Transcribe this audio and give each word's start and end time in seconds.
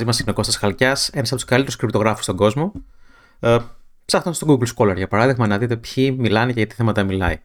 Είμαστε 0.00 0.22
είναι 0.22 0.30
ο 0.30 0.34
Κώστας 0.34 0.56
Χαλκιάς, 0.56 1.08
ένας 1.08 1.28
από 1.28 1.36
τους 1.36 1.44
καλύτερους 1.44 1.76
κρυπτογράφους 1.76 2.22
στον 2.22 2.36
κόσμο. 2.36 2.72
Ε, 3.40 3.56
ψάχνω 4.04 4.32
στο 4.32 4.46
Google 4.48 4.66
Scholar 4.76 4.96
για 4.96 5.08
παράδειγμα 5.08 5.46
να 5.46 5.58
δείτε 5.58 5.76
ποιοι 5.76 6.16
μιλάνε 6.18 6.52
και 6.52 6.58
για 6.58 6.66
τι 6.66 6.74
θέματα 6.74 7.02
μιλάει. 7.02 7.40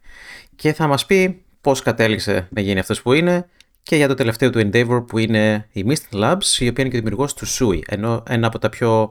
Και 0.55 0.73
θα 0.73 0.87
μας 0.87 1.05
πει 1.05 1.43
πώς 1.61 1.81
κατέληξε 1.81 2.47
να 2.51 2.61
γίνει 2.61 2.79
αυτός 2.79 3.01
που 3.01 3.13
είναι 3.13 3.49
και 3.83 3.95
για 3.95 4.07
το 4.07 4.13
τελευταίο 4.13 4.49
του 4.49 4.59
endeavor 4.59 5.07
που 5.07 5.17
είναι 5.17 5.67
η 5.71 5.85
Mist 5.87 6.17
Labs, 6.17 6.59
η 6.59 6.67
οποία 6.67 6.83
είναι 6.83 6.89
και 6.89 6.97
δημιουργός 6.97 7.33
του 7.33 7.47
Sui, 7.47 7.79
ενώ 7.87 8.23
ένα 8.27 8.47
από 8.47 8.59
τα 8.59 8.69
πιο 8.69 9.09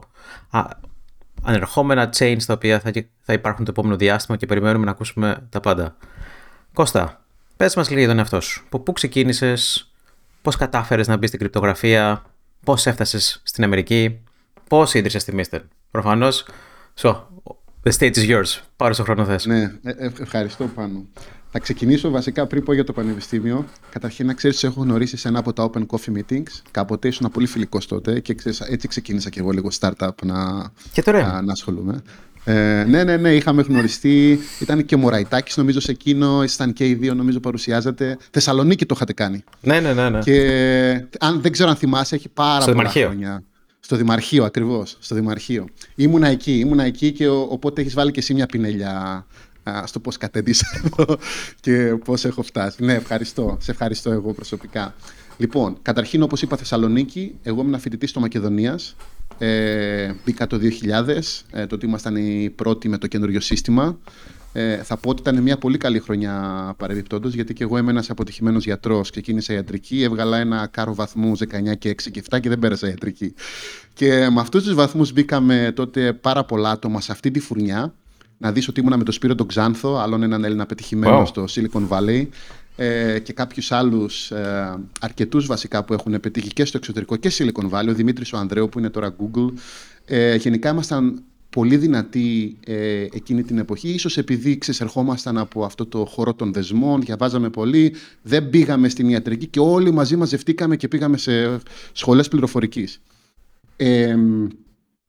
α, 0.49 0.61
ανερχόμενα 1.43 2.09
chains 2.17 2.43
τα 2.45 2.53
οποία 2.53 2.79
θα, 2.79 2.91
θα 3.21 3.33
υπάρχουν 3.33 3.65
το 3.65 3.71
επόμενο 3.71 3.95
διάστημα 3.95 4.37
και 4.37 4.45
περιμένουμε 4.45 4.85
να 4.85 4.91
ακούσουμε 4.91 5.47
τα 5.49 5.59
πάντα. 5.59 5.97
Κώστα, 6.73 7.25
πες 7.57 7.75
μας 7.75 7.87
λίγο 7.87 7.99
για 7.99 8.09
τον 8.09 8.17
εαυτό 8.17 8.41
σου. 8.41 8.63
Από 8.65 8.79
πού 8.79 8.91
ξεκίνησες, 8.91 9.91
πώς 10.41 10.55
κατάφερες 10.55 11.07
να 11.07 11.17
μπεις 11.17 11.27
στην 11.27 11.39
κρυπτογραφία, 11.39 12.23
πώς 12.65 12.85
έφτασες 12.85 13.41
στην 13.43 13.63
Αμερική, 13.63 14.19
πώς 14.69 14.93
ίδρυσες 14.93 15.23
τη 15.23 15.33
Mister. 15.35 15.59
Προφανώς, 15.91 16.45
so, 17.01 17.15
the 17.83 17.91
stage 17.97 18.15
is 18.15 18.29
yours. 18.29 18.59
Πάρε 18.75 18.93
στο 18.93 19.03
χρόνο 19.03 19.25
θες. 19.25 19.45
Ναι, 19.45 19.61
ε, 19.61 19.91
ε, 19.97 20.11
ευχαριστώ 20.19 20.65
πάνω. 20.67 21.05
Θα 21.51 21.59
ξεκινήσω 21.59 22.09
βασικά 22.09 22.47
πριν 22.47 22.63
πω 22.63 22.73
για 22.73 22.83
το 22.83 22.93
πανεπιστήμιο. 22.93 23.65
Καταρχήν 23.89 24.25
να 24.25 24.33
ξέρεις 24.33 24.57
ότι 24.57 24.67
έχω 24.67 24.81
γνωρίσει 24.81 25.17
σε 25.17 25.27
ένα 25.27 25.39
από 25.39 25.53
τα 25.53 25.69
open 25.71 25.85
coffee 25.85 26.17
meetings. 26.17 26.61
Κάποτε 26.71 27.07
ήσουν 27.07 27.31
πολύ 27.31 27.47
φιλικός 27.47 27.87
τότε 27.87 28.19
και 28.19 28.33
ξέρεις, 28.33 28.59
έτσι 28.59 28.87
ξεκίνησα 28.87 29.29
και 29.29 29.39
εγώ 29.39 29.51
λίγο 29.51 29.69
startup 29.79 30.09
να, 30.23 30.35
Και 30.91 31.01
τώρα. 31.01 31.31
να, 31.31 31.41
να 31.41 31.51
ασχολούμαι. 31.51 32.01
Ε, 32.47 32.83
ναι, 32.87 33.03
ναι, 33.03 33.17
ναι, 33.17 33.33
είχαμε 33.35 33.61
γνωριστεί. 33.61 34.39
Ήταν 34.59 34.85
και 34.85 34.95
ο 34.95 34.97
Μωραϊτάκη, 34.97 35.53
νομίζω, 35.55 35.79
σε 35.79 35.91
εκείνο. 35.91 36.43
Ήσταν 36.43 36.73
και 36.73 36.87
οι 36.87 36.93
δύο, 36.93 37.13
νομίζω, 37.13 37.39
παρουσιάζατε. 37.39 38.17
Θεσσαλονίκη 38.31 38.85
το 38.85 38.93
είχατε 38.95 39.13
κάνει. 39.13 39.43
Ναι, 39.61 39.79
ναι, 39.79 39.93
ναι. 39.93 40.09
ναι. 40.09 40.19
Και 40.19 40.39
αν 41.19 41.41
δεν 41.41 41.51
ξέρω 41.51 41.69
αν 41.69 41.75
θυμάσαι, 41.75 42.15
έχει 42.15 42.29
πάρα 42.29 42.61
Στο 42.61 42.71
πολλά 42.71 42.77
Δημαρχείο. 42.77 43.07
χρόνια. 43.07 43.43
Στο 43.79 43.95
Δημαρχείο, 43.95 44.43
ακριβώς. 44.43 44.97
Στο 44.99 45.15
Δημαρχείο. 45.15 45.67
Ήμουνα 45.95 46.27
εκεί, 46.27 46.59
ήμουνα 46.59 46.83
εκεί 46.83 47.11
και 47.11 47.27
ο- 47.27 47.47
οπότε 47.49 47.81
έχεις 47.81 47.93
βάλει 47.93 48.11
και 48.11 48.19
εσύ 48.19 48.33
μια 48.33 48.45
πινελιά 48.45 49.25
α, 49.63 49.83
στο 49.87 49.99
πώς 49.99 50.17
κατέντησα 50.17 50.65
εδώ 50.85 51.17
και 51.59 51.95
πώς 52.05 52.25
έχω 52.25 52.41
φτάσει. 52.41 52.83
Ναι, 52.83 52.93
ευχαριστώ. 52.93 53.57
Σε 53.61 53.71
ευχαριστώ 53.71 54.11
εγώ 54.11 54.33
προσωπικά. 54.33 54.95
Λοιπόν, 55.37 55.77
καταρχήν, 55.81 56.21
όπως 56.23 56.41
είπα, 56.41 56.57
Θεσσαλονίκη, 56.57 57.35
εγώ 57.43 57.61
ήμουν 57.61 57.79
φοιτητής 57.79 58.09
στο 58.09 58.19
Μακεδονίας. 58.19 58.95
Ε, 59.37 60.13
μπήκα 60.25 60.47
το 60.47 60.57
2000, 60.57 61.45
ε, 61.51 61.65
τότε 61.65 61.85
ήμασταν 61.85 62.15
οι 62.15 62.49
πρώτοι 62.55 62.89
με 62.89 62.97
το 62.97 63.07
καινούριο 63.07 63.39
σύστημα. 63.39 63.97
Ε, 64.53 64.75
θα 64.77 64.97
πω 64.97 65.09
ότι 65.09 65.21
ήταν 65.21 65.41
μια 65.41 65.57
πολύ 65.57 65.77
καλή 65.77 65.99
χρονιά 65.99 66.73
παρεμπιπτόντως, 66.77 67.33
γιατί 67.33 67.53
και 67.53 67.63
εγώ 67.63 67.77
είμαι 67.77 67.91
ένας 67.91 68.09
αποτυχημένος 68.09 68.63
γιατρός. 68.65 69.09
Ξεκίνησα 69.09 69.53
ιατρική, 69.53 70.03
έβγαλα 70.03 70.37
ένα 70.37 70.67
κάρο 70.71 70.93
βαθμούς 70.93 71.39
19 71.39 71.75
και 71.77 71.89
6 71.89 72.11
και 72.11 72.23
7 72.29 72.39
και 72.39 72.49
δεν 72.49 72.59
πέρασα 72.59 72.87
ιατρική. 72.87 73.33
Και 73.93 74.29
με 74.31 74.39
αυτούς 74.41 74.63
τους 74.63 74.73
βαθμούς 74.73 75.11
μπήκαμε 75.11 75.71
τότε 75.75 76.13
πάρα 76.13 76.43
πολλά 76.45 76.69
άτομα 76.69 77.01
σε 77.01 77.11
αυτή 77.11 77.31
τη 77.31 77.39
φουρνιά. 77.39 77.93
Να 78.37 78.51
δεις 78.51 78.67
ότι 78.67 78.79
ήμουνα 78.79 78.97
με 78.97 79.03
τον 79.03 79.13
Σπύρο 79.13 79.35
τον 79.35 79.47
Ξάνθο, 79.47 79.97
άλλον 79.97 80.23
έναν 80.23 80.43
Έλληνα 80.43 80.65
πετυχημένο 80.65 81.21
Wow. 81.21 81.27
στο 81.27 81.45
Silicon 81.49 81.87
Valley 81.87 82.27
ε, 82.75 83.19
και 83.19 83.33
κάποιους 83.33 83.71
άλλους 83.71 84.31
ε, 84.31 84.77
αρκετούς 84.99 85.45
βασικά 85.45 85.83
που 85.83 85.93
έχουν 85.93 86.19
πετύχει 86.19 86.53
και 86.53 86.65
στο 86.65 86.77
εξωτερικό 86.77 87.15
και 87.15 87.31
Silicon 87.37 87.69
Valley, 87.69 87.87
ο 87.89 87.93
Δημήτρης 87.93 88.33
ο 88.33 88.37
Ανδρέου 88.37 88.69
που 88.69 88.79
είναι 88.79 88.89
τώρα 88.89 89.15
Google. 89.19 89.53
Ε, 90.05 90.35
γενικά 90.35 90.69
ήμασταν 90.69 91.23
πολύ 91.49 91.77
δυνατοί 91.77 92.57
ε, 92.65 93.01
εκείνη 93.01 93.43
την 93.43 93.57
εποχή, 93.57 93.89
ίσως 93.89 94.17
επειδή 94.17 94.57
ξεσερχόμασταν 94.57 95.37
από 95.37 95.65
αυτό 95.65 95.85
το 95.85 96.05
χώρο 96.05 96.33
των 96.33 96.53
δεσμών, 96.53 97.01
διαβάζαμε 97.01 97.49
πολύ, 97.49 97.93
δεν 98.21 98.49
πήγαμε 98.49 98.89
στην 98.89 99.09
ιατρική 99.09 99.47
και 99.47 99.59
όλοι 99.59 99.91
μαζί 99.91 100.15
μαζευτήκαμε 100.15 100.75
και 100.75 100.87
πήγαμε 100.87 101.17
σε 101.17 101.59
σχολές 101.91 102.27
πληροφορικής. 102.27 103.01
Ε, 103.75 104.15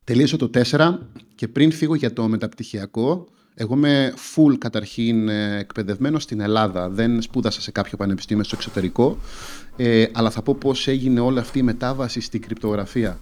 τελείωσα 0.04 0.36
το 0.36 0.50
4 0.70 0.98
και 1.34 1.48
πριν 1.48 1.72
φύγω 1.72 1.94
για 1.94 2.12
το 2.12 2.28
μεταπτυχιακό, 2.28 3.28
εγώ 3.58 3.74
είμαι 3.74 4.14
full 4.16 4.54
καταρχήν 4.58 5.28
ε, 5.28 5.58
εκπαιδευμένος 5.58 6.22
στην 6.22 6.40
Ελλάδα. 6.40 6.88
Δεν 6.88 7.22
σπούδασα 7.22 7.60
σε 7.60 7.70
κάποιο 7.70 7.96
πανεπιστήμιο 7.96 8.44
στο 8.44 8.56
εξωτερικό, 8.58 9.18
ε, 9.76 10.04
αλλά 10.12 10.30
θα 10.30 10.42
πω 10.42 10.54
πώς 10.54 10.88
έγινε 10.88 11.20
όλη 11.20 11.38
αυτή 11.38 11.58
η 11.58 11.62
μετάβαση 11.62 12.20
στην 12.20 12.40
κρυπτογραφία. 12.40 13.18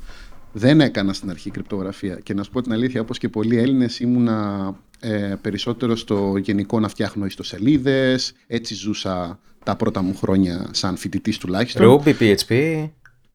Δεν 0.53 0.81
έκανα 0.81 1.13
στην 1.13 1.31
αρχή 1.31 1.51
κρυπτογραφία 1.51 2.15
και 2.23 2.35
να 2.35 2.43
σου 2.43 2.51
πω 2.51 2.63
την 2.63 2.73
αλήθεια, 2.73 3.01
όπως 3.01 3.19
και 3.19 3.29
πολλοί 3.29 3.57
Έλληνες 3.57 4.01
ήμουνα 4.01 4.75
ε, 5.01 5.35
περισσότερο 5.41 5.97
στο 5.97 6.37
γενικό 6.37 6.81
να 6.81 6.89
φτιάχνω 6.89 7.27
ιστοσελίδες, 7.27 8.33
έτσι 8.47 8.75
ζούσα 8.75 9.39
τα 9.65 9.77
πρώτα 9.77 10.03
μου 10.03 10.15
χρόνια 10.17 10.69
σαν 10.71 10.97
φοιτητής 10.97 11.39
τουλάχιστον. 11.39 12.01
Ruby, 12.05 12.15
PHP. 12.21 12.85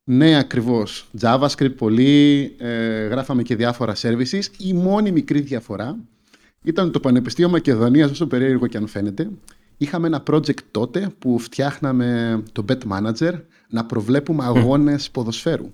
Ναι, 0.04 0.38
ακριβώς. 0.38 1.10
JavaScript 1.22 1.76
πολύ, 1.78 2.56
ε, 2.58 3.06
γράφαμε 3.08 3.44
και 3.44 3.56
διάφορα 3.56 3.96
services. 4.02 4.44
Η 4.58 4.74
μόνη 4.74 5.12
μικρή 5.12 5.40
διαφορά 5.40 5.98
ήταν 6.64 6.92
το 6.92 7.00
Πανεπιστήμιο 7.00 7.52
Μακεδονίας, 7.52 8.12
όσο 8.12 8.28
περίεργο 8.28 8.68
και 8.68 8.78
αν 8.78 8.88
φαίνεται. 8.88 9.30
Είχαμε 9.78 10.08
ένα 10.08 10.24
project 10.32 10.62
τότε 10.72 11.10
που 11.20 11.40
φτιάχναμε 11.40 12.42
το 12.52 12.66
Bet 12.70 12.78
Manager 12.92 13.34
να 13.70 13.86
προβλέπουμε 13.86 14.44
αγώνες 14.44 15.10
ποδοσφαίρου. 15.12 15.72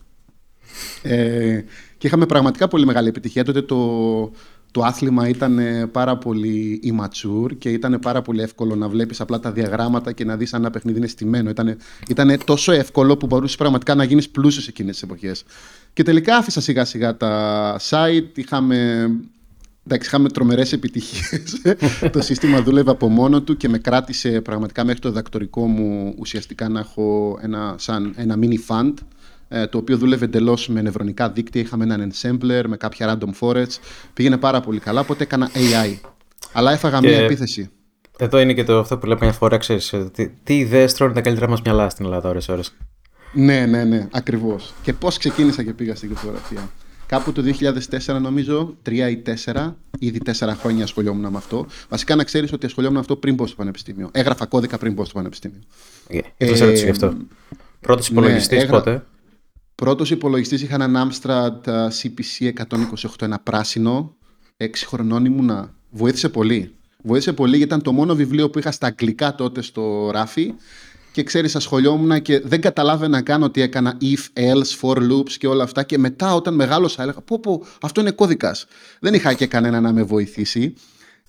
Ε, 1.01 1.63
και 1.97 2.07
είχαμε 2.07 2.25
πραγματικά 2.25 2.67
πολύ 2.67 2.85
μεγάλη 2.85 3.07
επιτυχία. 3.07 3.43
Τότε 3.43 3.61
το, 3.61 4.31
το 4.71 4.81
άθλημα 4.81 5.27
ήταν 5.27 5.59
ε, 5.59 5.87
πάρα 5.87 6.17
πολύ 6.17 6.81
immature 6.83 7.57
και 7.57 7.69
ήταν 7.69 7.99
πάρα 8.01 8.21
πολύ 8.21 8.41
εύκολο 8.41 8.75
να 8.75 8.89
βλέπεις 8.89 9.21
απλά 9.21 9.39
τα 9.39 9.51
διαγράμματα 9.51 10.11
και 10.11 10.25
να 10.25 10.37
δεις 10.37 10.53
αν 10.53 10.61
ένα 10.61 10.69
παιχνίδι 10.69 10.97
είναι 10.97 11.07
στημένο. 11.07 11.49
Ήταν, 11.49 11.77
ήταν 12.09 12.37
τόσο 12.45 12.71
εύκολο 12.71 13.17
που 13.17 13.25
μπορούσες 13.25 13.57
πραγματικά 13.57 13.95
να 13.95 14.03
γίνεις 14.03 14.29
πλούσιος 14.29 14.67
εκείνες 14.67 14.93
τις 14.93 15.03
εποχές. 15.03 15.43
Και 15.93 16.03
τελικά 16.03 16.37
άφησα 16.37 16.61
σιγά 16.61 16.85
σιγά 16.85 17.17
τα 17.17 17.75
site, 17.89 18.29
είχαμε... 18.37 19.09
Εντάξει, 19.87 20.07
είχαμε 20.07 20.29
τρομερές 20.29 20.73
επιτυχίες. 20.73 21.61
το 22.13 22.21
σύστημα 22.21 22.61
δούλευε 22.61 22.91
από 22.91 23.07
μόνο 23.07 23.41
του 23.41 23.57
και 23.57 23.69
με 23.69 23.77
κράτησε 23.77 24.41
πραγματικά 24.41 24.83
μέχρι 24.83 24.99
το 24.99 25.11
δακτορικό 25.11 25.67
μου 25.67 26.15
ουσιαστικά 26.17 26.69
να 26.69 26.79
έχω 26.79 27.39
ένα, 27.41 27.75
σαν 27.77 28.13
ένα 28.15 28.35
mini 28.41 28.57
fund 28.67 28.93
ε, 29.47 29.67
το 29.67 29.77
οποίο 29.77 29.97
δούλευε 29.97 30.25
εντελώς 30.25 30.67
με 30.67 30.81
νευρονικά 30.81 31.29
δίκτυα. 31.29 31.61
Είχαμε 31.61 31.83
έναν 31.83 32.11
ensembler 32.11 32.63
με 32.67 32.77
κάποια 32.77 33.17
random 33.19 33.29
forests. 33.39 33.77
Πήγαινε 34.13 34.37
πάρα 34.37 34.59
πολύ 34.59 34.79
καλά, 34.79 34.99
οπότε 34.99 35.23
έκανα 35.23 35.49
AI. 35.53 35.97
Αλλά 36.53 36.71
έφαγα 36.71 36.99
Και- 36.99 37.07
μία 37.07 37.17
επίθεση. 37.17 37.69
Εδώ 38.17 38.39
είναι 38.39 38.53
και 38.53 38.63
το 38.63 38.79
αυτό 38.79 38.97
που 38.97 39.05
λέμε 39.05 39.19
μια 39.21 39.31
φορά, 39.31 39.57
ξέρεις, 39.57 39.93
ε, 39.93 40.09
τι, 40.13 40.29
τι 40.29 40.57
ιδέες 40.57 40.93
τρώνε 40.93 41.13
τα 41.13 41.21
καλύτερα 41.21 41.49
μας 41.49 41.61
μυαλά 41.61 41.89
στην 41.89 42.05
Ελλάδα 42.05 42.29
ώρες 42.29 42.49
ώρες. 42.49 42.73
Ναι, 43.33 43.65
ναι, 43.65 43.83
ναι, 43.83 44.07
ακριβώς. 44.11 44.73
Και 44.81 44.93
πώς 44.93 45.17
ξεκίνησα 45.17 45.63
και 45.63 45.73
πήγα 45.73 45.95
στην 45.95 46.09
κρυπτογραφία. 46.09 46.69
Κάπου 47.07 47.31
το 47.31 47.43
2004, 48.07 48.19
νομίζω, 48.21 48.77
3 48.85 48.91
ή 49.09 49.21
4, 49.45 49.73
ήδη 49.99 50.21
4 50.25 50.31
χρόνια 50.59 50.83
ασχολιόμουν 50.83 51.31
με 51.31 51.37
αυτό. 51.37 51.65
Βασικά 51.89 52.15
να 52.15 52.23
ξέρεις 52.23 52.53
ότι 52.53 52.65
ασχολιόμουν 52.65 52.97
με 52.97 53.01
αυτό 53.01 53.15
πριν 53.15 53.35
πω 53.35 53.47
στο 53.47 53.55
πανεπιστήμιο. 53.55 54.09
Έγραφα 54.11 54.45
κώδικα 54.45 54.77
πριν 54.77 54.95
πω 54.95 55.05
στο 55.05 55.13
πανεπιστήμιο. 55.13 55.59
Ε, 56.07 56.19
Δεν 56.37 56.55
σε 56.55 56.65
ρωτήσω 56.65 56.83
γι' 56.83 56.89
αυτό. 56.91 57.13
Πρώτος 57.79 58.07
υπολογιστής 58.09 58.61
έγρα- 58.61 58.77
πότε; 58.77 59.05
Πρώτος 59.75 60.11
υπολογιστής 60.11 60.61
είχα 60.61 60.73
έναν 60.83 61.09
Amstrad 61.11 61.67
α, 61.69 61.87
CPC 61.89 62.45
128, 62.47 63.21
ένα 63.25 63.39
πράσινο. 63.39 64.15
6 64.57 64.85
χρονών 64.85 65.25
ήμουνα. 65.25 65.73
Βοήθησε 65.89 66.29
πολύ. 66.29 66.75
Βοήθησε 67.03 67.33
πολύ 67.33 67.49
γιατί 67.57 67.63
ήταν 67.65 67.81
το 67.81 67.91
μόνο 67.91 68.15
βιβλίο 68.15 68.49
που 68.49 68.59
είχα 68.59 68.71
στα 68.71 68.87
αγγλικά 68.87 69.35
τότε 69.35 69.61
στο 69.61 70.09
ράφι 70.11 70.53
και 71.15 71.23
ξέρεις 71.23 71.55
ασχολιόμουν 71.55 72.21
και 72.21 72.39
δεν 72.39 72.61
καταλάβαινα 72.61 73.21
καν 73.21 73.43
ότι 73.43 73.61
έκανα 73.61 73.97
if, 74.01 74.39
else, 74.39 74.79
for 74.81 74.97
loops 74.97 75.31
και 75.31 75.47
όλα 75.47 75.63
αυτά 75.63 75.83
και 75.83 75.97
μετά 75.97 76.35
όταν 76.35 76.53
μεγάλωσα 76.53 77.01
έλεγα 77.01 77.21
πω 77.21 77.39
πω 77.39 77.63
αυτό 77.81 78.01
είναι 78.01 78.11
κώδικας. 78.11 78.65
Δεν 78.99 79.13
είχα 79.13 79.33
και 79.33 79.45
κανένα 79.45 79.81
να 79.81 79.93
με 79.93 80.03
βοηθήσει. 80.03 80.73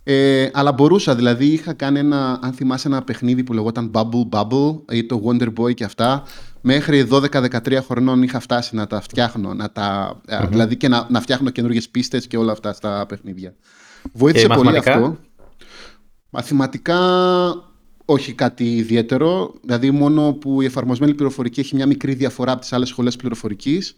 Ε, 0.02 0.48
αλλά 0.52 0.72
μπορούσα, 0.72 1.14
δηλαδή 1.14 1.46
είχα 1.46 1.72
κάνει 1.72 1.98
ένα, 1.98 2.38
αν 2.42 2.52
θυμάσαι 2.52 2.88
ένα 2.88 3.02
παιχνίδι 3.02 3.42
που 3.42 3.52
λεγόταν 3.52 3.90
Bubble 3.94 4.28
Bubble 4.30 4.94
ή 4.94 5.06
το 5.06 5.22
Wonder 5.26 5.48
Boy 5.58 5.74
και 5.74 5.84
αυτά. 5.84 6.22
Μέχρι 6.60 7.08
12-13 7.10 7.78
χρονών 7.86 8.22
είχα 8.22 8.40
φτάσει 8.40 8.74
να 8.74 8.86
τα 8.86 9.00
φτιάχνω, 9.00 9.54
να 9.54 9.70
τα, 9.70 10.20
α, 10.28 10.46
δηλαδή 10.48 10.76
και 10.76 10.88
να, 10.88 11.06
να 11.08 11.20
φτιάχνω 11.20 11.50
καινούργιες 11.50 11.88
πίστες 11.88 12.26
και 12.26 12.36
όλα 12.36 12.52
αυτά 12.52 12.72
στα 12.72 13.06
παιχνίδια. 13.08 13.54
Βοήθησε 14.12 14.46
Και 14.46 14.54
πολύ 14.54 14.64
μαθηματικά; 14.64 14.92
αυτό. 14.92 15.18
Μαθηματικά 16.30 16.98
όχι 18.06 18.32
κάτι 18.32 18.76
ιδιαίτερο. 18.76 19.54
Δηλαδή, 19.62 19.90
μόνο 19.90 20.32
που 20.32 20.62
η 20.62 20.64
εφαρμοσμένη 20.64 21.14
πληροφορική 21.14 21.60
έχει 21.60 21.74
μια 21.74 21.86
μικρή 21.86 22.14
διαφορά 22.14 22.52
από 22.52 22.60
τις 22.60 22.72
άλλες 22.72 22.88
σχολές 22.88 23.16
πληροφορικής 23.16 23.96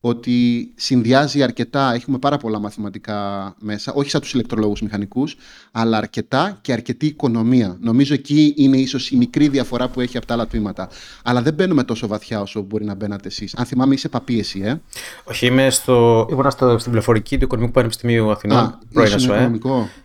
ότι 0.00 0.68
συνδυάζει 0.74 1.42
αρκετά, 1.42 1.92
έχουμε 1.94 2.18
πάρα 2.18 2.36
πολλά 2.36 2.58
μαθηματικά 2.58 3.54
μέσα, 3.58 3.92
όχι 3.92 4.10
σαν 4.10 4.20
τους 4.20 4.32
ηλεκτρολόγους 4.32 4.80
μηχανικούς, 4.82 5.36
αλλά 5.72 5.96
αρκετά 5.96 6.58
και 6.60 6.72
αρκετή 6.72 7.06
οικονομία. 7.06 7.76
Νομίζω 7.80 8.14
εκεί 8.14 8.54
είναι 8.56 8.76
ίσως 8.76 9.10
η 9.10 9.16
μικρή 9.16 9.48
διαφορά 9.48 9.88
που 9.88 10.00
έχει 10.00 10.16
από 10.16 10.26
τα 10.26 10.34
άλλα 10.34 10.46
τμήματα. 10.46 10.88
Αλλά 11.22 11.42
δεν 11.42 11.54
μπαίνουμε 11.54 11.84
τόσο 11.84 12.06
βαθιά 12.06 12.40
όσο 12.40 12.60
μπορεί 12.60 12.84
να 12.84 12.94
μπαίνατε 12.94 13.28
εσείς. 13.28 13.54
Αν 13.54 13.64
θυμάμαι 13.64 13.94
είσαι 13.94 14.08
παπίεση, 14.08 14.60
ε; 14.64 14.80
Όχι, 15.24 15.46
είμαι 15.46 15.70
στο... 15.70 16.26
ήμουν 16.30 16.50
στο... 16.50 16.78
στην 16.78 16.90
πληροφορική 16.90 17.38
του 17.38 17.44
Οικονομικού 17.44 17.72
Πανεπιστημίου 17.72 18.30
Αθηνών, 18.30 18.58
Α, 18.58 18.78
πρώην 18.92 19.14
ΑΣΟΕ, 19.14 19.50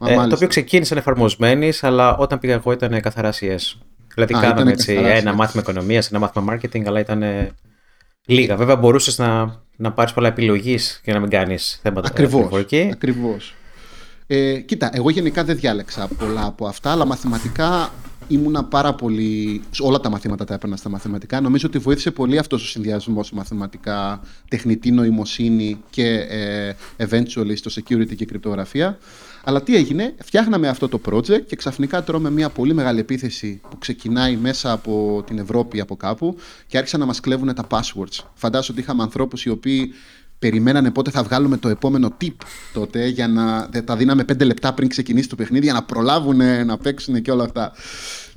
ε, 0.06 0.16
το 0.16 0.36
οποίο 0.36 0.48
ξεκίνησε 0.48 0.96
εφαρμοσμένης, 0.96 1.84
αλλά 1.84 2.18
όταν 2.18 2.40
πήγα 2.40 2.54
εγώ 2.54 2.72
ήταν 2.72 3.02
καθαρά 3.02 3.34
CS. 3.34 3.78
Δηλαδή 4.14 4.34
Α, 4.34 4.40
κάναμε 4.40 4.72
έτσι, 4.72 4.94
ένα 4.94 5.34
μάθημα 5.34 5.62
οικονομίας, 5.62 6.10
ένα 6.10 6.20
μάθημα 6.20 6.54
marketing, 6.54 6.84
αλλά 6.86 7.00
ήταν 7.00 7.24
λίγα. 8.25 8.56
Βέβαια 8.56 8.75
μπορούσες 8.75 9.18
να 9.18 9.62
να 9.81 9.91
πάρεις 9.91 10.13
πολλά 10.13 10.27
επιλογής 10.27 11.00
και 11.03 11.13
να 11.13 11.19
μην 11.19 11.29
κάνεις 11.29 11.79
θέματα 11.81 12.07
Ακριβώς. 12.07 12.65
Ακριβώς. 12.91 13.56
Ε, 14.27 14.59
κοίτα, 14.59 14.89
εγώ 14.94 15.09
γενικά 15.09 15.44
δεν 15.44 15.56
διάλεξα 15.56 16.07
πολλά 16.18 16.45
από 16.45 16.68
αυτά, 16.68 16.91
αλλά 16.91 17.06
μαθηματικά 17.06 17.91
ήμουνα 18.27 18.63
πάρα 18.63 18.94
πολύ. 18.94 19.62
Όλα 19.79 20.00
τα 20.00 20.09
μαθήματα 20.09 20.45
τα 20.45 20.53
έπαιρνα 20.53 20.75
στα 20.75 20.89
μαθηματικά. 20.89 21.41
Νομίζω 21.41 21.68
ότι 21.68 21.77
βοήθησε 21.77 22.12
πολύ 22.12 22.38
αυτός 22.38 22.63
ο 22.63 22.68
συνδυασμός 22.68 23.31
μαθηματικά, 23.31 24.21
τεχνητή 24.47 24.91
νοημοσύνη 24.91 25.77
και 25.89 26.07
ε, 26.29 26.73
eventually 26.97 27.53
στο 27.56 27.71
security 27.81 28.15
και 28.15 28.25
κρυπτογραφία. 28.25 28.97
Αλλά 29.44 29.64
τι 29.64 29.76
έγινε, 29.76 30.16
φτιάχναμε 30.24 30.68
αυτό 30.68 30.88
το 30.90 31.02
project 31.10 31.46
και 31.48 31.56
ξαφνικά 31.56 32.04
τρώμε 32.04 32.32
μια 32.32 32.50
πολύ 32.50 32.74
μεγάλη 32.74 33.00
επίθεση 33.00 33.62
που 33.70 33.78
ξεκινάει 33.78 34.36
μέσα 34.36 34.72
από 34.72 35.24
την 35.28 35.40
Ευρώπη 35.40 35.80
από 35.80 35.96
κάπου 35.96 36.38
και 36.68 36.78
άρχισαν 36.78 37.00
να 37.00 37.06
μας 37.06 37.20
κλέβουν 37.20 37.54
τα 37.54 37.68
passwords. 37.70 38.26
Φαντάζομαι 38.34 38.78
ότι 38.78 38.80
είχαμε 38.82 39.04
ανθρώπους 39.04 39.46
οι 39.46 39.50
οποίοι 39.50 39.94
περιμένανε 40.40 40.92
πότε 40.92 41.12
θα 41.12 41.24
βγάλουμε 41.24 41.58
το 41.58 41.70
επόμενο 41.70 42.18
tip 42.22 42.36
τότε 42.74 43.08
για 43.08 43.28
να 43.28 43.70
τα 43.86 43.96
δίναμε 43.96 44.24
πέντε 44.24 44.44
λεπτά 44.44 44.74
πριν 44.74 44.90
ξεκινήσει 44.90 45.30
το 45.30 45.36
παιχνίδι 45.36 45.66
για 45.66 45.74
να 45.74 45.84
προλάβουν 45.84 46.66
να 46.66 46.78
παίξουν 46.78 47.22
και 47.22 47.32
όλα 47.32 47.44
αυτά. 47.44 47.72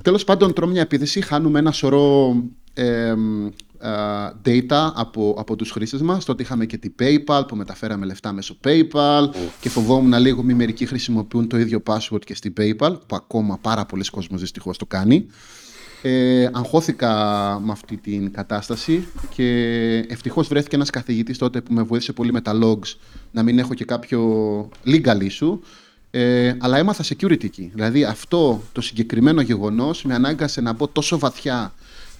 Τέλος 0.01 0.23
πάντων 0.23 0.53
τρώμε 0.53 0.71
μια 0.71 0.81
επίθεση, 0.81 1.21
χάνουμε 1.21 1.59
ένα 1.59 1.71
σωρό 1.71 2.35
ε, 2.73 3.13
data 4.45 4.91
από, 4.95 5.35
από 5.37 5.55
τους 5.55 5.71
χρήστες 5.71 6.01
μας. 6.01 6.25
Τότε 6.25 6.43
είχαμε 6.43 6.65
και 6.65 6.77
την 6.77 6.93
PayPal 6.99 7.43
που 7.47 7.55
μεταφέραμε 7.55 8.05
λεφτά 8.05 8.33
μέσω 8.33 8.57
PayPal 8.63 9.29
και 9.59 9.69
φοβόμουν 9.69 10.19
λίγο 10.19 10.43
μη 10.43 10.53
μερικοί 10.53 10.85
χρησιμοποιούν 10.85 11.47
το 11.47 11.57
ίδιο 11.57 11.83
password 11.85 12.25
και 12.25 12.35
στην 12.35 12.53
PayPal 12.57 12.97
που 13.07 13.15
ακόμα 13.15 13.57
πάρα 13.57 13.85
πολλοί 13.85 14.03
κόσμος 14.03 14.39
δυστυχώς 14.41 14.77
το 14.77 14.85
κάνει. 14.85 15.27
Ε, 16.01 16.49
αγχώθηκα 16.53 17.09
με 17.63 17.71
αυτή 17.71 17.97
την 17.97 18.31
κατάσταση 18.31 19.07
και 19.35 19.47
ευτυχώς 20.09 20.47
βρέθηκε 20.47 20.75
ένας 20.75 20.89
καθηγητής 20.89 21.37
τότε 21.37 21.61
που 21.61 21.73
με 21.73 21.81
βοήθησε 21.81 22.13
πολύ 22.13 22.31
με 22.31 22.41
τα 22.41 22.59
logs 22.63 22.95
να 23.31 23.43
μην 23.43 23.59
έχω 23.59 23.73
και 23.73 23.85
κάποιο 23.85 24.21
legal 24.85 25.17
issue 25.17 25.59
ε, 26.11 26.55
αλλά 26.59 26.77
έμαθα 26.77 27.03
security 27.03 27.43
εκεί. 27.43 27.71
Δηλαδή 27.73 28.03
αυτό 28.03 28.61
το 28.71 28.81
συγκεκριμένο 28.81 29.41
γεγονός 29.41 30.03
με 30.03 30.13
ανάγκασε 30.13 30.61
να 30.61 30.73
μπω 30.73 30.87
τόσο 30.87 31.19
βαθιά 31.19 31.73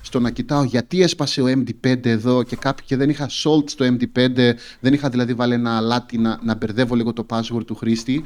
στο 0.06 0.20
να 0.20 0.32
κοιτάω 0.32 0.64
γιατί 0.64 1.02
έσπασε 1.02 1.42
ο 1.42 1.46
MD5 1.46 2.06
εδώ 2.06 2.44
και, 2.44 2.56
κάποιο, 2.56 2.86
και 2.88 2.96
δεν 2.96 3.10
είχα 3.10 3.30
salt 3.30 3.70
στο 3.70 3.86
MD5, 3.86 4.54
δεν 4.80 4.94
είχα 4.94 5.10
δηλαδή 5.10 5.34
βάλει 5.34 5.54
ένα 5.54 5.78
αλάτι 5.78 6.18
να, 6.18 6.40
να 6.44 6.56
μπερδεύω 6.56 6.96
λίγο 6.96 7.14
το 7.14 7.26
password 7.30 7.66
του 7.66 7.76
χρήστη 7.76 8.24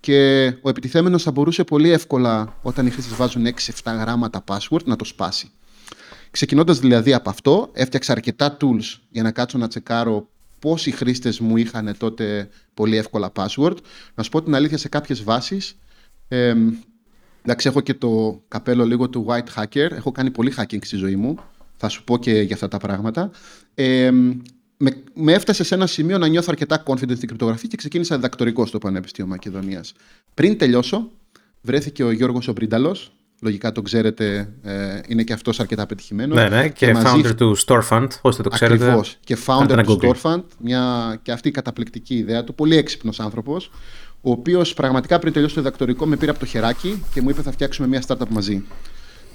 και 0.00 0.46
ο 0.60 0.68
επιτιθέμενος 0.68 1.22
θα 1.22 1.30
μπορούσε 1.30 1.64
πολύ 1.64 1.90
εύκολα 1.90 2.58
όταν 2.62 2.86
οι 2.86 2.90
χρήστες 2.90 3.16
βάζουν 3.16 3.46
6-7 3.46 3.50
γράμματα 3.84 4.44
password 4.46 4.84
να 4.84 4.96
το 4.96 5.04
σπάσει. 5.04 5.50
Ξεκινώντας 6.30 6.78
δηλαδή 6.78 7.12
από 7.12 7.30
αυτό, 7.30 7.70
έφτιαξα 7.72 8.12
αρκετά 8.12 8.56
tools 8.60 8.98
για 9.10 9.22
να 9.22 9.30
κάτσω 9.30 9.58
να 9.58 9.68
τσεκάρω 9.68 10.28
πόσοι 10.58 10.90
χρήστες 10.90 11.40
μου 11.40 11.56
είχαν 11.56 11.94
τότε 11.98 12.48
πολύ 12.74 12.96
εύκολα 12.96 13.32
password. 13.34 13.76
Να 14.14 14.22
σου 14.22 14.30
πω 14.30 14.42
την 14.42 14.54
αλήθεια 14.54 14.78
σε 14.78 14.88
κάποιες 14.88 15.22
βάσεις, 15.22 15.78
ε, 16.28 16.54
Εντάξει, 17.42 17.68
έχω 17.68 17.80
και 17.80 17.94
το 17.94 18.42
καπέλο 18.48 18.84
λίγο 18.84 19.08
του 19.08 19.26
white 19.28 19.62
hacker. 19.62 19.90
Έχω 19.90 20.12
κάνει 20.12 20.30
πολύ 20.30 20.54
hacking 20.56 20.84
στη 20.84 20.96
ζωή 20.96 21.16
μου. 21.16 21.38
Θα 21.76 21.88
σου 21.88 22.04
πω 22.04 22.18
και 22.18 22.40
για 22.40 22.54
αυτά 22.54 22.68
τα 22.68 22.78
πράγματα. 22.78 23.30
Ε, 23.74 24.10
με, 24.76 25.02
με 25.14 25.32
έφτασε 25.32 25.64
σε 25.64 25.74
ένα 25.74 25.86
σημείο 25.86 26.18
να 26.18 26.26
νιώθω 26.26 26.46
αρκετά 26.50 26.82
confident 26.86 27.16
στην 27.16 27.28
κρυπτογραφία 27.28 27.68
και 27.68 27.76
ξεκίνησα 27.76 28.14
διδακτορικό 28.14 28.66
στο 28.66 28.78
Πανεπιστήμιο 28.78 29.30
Μακεδονίας. 29.30 29.92
Πριν 30.34 30.58
τελειώσω, 30.58 31.10
βρέθηκε 31.60 32.04
ο 32.04 32.10
Γιώργος 32.10 32.48
Ομπρίνταλο. 32.48 32.96
Λογικά 33.40 33.72
το 33.72 33.82
ξέρετε, 33.82 34.52
ε, 34.62 35.00
είναι 35.06 35.22
και 35.22 35.32
αυτός 35.32 35.60
αρκετά 35.60 35.86
πετυχημένος. 35.86 36.36
Ναι, 36.36 36.48
ναι, 36.48 36.68
και, 36.68 36.96
founder 37.04 37.32
του 37.36 37.56
Storefund, 37.66 38.06
όσοι 38.20 38.42
το 38.42 38.48
ξέρετε. 38.48 38.84
Ακριβώς. 38.84 39.18
Και 39.24 39.36
founder 39.46 39.82
του 39.84 39.98
Storefund, 40.02 40.42
μια, 40.58 41.18
και 41.22 41.32
αυτή 41.32 41.48
η 41.48 41.50
καταπληκτική 41.50 42.14
ιδέα 42.14 42.44
του. 42.44 42.54
Πολύ 42.54 42.76
έξυπνος 42.76 43.20
άνθρωπος 43.20 43.70
ο 44.22 44.30
οποίος 44.30 44.74
πραγματικά 44.74 45.18
πριν 45.18 45.32
τελειώσει 45.32 45.54
το 45.54 45.60
διδακτορικό 45.60 46.06
με 46.06 46.16
πήρε 46.16 46.30
από 46.30 46.40
το 46.40 46.46
χεράκι 46.46 47.02
και 47.14 47.22
μου 47.22 47.30
είπε 47.30 47.42
θα 47.42 47.52
φτιάξουμε 47.52 47.88
μια 47.88 48.02
startup 48.06 48.28
μαζί. 48.28 48.64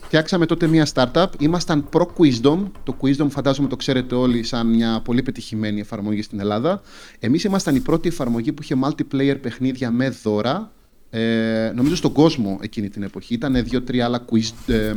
Φτιάξαμε 0.02 0.46
τότε 0.46 0.68
μια 0.68 0.88
startup. 0.94 1.28
Ήμασταν 1.40 1.90
προ-Quizdom. 1.90 2.64
Το 2.84 2.96
Quizdom 3.02 3.28
φαντάζομαι 3.30 3.68
το 3.68 3.76
ξέρετε 3.76 4.16
όλοι 4.16 4.44
σαν 4.44 4.68
μια 4.68 5.02
πολύ 5.04 5.22
πετυχημένη 5.22 5.80
εφαρμογή 5.80 6.22
στην 6.22 6.40
Ελλάδα. 6.40 6.82
Εμείς 7.20 7.44
ήμασταν 7.44 7.76
η 7.76 7.80
πρώτη 7.80 8.08
εφαρμογή 8.08 8.54
που 8.54 8.62
είχε 8.62 8.76
multiplayer 8.84 9.38
παιχνίδια 9.42 9.92
με 9.92 10.10
δώρα. 10.10 10.72
Ε, 11.10 11.72
νομίζω 11.76 11.96
στον 11.96 12.12
κόσμο 12.12 12.60
εκείνη 12.62 12.90
την 12.90 13.04
εποχή. 13.04 13.34
Ήταν 13.34 13.64
δύο-τρία 13.64 14.06
άλλα 14.06 14.26
quiz, 14.32 14.74
ε, 14.74 14.94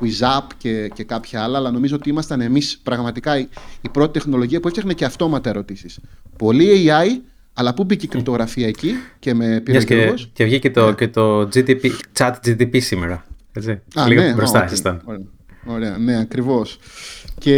quiz 0.00 0.38
up 0.38 0.46
και, 0.58 0.88
και 0.94 1.04
κάποια 1.04 1.42
άλλα, 1.42 1.58
αλλά 1.58 1.70
νομίζω 1.70 1.96
ότι 1.96 2.08
ήμασταν 2.08 2.40
εμείς 2.40 2.80
πραγματικά 2.82 3.38
η, 3.38 3.48
η 3.80 3.88
πρώτη 3.88 4.12
τεχνολογία 4.12 4.60
που 4.60 4.66
έφτιαχνε 4.66 4.92
και 4.92 5.04
αυτόματα 5.04 5.48
ερωτήσεις. 5.50 5.98
Πολύ 6.38 6.86
AI, 6.88 7.06
αλλά 7.58 7.74
πού 7.74 7.84
μπήκε 7.84 8.04
η 8.04 8.08
κρυπτογραφία 8.08 8.66
εκεί 8.66 8.92
και 9.18 9.34
με 9.34 9.60
πήρε 9.60 9.84
και, 9.84 10.14
και 10.32 10.44
βγήκε 10.44 10.70
το, 10.70 10.86
ναι. 10.86 10.94
και 10.94 11.08
το 11.08 11.40
GDP, 11.40 11.90
chat 12.18 12.32
GDP 12.44 12.80
σήμερα. 12.82 13.26
Έτσι. 13.52 13.80
Α, 13.94 14.08
Λίγο 14.08 14.22
ναι, 14.22 14.32
μπροστά 14.32 14.64
ήσασταν. 14.64 15.02
Ωραία, 15.04 15.26
ωραία, 15.66 15.98
ναι, 15.98 16.18
ακριβώς. 16.18 16.78
Και 17.38 17.56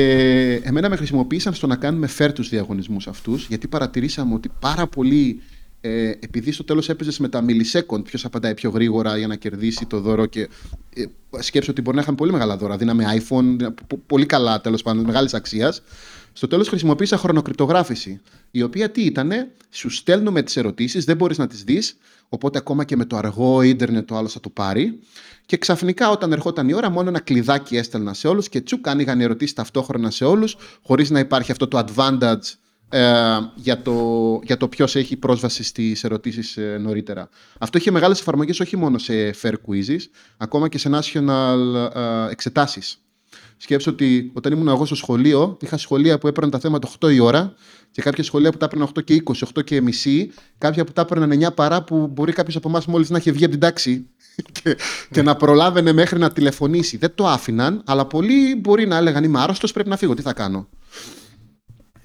εμένα 0.65 0.89
με 0.89 0.97
χρησιμοποίησαν 0.97 1.55
στο 1.55 1.67
να 1.67 1.77
κάνουμε 1.77 2.09
fair 2.19 2.31
τους 2.35 2.49
διαγωνισμούς 2.49 3.07
αυτούς, 3.07 3.47
γιατί 3.47 3.69
παρατηρήσαμε 3.69 4.35
ότι 4.35 4.51
πάρα 4.61 4.87
πολύ. 4.87 5.41
Ε, 5.81 6.09
επειδή 6.09 6.53
στο 6.53 6.65
τέλος 6.65 6.89
έπαιζες 6.89 7.19
με 7.19 7.29
τα 7.29 7.45
millisecond, 7.47 8.05
ποιος 8.05 8.25
απαντάει 8.25 8.55
πιο 8.55 8.71
γρήγορα 8.71 9.17
για 9.17 9.27
να 9.27 9.35
κερδίσει 9.35 9.87
το 9.87 10.01
δώρο. 10.01 10.27
Και 10.27 10.49
ε, 10.95 11.05
σκέψω 11.39 11.71
ότι 11.71 11.81
μπορεί 11.81 11.97
να 11.97 12.03
είχαμε 12.03 12.17
πολύ 12.17 12.33
μεγάλα 12.33 12.57
δώρα. 12.57 12.77
Δίναμε 12.77 13.05
iPhone, 13.19 13.73
πολύ 14.07 14.27
καλά 14.27 14.61
τέλος 14.61 14.83
πάντων, 14.83 15.05
μεγάλης 15.05 15.35
αξίας. 15.35 15.83
Στο 16.39 16.47
τέλος 16.47 16.69
χρησιμοποίησα 16.69 17.17
χρονοκρυπτογράφηση, 17.17 18.21
η 18.51 18.63
οποία 18.63 18.91
τι 18.91 19.03
ήτανε, 19.03 19.51
σου 19.71 19.91
στέλνουμε 19.91 20.43
τις 20.43 20.57
ερωτήσεις, 20.57 21.05
δεν 21.05 21.17
μπορείς 21.17 21.39
να 21.39 21.47
τις 21.47 21.63
δεις, 21.65 21.97
οπότε 22.29 22.59
ακόμα 22.59 22.85
και 22.85 22.97
με 22.97 23.05
το 23.05 23.17
αργό 23.17 23.63
ίντερνετ 23.63 24.07
το 24.07 24.17
άλλο 24.17 24.29
θα 24.29 24.41
το 24.41 24.49
πάρει. 24.49 24.99
Και 25.47 25.57
ξαφνικά 25.57 26.11
όταν 26.11 26.33
ερχόταν 26.33 26.69
η 26.69 26.75
ώρα, 26.75 26.91
μόνο 26.91 27.09
ένα 27.09 27.21
κλειδάκι 27.21 27.77
έστελνα 27.77 28.15
σε 28.15 28.29
όλους 28.29 28.49
και 28.49 28.61
τσουκ 28.61 28.89
άνοιγαν 28.89 29.21
οι 29.21 29.23
ερωτήσεις 29.23 29.55
ταυτόχρονα 29.55 30.11
σε 30.11 30.25
όλους, 30.25 30.57
χωρίς 30.83 31.11
να 31.11 31.19
υπάρχει 31.19 31.51
αυτό 31.51 31.69
το 31.69 31.85
advantage 31.87 32.55
ε, 32.89 33.03
για 33.55 33.83
το, 33.83 34.41
για 34.45 34.57
το 34.57 34.69
ποιος 34.69 34.97
έχει 34.97 35.17
πρόσβαση 35.17 35.63
στις 35.63 36.05
ερωτήσεις 36.05 36.57
ε, 36.57 36.79
νωρίτερα. 36.81 37.29
Αυτό 37.59 37.79
είχε 37.79 37.91
μεγάλες 37.91 38.21
εφαρμογές 38.21 38.61
όχι 38.61 38.77
μόνο 38.77 38.99
σε 38.99 39.35
fair 39.43 39.55
quizzes, 39.67 40.03
ακόμα 40.37 40.69
και 40.69 40.79
σε 40.79 40.91
national 40.93 41.91
ε, 41.95 42.31
εξετάσεις. 42.31 43.03
Σκέψω 43.61 43.91
ότι 43.91 44.31
όταν 44.35 44.53
ήμουν 44.53 44.69
εγώ 44.69 44.87
στο 44.87 44.95
σχολείο, 44.95 45.57
είχα 45.61 45.77
σχολεία 45.77 46.19
που 46.19 46.29
έπαιρναν 46.29 46.51
τα 46.51 46.59
θέματα 46.59 46.89
8 47.01 47.13
η 47.13 47.19
ώρα 47.19 47.55
και 47.91 48.03
κάποια 48.03 48.25
σχολεία 48.25 48.51
που 48.51 48.57
τα 48.59 48.65
έπαιρναν 48.65 48.89
8 48.99 49.05
και 49.05 49.23
20, 49.25 49.33
8 49.59 49.65
και 49.65 49.81
μισή, 49.81 50.33
κάποια 50.59 50.85
που 50.85 50.93
τα 50.93 51.01
έπαιρναν 51.01 51.45
9 51.45 51.55
παρά 51.55 51.83
που 51.83 52.07
μπορεί 52.07 52.33
κάποιος 52.33 52.57
από 52.57 52.69
εμάς 52.69 52.87
μόλις 52.87 53.11
να 53.11 53.17
έχει 53.17 53.33
βγει 53.33 53.45
από 53.45 53.53
την 53.53 53.61
τάξη 53.61 54.07
και, 54.63 54.77
και 55.11 55.23
να 55.23 55.37
προλάβαινε 55.37 55.93
μέχρι 55.93 56.19
να 56.19 56.33
τηλεφωνήσει. 56.33 56.97
Δεν 56.97 57.15
το 57.15 57.27
άφηναν, 57.27 57.83
αλλά 57.87 58.07
πολλοί 58.07 58.57
μπορεί 58.57 58.87
να 58.87 58.97
έλεγαν 58.97 59.25
Είμαι 59.25 59.41
άρρωστος, 59.41 59.73
πρέπει 59.73 59.89
να 59.89 59.97
φύγω. 59.97 60.15
Τι 60.15 60.23
θα 60.23 60.33
κάνω. 60.33 60.69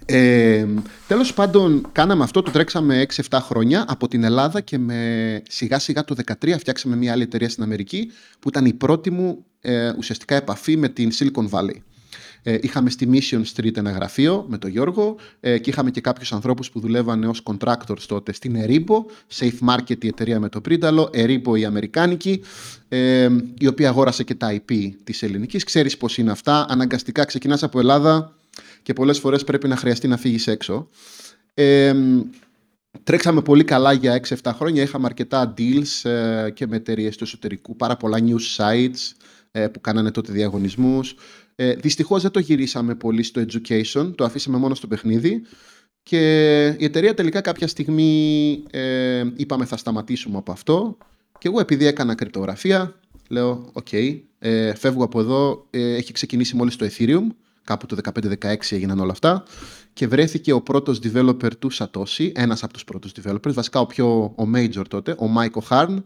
Ε, 0.05 0.65
τέλος 1.07 1.33
πάντων 1.33 1.87
κάναμε 1.91 2.23
αυτό, 2.23 2.41
το 2.41 2.51
τρέξαμε 2.51 3.05
6-7 3.29 3.37
χρόνια 3.41 3.85
από 3.87 4.07
την 4.07 4.23
Ελλάδα 4.23 4.61
και 4.61 4.77
με 4.77 5.41
σιγά 5.49 5.79
σιγά 5.79 6.03
το 6.03 6.15
2013 6.41 6.55
φτιάξαμε 6.57 6.95
μια 6.95 7.11
άλλη 7.11 7.23
εταιρεία 7.23 7.49
στην 7.49 7.63
Αμερική 7.63 8.11
που 8.39 8.49
ήταν 8.49 8.65
η 8.65 8.73
πρώτη 8.73 9.11
μου 9.11 9.45
ε, 9.63 9.93
ουσιαστικά 9.97 10.35
επαφή 10.35 10.77
με 10.77 10.89
την 10.89 11.11
Silicon 11.11 11.49
Valley. 11.49 11.75
Ε, 12.43 12.57
είχαμε 12.61 12.89
στη 12.89 13.09
Mission 13.11 13.41
Street 13.55 13.77
ένα 13.77 13.91
γραφείο 13.91 14.45
με 14.47 14.57
τον 14.57 14.69
Γιώργο 14.69 15.15
ε, 15.39 15.57
και 15.57 15.69
είχαμε 15.69 15.91
και 15.91 16.01
κάποιους 16.01 16.33
ανθρώπους 16.33 16.69
που 16.71 16.79
δουλεύανε 16.79 17.27
ως 17.27 17.43
contractors 17.43 18.01
τότε 18.07 18.33
στην 18.33 18.55
Eribo, 18.65 18.95
Safe 19.37 19.69
Market 19.69 20.03
η 20.03 20.07
εταιρεία 20.07 20.39
με 20.39 20.49
το 20.49 20.61
Πρίταλο, 20.61 21.09
Eribo 21.13 21.59
η 21.59 21.65
Αμερικάνικη, 21.65 22.41
ε, 22.87 23.29
η 23.57 23.67
οποία 23.67 23.89
αγόρασε 23.89 24.23
και 24.23 24.35
τα 24.35 24.55
IP 24.55 24.91
της 25.03 25.23
ελληνικής. 25.23 25.63
Ξέρεις 25.63 25.97
πώς 25.97 26.17
είναι 26.17 26.31
αυτά, 26.31 26.65
αναγκαστικά 26.69 27.25
ξεκινάς 27.25 27.63
από 27.63 27.79
Ελλάδα 27.79 28.35
και 28.83 28.93
πολλές 28.93 29.19
φορές 29.19 29.43
πρέπει 29.43 29.67
να 29.67 29.75
χρειαστεί 29.75 30.07
να 30.07 30.17
φύγεις 30.17 30.47
έξω. 30.47 30.87
Ε, 31.53 31.95
τρέξαμε 33.03 33.41
πολύ 33.41 33.63
καλά 33.63 33.93
για 33.93 34.13
6-7 34.13 34.51
χρόνια, 34.55 34.81
είχαμε 34.83 35.05
αρκετά 35.05 35.53
deals 35.57 36.09
ε, 36.09 36.49
και 36.53 36.67
με 36.67 36.75
εταιρείες 36.75 37.17
του 37.17 37.23
εσωτερικού, 37.23 37.75
πάρα 37.75 37.97
πολλά 37.97 38.17
news 38.21 38.63
sites, 38.63 39.11
ε, 39.42 39.42
που 39.53 39.81
κάνανε 39.81 40.11
τότε 40.11 40.31
διαγωνισμούς. 40.31 41.15
Ε, 41.55 41.73
δυστυχώς 41.73 42.21
δεν 42.21 42.31
το 42.31 42.39
γυρίσαμε 42.39 42.95
πολύ 42.95 43.23
στο 43.23 43.41
education, 43.41 44.11
το 44.15 44.23
αφήσαμε 44.23 44.57
μόνο 44.57 44.75
στο 44.75 44.87
παιχνίδι. 44.87 45.41
Και 46.03 46.65
η 46.77 46.83
εταιρεία 46.83 47.13
τελικά 47.13 47.41
κάποια 47.41 47.67
στιγμή 47.67 48.63
ε, 48.71 49.23
είπαμε 49.35 49.65
θα 49.65 49.77
σταματήσουμε 49.77 50.37
από 50.37 50.51
αυτό. 50.51 50.97
Και 51.39 51.47
εγώ 51.47 51.59
επειδή 51.59 51.85
έκανα 51.85 52.15
κρυπτογραφία 52.15 52.99
λέω 53.29 53.69
OK, 53.73 53.87
okay, 53.91 54.19
ε, 54.39 54.75
φεύγω 54.75 55.03
από 55.03 55.19
εδώ, 55.19 55.67
ε, 55.69 55.95
έχει 55.95 56.11
ξεκινήσει 56.13 56.55
μόλις 56.55 56.75
το 56.75 56.85
Ethereum, 56.85 57.27
κάπου 57.63 57.85
το 57.85 57.97
15-16 58.41 58.55
έγιναν 58.69 58.99
όλα 58.99 59.11
αυτά 59.11 59.43
και 59.93 60.07
βρέθηκε 60.07 60.51
ο 60.51 60.61
πρώτος 60.61 60.99
developer 61.03 61.57
του 61.59 61.73
Satoshi, 61.73 62.31
ένας 62.33 62.63
από 62.63 62.73
τους 62.73 62.83
πρώτους 62.83 63.11
developers, 63.21 63.53
βασικά 63.53 63.79
ο 63.79 63.85
πιο 63.85 64.07
ο 64.37 64.43
major 64.55 64.83
τότε, 64.87 65.11
ο 65.11 65.25
Mike 65.37 65.61
O'Harn, 65.61 65.97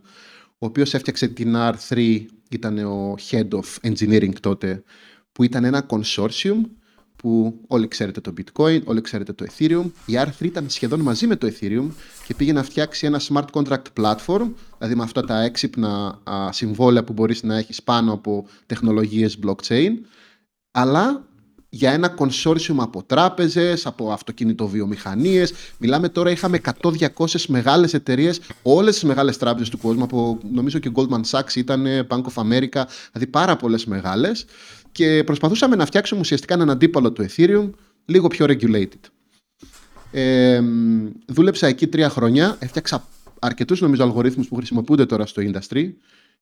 ο 0.60 0.66
οποίος 0.66 0.94
έφτιαξε 0.94 1.28
την 1.28 1.56
R3, 1.56 2.26
ήταν 2.50 2.78
ο 2.78 3.16
head 3.30 3.48
of 3.50 3.92
engineering 3.92 4.34
τότε, 4.40 4.84
που 5.32 5.44
ήταν 5.44 5.64
ένα 5.64 5.86
consortium 5.90 6.62
που 7.16 7.62
όλοι 7.68 7.88
ξέρετε 7.88 8.22
το 8.22 8.34
bitcoin, 8.38 8.82
όλοι 8.84 9.02
ξέρετε 9.02 9.34
το 9.34 9.46
ethereum. 9.50 9.92
Η 10.06 10.14
R3 10.16 10.42
ήταν 10.46 10.70
σχεδόν 10.70 11.00
μαζί 11.00 11.28
με 11.28 11.36
το 11.36 11.48
ethereum 11.48 11.88
και 12.26 12.34
πήγε 12.34 12.54
να 12.54 12.64
φτιάξει 12.64 13.06
ένα 13.06 13.22
smart 13.28 13.46
contract 13.52 13.84
platform, 14.02 14.52
δηλαδή 14.78 14.96
με 14.96 15.04
αυτά 15.04 15.22
τα 15.22 15.42
έξυπνα 15.42 16.22
α, 16.24 16.52
συμβόλαια 16.52 17.04
που 17.04 17.14
μπορείς 17.14 17.44
να 17.44 17.58
έχεις 17.58 17.84
πάνω 17.84 18.14
από 18.14 18.48
τεχνολογίες 18.66 19.40
blockchain, 19.46 19.92
αλλά 20.72 21.28
για 21.70 21.92
ένα 21.92 22.16
consortium 22.18 22.76
από 22.78 23.04
τράπεζες, 23.04 23.86
από 23.86 24.12
αυτοκινητοβιομηχανίες. 24.12 25.54
Μιλάμε 25.78 26.10
τώρα, 26.10 26.32
είχαμε 26.32 26.62
100-200 26.82 27.46
μεγάλες 27.48 27.94
εταιρείες, 27.94 28.42
όλες 28.62 28.94
τις 28.94 29.04
μεγάλες 29.04 29.38
τράπεζες 29.38 29.70
του 29.70 29.78
κόσμου, 29.78 30.04
από 30.04 30.40
νομίζω 30.52 30.80
και 30.80 30.92
Goldman 30.94 31.22
Sachs 31.30 31.56
ήταν, 31.56 31.86
Bank 32.08 32.22
of 32.22 32.44
America, 32.44 32.84
δηλαδή 33.12 33.28
πάρα 33.30 33.56
πολλές 33.56 33.86
μεγάλες 33.86 34.46
και 34.92 35.24
προσπαθούσαμε 35.26 35.76
να 35.76 35.86
φτιάξουμε 35.86 36.20
ουσιαστικά 36.20 36.54
έναν 36.54 36.70
αντίπαλο 36.70 37.12
του 37.12 37.26
Ethereum 37.30 37.70
λίγο 38.06 38.28
πιο 38.28 38.46
regulated. 38.50 39.00
Ε, 40.12 40.62
δούλεψα 41.28 41.68
εκεί 41.68 41.88
τρία 41.88 42.10
χρόνια, 42.10 42.56
έφτιαξα 42.60 43.08
αρκετούς 43.40 43.82
νομίζω 43.82 44.04
αλγορίθμους 44.04 44.48
που 44.48 44.56
χρησιμοποιούνται 44.56 45.06
τώρα 45.06 45.26
στο 45.26 45.42
industry. 45.46 45.90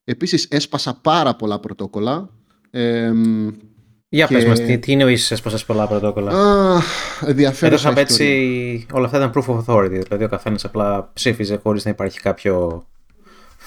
Επίσης 0.03 0.45
έσπασα 0.49 0.93
πάρα 0.93 1.35
πολλά 1.35 1.59
πρωτόκολλα. 1.59 2.29
Ε, 2.69 3.11
για 4.09 4.25
και... 4.25 4.33
πες 4.33 4.45
μας, 4.45 4.59
τι, 4.59 4.77
τι 4.77 4.91
είναι 4.91 5.03
ο 5.03 5.07
έσπασες 5.07 5.65
πολλά 5.65 5.87
πρωτόκολλα; 5.87 6.31
Α, 6.31 6.81
ενδιαφέρον. 7.25 7.97
έτσι, 7.97 8.85
όλα 8.91 9.05
αυτά 9.05 9.17
ήταν 9.17 9.31
proof 9.35 9.55
of 9.55 9.63
authority, 9.65 10.01
δηλαδή 10.03 10.23
ο 10.23 10.29
καθένας 10.29 10.65
απλά 10.65 11.09
ψήφιζε 11.13 11.59
χωρίς 11.63 11.85
να 11.85 11.91
υπάρχει 11.91 12.19
κάποιο 12.19 12.85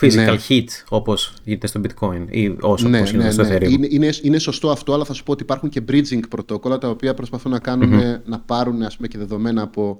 physical 0.01 0.11
ναι. 0.15 0.37
heat 0.49 0.65
όπως 0.89 1.35
γίνεται 1.45 1.67
στο 1.67 1.81
bitcoin 1.85 2.25
ή 2.31 2.57
όσο 2.61 2.89
ναι, 2.89 2.99
γίνεται 2.99 3.25
ναι, 3.25 3.31
στο 3.31 3.43
ναι. 3.43 3.57
ethereum. 3.57 3.71
Είναι, 3.71 3.87
είναι, 3.91 4.11
είναι, 4.23 4.39
sωστό 4.39 4.71
αυτό 4.71 4.93
αλλά 4.93 5.05
θα 5.05 5.13
σου 5.13 5.23
πω 5.23 5.33
ότι 5.33 5.43
υπάρχουν 5.43 5.69
και 5.69 5.83
bridging 5.89 6.21
πρωτόκολλα 6.29 6.79
τα 6.79 6.89
οποία 6.89 7.15
προσπαθούν 7.15 7.53
να 7.53 7.59
κάνουν 7.59 8.01
mm-hmm. 8.01 8.21
να 8.25 8.39
πάρουν 8.39 8.83
ας 8.83 8.97
πούμε 8.97 9.09
και 9.09 9.19
δεδομένα 9.19 9.63
από 9.63 9.99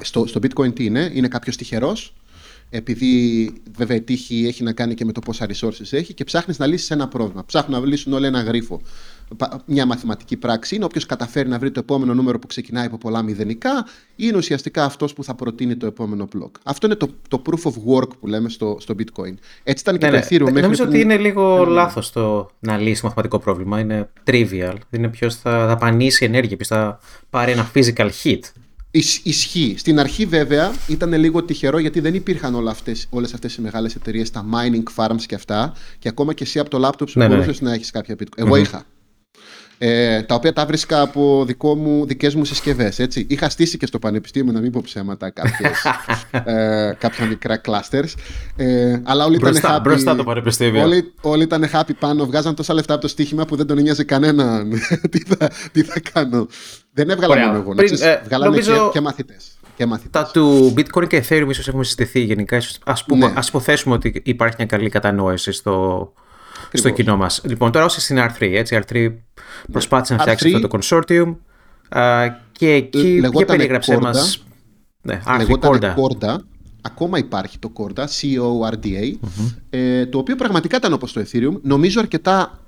στο, 0.00 0.26
στο 0.26 0.40
bitcoin 0.42 0.74
τι 0.74 0.84
είναι, 0.84 1.10
είναι 1.14 1.28
κάποιος 1.28 1.56
τυχερός; 1.56 2.14
Επειδή 2.76 3.52
βέβαια 3.76 3.96
η 3.96 4.00
τύχη 4.00 4.44
έχει 4.46 4.62
να 4.62 4.72
κάνει 4.72 4.94
και 4.94 5.04
με 5.04 5.12
το 5.12 5.20
πόσα 5.20 5.46
resources 5.46 5.92
έχει 5.92 6.14
και 6.14 6.24
ψάχνεις 6.24 6.58
να 6.58 6.66
λύσεις 6.66 6.90
ένα 6.90 7.08
πρόβλημα. 7.08 7.44
Ψάχνουν 7.44 7.80
να 7.80 7.86
λύσουν 7.86 8.12
όλοι 8.12 8.26
ένα 8.26 8.40
γρίφο 8.40 8.80
μια 9.66 9.86
μαθηματική 9.86 10.36
πράξη 10.36 10.74
είναι. 10.74 10.84
Όποιος 10.84 11.06
καταφέρει 11.06 11.48
να 11.48 11.58
βρει 11.58 11.70
το 11.70 11.80
επόμενο 11.80 12.14
νούμερο 12.14 12.38
που 12.38 12.46
ξεκινάει 12.46 12.86
από 12.86 12.98
πολλά 12.98 13.22
μηδενικά, 13.22 13.86
είναι 14.16 14.36
ουσιαστικά 14.36 14.84
αυτός 14.84 15.12
που 15.12 15.24
θα 15.24 15.34
προτείνει 15.34 15.76
το 15.76 15.86
επόμενο 15.86 16.28
block. 16.36 16.50
Αυτό 16.64 16.86
είναι 16.86 16.94
το, 16.94 17.08
το 17.28 17.42
proof 17.46 17.70
of 17.70 17.72
work 17.72 18.08
που 18.20 18.26
λέμε 18.26 18.48
στο, 18.48 18.76
στο 18.80 18.94
Bitcoin. 18.98 19.34
Έτσι 19.62 19.82
ήταν 19.82 19.98
και 19.98 20.06
ναι, 20.06 20.20
το 20.20 20.26
ναι. 20.30 20.48
Ethereum. 20.48 20.62
Νομίζω 20.62 20.84
ότι 20.84 21.00
είναι 21.00 21.16
λίγο 21.16 21.64
ναι. 21.64 21.70
λάθος 21.70 22.12
το 22.12 22.50
να 22.58 22.76
λύσεις 22.78 23.00
το 23.00 23.06
μαθηματικό 23.06 23.38
πρόβλημα. 23.38 23.80
Είναι 23.80 24.10
trivial. 24.26 24.76
Είναι 24.90 25.08
ποιος 25.08 25.36
θα 25.36 25.66
δαπανίσει 25.66 26.24
ενέργεια, 26.24 26.56
ποιος 26.56 26.68
θα 26.68 27.00
πάρει 27.30 27.52
ένα 27.52 27.70
physical 27.74 28.10
hit. 28.22 28.40
Ισχύει. 29.22 29.74
Στην 29.78 29.98
αρχή 29.98 30.26
βέβαια 30.26 30.72
ήταν 30.86 31.12
λίγο 31.12 31.42
τυχερό 31.42 31.78
γιατί 31.78 32.00
δεν 32.00 32.14
υπήρχαν 32.14 32.54
όλα 32.54 32.70
αυτές, 32.70 33.06
όλες 33.10 33.34
αυτές 33.34 33.56
οι 33.56 33.60
μεγάλες 33.60 33.94
εταιρείες, 33.94 34.30
τα 34.30 34.44
mining 34.52 35.04
farms 35.04 35.22
και 35.26 35.34
αυτά 35.34 35.72
και 35.98 36.08
ακόμα 36.08 36.34
και 36.34 36.44
εσύ 36.44 36.58
από 36.58 36.70
το 36.70 36.88
laptop 36.88 37.08
σου 37.08 37.18
ναι, 37.18 37.28
μπορούσες 37.28 37.60
να 37.60 37.72
έχεις 37.72 37.90
κάποια 37.90 38.14
bitcoin. 38.18 38.36
Εγώ 38.36 38.56
είχα 38.56 38.84
ε, 39.78 40.22
τα 40.22 40.34
οποία 40.34 40.52
τα 40.52 40.66
βρίσκα 40.66 41.00
από 41.00 41.44
δικό 41.46 41.74
μου, 41.74 42.06
δικές 42.06 42.34
μου 42.34 42.44
συσκευές. 42.44 42.98
Έτσι. 42.98 43.26
Είχα 43.28 43.48
στήσει 43.48 43.78
και 43.78 43.86
στο 43.86 43.98
πανεπιστήμιο, 43.98 44.52
να 44.52 44.60
μην 44.60 44.70
πω 44.70 44.80
ψέματα, 44.84 45.30
κάποιες, 45.30 45.84
ε, 46.44 46.96
κάποια 46.98 47.26
μικρά 47.26 47.60
clusters. 47.64 48.12
Ε, 48.56 49.00
αλλά 49.02 49.24
όλοι 49.24 49.36
μπροστά, 49.36 49.58
ήταν 49.58 49.80
happy. 49.80 49.82
Μπροστά 49.82 50.16
το 50.16 50.24
πανεπιστήμιο. 50.24 50.82
Όλοι, 50.82 51.12
όλοι 51.20 51.42
ήταν 51.42 51.70
happy 51.72 51.92
πάνω, 51.98 52.26
βγάζαν 52.26 52.54
τόσα 52.54 52.74
λεφτά 52.74 52.92
από 52.92 53.02
το 53.02 53.08
στοίχημα 53.08 53.44
που 53.44 53.56
δεν 53.56 53.66
τον 53.66 53.82
νοιάζει 53.82 54.04
κανέναν. 54.04 54.70
τι, 55.10 55.18
θα, 55.18 55.50
τι 55.72 55.82
θα 55.82 56.00
κάνω. 56.12 56.48
Δεν 56.94 57.10
έβγαλα 57.10 57.46
μόνο 57.46 57.58
εγώ. 57.58 57.74
Πριν, 57.74 57.96
ε, 58.00 58.20
βγάλανε 58.24 58.50
νομίζω... 58.50 58.72
και, 58.72 58.90
και 58.92 59.00
μαθητές. 59.00 59.58
Και 59.76 59.86
Τα 60.10 60.30
του 60.32 60.74
Bitcoin 60.76 61.06
και 61.06 61.24
Ethereum 61.28 61.46
ίσως 61.48 61.68
έχουμε 61.68 61.84
συζητηθεί 61.84 62.20
γενικά. 62.20 62.60
Ας, 62.84 63.04
πούμε, 63.04 63.26
ναι. 63.26 63.32
ας 63.36 63.48
υποθέσουμε 63.48 63.94
ότι 63.94 64.22
υπάρχει 64.24 64.54
μια 64.58 64.66
καλή 64.66 64.88
κατανόηση 64.88 65.52
στο, 65.52 66.12
στο 66.72 66.90
κοινό 66.90 67.16
μας. 67.16 67.40
Λοιπόν, 67.44 67.72
τώρα 67.72 67.84
όσοι 67.84 68.00
στην 68.00 68.18
R3, 68.18 68.40
έτσι, 68.40 68.78
R3 68.86 69.14
προσπάθησε 69.72 70.14
να 70.14 70.20
φτιάξει 70.20 70.54
αυτό 70.54 70.68
το 70.68 70.78
consortium 70.78 71.34
και 72.52 72.72
εκεί 72.72 73.20
και 73.36 73.44
περιγράψε 73.44 73.98
μας; 74.00 74.44
Ναι, 75.02 75.20
Λεγόταν 75.38 75.94
Corda, 75.96 76.36
ακόμα 76.82 77.18
υπάρχει 77.18 77.58
το 77.58 77.72
Corda, 77.76 78.04
C-O-R-D-A, 78.04 79.12
ε, 79.70 80.06
το 80.06 80.18
οποίο 80.18 80.36
πραγματικά 80.36 80.76
ήταν 80.76 80.92
όπως 80.92 81.12
το 81.12 81.20
Ethereum, 81.20 81.60
νομίζω 81.62 82.00
αρκετά 82.00 82.63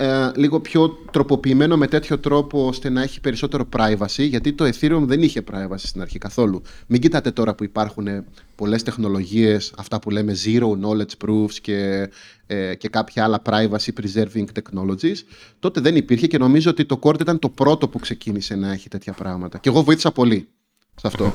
ε, 0.00 0.30
λίγο 0.34 0.60
πιο 0.60 0.88
τροποποιημένο 1.10 1.76
με 1.76 1.86
τέτοιο 1.86 2.18
τρόπο 2.18 2.66
ώστε 2.66 2.88
να 2.88 3.02
έχει 3.02 3.20
περισσότερο 3.20 3.68
privacy, 3.76 4.28
γιατί 4.28 4.52
το 4.52 4.64
Ethereum 4.64 5.02
δεν 5.02 5.22
είχε 5.22 5.42
privacy 5.52 5.74
στην 5.76 6.00
αρχή 6.00 6.18
καθόλου. 6.18 6.62
Μην 6.86 7.00
κοιτάτε 7.00 7.30
τώρα 7.30 7.54
που 7.54 7.64
υπάρχουν 7.64 8.06
πολλές 8.54 8.82
τεχνολογίες, 8.82 9.72
αυτά 9.76 9.98
που 9.98 10.10
λέμε 10.10 10.34
zero 10.44 10.68
knowledge 10.68 11.26
proofs 11.26 11.52
και, 11.62 12.10
ε, 12.46 12.74
και 12.74 12.88
κάποια 12.88 13.24
άλλα 13.24 13.42
privacy 13.44 13.90
preserving 14.00 14.44
technologies. 14.44 15.16
Τότε 15.58 15.80
δεν 15.80 15.96
υπήρχε 15.96 16.26
και 16.26 16.38
νομίζω 16.38 16.70
ότι 16.70 16.84
το 16.84 16.98
Cord 17.02 17.20
ήταν 17.20 17.38
το 17.38 17.48
πρώτο 17.48 17.88
που 17.88 17.98
ξεκίνησε 17.98 18.54
να 18.54 18.72
έχει 18.72 18.88
τέτοια 18.88 19.12
πράγματα. 19.12 19.58
Και 19.58 19.68
εγώ 19.68 19.82
βοήθησα 19.82 20.12
πολύ 20.12 20.48
σε 20.94 21.06
αυτό. 21.06 21.34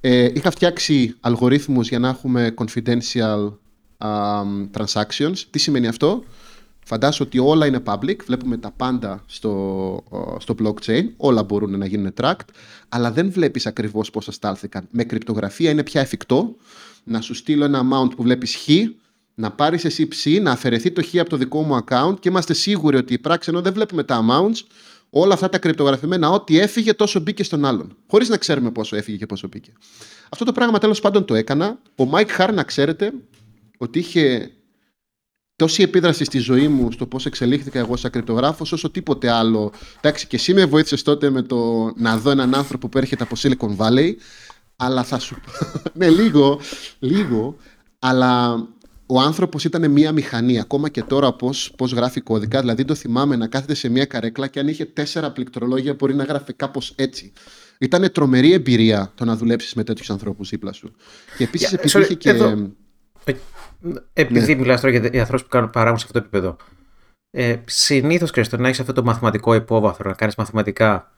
Ε, 0.00 0.30
είχα 0.34 0.50
φτιάξει 0.50 1.14
αλγορίθμους 1.20 1.88
για 1.88 1.98
να 1.98 2.08
έχουμε 2.08 2.54
confidential 2.56 3.52
um, 3.98 4.70
transactions. 4.76 5.38
Τι 5.50 5.58
σημαίνει 5.58 5.86
αυτό; 5.86 6.24
Φαντάσου 6.88 7.24
ότι 7.26 7.38
όλα 7.38 7.66
είναι 7.66 7.82
public, 7.84 8.16
βλέπουμε 8.26 8.56
τα 8.56 8.70
πάντα 8.70 9.22
στο, 9.26 10.04
στο 10.38 10.54
blockchain, 10.62 11.04
όλα 11.16 11.42
μπορούν 11.42 11.78
να 11.78 11.86
γίνουν 11.86 12.12
tracked, 12.20 12.48
αλλά 12.88 13.12
δεν 13.12 13.30
βλέπεις 13.30 13.66
ακριβώς 13.66 14.10
πώς 14.10 14.28
στάλθηκαν. 14.30 14.88
Με 14.90 15.04
κρυπτογραφία 15.04 15.70
είναι 15.70 15.82
πια 15.82 16.00
εφικτό 16.00 16.56
να 17.04 17.20
σου 17.20 17.34
στείλω 17.34 17.64
ένα 17.64 17.82
amount 17.82 18.10
που 18.16 18.22
βλέπεις 18.22 18.56
χ, 18.56 18.68
να 19.34 19.50
πάρεις 19.50 19.84
εσύ 19.84 20.08
ψ, 20.08 20.26
να 20.26 20.50
αφαιρεθεί 20.50 20.90
το 20.90 21.02
χ 21.02 21.14
από 21.18 21.28
το 21.28 21.36
δικό 21.36 21.62
μου 21.62 21.84
account 21.84 22.20
και 22.20 22.28
είμαστε 22.28 22.54
σίγουροι 22.54 22.96
ότι 22.96 23.12
η 23.14 23.18
πράξη, 23.18 23.50
ενώ 23.50 23.60
δεν 23.60 23.72
βλέπουμε 23.72 24.02
τα 24.04 24.24
amounts, 24.28 24.60
όλα 25.10 25.34
αυτά 25.34 25.48
τα 25.48 25.58
κρυπτογραφημένα, 25.58 26.30
ό,τι 26.30 26.58
έφυγε 26.58 26.94
τόσο 26.94 27.20
μπήκε 27.20 27.42
στον 27.42 27.64
άλλον. 27.64 27.96
Χωρίς 28.10 28.28
να 28.28 28.36
ξέρουμε 28.36 28.70
πόσο 28.70 28.96
έφυγε 28.96 29.16
και 29.16 29.26
πόσο 29.26 29.48
μπήκε. 29.48 29.72
Αυτό 30.28 30.44
το 30.44 30.52
πράγμα 30.52 30.78
τέλος 30.78 31.00
πάντων 31.00 31.24
το 31.24 31.34
έκανα. 31.34 31.78
Ο 31.96 32.04
Mike 32.12 32.38
Harr, 32.38 32.50
να 32.54 32.62
ξέρετε, 32.62 33.12
ότι 33.78 33.98
είχε 33.98 34.50
τόση 35.56 35.82
επίδραση 35.82 36.24
στη 36.24 36.38
ζωή 36.38 36.68
μου 36.68 36.92
στο 36.92 37.06
πώς 37.06 37.26
εξελίχθηκα 37.26 37.78
εγώ 37.78 37.96
σαν 37.96 38.10
κρυπτογράφος, 38.10 38.72
όσο 38.72 38.90
τίποτε 38.90 39.30
άλλο. 39.30 39.72
Εντάξει, 40.00 40.26
και 40.26 40.36
εσύ 40.36 40.54
με 40.54 40.64
βοήθησες 40.64 41.02
τότε 41.02 41.30
με 41.30 41.42
το 41.42 41.92
να 41.96 42.16
δω 42.16 42.30
έναν 42.30 42.54
άνθρωπο 42.54 42.88
που 42.88 42.98
έρχεται 42.98 43.22
από 43.22 43.36
Silicon 43.38 43.76
Valley, 43.76 44.14
αλλά 44.76 45.04
θα 45.04 45.18
σου 45.18 45.36
ναι, 45.98 46.08
λίγο, 46.08 46.60
λίγο, 46.98 47.56
αλλά 47.98 48.54
ο 49.06 49.20
άνθρωπος 49.20 49.64
ήταν 49.64 49.90
μία 49.90 50.12
μηχανή, 50.12 50.60
ακόμα 50.60 50.88
και 50.88 51.02
τώρα 51.02 51.32
πώς, 51.32 51.72
πώς 51.76 51.92
γράφει 51.92 52.20
κώδικα, 52.20 52.60
δηλαδή 52.60 52.84
το 52.84 52.94
θυμάμαι 52.94 53.36
να 53.36 53.46
κάθεται 53.46 53.74
σε 53.74 53.88
μία 53.88 54.04
καρέκλα 54.04 54.46
και 54.46 54.60
αν 54.60 54.68
είχε 54.68 54.84
τέσσερα 54.84 55.30
πληκτρολόγια 55.30 55.94
μπορεί 55.94 56.14
να 56.14 56.24
γράφει 56.24 56.52
κάπως 56.52 56.92
έτσι. 56.96 57.32
Ήταν 57.78 58.12
τρομερή 58.12 58.52
εμπειρία 58.52 59.12
το 59.14 59.24
να 59.24 59.36
δουλέψεις 59.36 59.74
με 59.74 59.84
τέτοιους 59.84 60.10
ανθρώπους 60.10 60.48
δίπλα 60.48 60.72
σου. 60.72 60.92
Και 61.36 61.44
επίσης 61.44 61.68
yeah, 61.70 61.72
επειδή 61.72 62.00
είχε 62.00 62.14
και... 62.14 62.30
Ε, 62.30 62.54
επειδή 64.12 64.54
ναι. 64.54 64.60
μιλάς 64.60 64.80
τώρα 64.80 64.96
για 64.96 65.20
ανθρώπους 65.20 65.42
που 65.42 65.48
κάνουν 65.48 65.70
παράγουν 65.70 65.98
σε 65.98 66.06
αυτό 66.06 66.18
το 66.18 66.26
επίπεδο. 66.26 66.56
Ε, 67.30 67.56
Συνήθως 67.64 68.30
χρειάζεται 68.30 68.56
να 68.56 68.66
έχεις 68.68 68.80
αυτό 68.80 68.92
το 68.92 69.02
μαθηματικό 69.02 69.54
υπόβαθρο, 69.54 70.10
να 70.10 70.16
κάνεις 70.16 70.34
μαθηματικά 70.34 71.10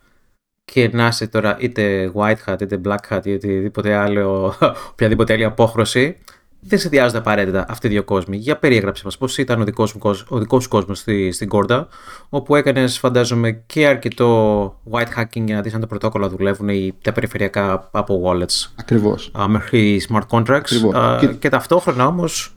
και 0.65 0.91
να 0.93 1.07
είσαι 1.07 1.27
τώρα 1.27 1.57
είτε 1.61 2.13
white 2.15 2.45
hat, 2.47 2.63
είτε 2.63 2.81
black 2.85 3.09
hat, 3.09 3.27
είτε 3.27 3.35
οτιδήποτε 3.35 3.95
άλλο, 3.95 4.55
οποιαδήποτε 4.93 5.33
άλλη 5.33 5.45
απόχρωση. 5.45 6.19
Δεν 6.61 6.79
συνδυάζονται 6.79 7.19
απαραίτητα 7.19 7.65
αυτοί 7.69 7.87
οι 7.87 7.91
δύο 7.91 8.05
κόσμοι. 8.05 8.37
Για 8.37 8.57
περιέγραψε 8.57 9.03
μας 9.05 9.19
πώς 9.19 9.39
ήταν 9.39 9.61
ο 9.61 9.65
δικός 9.65 9.91
σου 9.91 9.99
κόσμος, 9.99 10.69
κόσμος 10.69 10.99
στη, 10.99 11.33
στην 11.33 11.49
Κόρτα, 11.49 11.89
όπου 12.29 12.57
έκανες, 12.57 12.99
φαντάζομαι, 12.99 13.53
και 13.67 13.87
αρκετό 13.87 14.81
white 14.91 15.19
hacking 15.19 15.45
για 15.45 15.55
να 15.55 15.63
δεις 15.63 15.75
αν 15.75 15.81
τα 15.81 15.87
πρωτόκολλα 15.87 16.29
δουλεύουν 16.29 16.69
ή 16.69 16.95
τα 17.03 17.13
περιφερειακά 17.13 17.89
από 17.93 18.23
wallets. 18.25 18.71
Ακριβώς. 18.75 19.31
Μέχρι 19.49 20.03
smart 20.09 20.27
contracts. 20.31 21.19
και... 21.21 21.27
και 21.27 21.49
ταυτόχρονα 21.49 22.07
όμως 22.07 22.57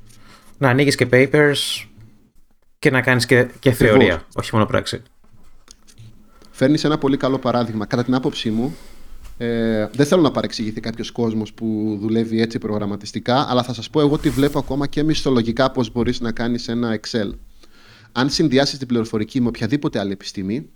να 0.57 0.69
ανοίγεις 0.69 0.95
και 0.95 1.07
papers 1.11 1.87
και 2.79 2.91
να 2.91 3.01
κάνεις 3.01 3.25
και, 3.25 3.47
και 3.59 3.71
θεωρία, 3.71 4.21
όχι 4.35 4.49
μόνο 4.53 4.65
πράξη. 4.65 5.01
Φέρνεις 6.51 6.83
ένα 6.83 6.97
πολύ 6.97 7.17
καλό 7.17 7.37
παράδειγμα. 7.37 7.85
Κατά 7.85 8.03
την 8.03 8.15
άποψή 8.15 8.49
μου, 8.49 8.75
ε, 9.37 9.87
δεν 9.93 10.05
θέλω 10.05 10.21
να 10.21 10.31
παρεξηγηθεί 10.31 10.79
κάποιος 10.79 11.11
κόσμος 11.11 11.53
που 11.53 11.97
δουλεύει 12.01 12.41
έτσι 12.41 12.57
προγραμματιστικά, 12.57 13.49
αλλά 13.49 13.63
θα 13.63 13.73
σας 13.73 13.89
πω 13.89 13.99
εγώ 13.99 14.17
τι 14.17 14.29
βλέπω 14.29 14.59
ακόμα 14.59 14.87
και 14.87 15.03
μισθολογικά 15.03 15.71
πώς 15.71 15.91
μπορείς 15.91 16.19
να 16.19 16.31
κάνεις 16.31 16.67
ένα 16.67 16.99
Excel. 16.99 17.31
Αν 18.11 18.29
συνδυάσεις 18.29 18.77
την 18.77 18.87
πληροφορική 18.87 19.41
με 19.41 19.47
οποιαδήποτε 19.47 19.99
άλλη 19.99 20.11
επιστήμη, 20.11 20.69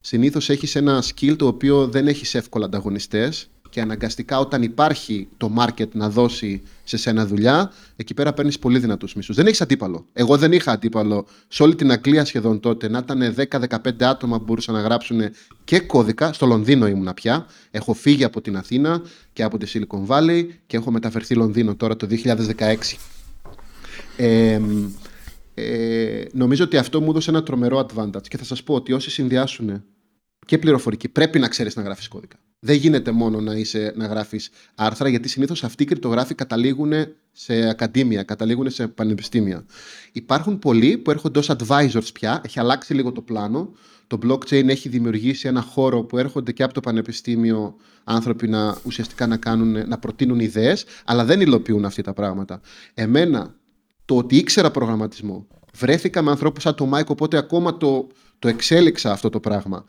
συνήθως 0.00 0.48
έχεις 0.50 0.74
ένα 0.74 1.02
skill 1.02 1.36
το 1.36 1.46
οποίο 1.46 1.86
δεν 1.86 2.08
έχεις 2.08 2.34
εύκολα 2.34 2.64
ανταγωνιστές 2.64 3.50
και 3.78 3.84
αναγκαστικά 3.84 4.38
όταν 4.38 4.62
υπάρχει 4.62 5.28
το 5.36 5.52
market 5.58 5.88
να 5.92 6.10
δώσει 6.10 6.62
σε 6.84 6.96
σένα 6.96 7.26
δουλειά, 7.26 7.72
εκεί 7.96 8.14
πέρα 8.14 8.32
παίρνεις 8.32 8.58
πολύ 8.58 8.78
δυνατούς 8.78 9.14
μισθούς. 9.14 9.36
Δεν 9.36 9.46
έχεις 9.46 9.60
αντίπαλο. 9.60 10.06
Εγώ 10.12 10.36
δεν 10.36 10.52
είχα 10.52 10.72
αντίπαλο 10.72 11.26
σε 11.48 11.62
όλη 11.62 11.74
την 11.74 11.90
Αγγλία 11.90 12.24
σχεδόν 12.24 12.60
τότε 12.60 12.88
να 12.88 12.98
ήταν 12.98 13.34
10-15 13.50 14.02
άτομα 14.02 14.38
που 14.38 14.44
μπορούσαν 14.44 14.74
να 14.74 14.80
γράψουν 14.80 15.20
και 15.64 15.78
κώδικα. 15.80 16.32
Στο 16.32 16.46
Λονδίνο 16.46 16.86
ήμουνα 16.86 17.14
πια. 17.14 17.46
Έχω 17.70 17.92
φύγει 17.94 18.24
από 18.24 18.40
την 18.40 18.56
Αθήνα 18.56 19.02
και 19.32 19.42
από 19.42 19.58
τη 19.58 19.72
Silicon 19.74 20.06
Valley 20.06 20.46
και 20.66 20.76
έχω 20.76 20.90
μεταφερθεί 20.90 21.34
Λονδίνο 21.34 21.74
τώρα 21.74 21.96
το 21.96 22.06
2016. 22.56 22.76
Ε, 24.16 24.60
ε, 25.54 26.24
νομίζω 26.32 26.64
ότι 26.64 26.76
αυτό 26.76 27.00
μου 27.00 27.10
έδωσε 27.10 27.30
ένα 27.30 27.42
τρομερό 27.42 27.86
advantage 27.86 28.28
και 28.28 28.36
θα 28.36 28.44
σας 28.44 28.62
πω 28.62 28.74
ότι 28.74 28.92
όσοι 28.92 29.10
συνδυάσουν 29.10 29.84
και 30.46 30.58
πληροφορική 30.58 31.08
πρέπει 31.08 31.38
να 31.38 31.48
ξέρεις 31.48 31.76
να 31.76 31.82
γράφεις 31.82 32.08
κώδικα. 32.08 32.36
Δεν 32.60 32.76
γίνεται 32.76 33.10
μόνο 33.10 33.40
να, 33.40 33.54
είσαι, 33.54 33.92
να 33.96 34.06
γράφεις 34.06 34.50
άρθρα, 34.74 35.08
γιατί 35.08 35.28
συνήθως 35.28 35.64
αυτοί 35.64 35.82
οι 35.82 35.86
κρυπτογράφοι 35.86 36.34
καταλήγουν 36.34 36.92
σε 37.32 37.68
ακαδήμια, 37.68 38.22
καταλήγουν 38.22 38.70
σε 38.70 38.88
πανεπιστήμια. 38.88 39.64
Υπάρχουν 40.12 40.58
πολλοί 40.58 40.98
που 40.98 41.10
έρχονται 41.10 41.38
ως 41.38 41.50
advisors 41.50 42.12
πια, 42.14 42.40
έχει 42.44 42.60
αλλάξει 42.60 42.94
λίγο 42.94 43.12
το 43.12 43.22
πλάνο. 43.22 43.72
Το 44.06 44.18
blockchain 44.22 44.68
έχει 44.68 44.88
δημιουργήσει 44.88 45.48
ένα 45.48 45.60
χώρο 45.60 46.04
που 46.04 46.18
έρχονται 46.18 46.52
και 46.52 46.62
από 46.62 46.74
το 46.74 46.80
πανεπιστήμιο 46.80 47.76
άνθρωποι 48.04 48.48
να 48.48 48.78
ουσιαστικά 48.84 49.26
να, 49.26 49.36
κάνουν, 49.36 49.88
να 49.88 49.98
προτείνουν 49.98 50.40
ιδέες, 50.40 50.84
αλλά 51.04 51.24
δεν 51.24 51.40
υλοποιούν 51.40 51.84
αυτά 51.84 52.02
τα 52.02 52.12
πράγματα. 52.12 52.60
Εμένα, 52.94 53.54
το 54.04 54.16
ότι 54.16 54.36
ήξερα 54.36 54.70
προγραμματισμό, 54.70 55.46
βρέθηκα 55.74 56.22
με 56.22 56.30
ανθρώπους 56.30 56.62
σαν 56.62 56.74
το 56.74 56.86
Μάικ, 56.86 57.10
οπότε 57.10 57.36
ακόμα 57.36 57.76
το, 57.76 58.06
το 58.38 58.48
εξέλιξα 58.48 59.12
αυτό 59.12 59.28
το 59.30 59.40
πράγμα 59.40 59.84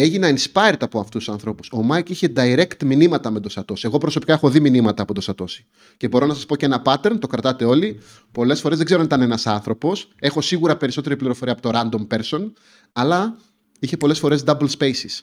έγινα 0.00 0.32
inspired 0.34 0.76
από 0.80 0.98
αυτούς 0.98 1.24
τους 1.24 1.28
ανθρώπους. 1.28 1.68
Ο 1.72 1.82
Μάικ 1.82 2.10
είχε 2.10 2.32
direct 2.36 2.84
μηνύματα 2.84 3.30
με 3.30 3.40
τον 3.40 3.50
Satoshi. 3.50 3.86
Εγώ 3.86 3.98
προσωπικά 3.98 4.32
έχω 4.32 4.50
δει 4.50 4.60
μηνύματα 4.60 5.02
από 5.02 5.14
τον 5.14 5.22
Satoshi. 5.22 5.66
Και 5.96 6.08
μπορώ 6.08 6.26
να 6.26 6.34
σας 6.34 6.46
πω 6.46 6.56
και 6.56 6.64
ένα 6.64 6.82
pattern, 6.84 7.16
το 7.18 7.26
κρατάτε 7.26 7.64
όλοι. 7.64 8.00
Πολλές 8.32 8.60
φορές 8.60 8.76
δεν 8.76 8.86
ξέρω 8.86 9.00
αν 9.00 9.06
ήταν 9.06 9.20
ένας 9.20 9.46
άνθρωπος. 9.46 10.08
Έχω 10.20 10.40
σίγουρα 10.40 10.76
περισσότερη 10.76 11.16
πληροφορία 11.16 11.52
από 11.52 11.62
το 11.62 11.70
random 11.74 12.16
person, 12.16 12.52
αλλά 12.92 13.36
είχε 13.78 13.96
πολλές 13.96 14.18
φορές 14.18 14.42
double 14.46 14.68
spaces. 14.78 15.22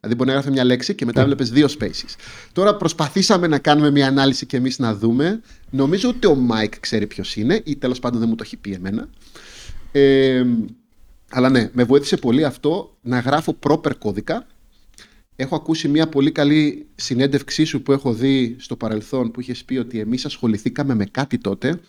Δηλαδή 0.00 0.14
μπορεί 0.14 0.30
να 0.30 0.36
έγραφε 0.36 0.50
μια 0.50 0.64
λέξη 0.64 0.94
και 0.94 1.04
μετά 1.04 1.20
έβλεπε 1.20 1.44
δύο 1.44 1.66
spaces. 1.78 2.14
Τώρα 2.52 2.76
προσπαθήσαμε 2.76 3.46
να 3.46 3.58
κάνουμε 3.58 3.90
μια 3.90 4.06
ανάλυση 4.06 4.46
και 4.46 4.56
εμείς 4.56 4.78
να 4.78 4.94
δούμε. 4.94 5.40
Νομίζω 5.70 6.08
ότι 6.08 6.26
ο 6.26 6.34
Μάικ 6.34 6.80
ξέρει 6.80 7.06
ποιος 7.06 7.36
είναι, 7.36 7.60
ή 7.64 7.76
τέλος 7.76 7.98
πάντων 7.98 8.20
δεν 8.20 8.28
μου 8.28 8.34
το 8.34 8.42
έχει 8.46 8.56
πει 8.56 8.72
εμένα. 8.72 9.08
Ε, 9.92 10.44
αλλά 11.30 11.48
ναι, 11.50 11.70
με 11.72 11.84
βοήθησε 11.84 12.16
πολύ 12.16 12.44
αυτό 12.44 12.96
να 13.00 13.18
γράφω 13.18 13.58
proper 13.60 13.96
κώδικα. 13.98 14.46
Έχω 15.36 15.56
ακούσει 15.56 15.88
μια 15.88 16.08
πολύ 16.08 16.32
καλή 16.32 16.88
συνέντευξή 16.94 17.64
σου 17.64 17.82
που 17.82 17.92
έχω 17.92 18.12
δει 18.12 18.56
στο 18.58 18.76
παρελθόν 18.76 19.30
που 19.30 19.40
είχες 19.40 19.64
πει 19.64 19.76
ότι 19.76 19.98
εμείς 19.98 20.24
ασχοληθήκαμε 20.24 20.94
με 20.94 21.04
κάτι 21.04 21.38
τότε, 21.38 21.80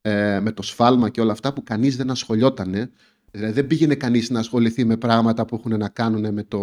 ε, 0.00 0.40
με 0.40 0.52
το 0.52 0.62
σφάλμα 0.62 1.08
και 1.08 1.20
όλα 1.20 1.32
αυτά 1.32 1.52
που 1.52 1.62
κανείς 1.62 1.96
δεν 1.96 2.10
ασχολιότανε. 2.10 2.90
Δηλαδή 3.30 3.52
δεν 3.52 3.66
πήγαινε 3.66 3.94
κανείς 3.94 4.30
να 4.30 4.38
ασχοληθεί 4.38 4.84
με 4.84 4.96
πράγματα 4.96 5.44
που 5.44 5.54
έχουν 5.56 5.78
να 5.78 5.88
κάνουν 5.88 6.32
με 6.32 6.42
το, 6.42 6.58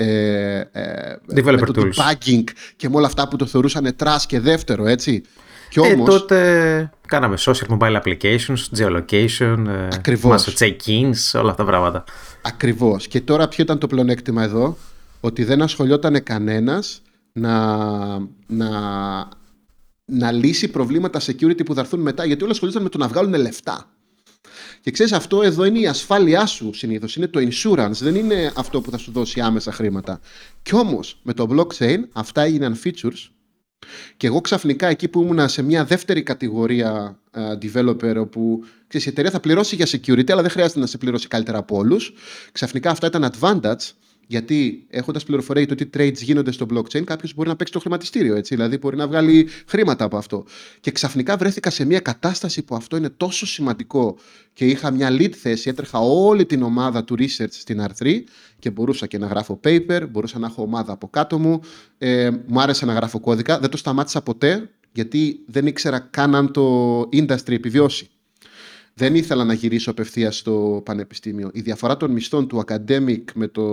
ε, 0.00 0.58
ε, 0.72 1.18
με 1.26 1.56
το 1.56 1.72
debugging 1.74 2.44
και 2.76 2.88
με 2.88 2.96
όλα 2.96 3.06
αυτά 3.06 3.28
που 3.28 3.36
το 3.36 3.46
θεωρούσαν 3.46 3.96
trash 3.96 4.26
και 4.26 4.40
δεύτερο, 4.40 4.86
έτσι. 4.86 5.22
Και 5.68 5.80
ε, 5.80 5.92
όμως, 5.92 6.08
ε, 6.08 6.18
τότε 6.18 6.90
κάναμε 7.06 7.36
social 7.38 7.78
mobile 7.78 8.00
applications, 8.02 8.78
geolocation, 8.78 9.64
ε, 9.68 9.88
Ακριβώς. 9.94 10.54
check-ins, 10.58 11.40
όλα 11.40 11.50
αυτά 11.50 11.54
τα 11.54 11.64
πράγματα. 11.64 12.04
Ακριβώς. 12.42 13.08
Και 13.08 13.20
τώρα 13.20 13.48
ποιο 13.48 13.64
ήταν 13.64 13.78
το 13.78 13.86
πλεονέκτημα 13.86 14.42
εδώ, 14.42 14.76
ότι 15.20 15.44
δεν 15.44 15.62
ασχολιόταν 15.62 16.22
κανένας 16.22 17.02
να, 17.32 17.76
να, 18.46 18.68
να 20.04 20.32
λύσει 20.32 20.68
προβλήματα 20.68 21.20
security 21.20 21.64
που 21.64 21.74
θα 21.74 21.80
έρθουν 21.80 22.00
μετά, 22.00 22.24
γιατί 22.24 22.42
όλα 22.42 22.52
ασχολούνταν 22.52 22.82
με 22.82 22.88
το 22.88 22.98
να 22.98 23.08
βγάλουν 23.08 23.34
λεφτά. 23.34 23.90
Και 24.88 24.94
ξέρεις, 24.94 25.12
αυτό 25.12 25.42
εδώ 25.42 25.64
είναι 25.64 25.78
η 25.78 25.86
ασφάλειά 25.86 26.46
σου 26.46 26.72
συνήθως. 26.74 27.16
Είναι 27.16 27.26
το 27.26 27.40
insurance, 27.40 27.92
δεν 28.00 28.14
είναι 28.14 28.52
αυτό 28.56 28.80
που 28.80 28.90
θα 28.90 28.98
σου 28.98 29.12
δώσει 29.12 29.40
άμεσα 29.40 29.72
χρήματα. 29.72 30.20
Κι 30.62 30.74
όμως 30.74 31.20
με 31.22 31.32
το 31.32 31.46
blockchain 31.50 31.98
αυτά 32.12 32.42
έγιναν 32.42 32.78
features 32.84 33.28
και 34.16 34.26
εγώ 34.26 34.40
ξαφνικά 34.40 34.88
εκεί 34.88 35.08
που 35.08 35.22
ήμουν 35.22 35.48
σε 35.48 35.62
μια 35.62 35.84
δεύτερη 35.84 36.22
κατηγορία 36.22 37.18
uh, 37.32 37.40
developer 37.64 38.16
όπου 38.16 38.64
ξέρεις, 38.86 39.06
η 39.06 39.10
εταιρεία 39.10 39.30
θα 39.30 39.40
πληρώσει 39.40 39.76
για 39.76 39.86
security 39.86 40.30
αλλά 40.30 40.42
δεν 40.42 40.50
χρειάζεται 40.50 40.80
να 40.80 40.86
σε 40.86 40.98
πληρώσει 40.98 41.28
καλύτερα 41.28 41.58
από 41.58 41.76
όλους 41.76 42.12
ξαφνικά 42.52 42.90
αυτά 42.90 43.06
ήταν 43.06 43.32
advantage 43.32 43.92
γιατί 44.30 44.86
έχοντας 44.90 45.24
πληροφορία 45.24 45.62
για 45.62 45.76
το 45.76 45.84
τι 45.84 45.90
trades 45.96 46.16
γίνονται 46.22 46.52
στο 46.52 46.66
blockchain, 46.70 47.04
κάποιος 47.04 47.34
μπορεί 47.34 47.48
να 47.48 47.56
παίξει 47.56 47.72
το 47.72 47.80
χρηματιστήριο. 47.80 48.36
Έτσι, 48.36 48.54
δηλαδή 48.54 48.78
μπορεί 48.78 48.96
να 48.96 49.06
βγάλει 49.06 49.48
χρήματα 49.66 50.04
από 50.04 50.16
αυτό. 50.16 50.44
Και 50.80 50.90
ξαφνικά 50.90 51.36
βρέθηκα 51.36 51.70
σε 51.70 51.84
μια 51.84 52.00
κατάσταση 52.00 52.62
που 52.62 52.74
αυτό 52.74 52.96
είναι 52.96 53.08
τόσο 53.08 53.46
σημαντικό 53.46 54.16
και 54.52 54.66
είχα 54.66 54.90
μια 54.90 55.08
lead 55.10 55.30
θέση. 55.30 55.68
Έτρεχα 55.68 55.98
όλη 55.98 56.46
την 56.46 56.62
ομάδα 56.62 57.04
του 57.04 57.16
research 57.18 57.50
στην 57.50 57.84
R3 57.96 58.20
και 58.58 58.70
μπορούσα 58.70 59.06
και 59.06 59.18
να 59.18 59.26
γράφω 59.26 59.60
paper, 59.64 60.06
μπορούσα 60.10 60.38
να 60.38 60.46
έχω 60.46 60.62
ομάδα 60.62 60.92
από 60.92 61.08
κάτω 61.08 61.38
μου. 61.38 61.60
Ε, 61.98 62.30
μου 62.46 62.60
άρεσε 62.60 62.86
να 62.86 62.92
γράφω 62.92 63.20
κώδικα. 63.20 63.58
Δεν 63.58 63.70
το 63.70 63.76
σταμάτησα 63.76 64.22
ποτέ 64.22 64.70
γιατί 64.92 65.44
δεν 65.46 65.66
ήξερα 65.66 65.98
καν 65.98 66.34
αν 66.34 66.52
το 66.52 67.00
industry 67.00 67.50
επιβιώσει 67.50 68.10
δεν 68.98 69.14
ήθελα 69.14 69.44
να 69.44 69.52
γυρίσω 69.52 69.90
απευθείας 69.90 70.36
στο 70.36 70.82
πανεπιστήμιο. 70.84 71.50
Η 71.52 71.60
διαφορά 71.60 71.96
των 71.96 72.10
μισθών 72.10 72.48
του 72.48 72.64
academic 72.66 73.22
με 73.34 73.48
το, 73.48 73.64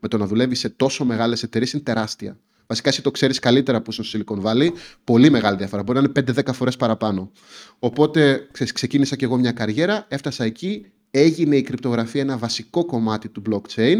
με 0.00 0.08
το 0.08 0.18
να 0.18 0.26
δουλεύει 0.26 0.54
σε 0.54 0.68
τόσο 0.68 1.04
μεγάλες 1.04 1.42
εταιρείες 1.42 1.72
είναι 1.72 1.82
τεράστια. 1.82 2.38
Βασικά, 2.66 2.88
εσύ 2.88 3.02
το 3.02 3.10
ξέρεις 3.10 3.38
καλύτερα 3.38 3.82
που 3.82 3.90
είσαι 3.90 4.02
στο 4.02 4.18
Silicon 4.18 4.42
Valley. 4.42 4.68
Πολύ 5.04 5.30
μεγάλη 5.30 5.56
διαφορά. 5.56 5.82
Μπορεί 5.82 6.00
να 6.00 6.12
είναι 6.16 6.32
5-10 6.46 6.52
φορές 6.52 6.76
παραπάνω. 6.76 7.30
Οπότε 7.78 8.48
ξέρεις, 8.52 8.72
ξεκίνησα 8.72 9.16
και 9.16 9.24
εγώ 9.24 9.36
μια 9.36 9.52
καριέρα, 9.52 10.06
έφτασα 10.08 10.44
εκεί, 10.44 10.86
έγινε 11.10 11.56
η 11.56 11.62
κρυπτογραφία 11.62 12.20
ένα 12.20 12.36
βασικό 12.36 12.84
κομμάτι 12.84 13.28
του 13.28 13.42
blockchain. 13.50 13.96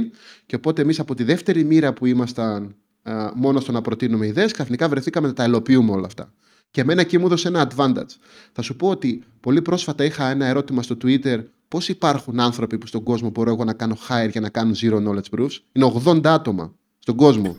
Και 0.46 0.54
οπότε 0.54 0.82
εμείς 0.82 0.98
από 0.98 1.14
τη 1.14 1.24
δεύτερη 1.24 1.64
μοίρα 1.64 1.92
που 1.92 2.06
ήμασταν 2.06 2.76
α, 3.02 3.30
μόνο 3.34 3.60
στο 3.60 3.72
να 3.72 3.80
προτείνουμε 3.80 4.26
ιδέες, 4.26 4.52
ξαφνικά 4.52 4.88
βρεθήκαμε 4.88 5.26
να 5.26 5.32
τα 5.32 5.42
ελοποιούμε 5.42 5.92
όλα 5.92 6.06
αυτά. 6.06 6.32
Και 6.70 6.80
εμένα 6.80 7.00
εκεί 7.00 7.18
μου 7.18 7.26
έδωσε 7.26 7.48
ένα 7.48 7.70
advantage. 7.70 8.14
Θα 8.52 8.62
σου 8.62 8.76
πω 8.76 8.88
ότι 8.88 9.22
πολύ 9.40 9.62
πρόσφατα 9.62 10.04
είχα 10.04 10.28
ένα 10.28 10.46
ερώτημα 10.46 10.82
στο 10.82 10.96
Twitter 11.02 11.44
πώς 11.68 11.88
υπάρχουν 11.88 12.40
άνθρωποι 12.40 12.78
που 12.78 12.86
στον 12.86 13.02
κόσμο 13.02 13.30
μπορώ 13.30 13.50
εγώ 13.50 13.64
να 13.64 13.72
κάνω 13.72 13.96
hire 14.08 14.30
για 14.30 14.40
να 14.40 14.48
κάνουν 14.48 14.74
zero 14.80 15.06
knowledge 15.06 15.38
proofs; 15.38 15.56
Είναι 15.72 15.92
80 16.04 16.20
άτομα 16.24 16.74
στον 16.98 17.16
κόσμο. 17.16 17.56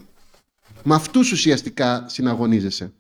Με 0.84 0.96
αυτούς 0.96 1.32
ουσιαστικά 1.32 2.06
συναγωνίζεσαι. 2.08 2.94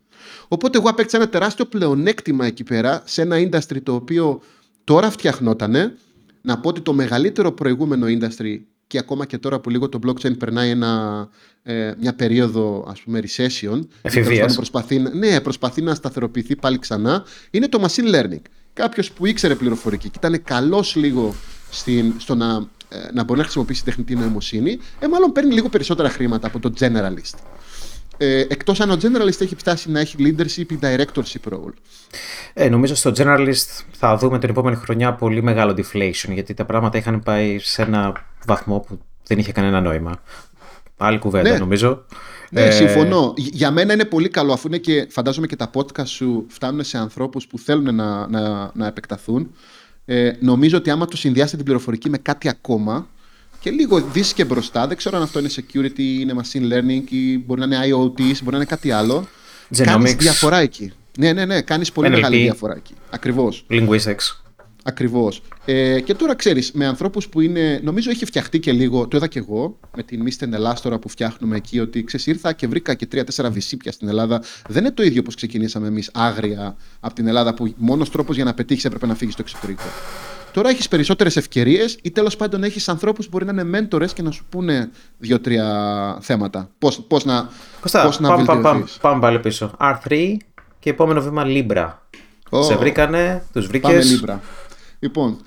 Οπότε 0.47 0.77
εγώ 0.77 0.89
απέκτησα 0.89 1.17
ένα 1.17 1.29
τεράστιο 1.29 1.65
πλεονέκτημα 1.65 2.45
εκεί 2.45 2.63
πέρα 2.63 3.03
σε 3.05 3.21
ένα 3.21 3.37
industry 3.37 3.81
το 3.83 3.93
οποίο 3.93 4.41
τώρα 4.83 5.09
φτιαχνότανε. 5.09 5.97
Να 6.41 6.59
πω 6.59 6.69
ότι 6.69 6.81
το 6.81 6.93
μεγαλύτερο 6.93 7.51
προηγούμενο 7.51 8.05
industry 8.09 8.59
και 8.89 8.97
ακόμα 8.97 9.25
και 9.25 9.37
τώρα 9.37 9.59
που 9.59 9.69
λίγο 9.69 9.89
το 9.89 9.99
blockchain 10.05 10.37
περνάει 10.37 10.69
ένα, 10.69 11.27
ε, 11.63 11.93
μια 11.99 12.13
περίοδο 12.15 12.85
ας 12.89 13.01
πούμε 13.01 13.21
recession 13.23 13.79
προσπαθεί, 14.55 14.99
ναι, 14.99 15.41
προσπαθεί 15.41 15.81
να 15.81 15.95
σταθεροποιηθεί 15.95 16.55
πάλι 16.55 16.79
ξανά 16.79 17.23
είναι 17.51 17.67
το 17.67 17.85
machine 17.87 18.15
learning. 18.15 18.41
Κάποιος 18.73 19.11
που 19.11 19.25
ήξερε 19.25 19.55
πληροφορική 19.55 20.09
και 20.09 20.19
ήταν 20.23 20.43
καλός 20.43 20.95
λίγο 20.95 21.35
στην, 21.69 22.13
στο 22.17 22.35
να, 22.35 22.67
ε, 22.89 22.97
να 23.13 23.23
μπορεί 23.23 23.37
να 23.37 23.43
χρησιμοποιήσει 23.43 23.83
τεχνητή 23.83 24.15
νοημοσύνη 24.15 24.79
ε, 24.99 25.07
μάλλον 25.07 25.31
παίρνει 25.31 25.53
λίγο 25.53 25.69
περισσότερα 25.69 26.09
χρήματα 26.09 26.47
από 26.47 26.59
το 26.59 26.73
generalist 26.79 27.37
ε, 28.21 28.39
εκτός 28.39 28.79
αν 28.79 28.89
ο 28.89 28.97
generalist 29.01 29.41
έχει 29.41 29.55
φτάσει 29.55 29.91
να 29.91 29.99
έχει 29.99 30.15
leadership 30.19 30.71
ή 30.71 30.79
directorship 30.81 31.53
role. 31.53 31.73
Ε, 32.53 32.69
νομίζω 32.69 32.95
στο 32.95 33.11
generalist 33.15 33.83
θα 33.91 34.17
δούμε 34.17 34.39
την 34.39 34.49
επόμενη 34.49 34.75
χρονιά 34.75 35.13
πολύ 35.13 35.43
μεγάλο 35.43 35.71
deflation 35.77 36.33
γιατί 36.33 36.53
τα 36.53 36.65
πράγματα 36.65 36.97
είχαν 36.97 37.19
πάει 37.19 37.59
σε 37.59 37.81
ένα 37.81 38.25
βαθμό 38.45 38.79
που 38.79 38.99
δεν 39.27 39.39
είχε 39.39 39.51
κανένα 39.51 39.81
νόημα. 39.81 40.21
Άλλη 40.97 41.17
κουβέντα 41.17 41.49
ναι. 41.49 41.57
νομίζω. 41.57 42.05
Ναι, 42.51 42.61
ε... 42.61 42.71
συμφωνώ. 42.71 43.33
Για 43.35 43.71
μένα 43.71 43.93
είναι 43.93 44.05
πολύ 44.05 44.29
καλό 44.29 44.53
αφού 44.53 44.67
είναι 44.67 44.77
και 44.77 45.07
φαντάζομαι 45.09 45.47
και 45.47 45.55
τα 45.55 45.69
podcast 45.73 46.07
σου 46.07 46.45
φτάνουν 46.49 46.83
σε 46.83 46.97
ανθρώπους 46.97 47.47
που 47.47 47.59
θέλουν 47.59 47.95
να, 47.95 48.27
να, 48.27 48.71
να 48.73 48.87
επεκταθούν. 48.87 49.51
Ε, 50.05 50.31
νομίζω 50.39 50.77
ότι 50.77 50.89
άμα 50.89 51.05
το 51.05 51.17
συνδυάσετε 51.17 51.55
την 51.55 51.65
πληροφορική 51.65 52.09
με 52.09 52.17
κάτι 52.17 52.49
ακόμα 52.49 53.07
και 53.59 53.69
λίγο 53.69 54.01
δεις 54.01 54.33
και 54.33 54.45
μπροστά, 54.45 54.87
δεν 54.87 54.97
ξέρω 54.97 55.17
αν 55.17 55.23
αυτό 55.23 55.39
είναι 55.39 55.49
security, 55.55 55.99
είναι 55.99 56.33
machine 56.37 56.73
learning 56.73 57.03
ή 57.09 57.37
μπορεί 57.37 57.59
να 57.59 57.65
είναι 57.65 57.79
IoT, 57.85 58.19
μπορεί 58.19 58.51
να 58.51 58.55
είναι 58.55 58.65
κάτι 58.65 58.91
άλλο. 58.91 59.27
Genomics. 59.77 59.83
Κάνεις 59.83 60.15
διαφορά 60.15 60.57
εκεί. 60.57 60.91
Ναι, 61.17 61.33
ναι, 61.33 61.45
ναι, 61.45 61.61
κάνεις 61.61 61.91
πολύ 61.91 62.07
NLP. 62.07 62.11
μεγάλη 62.11 62.37
διαφορά 62.41 62.75
εκεί. 62.75 62.93
Ακριβώς. 63.09 63.65
Linguistics. 63.69 64.39
Ακριβώς. 64.83 65.41
Ε, 65.65 65.99
και 65.99 66.13
τώρα 66.13 66.35
ξέρεις, 66.35 66.71
με 66.71 66.85
ανθρώπους 66.85 67.27
που 67.27 67.41
είναι. 67.41 67.79
Νομίζω 67.83 68.09
έχει 68.09 68.25
φτιαχτεί 68.25 68.59
και 68.59 68.71
λίγο. 68.71 69.07
Το 69.07 69.17
είδα 69.17 69.27
και 69.27 69.39
εγώ 69.39 69.79
με 69.95 70.03
την 70.03 70.23
Misten 70.27 70.51
Ελλάς 70.51 70.81
τώρα 70.81 70.99
που 70.99 71.09
φτιάχνουμε 71.09 71.55
εκεί. 71.55 71.79
Ότι 71.79 72.03
ξέρεις, 72.03 72.27
ήρθα 72.27 72.53
και 72.53 72.67
βρήκα 72.67 72.93
και 72.93 73.05
τρία-τέσσερα 73.05 73.49
βυσίπια 73.49 73.91
στην 73.91 74.07
Ελλάδα. 74.07 74.43
Δεν 74.67 74.83
είναι 74.83 74.93
το 74.93 75.03
ίδιο 75.03 75.19
όπως 75.21 75.35
ξεκινήσαμε 75.35 75.87
εμείς 75.87 76.09
άγρια 76.13 76.75
από 76.99 77.13
την 77.13 77.27
Ελλάδα 77.27 77.53
που 77.53 77.73
μόνος 77.77 78.09
τρόπος 78.09 78.35
για 78.35 78.45
να 78.45 78.53
πετύχεις 78.53 78.85
έπρεπε 78.85 79.05
να 79.05 79.15
φύγεις 79.15 79.33
στο 79.33 79.43
εξωτερικό. 79.45 79.83
Τώρα 80.53 80.69
έχεις 80.69 80.87
περισσότερες 80.87 81.35
ευκαιρίες 81.37 81.97
ή 82.01 82.11
τέλος 82.11 82.35
πάντων 82.35 82.63
έχεις 82.63 82.89
ανθρώπους 82.89 83.25
που 83.25 83.31
μπορεί 83.31 83.45
να 83.45 83.51
είναι 83.51 83.63
μέντορες 83.63 84.13
και 84.13 84.21
να 84.21 84.31
σου 84.31 84.45
πούνε 84.49 84.89
δύο-τρία 85.17 86.17
θέματα. 86.21 86.69
Πώς 86.77 87.01
πώς 87.07 87.25
να, 87.25 87.49
Κωστά, 87.81 88.03
πώς 88.05 88.19
να 88.19 88.27
πάμε, 88.29 88.43
πάμε, 88.45 88.61
πάμε, 88.61 88.73
βελτιωθείς. 88.77 89.01
πάμε 89.01 89.19
πάλι 89.19 89.39
πίσω. 89.39 89.71
R3 89.79 90.35
και 90.79 90.89
επόμενο 90.89 91.21
βήμα 91.21 91.43
Libra. 91.45 91.89
Ω. 92.49 92.63
Σε 92.63 92.75
βρήκανε, 92.75 93.43
τους 93.53 93.67
Πάμε 93.67 93.93
βρήκες. 93.93 94.23
Libra. 94.25 94.35
Λοιπόν, 94.99 95.37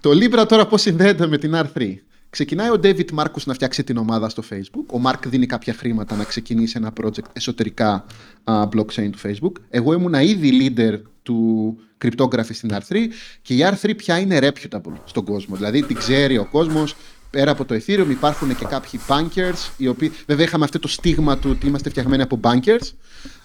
το 0.00 0.10
Libra 0.10 0.44
τώρα 0.48 0.66
πώς 0.66 0.80
συνδέεται 0.80 1.26
με 1.26 1.38
την 1.38 1.54
R3. 1.54 1.94
Ξεκινάει 2.30 2.68
ο 2.68 2.80
David 2.82 3.04
Marcus 3.18 3.42
να 3.44 3.54
φτιάξει 3.54 3.84
την 3.84 3.96
ομάδα 3.96 4.28
στο 4.28 4.42
Facebook. 4.50 4.94
Ο 4.94 5.00
Mark 5.06 5.18
δίνει 5.26 5.46
κάποια 5.46 5.74
χρήματα 5.74 6.16
να 6.16 6.24
ξεκινήσει 6.24 6.74
ένα 6.76 6.92
project 7.02 7.24
εσωτερικά 7.32 8.04
α, 8.44 8.62
blockchain 8.76 9.10
του 9.10 9.18
Facebook. 9.22 9.52
Εγώ 9.70 9.92
ήμουνα 9.92 10.22
ήδη 10.22 10.74
leader 10.76 11.00
του 11.22 11.76
cryptography 12.04 12.54
στην 12.54 12.70
R3 12.72 12.96
και 13.42 13.54
η 13.54 13.58
R3 13.62 13.96
πια 13.96 14.18
είναι 14.18 14.38
reputable 14.42 14.92
στον 15.04 15.24
κόσμο. 15.24 15.56
Δηλαδή 15.56 15.82
την 15.82 15.96
ξέρει 15.96 16.38
ο 16.38 16.44
κόσμος, 16.50 16.96
πέρα 17.30 17.50
από 17.50 17.64
το 17.64 17.74
Ethereum 17.74 18.06
υπάρχουν 18.10 18.56
και 18.56 18.64
κάποιοι 18.64 19.00
bankers, 19.08 19.70
οι 19.76 19.88
οποίοι 19.88 20.12
βέβαια 20.26 20.44
είχαμε 20.44 20.64
αυτό 20.64 20.78
το 20.78 20.88
στίγμα 20.88 21.38
του 21.38 21.50
ότι 21.50 21.66
είμαστε 21.66 21.90
φτιαγμένοι 21.90 22.22
από 22.22 22.40
bankers, 22.42 22.92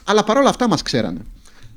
αλλά 0.03 0.23
παρόλα 0.23 0.49
αυτά 0.49 0.67
μας 0.67 0.81
ξέρανε. 0.81 1.19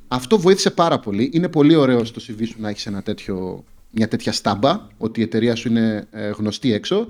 Αυτό 0.08 0.38
βοήθησε 0.38 0.70
πάρα 0.70 0.98
πολύ. 0.98 1.30
Είναι 1.32 1.48
πολύ 1.48 1.74
ωραίος 1.74 2.08
στο 2.08 2.20
CV 2.28 2.46
σου 2.46 2.56
να 2.58 2.68
έχεις 2.68 2.86
ένα 2.86 3.02
τέτοιο, 3.02 3.64
μια 3.90 4.08
τέτοια 4.08 4.32
στάμπα, 4.32 4.86
ότι 4.98 5.20
η 5.20 5.22
εταιρεία 5.22 5.54
σου 5.54 5.68
είναι 5.68 6.06
ε, 6.10 6.28
γνωστή 6.28 6.72
έξω. 6.72 7.06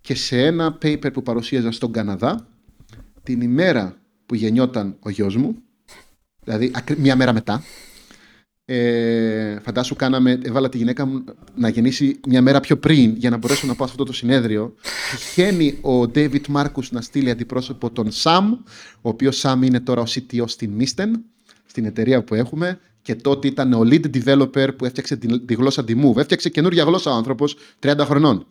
Και 0.00 0.14
σε 0.14 0.46
ένα 0.46 0.78
paper 0.82 1.12
που 1.12 1.22
παρουσίαζα 1.22 1.70
στον 1.70 1.92
Καναδά, 1.92 2.48
την 3.22 3.40
ημέρα 3.40 3.96
που 4.26 4.34
γεννιόταν 4.34 4.96
ο 5.00 5.10
γιος 5.10 5.36
μου, 5.36 5.56
δηλαδή 6.44 6.70
ακρι- 6.74 6.98
μια 6.98 7.16
μέρα 7.16 7.32
μετά, 7.32 7.62
ε, 8.70 9.58
φαντάσου 9.62 9.96
κάναμε, 9.96 10.38
έβαλα 10.42 10.68
τη 10.68 10.76
γυναίκα 10.76 11.06
μου 11.06 11.24
να 11.54 11.68
γεννήσει 11.68 12.20
μια 12.28 12.42
μέρα 12.42 12.60
πιο 12.60 12.76
πριν 12.76 13.14
για 13.16 13.30
να 13.30 13.36
μπορέσω 13.36 13.66
να 13.66 13.74
πάω 13.74 13.86
σε 13.86 13.92
αυτό 13.92 14.04
το 14.04 14.12
συνέδριο. 14.12 14.74
Τυχαίνει 15.10 15.78
ο 15.80 16.00
David 16.14 16.42
Marcus 16.54 16.88
να 16.90 17.00
στείλει 17.00 17.30
αντιπρόσωπο 17.30 17.90
τον 17.90 18.08
Sam, 18.22 18.42
ο 19.00 19.08
οποίος 19.08 19.42
Sam 19.44 19.58
είναι 19.62 19.80
τώρα 19.80 20.00
ο 20.00 20.04
CTO 20.08 20.44
στην 20.46 20.80
Misten, 20.80 21.08
στην 21.66 21.84
εταιρεία 21.84 22.24
που 22.24 22.34
έχουμε 22.34 22.78
και 23.02 23.14
τότε 23.14 23.48
ήταν 23.48 23.72
ο 23.72 23.80
lead 23.84 24.04
developer 24.14 24.68
που 24.76 24.84
έφτιαξε 24.84 25.16
τη, 25.16 25.40
τη 25.40 25.54
γλώσσα 25.54 25.84
τη 25.84 25.94
Move. 26.02 26.16
Έφτιαξε 26.16 26.48
καινούργια 26.48 26.84
γλώσσα 26.84 27.10
ο 27.10 27.14
άνθρωπος 27.14 27.56
30 27.80 27.94
χρονών. 27.98 28.46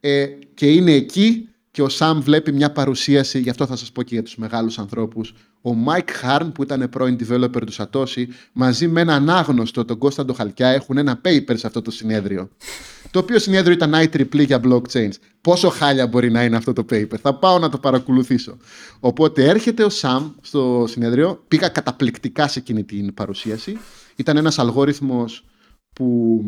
Ε, 0.00 0.26
και 0.54 0.66
είναι 0.72 0.92
εκεί 0.92 1.48
και 1.70 1.82
ο 1.82 1.88
Σαμ 1.88 2.20
βλέπει 2.20 2.52
μια 2.52 2.72
παρουσίαση, 2.72 3.40
γι' 3.40 3.50
αυτό 3.50 3.66
θα 3.66 3.76
σας 3.76 3.92
πω 3.92 4.02
και 4.02 4.14
για 4.14 4.22
τους 4.22 4.36
μεγάλους 4.36 4.78
ανθρώπους. 4.78 5.34
Ο 5.64 5.70
Mike 5.86 6.26
Harn 6.26 6.50
που 6.54 6.62
ήταν 6.62 6.88
πρώην 6.90 7.16
developer 7.20 7.62
του 7.66 7.72
Satoshi 7.72 8.24
μαζί 8.52 8.88
με 8.88 9.00
έναν 9.00 9.30
άγνωστο, 9.30 9.84
τον 9.84 9.98
Κώσταντο 9.98 10.32
Χαλκιά, 10.32 10.68
έχουν 10.68 10.98
ένα 10.98 11.20
paper 11.24 11.54
σε 11.54 11.66
αυτό 11.66 11.82
το 11.82 11.90
συνέδριο. 11.90 12.48
Το 13.10 13.18
οποίο 13.18 13.38
συνέδριο 13.38 13.72
ήταν 13.72 13.92
IEEE 13.94 14.46
για 14.46 14.60
blockchains. 14.64 15.12
Πόσο 15.40 15.68
χάλια 15.68 16.06
μπορεί 16.06 16.30
να 16.30 16.44
είναι 16.44 16.56
αυτό 16.56 16.72
το 16.72 16.84
paper; 16.90 17.18
Θα 17.20 17.34
πάω 17.34 17.58
να 17.58 17.68
το 17.68 17.78
παρακολουθήσω. 17.78 18.56
Οπότε 19.00 19.44
έρχεται 19.44 19.84
ο 19.84 19.88
Σαμ 19.88 20.30
στο 20.40 20.84
συνέδριο. 20.88 21.44
Πήγα 21.48 21.68
καταπληκτικά 21.68 22.48
σε 22.48 22.58
εκείνη 22.58 22.84
την 22.84 23.14
παρουσίαση. 23.14 23.78
Ήταν 24.16 24.36
ένας 24.36 24.58
αλγόριθμος 24.58 25.44
που 25.92 26.40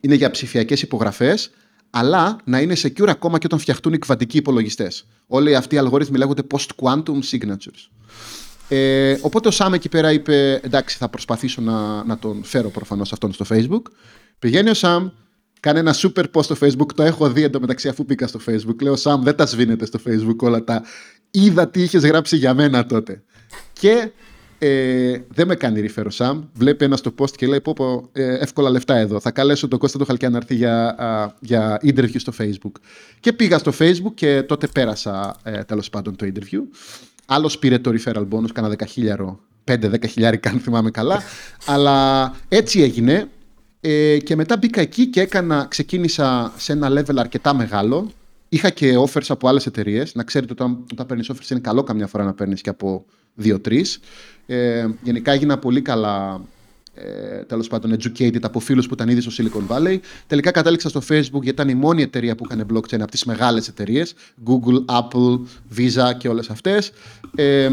είναι 0.00 0.14
για 0.14 0.30
ψηφιακές 0.30 0.82
υπογραφές, 0.82 1.50
αλλά 1.94 2.36
να 2.44 2.60
είναι 2.60 2.74
secure 2.82 3.08
ακόμα 3.08 3.38
και 3.38 3.46
όταν 3.46 3.58
φτιαχτούν 3.58 3.92
οι 3.92 3.98
κβαντικοί 3.98 4.36
υπολογιστές. 4.36 5.06
Όλοι 5.26 5.56
αυτοί 5.56 5.74
οι 5.74 5.78
αλγόριθμοι 5.78 6.18
λέγονται 6.18 6.42
post-quantum 6.50 7.18
signatures. 7.30 7.90
Ε, 8.68 9.16
οπότε 9.20 9.48
ο 9.48 9.50
Σάμ 9.50 9.74
εκεί 9.74 9.88
πέρα 9.88 10.12
είπε: 10.12 10.60
Εντάξει, 10.62 10.96
θα 10.96 11.08
προσπαθήσω 11.08 11.60
να, 11.60 12.04
να 12.04 12.18
τον 12.18 12.44
φέρω 12.44 12.68
προφανώς 12.68 13.12
αυτόν 13.12 13.32
στο 13.32 13.44
Facebook. 13.48 13.82
Πηγαίνει 14.38 14.70
ο 14.70 14.74
Σάμ, 14.74 15.08
κάνει 15.60 15.78
ένα 15.78 15.94
super 15.94 16.24
post 16.32 16.42
στο 16.42 16.56
Facebook. 16.60 16.92
Το 16.94 17.02
έχω 17.02 17.30
δει 17.30 17.42
εντωμεταξύ 17.42 17.88
αφού 17.88 18.04
μπήκα 18.04 18.26
στο 18.26 18.40
Facebook. 18.46 18.82
Λέω: 18.82 18.96
Σάμ, 18.96 19.22
δεν 19.22 19.36
τα 19.36 19.46
σβήνετε 19.46 19.86
στο 19.86 19.98
Facebook 20.06 20.36
όλα 20.38 20.64
τα. 20.64 20.82
Είδα 21.30 21.68
τι 21.68 21.82
είχες 21.82 22.04
γράψει 22.04 22.36
για 22.36 22.54
μένα 22.54 22.86
τότε. 22.86 23.22
Και 23.72 24.10
ε, 24.64 25.24
δεν 25.28 25.46
με 25.46 25.54
κάνει 25.54 25.84
refer 25.88 26.04
ο 26.06 26.10
Σαμ. 26.10 26.42
Βλέπει 26.54 26.84
ένα 26.84 26.96
στο 26.96 27.14
post 27.18 27.30
και 27.30 27.46
λέει: 27.46 27.60
Πω, 27.60 27.72
πω 27.72 28.08
ε, 28.12 28.38
εύκολα 28.38 28.70
λεφτά 28.70 28.96
εδώ. 28.96 29.20
Θα 29.20 29.30
καλέσω 29.30 29.68
τον 29.68 29.78
Κώστα 29.78 29.98
του 29.98 30.04
Χαλκιά 30.04 30.30
να 30.30 30.36
έρθει 30.36 30.54
για, 30.54 30.88
α, 30.88 31.34
για 31.40 31.80
interview 31.82 32.14
στο 32.16 32.32
Facebook. 32.38 32.72
Και 33.20 33.32
πήγα 33.32 33.58
στο 33.58 33.72
Facebook 33.78 34.12
και 34.14 34.42
τότε 34.42 34.66
πέρασα 34.66 35.36
ε, 35.42 35.62
τέλος 35.64 35.90
πάντων 35.90 36.16
το 36.16 36.26
interview. 36.26 36.60
Άλλος 37.26 37.58
πήρε 37.58 37.78
το 37.78 37.92
referral 37.94 38.28
bonus, 38.28 38.50
κάνα 38.52 38.68
10 38.68 38.86
χιλιάρο, 38.88 39.40
5-10 39.64 40.08
χιλιάρικα 40.08 40.50
αν 40.50 40.58
θυμάμαι 40.58 40.90
καλά. 40.90 41.22
Αλλά 41.66 42.30
έτσι 42.48 42.80
έγινε. 42.80 43.28
Ε, 43.80 44.18
και 44.18 44.36
μετά 44.36 44.56
μπήκα 44.56 44.80
εκεί 44.80 45.06
και 45.06 45.20
έκανα, 45.20 45.66
ξεκίνησα 45.70 46.52
σε 46.56 46.72
ένα 46.72 46.88
level 46.90 47.16
αρκετά 47.16 47.54
μεγάλο. 47.54 48.10
Είχα 48.48 48.70
και 48.70 48.94
offers 48.96 49.26
από 49.28 49.48
άλλες 49.48 49.66
εταιρείες. 49.66 50.14
Να 50.14 50.22
ξέρετε 50.22 50.52
ότι 50.52 50.62
όταν, 50.62 50.84
όταν 50.92 51.06
παίρνεις 51.06 51.30
offers 51.32 51.50
είναι 51.50 51.60
καλό 51.60 51.82
καμιά 51.82 52.06
φορά 52.06 52.24
να 52.24 52.32
παίρνεις 52.32 52.60
και 52.60 52.70
από 52.70 53.04
2-3. 53.42 53.82
Ε, 54.46 54.86
γενικά 55.02 55.32
έγινα 55.32 55.58
πολύ 55.58 55.82
καλά 55.82 56.40
ε, 56.94 57.44
τέλος 57.44 57.68
πάντων 57.68 57.96
educated 57.98 58.42
από 58.42 58.60
φίλους 58.60 58.86
που 58.86 58.94
ήταν 58.94 59.08
ήδη 59.08 59.20
στο 59.20 59.30
Silicon 59.38 59.74
Valley. 59.76 59.98
Τελικά 60.26 60.50
κατέληξα 60.50 60.88
στο 60.88 61.00
Facebook 61.00 61.42
γιατί 61.42 61.48
ήταν 61.48 61.68
η 61.68 61.74
μόνη 61.74 62.02
εταιρεία 62.02 62.34
που 62.34 62.44
έκανε 62.44 62.66
blockchain 62.72 63.00
από 63.00 63.10
τις 63.10 63.24
μεγάλες 63.24 63.68
εταιρείες. 63.68 64.14
Google, 64.46 64.84
Apple, 64.84 65.40
Visa 65.76 66.12
και 66.18 66.28
όλες 66.28 66.50
αυτές. 66.50 66.92
Ε, 67.34 67.70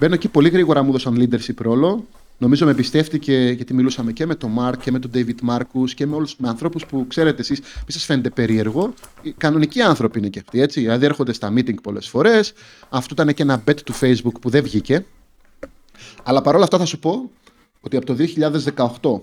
μπαίνω 0.00 0.14
εκεί 0.14 0.28
πολύ 0.28 0.48
γρήγορα 0.48 0.82
μου 0.82 0.88
έδωσαν 0.88 1.16
leadership 1.18 1.56
ρόλο. 1.56 2.06
Νομίζω 2.38 2.64
με 2.64 2.70
εμπιστεύτηκε 2.70 3.52
γιατί 3.56 3.74
μιλούσαμε 3.74 4.12
και 4.12 4.26
με 4.26 4.34
τον 4.34 4.56
Mark 4.58 4.78
και 4.80 4.90
με 4.90 4.98
τον 4.98 5.10
David 5.14 5.48
Marcus 5.48 5.90
και 5.94 6.06
με, 6.06 6.14
όλους, 6.14 6.36
με 6.36 6.48
ανθρώπους 6.48 6.86
που 6.86 7.06
ξέρετε 7.06 7.40
εσείς, 7.40 7.60
μη 7.60 7.92
σας 7.92 8.04
φαίνεται 8.04 8.30
περίεργο. 8.30 8.94
Οι 9.22 9.32
κανονικοί 9.32 9.80
άνθρωποι 9.80 10.18
είναι 10.18 10.28
και 10.28 10.38
αυτοί, 10.38 10.60
έτσι. 10.60 10.80
Δηλαδή 10.80 11.04
έρχονται 11.04 11.32
στα 11.32 11.52
meeting 11.56 11.82
πολλές 11.82 12.08
φορές. 12.08 12.52
Αυτό 12.88 13.14
ήταν 13.14 13.34
και 13.34 13.42
ένα 13.42 13.62
bet 13.68 13.76
του 13.84 13.94
Facebook 14.00 14.40
που 14.40 14.50
δεν 14.50 14.62
βγήκε. 14.62 15.04
Αλλά 16.22 16.42
παρόλα 16.42 16.64
αυτά 16.64 16.78
θα 16.78 16.84
σου 16.84 16.98
πω 16.98 17.30
ότι 17.80 17.96
από 17.96 18.06
το 18.06 18.16
2018, 18.74 19.20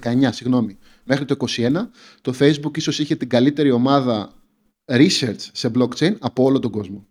19 0.00 0.28
συγγνώμη, 0.30 0.78
μέχρι 1.04 1.24
το 1.24 1.36
2021, 1.56 1.70
το 2.20 2.34
Facebook 2.38 2.76
ίσως 2.76 2.98
είχε 2.98 3.16
την 3.16 3.28
καλύτερη 3.28 3.70
ομάδα 3.70 4.32
research 4.86 5.48
σε 5.52 5.70
blockchain 5.74 6.14
από 6.18 6.42
όλο 6.42 6.58
τον 6.58 6.70
κόσμο. 6.70 7.06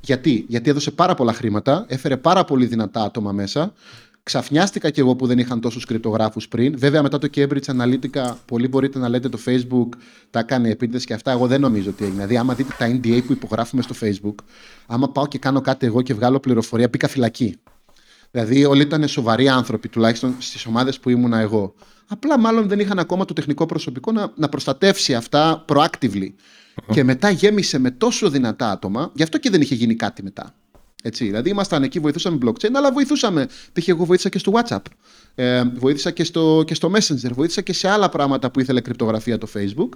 Γιατί; 0.00 0.44
Γιατί 0.48 0.70
έδωσε 0.70 0.90
πάρα 0.90 1.14
πολλά 1.14 1.32
χρήματα, 1.32 1.84
έφερε 1.88 2.16
πάρα 2.16 2.44
πολύ 2.44 2.66
δυνατά 2.66 3.02
άτομα 3.02 3.32
μέσα. 3.32 3.72
Ξαφνιάστηκα 4.24 4.90
κι 4.90 5.00
εγώ 5.00 5.16
που 5.16 5.26
δεν 5.26 5.38
είχαν 5.38 5.60
τόσους 5.60 5.84
κρυπτογράφους 5.84 6.48
πριν. 6.48 6.78
Βέβαια 6.78 7.02
μετά 7.02 7.18
το 7.18 7.28
Cambridge 7.34 7.64
Analytica, 7.64 8.34
πολλοί 8.44 8.68
μπορείτε 8.68 8.98
να 8.98 9.08
λέτε 9.08 9.28
το 9.28 9.38
Facebook 9.46 9.88
τα 10.30 10.38
έκανε 10.38 10.68
επίτηδες 10.68 11.04
και 11.04 11.14
αυτά. 11.14 11.30
Εγώ 11.30 11.46
δεν 11.46 11.60
νομίζω 11.60 11.90
ότι 11.90 12.04
έγινε. 12.04 12.18
Δηλαδή 12.18 12.36
άμα 12.36 12.54
δείτε 12.54 12.74
τα 12.78 12.86
NDA 12.86 13.22
που 13.26 13.32
υπογράφουμε 13.32 13.82
στο 13.82 13.94
Facebook, 14.00 14.34
άμα 14.86 15.08
πάω 15.08 15.26
και 15.26 15.38
κάνω 15.38 15.60
κάτι 15.60 15.86
εγώ 15.86 16.02
και 16.02 16.14
βγάλω 16.14 16.40
πληροφορία, 16.40 16.88
μπήκα 16.88 17.08
φυλακή. 17.08 17.56
Δηλαδή, 18.30 18.64
όλοι 18.64 18.82
ήταν 18.82 19.08
σοβαροί 19.08 19.48
άνθρωποι, 19.48 19.88
τουλάχιστον 19.88 20.34
στις 20.38 20.66
ομάδες 20.66 21.00
που 21.00 21.10
ήμουνα 21.10 21.38
εγώ. 21.38 21.74
Απλά, 22.08 22.38
μάλλον 22.38 22.68
δεν 22.68 22.78
είχαν 22.78 22.98
ακόμα 22.98 23.24
το 23.24 23.32
τεχνικό 23.32 23.66
προσωπικό 23.66 24.12
να, 24.12 24.32
να 24.36 24.48
προστατεύσει 24.48 25.14
αυτά 25.14 25.64
proactively. 25.68 26.28
Και 26.92 27.04
μετά 27.04 27.30
γέμισε 27.30 27.78
με 27.78 27.90
τόσο 27.90 28.30
δυνατά 28.30 28.70
άτομα, 28.70 29.10
γι' 29.14 29.22
αυτό 29.22 29.38
και 29.38 29.50
δεν 29.50 29.60
είχε 29.60 29.74
γίνει 29.74 29.94
κάτι 29.94 30.22
μετά. 30.22 30.54
Έτσι, 31.02 31.24
δηλαδή, 31.24 31.50
ήμασταν 31.50 31.82
εκεί, 31.82 31.98
βοηθούσαμε 31.98 32.38
blockchain, 32.44 32.70
αλλά 32.72 32.92
βοηθούσαμε. 32.92 33.46
Π.χ. 33.72 33.88
εγώ 33.88 34.04
βοήθησα 34.04 34.28
και 34.28 34.38
στο 34.38 34.52
WhatsApp. 34.54 34.82
Ε, 35.34 35.62
βοήθησα 35.74 36.10
και 36.10 36.24
στο, 36.24 36.62
και 36.66 36.74
στο 36.74 36.92
Messenger, 36.94 37.30
βοήθησα 37.32 37.60
και 37.60 37.72
σε 37.72 37.88
άλλα 37.88 38.08
πράγματα 38.08 38.50
που 38.50 38.60
ήθελε 38.60 38.80
κρυπτογραφία 38.80 39.38
το 39.38 39.48
Facebook. 39.56 39.88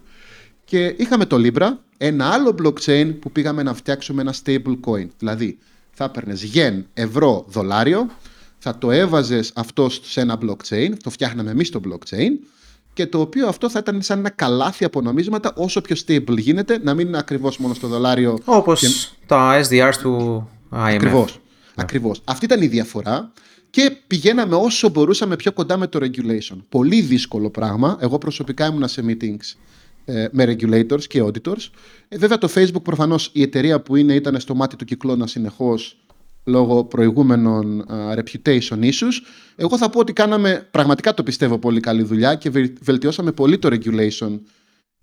Και 0.64 0.94
είχαμε 0.96 1.24
το 1.26 1.36
Libra, 1.40 1.68
ένα 1.96 2.28
άλλο 2.28 2.54
blockchain 2.62 3.14
που 3.20 3.32
πήγαμε 3.32 3.62
να 3.62 3.74
φτιάξουμε 3.74 4.20
ένα 4.20 4.34
stable 4.44 4.78
coin. 4.84 5.06
Δηλαδή, 5.18 5.58
θα 5.92 6.04
έπαιρνες 6.04 6.42
γεν, 6.42 6.86
ευρώ, 6.94 7.44
δολάριο, 7.48 8.10
θα 8.58 8.78
το 8.78 8.90
έβαζες 8.90 9.52
αυτό 9.54 9.88
σε 10.02 10.20
ένα 10.20 10.38
blockchain, 10.42 10.88
το 11.02 11.10
φτιάχναμε 11.10 11.50
εμείς 11.50 11.70
το 11.70 11.80
blockchain, 11.88 12.30
και 12.92 13.06
το 13.06 13.20
οποίο 13.20 13.48
αυτό 13.48 13.70
θα 13.70 13.78
ήταν 13.78 14.02
σαν 14.02 14.18
ένα 14.18 14.30
καλάθι 14.30 14.84
από 14.84 15.00
νομίσματα, 15.00 15.52
όσο 15.56 15.80
πιο 15.80 15.96
stable 16.06 16.36
γίνεται, 16.38 16.78
να 16.82 16.94
μην 16.94 17.06
είναι 17.06 17.18
ακριβώς 17.18 17.58
μόνο 17.58 17.74
στο 17.74 17.86
δολάριο. 17.86 18.38
Όπως 18.44 18.80
και- 18.80 18.88
τα 19.26 19.60
SDRs 19.68 19.94
του 20.02 20.48
IMF. 20.70 20.94
Ακριβώς. 20.94 21.40
Ακριβώς. 21.74 22.20
Αυτή 22.24 22.44
ήταν 22.44 22.62
η 22.62 22.66
διαφορά 22.66 23.33
και 23.70 23.96
πηγαίναμε 24.07 24.55
όσο 24.55 24.88
μπορούσαμε 24.88 25.37
πιο 25.37 25.52
κοντά 25.52 25.76
με 25.76 25.87
το 25.87 25.98
regulation. 26.02 26.57
Πολύ 26.68 27.00
δύσκολο 27.00 27.50
πράγμα. 27.50 27.98
Εγώ 28.00 28.18
προσωπικά 28.18 28.66
ήμουνα 28.66 28.87
σε 28.87 29.02
meetings 29.07 29.55
ε, 30.05 30.29
με 30.33 30.44
regulators 30.44 31.05
και 31.05 31.22
auditors. 31.22 31.70
Ε, 32.09 32.18
βέβαια 32.18 32.38
το 32.38 32.48
Facebook 32.55 32.83
προφανώς 32.83 33.31
η 33.33 33.42
εταιρεία 33.42 33.81
που 33.81 33.96
είναι 33.96 34.14
ήταν 34.14 34.40
στο 34.40 34.55
μάτι 34.55 34.76
του 34.76 34.85
κυκλώνα 34.85 35.26
συνεχώς 35.26 35.96
λόγω 36.44 36.85
προηγούμενων 36.85 37.81
α, 37.92 38.14
reputation 38.14 38.79
issues. 38.81 39.14
Εγώ 39.57 39.79
θα 39.79 39.90
πω 39.90 40.00
ότι 40.00 40.12
κάναμε, 40.12 40.68
πραγματικά 40.70 41.14
το 41.14 41.22
πιστεύω, 41.22 41.59
πολύ 41.59 41.81
καλή 41.81 42.02
δουλειά 42.02 42.35
και 42.35 42.50
βελ- 42.50 42.76
βελτιώσαμε 42.83 43.33
πολύ 43.33 43.59
το 43.59 43.68
regulation 43.72 44.40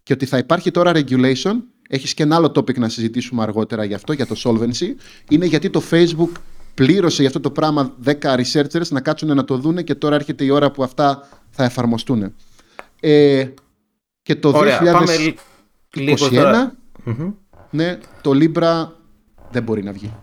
και 0.04 0.14
ότι 0.14 0.26
θα 0.26 0.38
υπάρχει 0.38 0.72
τώρα 0.72 0.92
regulation. 0.96 1.56
Έχεις 1.90 2.14
και 2.14 2.24
ένα 2.24 2.36
άλλο 2.36 2.48
topic 2.56 2.78
να 2.78 2.90
συζητήσουμε 2.90 3.44
αργότερα 3.44 3.84
γι' 3.84 3.94
αυτό, 3.94 4.14
για 4.14 4.26
το 4.26 4.36
solvency. 4.44 4.88
Είναι 5.30 5.46
γιατί 5.46 5.70
το 5.70 5.82
Facebook 5.92 6.30
πλήρωσε 6.74 7.18
για 7.20 7.28
αυτό 7.28 7.40
το 7.40 7.52
πράγμα 7.52 7.96
10 8.06 8.14
researchers 8.22 8.88
να 8.90 9.02
κάτσουν 9.02 9.36
να 9.36 9.44
το 9.44 9.58
δούνε 9.58 9.82
και 9.82 9.96
τώρα 9.96 10.16
έρχεται 10.16 10.44
η 10.44 10.50
ώρα 10.50 10.72
που 10.72 10.84
αυτά 10.84 11.28
θα 11.50 11.64
εφαρμοστούν. 11.64 12.34
Ε, 13.00 13.48
και 14.22 14.36
το 14.36 14.50
Ωραία, 14.50 14.80
2021 14.82 14.92
πάμε 14.92 15.18
λι- 15.18 15.38
λίγο 15.96 16.30
τώρα. 16.30 16.76
Μμμ. 17.04 17.32
ναι, 17.70 17.98
το 18.22 18.32
Libra 18.34 18.88
δεν 19.52 19.64
μπορεί 19.64 19.84
να 19.84 19.92
βγει. 19.92 20.14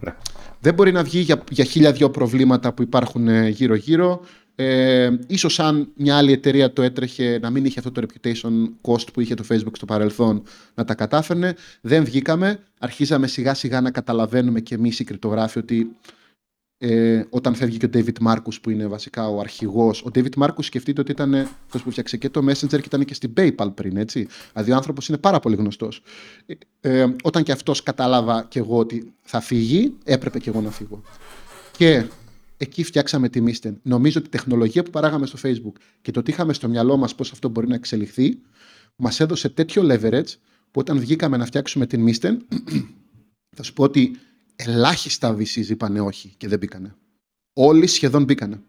Ναι. 0.00 0.14
Δεν 0.60 0.74
μπορεί 0.74 0.92
να 0.92 1.02
βγει 1.02 1.18
για, 1.20 1.42
για 1.50 1.64
χίλια 1.64 1.92
δυο 1.92 2.10
προβλήματα 2.10 2.72
που 2.72 2.82
υπάρχουν 2.82 3.28
ε, 3.28 3.48
γύρω-γύρω. 3.48 4.20
Ε, 4.62 5.18
ίσως 5.26 5.60
αν 5.60 5.92
μια 5.94 6.16
άλλη 6.16 6.32
εταιρεία 6.32 6.72
το 6.72 6.82
έτρεχε 6.82 7.38
να 7.42 7.50
μην 7.50 7.64
είχε 7.64 7.78
αυτό 7.78 7.90
το 7.90 8.02
reputation 8.06 8.70
cost 8.82 9.12
που 9.12 9.20
είχε 9.20 9.34
το 9.34 9.44
Facebook 9.50 9.72
στο 9.72 9.84
παρελθόν 9.84 10.42
να 10.74 10.84
τα 10.84 10.94
κατάφερνε. 10.94 11.54
Δεν 11.80 12.04
βγήκαμε. 12.04 12.58
Αρχίσαμε 12.78 13.26
σιγά 13.26 13.54
σιγά 13.54 13.80
να 13.80 13.90
καταλαβαίνουμε 13.90 14.60
και 14.60 14.74
εμείς 14.74 14.98
οι 14.98 15.04
κρυπτογράφοι 15.04 15.58
ότι 15.58 15.96
ε, 16.78 17.22
όταν 17.30 17.54
φεύγει 17.54 17.76
και 17.76 17.86
ο 17.86 17.88
David 17.92 18.26
Marcus 18.28 18.60
που 18.62 18.70
είναι 18.70 18.86
βασικά 18.86 19.28
ο 19.28 19.40
αρχηγός. 19.40 20.02
Ο 20.02 20.10
David 20.14 20.42
Marcus 20.42 20.64
σκεφτείτε 20.64 21.00
ότι 21.00 21.10
ήταν 21.10 21.34
αυτός 21.34 21.82
που 21.82 21.90
φτιάξε 21.90 22.16
και 22.16 22.28
το 22.28 22.40
Messenger 22.50 22.68
και 22.68 22.76
ήταν 22.76 23.04
και 23.04 23.14
στην 23.14 23.32
PayPal 23.36 23.74
πριν, 23.74 23.96
έτσι. 23.96 24.28
Δηλαδή 24.52 24.70
ο 24.70 24.74
άνθρωπος 24.74 25.08
είναι 25.08 25.18
πάρα 25.18 25.40
πολύ 25.40 25.56
γνωστός. 25.56 26.02
Ε, 26.46 27.00
ε, 27.00 27.14
όταν 27.22 27.42
και 27.42 27.52
αυτός 27.52 27.82
κατάλαβα 27.82 28.46
και 28.48 28.58
εγώ 28.58 28.78
ότι 28.78 29.12
θα 29.22 29.40
φύγει, 29.40 29.94
έπρεπε 30.04 30.38
και 30.38 30.50
εγώ 30.50 30.60
να 30.60 30.70
φύγω. 30.70 31.02
Και 31.76 32.04
εκεί 32.62 32.82
φτιάξαμε 32.84 33.28
τη 33.28 33.42
Misten. 33.46 33.72
Νομίζω 33.82 34.18
ότι 34.18 34.26
η 34.28 34.30
τεχνολογία 34.30 34.82
που 34.82 34.90
παράγαμε 34.90 35.26
στο 35.26 35.38
Facebook 35.42 35.80
και 36.02 36.10
το 36.10 36.22
τι 36.22 36.30
είχαμε 36.30 36.52
στο 36.52 36.68
μυαλό 36.68 36.96
μας 36.96 37.14
πώς 37.14 37.32
αυτό 37.32 37.48
μπορεί 37.48 37.68
να 37.68 37.74
εξελιχθεί, 37.74 38.38
μας 38.96 39.20
έδωσε 39.20 39.48
τέτοιο 39.48 39.82
leverage 39.90 40.34
που 40.70 40.80
όταν 40.80 40.98
βγήκαμε 40.98 41.36
να 41.36 41.44
φτιάξουμε 41.44 41.86
την 41.86 42.08
Misten, 42.08 42.36
θα 43.56 43.62
σου 43.62 43.72
πω 43.72 43.82
ότι 43.82 44.16
ελάχιστα 44.56 45.36
VCs 45.38 45.68
είπανε 45.68 46.00
όχι 46.00 46.34
και 46.36 46.48
δεν 46.48 46.58
μπήκανε. 46.58 46.94
Όλοι 47.52 47.86
σχεδόν 47.86 48.24
μπήκανε. 48.24 48.60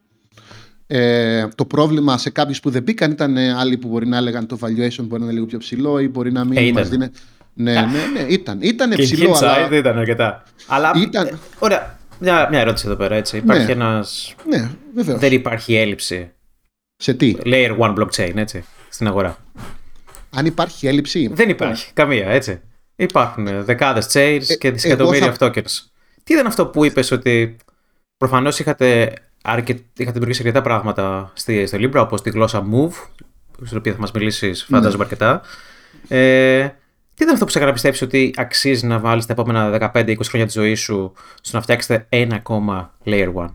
Ε, 0.87 1.47
το 1.55 1.65
πρόβλημα 1.65 2.17
σε 2.17 2.29
κάποιους 2.29 2.59
που 2.59 2.69
δεν 2.69 2.83
μπήκαν 2.83 3.11
ήταν 3.11 3.37
ε, 3.37 3.53
άλλοι 3.53 3.77
που 3.77 3.87
μπορεί 3.87 4.07
να 4.07 4.17
έλεγαν 4.17 4.45
το 4.47 4.57
valuation 4.61 5.01
μπορεί 5.03 5.19
να 5.21 5.25
είναι 5.25 5.31
λίγο 5.31 5.45
πιο 5.45 5.57
ψηλό 5.57 5.99
ή 5.99 6.07
μπορεί 6.07 6.31
να 6.31 6.43
μην 6.43 6.57
Ε, 6.57 6.71
μας 6.71 6.87
ήταν. 6.87 6.99
δίνει. 6.99 7.11
Ναι, 7.53 7.73
ναι, 7.73 8.05
ναι, 8.13 8.19
ήταν. 8.29 8.61
Ήταν 8.61 8.89
Και 8.91 9.01
ψηλό, 9.03 9.31
hindsight 9.31 9.43
αλλά. 9.43 9.77
ήταν 9.77 9.97
αρκετά. 9.97 10.43
Αλλά. 10.67 10.91
Ήταν- 10.95 11.27
ε, 11.27 11.37
Ωραία. 11.59 11.99
Μια, 12.21 12.47
μια 12.49 12.59
ερώτηση 12.59 12.87
εδώ 12.87 12.95
πέρα. 12.95 13.15
Έτσι. 13.15 13.37
Υπάρχει 13.37 13.65
Ναι. 13.65 13.71
ένας... 13.71 14.35
Ναι, 14.47 14.69
βεβαίως. 14.95 15.19
Δεν 15.19 15.31
υπάρχει 15.33 15.75
έλλειψη 15.75 16.31
Σε 16.95 17.13
τι; 17.13 17.35
layer 17.43 17.77
1 17.79 17.95
blockchain 17.95 18.31
έτσι, 18.35 18.63
στην 18.89 19.07
αγορά. 19.07 19.37
Αν 20.29 20.45
υπάρχει 20.45 20.87
έλλειψη; 20.87 21.29
Δεν 21.33 21.49
υπάρχει 21.49 21.93
καμία, 21.93 22.27
έτσι. 22.29 22.61
Υπάρχουν 22.95 23.63
δεκάδες 23.65 24.05
chains 24.13 24.41
Ε, 24.47 24.55
και 24.55 24.71
δισεκατομμύρια 24.71 25.25
εγώ 25.25 25.35
θα- 25.35 25.51
tokens. 25.53 25.89
Τι 26.23 26.33
ήταν 26.33 26.47
αυτό 26.47 26.65
που 26.67 26.85
είπες 26.85 27.11
ότι 27.11 27.55
προφανώς 28.17 28.59
είχατε, 28.59 29.13
αρκε... 29.43 29.71
είχατε 29.73 30.11
δημιουργήσει 30.11 30.41
αρκετά 30.47 30.61
πράγματα 30.61 31.31
στη, 31.35 31.65
στο 31.67 31.77
Libra, 31.81 31.95
όπως 31.95 32.21
τη 32.21 32.29
γλώσσα 32.29 32.67
Move, 32.73 32.93
στην 33.65 33.77
οποία 33.77 33.93
θα 33.93 33.99
μας 33.99 34.11
μιλήσεις, 34.11 34.63
φαντάζομαι 34.63 34.97
Ναι. 34.97 35.03
αρκετά. 35.03 35.41
Ε, 36.07 36.69
τι 37.13 37.23
ήταν 37.23 37.33
αυτό 37.33 37.45
που 37.45 37.51
σε 37.51 37.57
έκανε 37.57 37.71
να 37.71 37.81
πιστέψει 37.81 38.03
ότι 38.03 38.33
αξίζει 38.37 38.85
να 38.85 38.99
βάλεις 38.99 39.25
τα 39.25 39.33
επόμενα 39.33 39.91
15-20 39.93 40.15
χρόνια 40.23 40.45
της 40.45 40.55
ζωής 40.55 40.79
σου 40.79 41.13
στο 41.41 41.57
να 41.57 41.63
φτιάξετε 41.63 42.05
ένα 42.09 42.35
ακόμα 42.35 42.93
Layer 43.05 43.33
1. 43.33 43.49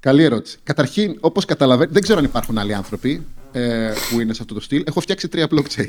Καλή 0.00 0.22
ερώτηση. 0.22 0.58
Καταρχήν, 0.62 1.16
όπως 1.20 1.44
καταλαβαίνετε, 1.44 1.92
δεν 1.92 2.02
ξέρω 2.02 2.18
αν 2.18 2.24
υπάρχουν 2.24 2.58
άλλοι 2.58 2.74
άνθρωποι 2.74 3.26
ε, 3.52 3.92
που 4.10 4.20
είναι 4.20 4.34
σε 4.34 4.42
αυτό 4.42 4.54
το 4.54 4.60
στυλ. 4.60 4.84
Έχω 4.86 5.00
φτιάξει 5.00 5.28
τρία 5.28 5.48
blockchain. 5.50 5.88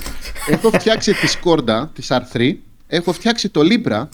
έχω 0.54 0.70
φτιάξει 0.70 1.12
τη 1.12 1.38
Scorda, 1.42 1.86
τη 1.92 2.06
R3. 2.08 2.54
Έχω 2.86 3.12
φτιάξει 3.12 3.48
το 3.48 3.60
Libra. 3.64 4.06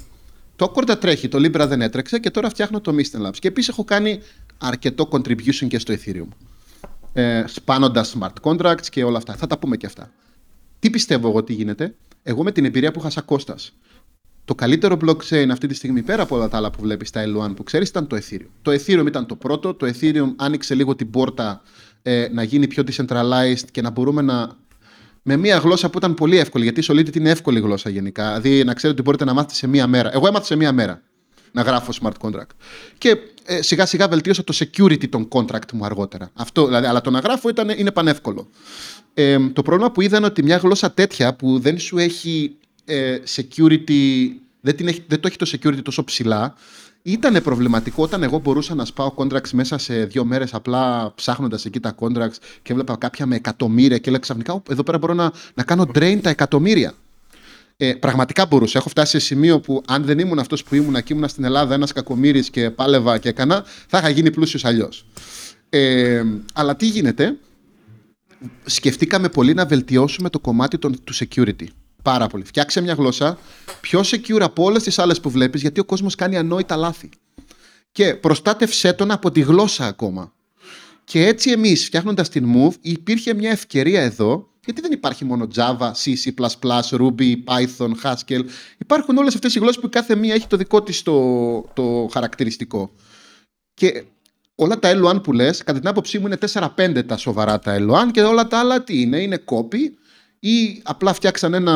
Το 0.56 0.72
Corda 0.76 1.00
τρέχει, 1.00 1.28
το 1.28 1.38
Libra 1.38 1.66
δεν 1.68 1.82
έτρεξε 1.82 2.18
και 2.18 2.30
τώρα 2.30 2.48
φτιάχνω 2.48 2.80
το 2.80 2.94
Misten 2.96 3.26
Labs. 3.26 3.38
Και 3.38 3.48
επίσης 3.48 3.68
έχω 3.68 3.84
κάνει 3.84 4.20
αρκετό 4.58 5.08
contribution 5.10 5.66
και 5.68 5.78
στο 5.78 5.94
Ethereum. 5.94 6.28
Ε, 7.12 7.44
σπάνοντας 7.46 8.16
smart 8.18 8.32
contracts 8.42 8.86
και 8.90 9.04
όλα 9.04 9.16
αυτά. 9.16 9.34
Θα 9.34 9.46
τα 9.46 9.58
πούμε 9.58 9.76
και 9.76 9.86
αυτά. 9.86 10.10
Τι 10.78 10.90
πιστεύω 10.90 11.28
εγώ 11.28 11.44
τι 11.44 11.52
γίνεται; 11.52 11.94
Εγώ 12.26 12.42
με 12.42 12.52
την 12.52 12.64
εμπειρία 12.64 12.90
που 12.90 12.98
είχα 12.98 13.10
σαν 13.10 13.24
Κώστας, 13.24 13.72
το 14.44 14.54
καλύτερο 14.54 14.96
blockchain 15.04 15.48
αυτή 15.50 15.66
τη 15.66 15.74
στιγμή, 15.74 16.02
πέρα 16.02 16.22
από 16.22 16.36
όλα 16.36 16.48
τα 16.48 16.56
άλλα 16.56 16.70
που 16.70 16.82
βλέπεις 16.82 17.08
στα 17.08 17.24
L1 17.24 17.56
που 17.56 17.62
ξέρεις, 17.62 17.88
ήταν 17.88 18.06
το 18.06 18.16
Ethereum. 18.16 18.46
Το 18.62 18.72
Ethereum 18.72 19.04
ήταν 19.06 19.26
το 19.26 19.36
πρώτο. 19.36 19.74
Το 19.74 19.86
Ethereum 19.86 20.32
άνοιξε 20.36 20.74
λίγο 20.74 20.94
την 20.94 21.10
πόρτα 21.10 21.62
ε, 22.02 22.28
να 22.32 22.42
γίνει 22.42 22.66
πιο 22.66 22.84
decentralized 22.86 23.70
και 23.70 23.82
να 23.82 23.90
μπορούμε 23.90 24.22
να. 24.22 24.62
Με 25.22 25.36
μία 25.36 25.56
γλώσσα 25.56 25.90
που 25.90 25.98
ήταν 25.98 26.14
πολύ 26.14 26.38
εύκολη, 26.38 26.64
γιατί 26.64 26.80
η 26.80 26.84
Solidity 26.88 27.16
είναι 27.16 27.30
εύκολη 27.30 27.60
γλώσσα 27.60 27.90
γενικά. 27.90 28.40
Δηλαδή 28.40 28.64
να 28.64 28.74
ξέρετε 28.74 28.98
ότι 28.98 29.02
μπορείτε 29.02 29.24
να 29.24 29.32
μάθετε 29.32 29.54
σε 29.54 29.66
μία 29.66 29.86
μέρα. 29.86 30.14
Εγώ 30.14 30.26
έμαθα 30.26 30.44
σε 30.44 30.56
μία 30.56 30.72
μέρα 30.72 31.02
να 31.52 31.62
γράφω 31.62 31.92
smart 32.02 32.28
contract. 32.28 32.50
Και 32.98 33.16
ε, 33.44 33.62
σιγά 33.62 33.86
σιγά 33.86 34.08
βελτίωσα 34.08 34.44
το 34.44 34.54
security 34.56 35.08
των 35.08 35.28
contract 35.30 35.72
μου 35.72 35.84
αργότερα. 35.84 36.30
Αυτό, 36.34 36.66
δηλαδή, 36.66 36.86
αλλά 36.86 37.00
το 37.00 37.10
να 37.10 37.18
γράφω 37.18 37.48
ήταν, 37.48 37.68
είναι 37.68 37.90
πανεύκολο. 37.90 38.48
Ε, 39.14 39.48
το 39.52 39.62
πρόβλημα 39.62 39.90
που 39.90 40.00
είδα 40.00 40.16
είναι 40.16 40.26
ότι 40.26 40.42
μια 40.42 40.56
γλώσσα 40.56 40.92
τέτοια 40.92 41.34
που 41.34 41.58
δεν 41.58 41.78
σου 41.78 41.98
έχει 41.98 42.56
ε, 42.84 43.18
security, 43.36 44.28
δεν, 44.60 44.76
την 44.76 44.88
έχει, 44.88 45.04
δεν 45.06 45.20
το 45.20 45.28
έχει 45.28 45.36
το 45.36 45.50
security 45.52 45.82
τόσο 45.82 46.04
ψηλά, 46.04 46.54
ήταν 47.02 47.42
προβληματικό 47.42 48.02
όταν 48.02 48.22
εγώ 48.22 48.38
μπορούσα 48.38 48.74
να 48.74 48.84
σπάω 48.84 49.12
contracts 49.16 49.50
μέσα 49.52 49.78
σε 49.78 50.04
δύο 50.04 50.24
μέρες 50.24 50.54
απλά 50.54 51.12
ψάχνοντας 51.14 51.64
εκεί 51.64 51.80
τα 51.80 51.94
contracts 51.98 52.36
και 52.62 52.72
έβλεπα 52.72 52.96
κάποια 52.96 53.26
με 53.26 53.36
εκατομμύρια 53.36 53.96
και 53.96 54.08
έλεγα 54.08 54.22
ξαφνικά 54.22 54.52
«Ω, 54.52 54.62
εδώ 54.70 54.82
πέρα 54.82 54.98
μπορώ 54.98 55.14
να, 55.14 55.32
να 55.54 55.62
κάνω 55.62 55.86
drain 55.94 56.18
τα 56.22 56.30
εκατομμύρια. 56.30 56.92
Ε, 57.76 57.92
πραγματικά 57.92 58.46
μπορούσα. 58.46 58.78
Έχω 58.78 58.88
φτάσει 58.88 59.10
σε 59.10 59.18
σημείο 59.18 59.60
που 59.60 59.82
αν 59.86 60.04
δεν 60.04 60.18
ήμουν 60.18 60.38
αυτός 60.38 60.64
που 60.64 60.74
ήμουν 60.74 61.02
και 61.02 61.12
ήμουν 61.12 61.28
στην 61.28 61.44
Ελλάδα 61.44 61.74
ένας 61.74 61.92
κακομύρης 61.92 62.50
και 62.50 62.70
πάλευα 62.70 63.18
και 63.18 63.28
έκανα, 63.28 63.64
θα 63.86 63.98
είχα 63.98 64.08
γίνει 64.08 64.30
πλούσιος 64.30 64.64
αλλιώς. 64.64 65.06
Ε, 65.68 66.22
αλλά 66.54 66.76
τι 66.76 66.86
γίνεται, 66.86 67.36
σκεφτήκαμε 68.64 69.28
πολύ 69.28 69.54
να 69.54 69.66
βελτιώσουμε 69.66 70.30
το 70.30 70.38
κομμάτι 70.40 70.78
των, 70.78 71.04
του 71.04 71.14
security. 71.14 71.66
Πάρα 72.02 72.26
πολύ. 72.26 72.44
Φτιάξε 72.44 72.80
μια 72.80 72.94
γλώσσα 72.94 73.38
πιο 73.80 74.00
secure 74.00 74.40
από 74.40 74.64
όλες 74.64 74.82
τις 74.82 74.98
άλλες 74.98 75.20
που 75.20 75.30
βλέπεις, 75.30 75.60
γιατί 75.60 75.80
ο 75.80 75.84
κόσμος 75.84 76.14
κάνει 76.14 76.36
ανόητα 76.36 76.76
λάθη. 76.76 77.08
Και 77.92 78.14
προστάτευσέ 78.14 78.92
τον 78.92 79.10
από 79.10 79.30
τη 79.30 79.40
γλώσσα 79.40 79.86
ακόμα. 79.86 80.32
Και 81.04 81.26
έτσι 81.26 81.50
εμείς, 81.50 81.84
φτιάχνοντας 81.84 82.28
την 82.28 82.52
Move, 82.54 82.74
υπήρχε 82.80 83.34
μια 83.34 83.50
ευκαιρία 83.50 84.02
εδώ, 84.02 84.48
γιατί 84.64 84.80
δεν 84.80 84.92
υπάρχει 84.92 85.24
μόνο 85.24 85.48
Java, 85.54 85.90
C, 85.90 86.14
C++, 86.24 86.32
Ruby, 86.90 87.34
Python, 87.44 87.92
Haskell. 88.02 88.44
Υπάρχουν 88.78 89.16
όλες 89.16 89.34
αυτές 89.34 89.54
οι 89.54 89.58
γλώσσες 89.58 89.80
που 89.80 89.88
κάθε 89.88 90.16
μία 90.16 90.34
έχει 90.34 90.46
το 90.46 90.56
δικό 90.56 90.82
της 90.82 91.02
το, 91.02 91.60
το 91.60 92.08
χαρακτηριστικό. 92.12 92.90
Και 93.74 94.04
όλα 94.54 94.78
τα 94.78 94.92
L1 94.94 95.22
που 95.22 95.32
λες, 95.32 95.62
κατά 95.64 95.78
την 95.78 95.88
άποψή 95.88 96.18
μου 96.18 96.26
είναι 96.26 96.38
4-5 96.76 97.06
τα 97.06 97.16
σοβαρά 97.16 97.58
τα 97.58 97.76
L1 97.78 98.10
και 98.12 98.22
όλα 98.22 98.46
τα 98.46 98.58
άλλα 98.58 98.82
τι 98.82 99.00
είναι, 99.00 99.18
είναι 99.18 99.42
copy 99.44 99.78
ή 100.38 100.80
απλά 100.82 101.12
φτιάξαν 101.12 101.54
ένα... 101.54 101.74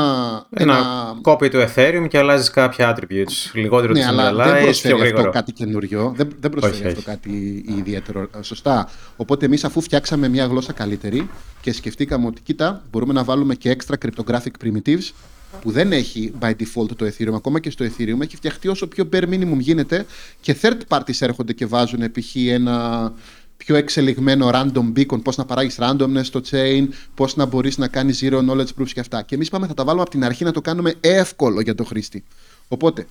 Ένα 0.51 0.77
copy 1.25 1.51
του 1.51 1.65
Ethereum 1.75 2.07
και 2.09 2.19
αλλάζεις 2.19 2.51
κάποια 2.51 2.97
attributes. 2.97 3.51
Λιγότερο 3.53 3.93
ναι, 3.93 4.05
αλλά 4.05 4.33
δεν 4.33 4.47
decentralized, 4.47 4.53
πιο 4.53 4.63
προσφέρει 4.63 4.93
αυτό 4.95 5.05
γρήγορο. 5.05 5.31
κάτι 5.31 5.53
καινούριο. 5.53 6.13
Δεν, 6.17 6.29
δεν 6.41 6.51
προσφέρει 6.51 6.77
Όχι, 6.77 6.87
αυτό 6.87 6.99
όχι. 6.99 7.05
κάτι 7.09 7.65
ιδιαίτερο. 7.79 8.29
ε, 8.39 8.43
Σωστά. 8.43 8.89
Οπότε 9.17 9.47
εμείς, 9.47 9.65
αφού 9.65 9.81
φτιάξαμε 9.81 10.29
μια 10.29 10.45
γλώσσα 10.45 10.73
καλύτερη 10.73 11.31
και 11.61 11.73
σκεφτήκαμε 11.73 12.27
ότι, 12.27 12.41
κοίτα, 12.43 12.83
μπορούμε 12.91 13.13
να 13.13 13.25
βάλουμε 13.25 13.55
και 13.55 13.77
extra 13.81 13.95
cryptographic 14.07 14.65
primitives 14.65 15.11
που 15.59 15.71
δεν 15.71 15.93
έχει 15.93 16.33
by 16.41 16.51
default 16.51 16.97
το 16.97 17.07
Ethereum. 17.07 17.33
Ακόμα 17.35 17.61
και 17.61 17.71
στο 17.71 17.85
Ethereum 17.85 18.21
έχει 18.21 18.37
φτιαχτεί 18.37 18.69
όσο 18.69 18.87
πιο 18.87 19.09
bare 19.13 19.25
minimum 19.25 19.59
γίνεται 19.59 20.07
και 20.41 20.57
third 20.63 20.79
parties 20.89 21.21
έρχονται 21.21 21.53
και 21.53 21.67
βάζουν 21.67 22.11
π.χ. 22.13 22.37
ένα 22.37 23.13
πιο 23.57 23.77
εξελιγμένο 23.77 24.51
random 24.53 24.93
beacon, 24.97 25.23
πώς 25.23 25.37
να 25.37 25.45
παράγεις 25.45 25.77
randomness 25.81 26.21
στο 26.23 26.41
chain, 26.51 26.89
πώς 27.15 27.37
να 27.37 27.45
μπορείς 27.45 27.79
να 27.79 27.89
κάνεις 27.89 28.21
zero 28.23 28.39
knowledge 28.49 28.67
proofs 28.79 28.91
και 28.93 29.01
αυτά. 29.01 29.23
Και 29.23 29.35
εμείς 29.35 29.49
πάμε 29.49 29.67
θα 29.67 29.75
τα 29.75 29.85
βάλουμε 29.85 30.03
από 30.03 30.11
την 30.11 30.25
αρχή 30.25 30.45
να 30.45 30.53
το 30.53 30.61
κάνουμε 30.61 30.95
εύκολο 31.01 31.61
για 31.61 31.75
το 31.75 31.85
χρήστη. 31.85 32.25
Οπότε, 32.69 33.07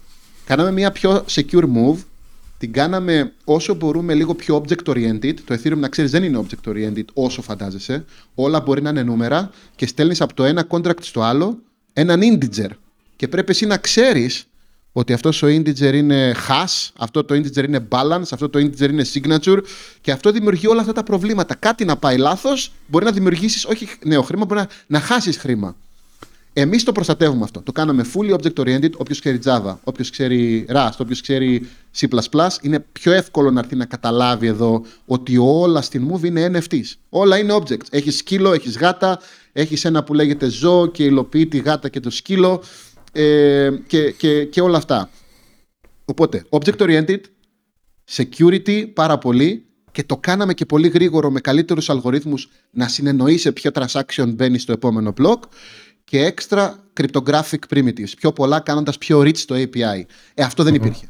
κάναμε 0.46 0.72
μια 0.72 0.92
πιο 0.92 1.26
secure 1.30 1.64
move, 1.64 1.98
την 2.58 2.74
κάναμε 2.74 3.34
όσο 3.46 3.74
μπορούμε 3.74 4.14
λίγο 4.14 4.36
πιο 4.36 4.64
object 4.64 4.94
oriented. 4.94 5.34
Το 5.46 5.60
Ethereum 5.64 5.78
να 5.78 5.88
ξέρεις 5.88 6.12
δεν 6.12 6.24
είναι 6.24 6.46
object 6.46 6.70
oriented 6.70 7.06
όσο 7.14 7.42
φαντάζεσαι. 7.42 8.06
Όλα 8.36 8.60
μπορεί 8.60 8.82
να 8.82 8.90
είναι 8.90 9.04
νούμερα 9.04 9.52
και 9.76 9.88
στέλνεις 9.88 10.22
από 10.22 10.34
το 10.34 10.44
ένα 10.44 10.68
contract 10.70 11.02
στο 11.02 11.22
άλλο 11.22 11.60
έναν 11.98 12.22
integer. 12.24 12.70
Και 13.16 13.28
πρέπει 13.28 13.52
εσύ 13.52 13.66
να 13.66 13.78
ξέρεις 13.78 14.48
ότι 14.92 15.14
αυτός 15.14 15.44
ο 15.44 15.48
integer 15.48 15.94
είναι 15.94 16.36
hash, 16.48 16.90
αυτό 16.98 17.24
το 17.24 17.36
integer 17.36 17.64
είναι 17.68 17.88
balance, 17.90 18.28
αυτό 18.32 18.50
το 18.50 18.60
integer 18.60 18.90
είναι 18.90 19.06
signature 19.14 19.60
και 20.02 20.12
αυτό 20.12 20.32
δημιουργεί 20.32 20.68
όλα 20.68 20.82
αυτά 20.82 20.94
τα 20.94 21.04
προβλήματα. 21.04 21.56
Κάτι 21.56 21.86
να 21.86 21.98
πάει 21.98 22.18
λάθος 22.18 22.72
μπορεί 22.88 23.06
να 23.06 23.12
δημιουργήσεις 23.12 23.66
όχι 23.66 23.88
νέο 24.06 24.22
χρήμα, 24.22 24.46
μπορεί 24.46 24.60
να, 24.60 24.68
να 24.88 25.00
χάσεις 25.00 25.38
χρήμα. 25.38 25.76
Εμείς 26.60 26.84
το 26.84 26.92
προστατεύουμε 26.92 27.44
αυτό. 27.44 27.62
Το 27.62 27.72
κάναμε 27.72 28.06
fully 28.14 28.34
object 28.34 28.54
oriented. 28.54 28.92
Όποιος 28.98 29.20
ξέρει 29.20 29.40
Java, 29.44 29.76
όποιος 29.84 30.10
ξέρει 30.10 30.66
Rust, 30.70 30.98
όποιος 30.98 31.22
ξέρει 31.22 31.68
C, 32.00 32.08
είναι 32.62 32.80
πιο 32.92 33.12
εύκολο 33.12 33.52
να 33.52 33.60
έρθει 33.60 33.76
να 33.76 33.86
καταλάβει 33.86 34.48
εδώ 34.48 34.86
ότι 35.06 35.38
όλα 35.38 35.82
στην 35.82 36.12
Move 36.12 36.24
είναι 36.24 36.52
NFTs. 36.54 36.94
Όλα 37.10 37.38
είναι 37.38 37.56
objects. 37.56 37.88
Έχεις 37.90 38.18
σκύλο, 38.18 38.54
έχεις 38.54 38.78
γάτα, 38.78 39.20
έχεις 39.52 39.86
ένα 39.86 40.04
που 40.04 40.14
λέγεται 40.14 40.50
ζώο 40.50 40.88
και 40.88 41.04
υλοποιεί 41.04 41.48
τη 41.48 41.58
γάτα 41.58 41.90
και 41.90 42.00
το 42.00 42.10
σκύλο 42.10 42.64
ε, 43.12 43.70
και, 43.88 44.12
και, 44.12 44.46
και 44.46 44.62
όλα 44.62 44.78
αυτά. 44.78 45.10
Οπότε, 46.06 46.46
object 46.50 46.78
oriented, 46.78 47.22
security 48.10 48.94
πάρα 48.94 49.18
πολύ 49.18 49.66
και 49.92 50.04
το 50.04 50.18
κάναμε 50.18 50.54
και 50.54 50.66
πολύ 50.66 50.88
γρήγορο 50.88 51.32
με 51.32 51.40
καλύτερους 51.40 51.90
αλγορίθμους 51.90 52.50
να 52.72 52.88
συνεννοεί 52.88 53.38
σε 53.38 53.52
ποιο 53.52 53.72
transaction 53.74 54.28
μπαίνει 54.28 54.58
στο 54.58 54.72
επόμενο 54.72 55.14
block 55.22 55.40
και 56.10 56.34
extra 56.36 56.72
cryptographic 57.00 57.60
primitives, 57.76 58.12
πιο 58.18 58.32
πολλά 58.32 58.60
κάνοντας 58.60 58.98
πιο 58.98 59.20
rich 59.20 59.38
το 59.38 59.56
API. 59.56 60.02
Ε, 60.34 60.44
αυτό 60.44 60.64
δεν 60.64 60.74
υπήρχε. 60.74 61.08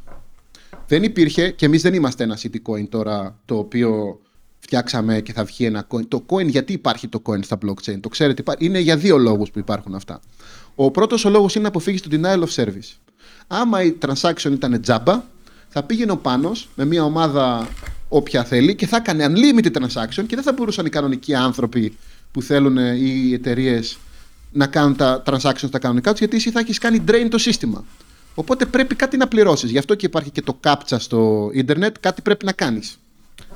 Δεν 0.86 1.02
υπήρχε 1.02 1.50
και 1.50 1.66
εμείς 1.66 1.82
δεν 1.82 1.94
είμαστε 1.94 2.24
ένα 2.24 2.38
city 2.42 2.56
coin 2.66 2.88
τώρα 2.88 3.38
το 3.44 3.58
οποίο 3.58 4.20
φτιάξαμε 4.58 5.20
και 5.20 5.32
θα 5.32 5.44
βγει 5.44 5.64
ένα 5.64 5.86
coin. 5.90 6.08
Το 6.08 6.24
coin, 6.28 6.46
γιατί 6.46 6.72
υπάρχει 6.72 7.08
το 7.08 7.22
coin 7.26 7.44
στα 7.44 7.58
blockchain, 7.66 8.00
το 8.00 8.08
ξέρετε, 8.08 8.42
είναι 8.58 8.78
για 8.78 8.96
δύο 8.96 9.18
λόγους 9.18 9.50
που 9.50 9.58
υπάρχουν 9.58 9.94
αυτά. 9.94 10.20
Ο 10.74 10.90
πρώτος 10.90 11.24
ο 11.24 11.30
λόγος 11.30 11.54
είναι 11.54 11.62
να 11.62 11.68
αποφύγεις 11.68 12.02
το 12.02 12.08
denial 12.12 12.42
of 12.42 12.64
service. 12.64 12.96
Άμα 13.46 13.82
η 13.82 13.98
transaction 14.06 14.50
ήταν 14.52 14.80
τζάμπα, 14.80 15.22
θα 15.68 15.82
πήγαινε 15.82 16.12
ο 16.12 16.16
Πάνος 16.16 16.68
με 16.74 16.84
μια 16.84 17.04
ομάδα 17.04 17.68
όποια 18.08 18.44
θέλει 18.44 18.74
και 18.74 18.86
θα 18.86 18.96
έκανε 18.96 19.26
unlimited 19.28 19.72
transaction 19.72 20.24
και 20.26 20.34
δεν 20.34 20.42
θα 20.42 20.52
μπορούσαν 20.52 20.86
οι 20.86 20.90
κανονικοί 20.90 21.34
άνθρωποι 21.34 21.96
που 22.32 22.42
θέλουν 22.42 22.76
οι 22.76 23.32
εταιρείες 23.32 23.98
να 24.52 24.66
κάνουν 24.66 24.96
τα 24.96 25.22
transactions 25.26 25.66
στα 25.66 25.78
κανονικά 25.78 26.10
τους, 26.10 26.18
γιατί 26.18 26.36
εσύ 26.36 26.50
θα 26.50 26.60
έχεις 26.60 26.78
κάνει 26.78 27.04
drain 27.08 27.26
το 27.30 27.38
σύστημα. 27.38 27.84
Οπότε 28.34 28.66
πρέπει 28.66 28.94
κάτι 28.94 29.16
να 29.16 29.28
πληρώσεις. 29.28 29.70
Γι' 29.70 29.78
αυτό 29.78 29.94
και 29.94 30.06
υπάρχει 30.06 30.30
και 30.30 30.42
το 30.42 30.58
CAPTCHA 30.64 30.96
στο 30.98 31.50
ίντερνετ, 31.52 31.96
κάτι 32.00 32.22
πρέπει 32.22 32.44
να 32.44 32.52
κάνεις. 32.52 32.98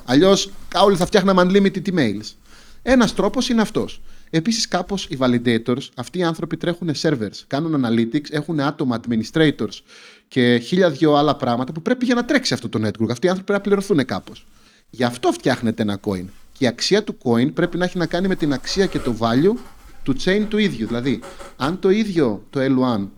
Αλλιώς 0.05 0.51
όλοι 0.83 0.97
θα 0.97 1.07
φτιάχναμε 1.07 1.43
unlimited 1.47 1.95
emails. 1.95 2.35
Ένας 2.83 3.15
τρόπος 3.15 3.49
είναι 3.49 3.61
αυτός. 3.61 4.01
Επίσης, 4.31 4.69
κάπως 4.69 5.07
οι 5.11 5.19
validators, 5.21 5.89
αυτοί 5.95 6.19
οι 6.19 6.23
άνθρωποι 6.23 6.57
τρέχουν 6.57 6.91
servers, 7.03 7.45
κάνουν 7.47 7.85
analytics, 7.87 8.31
έχουν 8.31 8.61
άτομα 8.61 9.01
administrators 9.01 9.81
και 10.29 10.59
χίλια 10.59 10.91
δυο 10.91 11.15
άλλα 11.15 11.37
πράγματα 11.37 11.73
που 11.73 11.83
πρέπει 11.83 12.05
για 12.05 12.15
να 12.15 12.25
τρέξει 12.25 12.55
αυτό 12.55 12.69
το 12.69 12.79
network. 12.83 13.11
Αυτοί 13.11 13.27
οι 13.27 13.29
άνθρωποι 13.29 13.53
πρέπει 13.53 13.53
να 13.53 13.61
πληρωθούν 13.61 14.05
κάπως. 14.05 14.47
Γι' 14.91 15.05
αυτό 15.05 15.33
φτιάχνεται 15.33 15.83
ένα 15.83 16.01
coin. 16.05 16.25
Και 16.53 16.65
η 16.65 16.67
αξία 16.67 17.05
του 17.05 17.17
coin 17.23 17.55
πρέπει 17.55 17.77
να 17.77 17.85
έχει 17.85 17.99
να 17.99 18.07
κάνει 18.07 18.29
με 18.29 18.37
την 18.37 18.53
αξία 18.53 18.87
και 18.87 18.99
το 18.99 19.17
value 19.19 19.59
του 20.03 20.17
chain 20.25 20.47
του 20.49 20.59
ίδιου. 20.59 20.87
Δηλαδή, 20.87 21.21
αν 21.57 21.79
το 21.79 21.91
ίδιο 21.91 22.47
το 22.51 22.61
L1 22.61 23.09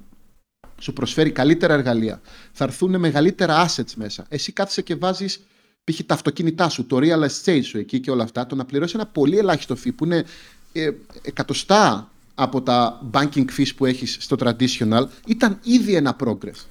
σου 0.80 0.92
προσφέρει 0.92 1.30
καλύτερα 1.30 1.74
εργαλεία, 1.74 2.20
θα 2.52 2.64
έρθουν 2.64 2.98
μεγαλύτερα 2.98 3.68
assets 3.68 3.92
μέσα. 3.96 4.26
Εσύ 4.28 4.52
κάθεσαι 4.52 4.82
και 4.82 4.94
βάζεις 4.94 5.40
π.χ. 5.84 6.00
τα 6.06 6.14
αυτοκίνητά 6.14 6.68
σου, 6.68 6.86
το 6.86 6.98
real 7.00 7.28
estate 7.28 7.64
σου 7.64 7.78
εκεί 7.78 8.00
και 8.00 8.10
όλα 8.10 8.22
αυτά, 8.22 8.46
το 8.46 8.54
να 8.54 8.64
πληρώσει 8.64 8.92
ένα 8.96 9.06
πολύ 9.06 9.38
ελάχιστο 9.38 9.76
fee 9.84 9.94
που 9.96 10.04
είναι 10.04 10.24
ε, 10.72 10.90
εκατοστά 11.22 12.10
από 12.34 12.62
τα 12.62 13.08
banking 13.12 13.44
fees 13.56 13.74
που 13.76 13.86
έχεις 13.86 14.16
στο 14.20 14.36
traditional 14.40 15.04
ήταν 15.26 15.58
ήδη 15.62 15.94
ένα 15.94 16.16
progress. 16.24 16.66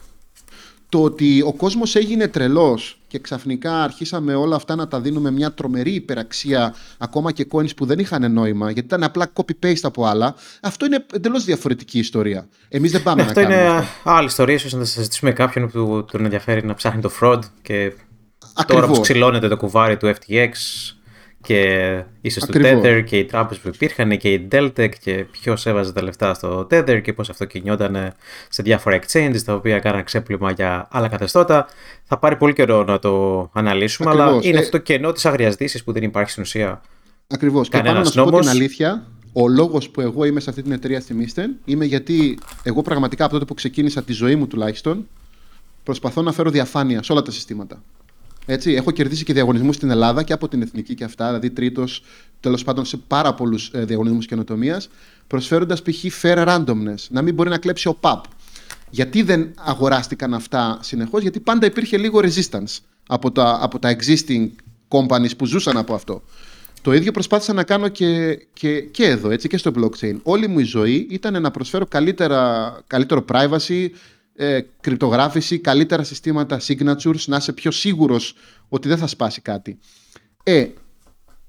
Το 0.94 1.04
ότι 1.04 1.42
ο 1.42 1.54
κόσμος 1.54 1.96
έγινε 1.96 2.28
τρελός 2.28 2.98
και 3.08 3.20
ξαφνικά 3.20 3.84
αρχίσαμε 3.84 4.36
όλα 4.36 4.56
αυτά 4.56 4.76
να 4.76 4.88
τα 4.88 5.00
δίνουμε 5.00 5.32
μια 5.32 5.52
τρομερή 5.52 5.92
υπεραξία 5.92 6.76
ακόμα 6.98 7.32
και 7.32 7.48
coins 7.52 7.76
που 7.76 7.86
δεν 7.86 8.00
είχαν 8.00 8.34
νόημα 8.34 8.66
γιατί 8.66 8.88
ήταν 8.88 9.04
απλά 9.04 9.32
copy-paste 9.34 9.82
από 9.82 10.06
άλλα 10.06 10.36
αυτό 10.62 10.86
είναι 10.86 11.06
εντελώς 11.14 11.44
διαφορετική 11.44 12.00
ιστορία. 12.00 12.48
Εμείς 12.70 12.92
δεν 12.92 13.04
πάμε 13.04 13.22
ναι, 13.22 13.28
να 13.28 13.34
κάνουμε 13.34 13.56
αυτό. 13.56 13.76
είναι 13.80 13.88
άλλη 14.04 14.26
ιστορία, 14.26 14.56
ίσως 14.56 14.74
να 14.74 14.80
τα 14.80 14.86
συζητήσουμε 14.86 15.32
κάποιον 15.32 15.70
που 15.70 16.06
τον 16.12 16.24
ενδιαφέρει 16.24 16.66
να 16.66 16.74
ψάχνει 16.74 17.02
το 17.02 17.12
fraud 17.22 17.40
και 17.62 17.94
Ακριβώς. 18.54 18.66
τώρα 18.66 18.88
που 18.88 19.02
ξυλώνεται 19.02 19.48
το 19.48 19.58
κουβάρι 19.58 19.98
του 19.98 20.14
FTX 20.16 20.50
και 21.44 22.04
ίσω 22.22 22.40
το 22.40 22.48
Tether 22.54 23.04
και 23.06 23.18
οι 23.18 23.26
τράπεζες 23.26 23.64
που 23.64 23.70
υπήρχαν 23.74 24.18
και 24.18 24.34
η 24.34 24.48
Deltec 24.52 24.90
και 25.00 25.26
ποιος 25.32 25.66
έβαζε 25.66 25.94
τα 25.94 26.04
λεφτά 26.04 26.34
στο 26.34 26.68
Tether 26.72 27.02
και 27.04 27.14
πώς 27.14 27.30
αυτό 27.30 27.46
κινιόταν 27.46 28.14
σε 28.50 28.64
διάφορα 28.64 29.00
exchanges 29.00 29.42
τα 29.46 29.54
οποία 29.54 29.80
κάναν 29.80 30.04
ξέπλυμα 30.04 30.52
για 30.52 30.88
άλλα 30.92 31.08
καθεστώτα. 31.08 31.68
Θα 32.04 32.18
πάρει 32.18 32.36
πολύ 32.36 32.54
καιρό 32.54 32.84
να 32.84 33.00
το 33.00 33.50
αναλύσουμε, 33.54 34.10
Ακριβώς. 34.10 34.32
αλλά 34.32 34.40
είναι 34.44 34.58
ε... 34.58 34.60
αυτό 34.60 34.72
το 34.72 34.78
κενό 34.78 35.12
της 35.12 35.26
αγριασδήση 35.26 35.84
που 35.84 35.92
δεν 35.92 36.04
υπάρχει 36.04 36.32
στην 36.32 36.44
ουσία. 36.44 36.82
Ακριβώς. 37.28 37.70
Και 37.70 37.78
πάνω 37.78 38.00
να 38.00 38.06
σου 38.06 38.24
πω 38.24 38.40
την 38.40 38.50
αλήθεια, 38.50 39.08
ο 39.34 39.48
λόγος 39.48 39.90
που 39.90 40.02
εγώ 40.02 40.26
είμαι 40.26 40.40
σε 40.40 40.50
αυτή 40.50 40.62
την 40.62 40.72
εταιρεία 40.72 41.00
στη 41.00 41.16
Misten 41.20 41.48
είμαι 41.66 41.86
γιατί 41.86 42.40
εγώ 42.64 42.82
πραγματικά 42.82 43.24
από 43.24 43.34
τότε 43.34 43.46
που 43.46 43.54
ξεκίνησα 43.54 44.04
τη 44.04 44.14
ζωή 44.14 44.36
μου 44.36 44.48
τουλάχιστον 44.48 45.08
προσπαθώ 45.84 46.22
να 46.22 46.32
φέρω 46.32 46.50
διαφάνεια 46.50 47.04
σε 47.04 47.12
όλα 47.12 47.22
τα 47.22 47.32
συστήματα. 47.32 47.82
Έτσι, 48.46 48.72
έχω 48.72 48.92
κερδίσει 48.92 49.24
και 49.24 49.34
διαγωνισμούς 49.34 49.76
στην 49.76 49.90
Ελλάδα 49.90 50.24
και 50.24 50.34
από 50.34 50.48
την 50.48 50.62
εθνική 50.62 50.96
και 50.96 51.04
αυτά, 51.04 51.26
δηλαδή 51.28 51.50
τρίτος 51.50 52.04
τέλος 52.40 52.64
πάντων 52.64 52.86
σε 52.86 52.98
πάρα 52.98 53.34
πολλούς 53.34 53.72
ε, 53.74 53.86
διαγωνισμούς 53.86 54.26
καινοτομίας, 54.26 54.90
προσφέροντας 55.28 55.82
π.χ. 55.82 56.06
fair 56.22 56.48
randomness, 56.48 57.08
να 57.10 57.22
μην 57.22 57.34
μπορεί 57.34 57.50
να 57.50 57.58
κλέψει 57.58 57.88
ο 57.88 57.98
PAP. 58.02 58.22
Γιατί 58.90 59.22
δεν 59.22 59.54
αγοράστηκαν 59.56 60.34
αυτά 60.34 60.80
συνεχώς, 60.82 61.22
Γιατί 61.22 61.40
πάντα 61.40 61.66
υπήρχε 61.66 61.98
λίγο 61.98 62.20
resistance 62.20 62.80
από 63.08 63.32
τα, 63.32 63.58
από 63.62 63.80
τα 63.80 63.96
existing 64.00 64.50
companies 64.88 65.38
που 65.38 65.46
ζούσαν 65.46 65.78
από 65.78 65.94
αυτό. 65.94 66.24
Το 66.82 66.94
ίδιο 66.94 67.12
προσπάθησα 67.12 67.54
να 67.54 67.64
κάνω 67.64 67.88
και, 67.88 68.40
και, 68.54 68.82
και 68.82 69.06
εδώ, 69.06 69.30
έτσι, 69.30 69.48
και 69.48 69.58
στο 69.58 69.72
blockchain. 69.76 70.16
Όλη 70.24 70.48
μου 70.48 70.60
η 70.60 70.64
ζωή 70.64 71.08
ήταν 71.10 71.42
να 71.42 71.52
προσφέρω 71.52 71.86
καλύτερα, 71.86 72.74
καλύτερο 72.88 73.26
privacy, 73.32 73.88
ε, 74.36 74.62
κρυπτογράφηση, 74.82 75.60
καλύτερα 75.60 76.04
συστήματα 76.04 76.60
signatures, 76.68 77.26
να 77.26 77.38
είσαι 77.38 77.54
πιο 77.54 77.72
σίγουρος 77.72 78.36
ότι 78.70 78.88
δεν 78.88 78.98
θα 78.98 79.08
σπάσει 79.08 79.42
κάτι. 79.42 79.80
Ε, 80.44 80.68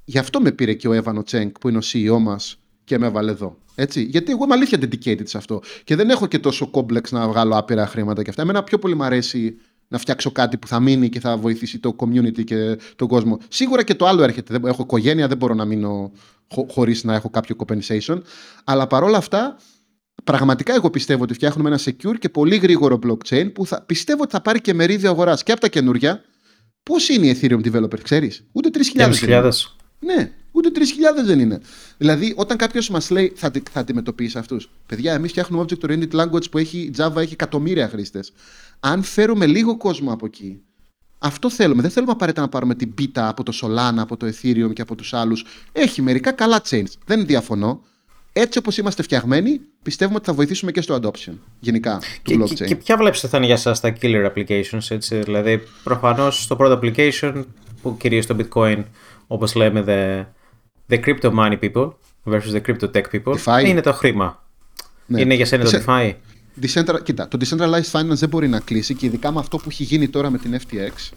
γι' 0.05 0.19
αυτό 0.19 0.41
με 0.41 0.53
πήρε 0.53 0.75
και 0.75 0.89
ο 0.89 0.93
Εύανο 0.93 1.23
Τσέγκ 1.23 1.51
που 1.61 1.69
είναι 1.69 1.79
ο 1.79 1.83
CEO 1.93 2.19
μας 2.21 2.59
και 2.85 2.99
με 2.99 3.07
έβαλε 3.07 3.31
εδώ. 3.31 3.57
Έτσι. 3.75 4.03
Γιατί 4.03 4.33
εγώ 4.33 4.45
είμαι 4.45 4.55
αλήθεια 4.55 4.79
dedicated 4.81 5.27
σε 5.29 5.37
αυτό. 5.37 5.63
Και 5.85 5.97
δεν 5.97 6.11
έχω 6.11 6.27
και 6.27 6.39
τόσο 6.39 6.71
complex 6.73 7.09
να 7.11 7.29
βγάλω 7.29 7.57
άπειρα 7.57 7.87
χρήματα 7.87 8.23
και 8.23 8.31
αυτά. 8.31 8.43
Εμένα 8.43 8.63
πιο 8.63 8.79
πολύ 8.79 8.95
μου 8.95 9.05
αρέσει 9.05 9.57
να 9.89 9.99
φτιάξω 9.99 10.31
κάτι 10.31 10.57
που 10.57 10.67
θα 10.67 10.81
μείνει 10.81 11.09
και 11.09 11.21
θα 11.21 11.37
βοηθήσει 11.37 11.79
το 11.79 11.97
community 11.99 12.45
και 12.45 12.79
τον 12.97 13.09
κόσμο. 13.09 13.39
Σίγουρα 13.49 13.83
και 13.83 13.95
το 13.95 14.07
άλλο 14.07 14.23
έρχεται. 14.23 14.61
Έχω 14.65 14.83
οικογένεια, 14.83 15.29
δεν 15.29 15.37
μπορώ 15.37 15.55
να 15.55 15.65
μείνω 15.65 16.13
χω- 16.53 16.71
χωρίς 16.71 17.05
να 17.05 17.15
έχω 17.15 17.31
κάποιο 17.31 17.57
compensation. 17.59 18.21
Αλλά 18.65 18.87
παρόλα 18.87 19.17
αυτά 19.17 19.57
Πραγματικά 20.25 20.75
εγώ 20.75 20.91
πιστεύω 20.91 21.23
ότι 21.23 21.35
φτιάχνουμε 21.35 21.69
ένα 21.69 21.79
secure 21.85 22.19
και 22.19 22.29
πολύ 22.29 22.57
γρήγορο 22.57 22.99
blockchain 23.07 23.51
που 23.55 23.67
θα, 23.67 23.83
πιστεύω 23.83 24.23
ότι 24.23 24.31
θα 24.31 24.41
πάρει 24.41 24.61
και 24.61 24.75
μερίδιο 24.75 25.11
αγοράς 25.11 25.43
και 25.43 25.53
από 25.53 25.61
τα 25.61 25.69
καινούργια. 25.69 26.23
Πώς 26.83 27.09
είναι 27.09 27.27
η 27.27 27.39
Ethereum 27.41 27.73
developer, 27.73 28.01
ξέρεις, 28.03 28.45
Ούτε 28.53 28.71
3.000. 28.97 29.13
3.000. 29.21 29.51
Ναι, 29.99 30.33
ούτε 30.51 30.71
3.000 30.75 31.25
δεν 31.25 31.39
είναι. 31.39 31.61
Δηλαδή, 31.97 32.33
όταν 32.37 32.57
κάποιος 32.57 32.91
μας 32.91 33.11
λέει 33.11 33.33
θα, 33.37 33.51
θα 33.71 33.81
αντιμετωπίσει 33.81 34.39
αυτούς. 34.39 34.71
Παιδιά, 34.87 35.13
εμείς 35.13 35.31
φτιάχνουμε 35.31 35.65
object 35.69 35.91
oriented 35.91 36.11
language 36.11 36.51
που 36.51 36.59
έχει 36.59 36.91
Java 36.97 37.17
έχει 37.17 37.33
εκατομμύρια 37.33 37.89
χρήστες. 37.89 38.33
Αν 38.81 39.03
φέρουμε 39.03 39.47
λίγο 39.47 39.77
κόσμο 39.77 40.13
από 40.13 40.27
εκεί, 40.27 40.63
αυτό 41.19 41.51
θέλουμε. 41.51 41.83
Δεν 41.83 41.91
θέλουμε 41.91 42.13
απαραίτητα 42.13 42.43
να 42.43 42.49
πάρουμε 42.49 42.75
την 42.75 42.95
πίτα 42.95 43.29
από 43.29 43.43
το 43.43 43.53
Solana, 43.63 43.97
από 43.97 44.17
το 44.17 44.27
Ethereum 44.27 44.73
και 44.73 44.83
από 44.83 44.95
τους 44.95 45.15
άλλους. 45.15 45.45
Έχει 45.73 46.03
μερικά 46.03 46.33
καλά 46.33 46.63
chains. 46.71 46.91
Δεν 47.07 47.27
διαφωνώ 47.27 47.83
έτσι 48.37 48.59
όπως 48.59 48.77
είμαστε 48.77 49.03
φτιαγμένοι, 49.03 49.61
πιστεύουμε 49.83 50.17
ότι 50.17 50.27
θα 50.27 50.33
βοηθήσουμε 50.33 50.73
και 50.73 50.81
στο 50.81 51.01
adoption 51.03 51.33
γενικά 51.61 52.01
του 52.23 52.43
blockchain. 52.43 52.55
Και, 52.55 52.65
και 52.65 52.77
ποια 52.77 52.97
βλέπει 52.97 53.17
ότι 53.17 53.27
θα 53.27 53.37
είναι 53.37 53.47
για 53.47 53.55
εσά 53.55 53.81
τα 53.81 53.97
killer 54.01 54.31
applications, 54.33 54.87
έτσι. 54.89 55.19
Δηλαδή, 55.19 55.63
προφανώς 55.83 56.47
το 56.47 56.57
πρώτο 56.57 56.81
application 56.83 57.45
που 57.83 57.97
κυρίως 57.97 58.27
το 58.27 58.37
bitcoin, 58.39 58.85
όπως 59.27 59.55
λέμε, 59.55 59.85
the, 59.87 60.25
the 60.95 61.05
crypto 61.05 61.35
money 61.35 61.59
people 61.61 61.93
versus 62.25 62.53
the 62.53 62.61
crypto 62.67 62.91
tech 62.91 63.03
people, 63.13 63.35
DeFi. 63.45 63.65
είναι 63.67 63.81
το 63.81 63.93
χρήμα. 63.93 64.43
Ναι. 65.07 65.21
Είναι 65.21 65.35
για 65.35 65.47
σένα 65.47 65.65
το 65.65 65.83
DeFi. 65.87 66.13
Decentral, 66.63 67.03
κοίτα, 67.03 67.29
το 67.29 67.39
decentralized 67.41 67.91
finance 67.91 68.17
δεν 68.17 68.29
μπορεί 68.29 68.49
να 68.49 68.61
κλείσει 68.61 68.95
και 68.95 69.07
ειδικά 69.07 69.33
με 69.33 69.39
αυτό 69.39 69.57
που 69.57 69.65
έχει 69.69 69.83
γίνει 69.83 70.09
τώρα 70.09 70.31
με 70.31 70.39
την 70.39 70.59
FTX, 70.61 71.13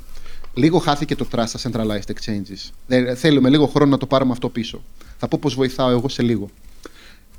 λίγο 0.54 0.80
χάθηκε 0.80 1.16
το 1.16 1.28
trust 1.32 1.44
στα 1.46 1.72
centralized 1.72 2.12
exchanges. 2.14 2.94
θέλουμε 3.16 3.50
λίγο 3.50 3.68
χρόνο 3.68 3.92
να 3.92 3.98
το 3.98 4.06
πάρουμε 4.06 4.32
αυτό 4.32 4.50
πίσω. 4.50 4.84
Θα 5.18 5.28
πω 5.28 5.38
πώς 5.42 5.56
βοηθάω 5.56 5.90
εγώ 5.90 6.10
σε 6.10 6.22
λίγο. 6.22 6.50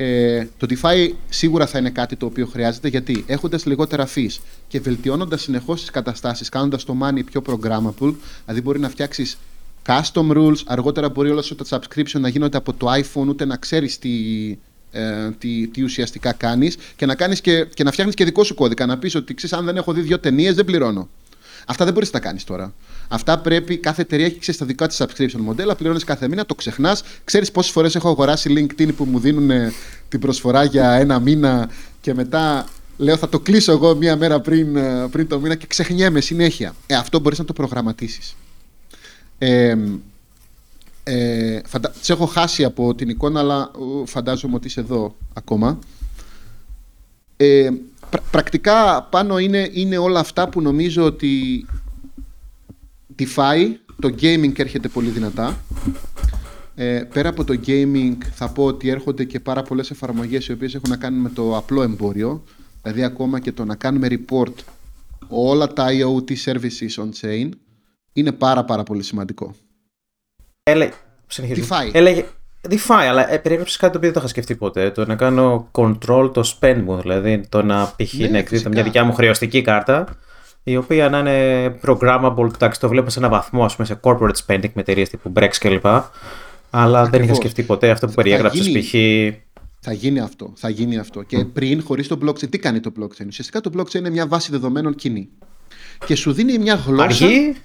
Ε, 0.00 0.46
το 0.56 0.66
DeFi 0.70 1.10
σίγουρα 1.28 1.66
θα 1.66 1.78
είναι 1.78 1.90
κάτι 1.90 2.16
το 2.16 2.26
οποίο 2.26 2.46
χρειάζεται 2.46 2.88
γιατί 2.88 3.24
έχοντας 3.26 3.66
λιγότερα 3.66 4.08
fees 4.14 4.38
και 4.68 4.80
βελτιώνοντας 4.80 5.42
συνεχώς 5.42 5.80
τις 5.80 5.90
καταστάσεις, 5.90 6.48
κάνοντας 6.48 6.84
το 6.84 6.96
money 7.02 7.24
πιο 7.24 7.42
programmable, 7.46 8.14
δηλαδή 8.44 8.62
μπορεί 8.62 8.78
να 8.78 8.88
φτιάξεις 8.88 9.38
custom 9.86 10.30
rules, 10.36 10.56
αργότερα 10.66 11.08
μπορεί 11.08 11.30
όλα 11.30 11.42
σου 11.42 11.54
τα 11.54 11.64
subscription 11.68 12.20
να 12.20 12.28
γίνονται 12.28 12.56
από 12.56 12.72
το 12.72 12.86
iPhone, 12.92 13.26
ούτε 13.26 13.44
να 13.44 13.56
ξέρεις 13.56 13.98
τι, 13.98 14.10
ε, 14.90 15.30
τι, 15.38 15.66
τι, 15.66 15.82
ουσιαστικά 15.82 16.32
κάνεις 16.32 16.76
και 16.96 17.06
να, 17.06 17.14
κάνεις 17.14 17.40
και, 17.40 17.64
και 17.64 17.84
να 17.84 17.90
φτιάχνεις 17.90 18.14
και 18.14 18.24
δικό 18.24 18.44
σου 18.44 18.54
κώδικα. 18.54 18.86
Να 18.86 18.98
πεις 18.98 19.14
ότι 19.14 19.34
ξέρεις, 19.34 19.56
αν 19.56 19.64
δεν 19.64 19.76
έχω 19.76 19.92
δει 19.92 20.00
δύο 20.00 20.18
ταινίες, 20.18 20.54
δεν 20.54 20.64
πληρώνω. 20.64 21.08
Αυτά 21.66 21.84
δεν 21.84 21.94
μπορείς 21.94 22.12
να 22.12 22.20
τα 22.20 22.26
κάνεις 22.26 22.44
τώρα. 22.44 22.72
Αυτά 23.08 23.38
πρέπει, 23.38 23.76
κάθε 23.76 24.02
εταιρεία 24.02 24.26
έχει 24.26 24.38
ξέρεις 24.38 24.60
τα 24.60 24.66
δικά 24.66 24.86
της 24.86 25.02
subscription 25.02 25.38
μοντέλα, 25.38 25.74
πληρώνεις 25.74 26.04
κάθε 26.04 26.28
μήνα, 26.28 26.46
το 26.46 26.54
ξεχνάς. 26.54 27.02
Ξέρεις 27.24 27.50
πόσες 27.50 27.72
φορές 27.72 27.94
έχω 27.94 28.08
αγοράσει 28.08 28.50
LinkedIn 28.78 28.94
που 28.96 29.04
μου 29.04 29.18
δίνουν 29.18 29.50
την 30.08 30.20
προσφορά 30.20 30.64
για 30.64 30.92
ένα 30.92 31.18
μήνα 31.18 31.70
και 32.00 32.14
μετά 32.14 32.68
λέω 32.96 33.16
θα 33.16 33.28
το 33.28 33.40
κλείσω 33.40 33.72
εγώ 33.72 33.94
μία 33.94 34.16
μέρα 34.16 34.40
πριν, 34.40 34.76
ε, 34.76 35.08
πριν 35.10 35.28
το 35.28 35.40
μήνα 35.40 35.54
και 35.54 35.66
ξεχνιέμαι 35.66 36.20
συνέχεια. 36.20 36.74
Ε, 36.86 36.94
αυτό 36.94 37.20
μπορείς 37.20 37.38
να 37.38 37.44
το 37.44 37.52
προγραμματίσεις. 37.52 38.36
Ε, 39.38 39.76
ε, 41.02 41.60
φαντα... 41.66 41.92
Σε 42.00 42.12
έχω 42.12 42.26
χάσει 42.26 42.64
από 42.64 42.94
την 42.94 43.08
εικόνα, 43.08 43.40
αλλά 43.40 43.70
φαντάζομαι 44.04 44.54
ότι 44.54 44.66
είσαι 44.66 44.80
εδώ 44.80 45.16
ακόμα. 45.34 45.78
Ε, 47.36 47.70
πρακτικά 48.30 49.02
πάνω 49.10 49.38
είναι, 49.38 49.68
είναι 49.72 49.98
όλα 49.98 50.20
αυτά 50.20 50.48
που 50.48 50.60
νομίζω 50.60 51.04
ότι 51.04 51.66
DeFi, 53.18 53.72
το 54.00 54.14
gaming 54.20 54.58
έρχεται 54.58 54.88
πολύ 54.88 55.08
δυνατά. 55.08 55.58
Ε, 56.74 57.02
πέρα 57.12 57.28
από 57.28 57.44
το 57.44 57.60
gaming 57.66 58.16
θα 58.32 58.48
πω 58.48 58.64
ότι 58.64 58.88
έρχονται 58.88 59.24
και 59.24 59.40
πάρα 59.40 59.62
πολλές 59.62 59.90
εφαρμογές 59.90 60.46
οι 60.46 60.52
οποίες 60.52 60.74
έχουν 60.74 60.90
να 60.90 60.96
κάνουν 60.96 61.20
με 61.20 61.28
το 61.28 61.56
απλό 61.56 61.82
εμπόριο. 61.82 62.44
Δηλαδή 62.82 63.04
ακόμα 63.04 63.40
και 63.40 63.52
το 63.52 63.64
να 63.64 63.74
κάνουμε 63.74 64.08
report 64.10 64.52
όλα 65.28 65.72
τα 65.72 65.86
IoT 65.88 66.30
services 66.44 67.04
on 67.04 67.08
chain 67.20 67.48
είναι 68.12 68.32
πάρα 68.32 68.64
πάρα 68.64 68.82
πολύ 68.82 69.02
σημαντικό. 69.02 69.54
Έλε... 70.62 70.88
DeFi. 71.36 71.90
Έλεγε... 71.92 72.24
DeFi, 72.68 73.04
αλλά 73.08 73.32
ε, 73.32 73.38
περιέγραψες 73.38 73.76
κάτι 73.76 73.92
το 73.92 73.98
οποίο 73.98 74.10
δεν 74.10 74.12
το 74.12 74.18
είχα 74.18 74.28
σκεφτεί 74.28 74.56
ποτέ. 74.56 74.90
Το 74.90 75.06
να 75.06 75.16
κάνω 75.16 75.68
control 75.72 76.30
το 76.32 76.54
spend 76.60 76.80
μου, 76.84 77.00
δηλαδή 77.00 77.46
το 77.48 77.62
να 77.62 77.94
π.χ. 77.96 78.14
Ναι, 78.14 78.28
να 78.28 78.38
εκδίδω 78.38 78.68
μια 78.68 78.82
δικιά 78.82 79.04
μου 79.04 79.12
χρεωστική 79.12 79.62
κάρτα, 79.62 80.16
η 80.70 80.76
οποία 80.76 81.08
να 81.08 81.18
είναι 81.18 81.78
programmable, 81.86 82.54
εντάξει, 82.54 82.80
το 82.80 82.88
βλέπω 82.88 83.10
σε 83.10 83.18
ένα 83.18 83.28
βαθμό, 83.28 83.64
ας 83.64 83.76
πούμε, 83.76 83.86
σε 83.86 84.00
corporate 84.02 84.36
spending 84.46 84.70
με 84.72 84.80
εταιρείες 84.80 85.08
τύπου 85.08 85.32
Brex 85.36 85.50
κλπ. 85.58 85.86
Αλλά 86.70 87.04
δεν 87.04 87.22
είχα 87.22 87.34
σκεφτεί 87.34 87.62
ποτέ 87.62 87.90
αυτό 87.90 88.06
που 88.06 88.12
περιέγραψες 88.12 88.70
π.χ. 88.70 88.94
Θα 89.80 89.92
γίνει 89.92 90.20
αυτό. 90.20 90.52
Θα 90.56 90.68
γίνει 90.68 90.98
αυτό. 90.98 91.22
Και 91.22 91.44
πριν, 91.44 91.82
χωρίς 91.82 92.08
το 92.08 92.18
blockchain, 92.24 92.50
τι 92.50 92.58
κάνει 92.58 92.80
το 92.80 92.92
blockchain; 93.00 93.26
Ουσιαστικά 93.26 93.60
το 93.60 93.70
blockchain 93.76 93.94
είναι 93.94 94.10
μια 94.10 94.26
βάση 94.26 94.50
δεδομένων 94.50 94.94
κοινή. 94.94 95.28
Και 96.06 96.14
σου 96.14 96.32
δίνει 96.32 96.58
μια 96.58 96.74
γλώσσα. 96.74 97.24
Αργή. 97.24 97.56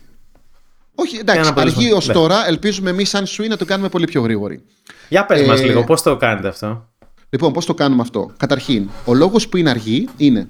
Όχι, 0.96 1.18
εντάξει, 1.18 1.54
αργή 1.56 1.92
ως 1.92 2.08
ναι. 2.08 2.14
τώρα. 2.14 2.48
Ελπίζουμε 2.48 2.90
εμείς, 2.90 3.10
σαν 3.10 3.26
σου 3.26 3.48
να 3.48 3.58
το 3.58 3.66
κάνουμε 3.66 3.90
πολύ 3.90 4.06
πιο 4.06 4.22
γρήγορη. 4.22 4.64
Για 5.10 5.26
πες 5.26 5.42
ε, 5.42 5.46
μα 5.46 5.56
λίγο, 5.56 5.84
πώς 5.84 6.02
το 6.02 6.18
κάνετε 6.18 6.48
αυτό; 6.48 6.90
Λοιπόν, 7.30 7.54
πώς 7.54 7.66
το 7.66 7.74
κάνουμε 7.74 8.02
αυτό; 8.02 8.32
Καταρχήν, 8.38 8.90
ο 9.06 9.14
λόγος 9.14 9.48
που 9.48 9.58
είναι 9.58 9.70
αργή 9.70 10.08
είναι 10.18 10.50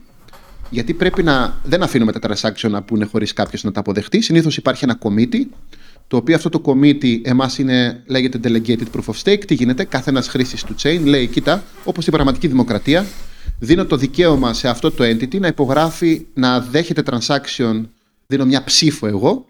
γιατί 0.73 0.93
πρέπει 0.93 1.23
να. 1.23 1.57
Δεν 1.63 1.83
αφήνουμε 1.83 2.11
τα 2.11 2.19
transaction 2.29 2.69
να 2.69 2.83
πούνε 2.83 3.05
χωρίς 3.05 3.33
κάποιος 3.33 3.63
να 3.63 3.71
τα 3.71 3.79
αποδεχτεί. 3.79 4.21
Συνήθως 4.21 4.57
υπάρχει 4.57 4.83
ένα 4.83 4.97
committee 5.01 5.45
το 6.07 6.17
οποίο 6.17 6.35
αυτό 6.35 6.49
το 6.49 6.61
committee 6.65 7.19
εμάς 7.23 7.57
είναι, 7.57 8.03
λέγεται 8.05 8.39
delegated 8.43 8.85
proof 8.95 9.13
of 9.13 9.21
stake. 9.23 9.45
Τι 9.45 9.53
γίνεται, 9.53 9.83
κάθε 9.83 10.09
ένα 10.09 10.21
χρήστης 10.21 10.63
του 10.63 10.75
chain 10.83 11.01
λέει, 11.03 11.27
κοίτα, 11.27 11.63
όπως 11.83 12.03
στην 12.03 12.13
πραγματική 12.13 12.47
δημοκρατία, 12.47 13.05
δίνω 13.59 13.85
το 13.85 13.95
δικαίωμα 13.95 14.53
σε 14.53 14.67
αυτό 14.69 14.91
το 14.91 15.03
entity 15.03 15.39
να 15.39 15.47
υπογράφει, 15.47 16.25
να 16.33 16.59
δέχεται 16.59 17.03
transaction, 17.05 17.83
δίνω 18.27 18.45
μια 18.45 18.63
ψήφο 18.63 19.07
εγώ, 19.07 19.45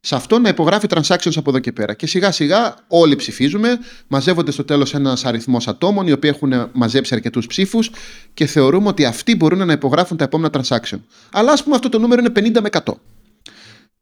σε 0.00 0.14
αυτό 0.14 0.38
να 0.38 0.48
υπογράφει 0.48 0.86
transactions 0.90 1.36
από 1.36 1.50
εδώ 1.50 1.58
και 1.58 1.72
πέρα. 1.72 1.94
Και 1.94 2.06
σιγά 2.06 2.30
σιγά 2.30 2.74
όλοι 2.88 3.16
ψηφίζουμε, 3.16 3.78
μαζεύονται 4.08 4.50
στο 4.50 4.64
τέλος 4.64 4.94
ένας 4.94 5.24
αριθμός 5.24 5.68
ατόμων 5.68 6.06
οι 6.06 6.12
οποίοι 6.12 6.30
έχουν 6.34 6.70
μαζέψει 6.72 7.14
αρκετούς 7.14 7.46
ψήφους 7.46 7.90
και 8.34 8.46
θεωρούμε 8.46 8.88
ότι 8.88 9.04
αυτοί 9.04 9.36
μπορούν 9.36 9.66
να 9.66 9.72
υπογράφουν 9.72 10.16
τα 10.16 10.24
επόμενα 10.24 10.50
transaction. 10.52 10.98
Αλλά 11.32 11.52
ας 11.52 11.62
πούμε 11.62 11.74
αυτό 11.74 11.88
το 11.88 11.98
νούμερο 11.98 12.20
είναι 12.20 12.50
50 12.58 12.60
με 12.60 12.68
100. 12.84 12.92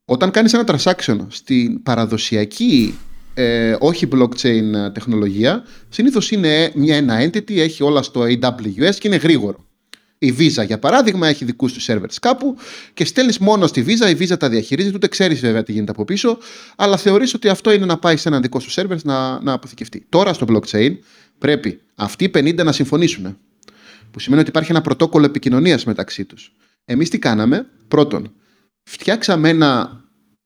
Όταν 0.04 0.30
κάνεις 0.30 0.52
ένα 0.52 0.64
transaction 0.66 1.26
στην 1.28 1.82
παραδοσιακή 1.82 2.98
ε, 3.34 3.76
όχι 3.78 4.08
blockchain 4.12 4.92
τεχνολογία, 4.92 5.64
συνήθως 5.88 6.30
είναι 6.30 6.70
μια, 6.74 6.96
ένα 6.96 7.24
entity, 7.24 7.56
έχει 7.56 7.82
όλα 7.82 8.02
στο 8.02 8.20
AWS 8.20 8.94
και 8.98 9.08
είναι 9.08 9.16
γρήγορο. 9.16 9.65
Η 10.18 10.34
Visa, 10.38 10.66
για 10.66 10.78
παράδειγμα, 10.78 11.28
έχει 11.28 11.44
δικούς 11.44 11.72
τους 11.72 11.86
servers 11.90 12.14
κάπου 12.20 12.56
και 12.94 13.04
στέλνεις 13.04 13.38
μόνο 13.38 13.66
στη 13.66 13.84
Visa. 13.86 14.10
Η 14.10 14.16
Visa 14.20 14.38
τα 14.38 14.48
διαχειρίζεται, 14.48 14.96
ούτε 14.96 15.08
ξέρεις 15.08 15.40
βέβαια 15.40 15.62
τι 15.62 15.72
γίνεται 15.72 15.90
από 15.90 16.04
πίσω, 16.04 16.38
αλλά 16.76 16.96
θεωρείς 16.96 17.34
ότι 17.34 17.48
αυτό 17.48 17.72
είναι 17.72 17.84
να 17.84 17.98
πάει 17.98 18.16
σε 18.16 18.28
ένα 18.28 18.40
δικό 18.40 18.60
σου 18.60 18.70
server 18.70 19.02
να, 19.02 19.42
να 19.42 19.52
αποθηκευτεί. 19.52 20.06
Τώρα 20.08 20.32
στο 20.32 20.46
blockchain 20.48 20.90
πρέπει 21.38 21.80
αυτοί 21.94 22.24
οι 22.24 22.30
50 22.34 22.64
να 22.64 22.72
συμφωνήσουν. 22.72 23.38
Που 24.10 24.18
σημαίνει 24.18 24.40
ότι 24.40 24.50
υπάρχει 24.50 24.70
ένα 24.70 24.80
πρωτόκολλο 24.80 25.24
επικοινωνίας 25.24 25.84
μεταξύ 25.84 26.24
τους. 26.24 26.52
Εμείς 26.84 27.08
τι 27.08 27.18
κάναμε, 27.18 27.66
πρώτον, 27.88 28.32
φτιάξαμε 28.82 29.48
ένα 29.48 30.00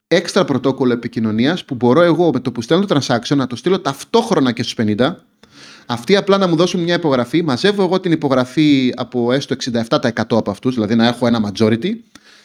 έξτρα 0.07 0.45
πρωτόκολλο 0.45 0.93
επικοινωνίας 0.93 1.65
που 1.65 1.75
μπορώ 1.75 2.01
εγώ 2.01 2.31
με 2.33 2.39
το 2.39 2.51
που 2.51 2.61
στέλνω 2.61 2.85
το 2.85 2.99
transaction 2.99 3.35
να 3.35 3.47
το 3.47 3.55
στείλω 3.55 3.79
ταυτόχρονα 3.79 4.51
και 4.51 4.63
στους 4.63 4.75
50. 4.77 5.15
Αυτοί 5.85 6.15
απλά 6.15 6.37
να 6.37 6.47
μου 6.47 6.55
δώσουν 6.55 6.81
μια 6.81 6.95
υπογραφή. 6.95 7.41
Μαζεύω 7.43 7.83
εγώ 7.83 7.99
την 7.99 8.11
υπογραφή 8.11 8.93
από 8.95 9.31
έστω 9.31 9.55
67% 9.71 9.87
από 10.15 10.51
αυτούς, 10.51 10.73
δηλαδή 10.73 10.95
να 10.95 11.07
έχω 11.07 11.27
ένα 11.27 11.51
majority, 11.51 11.91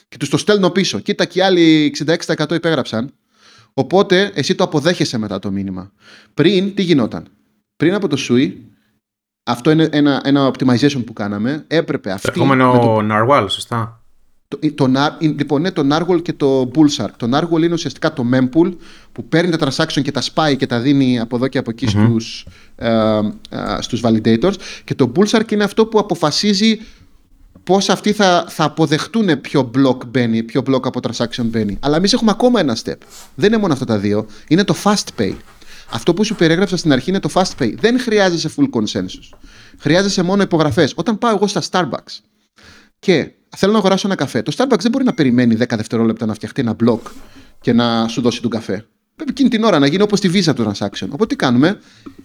και 0.09 0.17
τους 0.17 0.29
το 0.29 0.37
στέλνω 0.37 0.71
πίσω. 0.71 0.99
Κοίτα 0.99 1.25
και 1.25 1.39
οι 1.39 1.43
άλλοι 1.43 1.95
66% 2.37 2.53
υπέγραψαν. 2.55 3.13
Οπότε 3.75 4.31
εσύ 4.35 4.55
το 4.55 4.65
αποδέχεσαι 4.65 5.19
μετά 5.19 5.39
το 5.39 5.51
μήνυμα. 5.51 5.93
Πριν 6.35 6.75
τι 6.75 6.83
γινόταν; 6.83 7.29
Πριν 7.77 7.95
από 7.95 8.09
το 8.09 8.17
SUI, 8.29 8.53
αυτό 9.43 9.71
είναι 9.71 9.89
ένα, 9.93 10.21
ένα 10.25 10.51
optimization 10.51 11.05
που 11.07 11.13
κάναμε. 11.13 11.65
Έπρεπε 11.67 12.11
αυτή. 12.11 12.29
Ερχόμενο 12.29 12.73
το... 12.73 12.99
Narwhal, 13.11 13.47
σωστά. 13.49 14.01
Το, 14.49 14.59
το, 14.75 14.89
λοιπόν, 15.21 15.61
ναι, 15.61 15.71
το 15.71 15.87
Narwhal 15.91 16.23
και 16.23 16.33
το 16.33 16.71
Bullshark. 16.75 17.11
Το 17.17 17.29
Narwhal 17.33 17.63
είναι 17.63 17.73
ουσιαστικά 17.73 18.13
το 18.13 18.25
mempool 18.33 18.77
που 19.13 19.25
παίρνει 19.29 19.57
τα 19.57 19.69
transaction 19.69 20.03
και 20.03 20.13
τα 20.13 20.21
σπάει 20.21 20.57
και 20.57 20.67
τα 20.67 20.81
δίνει 20.81 21.21
από 21.21 21.37
εδώ 21.37 21.49
και 21.49 21.59
από 21.59 21.71
εκεί 21.71 21.87
mm-hmm. 21.89 22.07
στους, 22.09 22.47
ε, 22.47 22.51
ε, 22.51 22.66
στους 23.81 24.01
validators. 24.05 24.55
Και 24.85 24.95
το 24.95 25.13
Bullshark 25.17 25.53
είναι 25.53 25.65
αυτό 25.65 25.87
που 25.87 25.99
αποφασίζει 25.99 26.79
πώς 27.65 27.89
αυτοί 27.89 28.13
θα, 28.13 28.47
θα 28.49 28.65
αποδεχτούν 28.65 29.41
ποιο 29.41 29.71
block 29.77 30.07
μπαίνει, 30.07 30.43
ποιο 30.43 30.63
block 30.67 30.81
από 30.83 31.01
transaction 31.03 31.45
μπαίνει. 31.45 31.79
Αλλά 31.81 31.97
εμείς 31.97 32.13
έχουμε 32.13 32.31
ακόμα 32.31 32.61
ένα 32.61 32.77
step. 32.85 32.97
Δεν 33.35 33.49
είναι 33.49 33.61
μόνο 33.61 33.73
αυτά 33.73 33.85
τα 33.85 33.99
δύο. 33.99 34.27
Είναι 34.49 34.65
το 34.65 34.75
fast 34.85 35.21
pay. 35.21 35.35
Αυτό 35.91 36.15
που 36.15 36.25
σου 36.25 36.35
περιέγραψα 36.35 36.77
στην 36.77 36.93
αρχή 36.93 37.11
είναι 37.11 37.21
το 37.21 37.31
fast 37.33 37.63
pay. 37.63 37.75
Δεν 37.79 38.01
χρειάζεσαι 38.01 38.51
full 38.57 38.69
consensus. 38.71 39.37
Χρειάζεσαι 39.79 40.23
μόνο 40.23 40.43
υπογραφές. 40.43 40.93
Όταν 40.97 41.19
πάω 41.19 41.35
εγώ 41.35 41.47
στα 41.47 41.63
Starbucks 41.71 42.21
και 42.99 43.31
θέλω 43.57 43.73
να 43.73 43.79
αγοράσω 43.79 44.07
ένα 44.07 44.17
καφέ. 44.17 44.43
Το 44.43 44.53
Starbucks 44.57 44.81
δεν 44.81 44.91
μπορεί 44.91 45.05
να 45.05 45.15
περιμένει 45.15 45.57
10 45.61 45.65
δευτερόλεπτα 45.69 46.27
να 46.27 46.35
φτιαχτεί 46.35 46.61
ένα 46.61 46.77
block 46.85 47.01
και 47.61 47.73
να 47.73 48.09
σου 48.09 48.21
δώσει 48.21 48.43
τον 48.43 48.51
καφέ. 48.51 48.87
Πρέπει 49.17 49.31
εκείνη 49.31 49.49
την 49.49 49.65
ώρα 49.65 49.79
να 49.79 49.87
γίνει 49.87 50.03
όπως 50.03 50.21
τη 50.21 50.31
Visa 50.33 50.55
το 50.55 50.73
transaction. 50.73 51.07
Οπότε 51.09 51.27
τι 51.27 51.37
κάνουμε, 51.37 51.79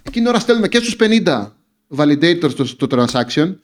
εκείνη 0.04 0.26
την 0.26 0.28
ώρα 0.28 0.40
στέλνουμε 0.40 0.68
και 0.68 0.78
στους 0.78 0.96
50 1.00 1.48
validators 1.96 2.54
το, 2.56 2.88
το 2.88 2.88
transaction 2.90 3.56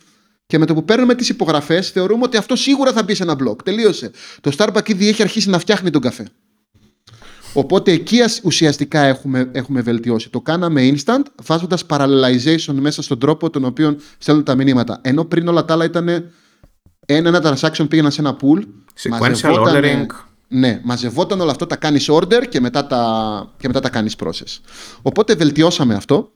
και 0.47 0.57
με 0.57 0.65
το 0.65 0.73
που 0.73 0.85
παίρνουμε 0.85 1.15
τις 1.15 1.29
υπογραφές 1.29 1.89
θεωρούμε 1.89 2.23
ότι 2.23 2.37
αυτό 2.37 2.55
σίγουρα 2.55 2.91
θα 2.91 3.03
μπει 3.03 3.15
σε 3.15 3.23
ένα 3.23 3.35
block. 3.43 3.63
Τελείωσε. 3.63 4.11
Το 4.41 4.51
Starbucks 4.57 4.89
ήδη 4.89 5.07
έχει 5.07 5.21
αρχίσει 5.21 5.49
να 5.49 5.59
φτιάχνει 5.59 5.89
τον 5.89 6.01
καφέ. 6.01 6.27
Οπότε 7.53 7.91
εκεί 7.91 8.19
ουσιαστικά 8.43 9.01
έχουμε, 9.01 9.49
έχουμε 9.51 9.81
βελτιώσει. 9.81 10.29
Το 10.29 10.41
κάναμε 10.41 10.93
instant, 10.93 11.21
βάζοντας 11.43 11.83
parallelization 11.87 12.73
μέσα 12.73 13.01
στον 13.01 13.19
τρόπο 13.19 13.49
τον 13.49 13.65
οποίο 13.65 13.97
στέλνουν 14.17 14.43
τα 14.43 14.55
μηνύματα. 14.55 14.99
Ενώ 15.01 15.25
πριν 15.25 15.47
όλα 15.47 15.65
τα 15.65 15.73
άλλα 15.73 15.85
ήταν 15.85 16.07
ένα, 16.07 16.29
ένα 17.05 17.41
transaction 17.43 17.89
πήγαινε 17.89 18.09
σε 18.09 18.21
ένα 18.21 18.37
pool. 18.41 18.61
Sequential 19.01 19.53
ordering. 19.53 20.05
Ναι, 20.47 20.81
μαζευόταν 20.83 21.41
όλο 21.41 21.51
αυτό, 21.51 21.65
τα 21.67 21.75
κάνεις 21.75 22.09
order 22.11 22.47
και 22.49 22.59
μετά 22.59 22.87
τα, 22.87 23.53
και 23.57 23.67
μετά 23.67 23.79
τα 23.79 23.89
κάνεις 23.89 24.15
process. 24.23 24.59
Οπότε 25.01 25.35
βελτιώσαμε 25.35 25.93
αυτό 25.95 26.31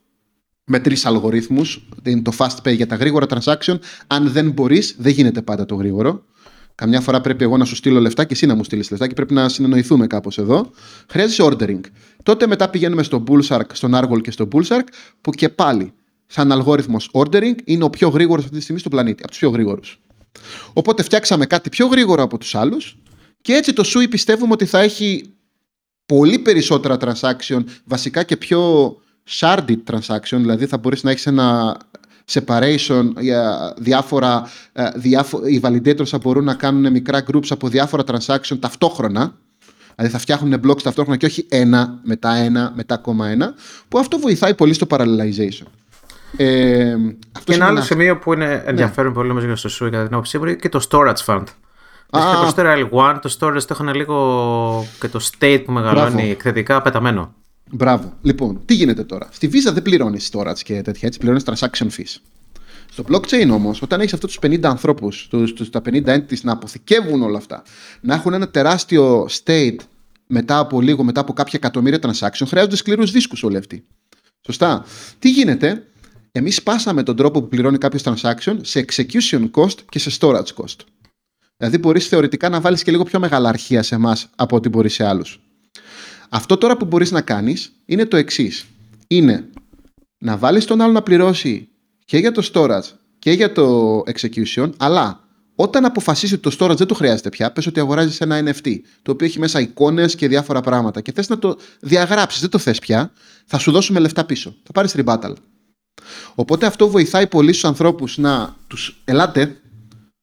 με 0.64 0.78
τρεις 0.78 1.06
αλγορίθμους. 1.06 1.88
Είναι 2.02 2.22
το 2.22 2.32
fast 2.38 2.56
pay 2.68 2.74
για 2.74 2.86
τα 2.86 2.96
γρήγορα 2.96 3.26
transaction. 3.28 3.78
Αν 4.06 4.28
δεν 4.30 4.50
μπορείς, 4.50 4.94
δεν 4.98 5.12
γίνεται 5.12 5.42
πάντα 5.42 5.64
το 5.64 5.74
γρήγορο. 5.74 6.24
Καμιά 6.74 7.00
φορά 7.00 7.20
πρέπει 7.20 7.44
εγώ 7.44 7.56
να 7.56 7.64
σου 7.64 7.74
στείλω 7.74 8.00
λεφτά 8.00 8.24
και 8.24 8.32
εσύ 8.32 8.46
να 8.46 8.54
μου 8.54 8.64
στείλεις 8.64 8.90
λεφτά 8.90 9.06
και 9.06 9.14
πρέπει 9.14 9.34
να 9.34 9.48
συνεννοηθούμε 9.48 10.06
κάπως 10.06 10.38
εδώ. 10.38 10.70
Χρειάζεσαι 11.08 11.42
ordering. 11.44 11.80
Τότε 12.22 12.46
μετά 12.46 12.68
πηγαίνουμε 12.68 13.02
στο 13.02 13.24
Bullshark, 13.28 13.66
στον 13.72 13.92
Argol 13.94 14.20
και 14.22 14.30
στο 14.30 14.48
Bullshark, 14.52 14.84
που 15.20 15.30
και 15.30 15.48
πάλι, 15.48 15.92
σαν 16.26 16.52
αλγόριθμος 16.52 17.10
ordering, 17.12 17.54
είναι 17.64 17.84
ο 17.84 17.90
πιο 17.90 18.08
γρήγορος 18.08 18.44
αυτή 18.44 18.56
τη 18.56 18.62
στιγμή 18.62 18.80
στον 18.80 18.92
πλανήτη. 18.92 19.22
Από 19.22 19.30
τους 19.30 19.38
πιο 19.38 19.50
γρήγορους. 19.50 20.00
Οπότε 20.72 21.02
φτιάξαμε 21.02 21.46
κάτι 21.46 21.68
πιο 21.68 21.86
γρήγορο 21.86 22.22
από 22.22 22.38
τους 22.38 22.54
άλλους 22.54 23.01
και 23.42 23.52
έτσι 23.52 23.72
το 23.72 23.82
SUI 23.86 24.06
πιστεύουμε 24.10 24.52
ότι 24.52 24.64
θα 24.64 24.80
έχει 24.80 25.34
πολύ 26.06 26.38
περισσότερα 26.38 26.96
transaction, 27.00 27.64
βασικά 27.84 28.22
και 28.22 28.36
πιο 28.36 28.94
sharded 29.40 29.78
transaction, 29.90 30.36
δηλαδή 30.36 30.66
θα 30.66 30.78
μπορείς 30.78 31.02
να 31.02 31.10
έχεις 31.10 31.26
ένα 31.26 31.76
separation 32.32 33.10
για 33.18 33.74
διάφορα, 33.78 34.50
ε, 34.72 34.88
διάφο- 34.94 35.46
οι 35.46 35.60
validators 35.62 36.06
θα 36.06 36.18
μπορούν 36.18 36.44
να 36.44 36.54
κάνουν 36.54 36.92
μικρά 36.92 37.24
groups 37.32 37.46
από 37.50 37.68
διάφορα 37.68 38.02
transaction 38.06 38.58
ταυτόχρονα, 38.60 39.34
δηλαδή 39.96 40.12
θα 40.12 40.18
φτιάχνουν 40.18 40.60
blocks 40.66 40.82
ταυτόχρονα 40.82 41.16
και 41.16 41.26
όχι 41.26 41.46
ένα 41.48 42.00
μετά 42.02 42.34
ένα 42.34 42.72
μετά 42.76 42.94
ακόμα 42.94 43.28
ένα, 43.28 43.54
που 43.88 43.98
αυτό 43.98 44.18
βοηθάει 44.18 44.54
πολύ 44.54 44.72
στο 44.72 44.86
parallelization. 44.90 45.66
Ε, 46.36 46.96
και 47.44 47.54
ένα 47.54 47.66
άλλο 47.66 47.80
σημείο 47.80 48.18
που 48.18 48.32
είναι 48.32 48.46
ναι. 48.46 48.62
ενδιαφέρον 48.66 49.12
ναι. 49.12 49.16
πολύ 49.16 49.46
για 49.46 49.56
στο 49.56 49.86
SUI 49.86 49.90
κατά 49.90 50.04
την 50.04 50.12
άποψή 50.12 50.38
μου 50.38 50.44
είναι 50.44 50.54
και 50.54 50.68
το 50.68 50.86
storage 50.90 51.24
fund. 51.26 51.44
Ah. 52.14 52.20
το 52.20 52.54
Stereo 52.56 52.88
L1, 52.90 53.18
το 53.22 53.36
storage 53.38 53.62
το 53.62 53.74
είχαν 53.80 53.94
λίγο 53.94 54.86
και 55.00 55.08
το 55.08 55.20
state 55.30 55.62
που 55.64 55.72
μεγαλώνει 55.72 56.12
Μπράβο. 56.14 56.30
εκθετικά 56.30 56.82
πεταμένο. 56.82 57.34
Μπράβο. 57.70 58.12
Λοιπόν, 58.22 58.60
τι 58.64 58.74
γίνεται 58.74 59.04
τώρα; 59.04 59.28
Στη 59.32 59.50
Visa 59.52 59.72
δεν 59.72 59.82
πληρώνεις 59.82 60.30
storage 60.32 60.58
και 60.64 60.82
τέτοια 60.82 61.08
έτσι, 61.08 61.18
πληρώνεις 61.18 61.44
transaction 61.46 61.86
fees. 61.86 62.16
Στο 62.90 63.04
blockchain 63.08 63.48
όμως, 63.52 63.82
όταν 63.82 64.00
έχεις 64.00 64.12
αυτούς 64.12 64.28
τους 64.38 64.50
50 64.50 64.68
ανθρώπους, 64.68 65.30
τα 65.70 65.82
50 65.82 66.14
entities 66.14 66.40
να 66.42 66.52
αποθηκεύουν 66.52 67.22
όλα 67.22 67.38
αυτά, 67.38 67.62
να 68.00 68.14
έχουν 68.14 68.32
ένα 68.32 68.48
τεράστιο 68.48 69.26
state 69.44 69.76
μετά 70.26 70.58
από 70.58 70.80
λίγο, 70.80 71.02
μετά 71.02 71.20
από 71.20 71.32
κάποια 71.32 71.58
εκατομμύρια 71.62 71.98
transaction, 72.02 72.46
χρειάζονται 72.46 72.76
σκληρούς 72.76 73.10
δίσκους 73.10 73.42
όλοι 73.42 73.56
αυτοί. 73.56 73.84
Σωστά. 74.46 74.84
Τι 75.18 75.30
γίνεται, 75.30 75.86
εμείς 76.32 76.54
σπάσαμε 76.54 77.02
τον 77.02 77.16
τρόπο 77.16 77.42
που 77.42 77.48
πληρώνει 77.48 77.78
κάποιος 77.78 78.02
transaction 78.04 78.56
σε 78.60 78.84
execution 78.88 79.50
cost 79.50 79.78
και 79.88 79.98
σε 79.98 80.16
storage 80.20 80.54
cost. 80.54 80.76
Δηλαδή, 81.62 81.80
μπορείς 81.80 82.06
θεωρητικά 82.08 82.48
να 82.48 82.60
βάλεις 82.60 82.82
και 82.82 82.90
λίγο 82.90 83.04
πιο 83.04 83.18
μεγάλα 83.20 83.48
αρχεία 83.48 83.82
σε 83.82 83.94
εμάς 83.94 84.28
από 84.36 84.56
ό,τι 84.56 84.68
μπορεί 84.68 84.88
σε 84.88 85.04
άλλους. 85.04 85.40
Αυτό 86.28 86.56
τώρα 86.56 86.76
που 86.76 86.84
μπορείς 86.84 87.10
να 87.10 87.20
κάνεις 87.20 87.72
είναι 87.84 88.06
το 88.06 88.16
εξής. 88.16 88.64
Είναι 89.06 89.48
να 90.18 90.36
βάλεις 90.36 90.64
τον 90.64 90.80
άλλο 90.80 90.92
να 90.92 91.02
πληρώσει 91.02 91.68
και 92.04 92.18
για 92.18 92.32
το 92.32 92.50
storage 92.52 92.90
και 93.18 93.32
για 93.32 93.52
το 93.52 93.98
execution, 93.98 94.70
αλλά 94.76 95.20
όταν 95.54 95.84
αποφασίσει 95.84 96.34
ότι 96.34 96.42
το 96.42 96.56
storage 96.58 96.76
δεν 96.76 96.86
το 96.86 96.94
χρειάζεται 96.94 97.28
πια, 97.28 97.52
πες 97.52 97.66
ότι 97.66 97.80
αγοράζεις 97.80 98.20
ένα 98.20 98.42
NFT, 98.44 98.76
το 99.02 99.12
οποίο 99.12 99.26
έχει 99.26 99.38
μέσα 99.38 99.60
εικόνες 99.60 100.14
και 100.14 100.28
διάφορα 100.28 100.60
πράγματα 100.60 101.00
και 101.00 101.12
θες 101.12 101.28
να 101.28 101.38
το 101.38 101.56
διαγράψεις, 101.80 102.40
δεν 102.40 102.50
το 102.50 102.58
θες 102.58 102.78
πια, 102.78 103.12
θα 103.46 103.58
σου 103.58 103.70
δώσουμε 103.70 103.98
λεφτά 103.98 104.24
πίσω. 104.24 104.54
Θα 104.62 104.72
πάρεις 104.72 104.94
rebuttal. 104.96 105.32
Οπότε 106.34 106.66
αυτό 106.66 106.88
βοηθάει 106.88 107.26
πολύ 107.26 107.52
στους 107.52 107.64
ανθρώπους 107.64 108.18
να 108.18 108.56
τους 108.66 109.02
ελάτε, 109.04 109.61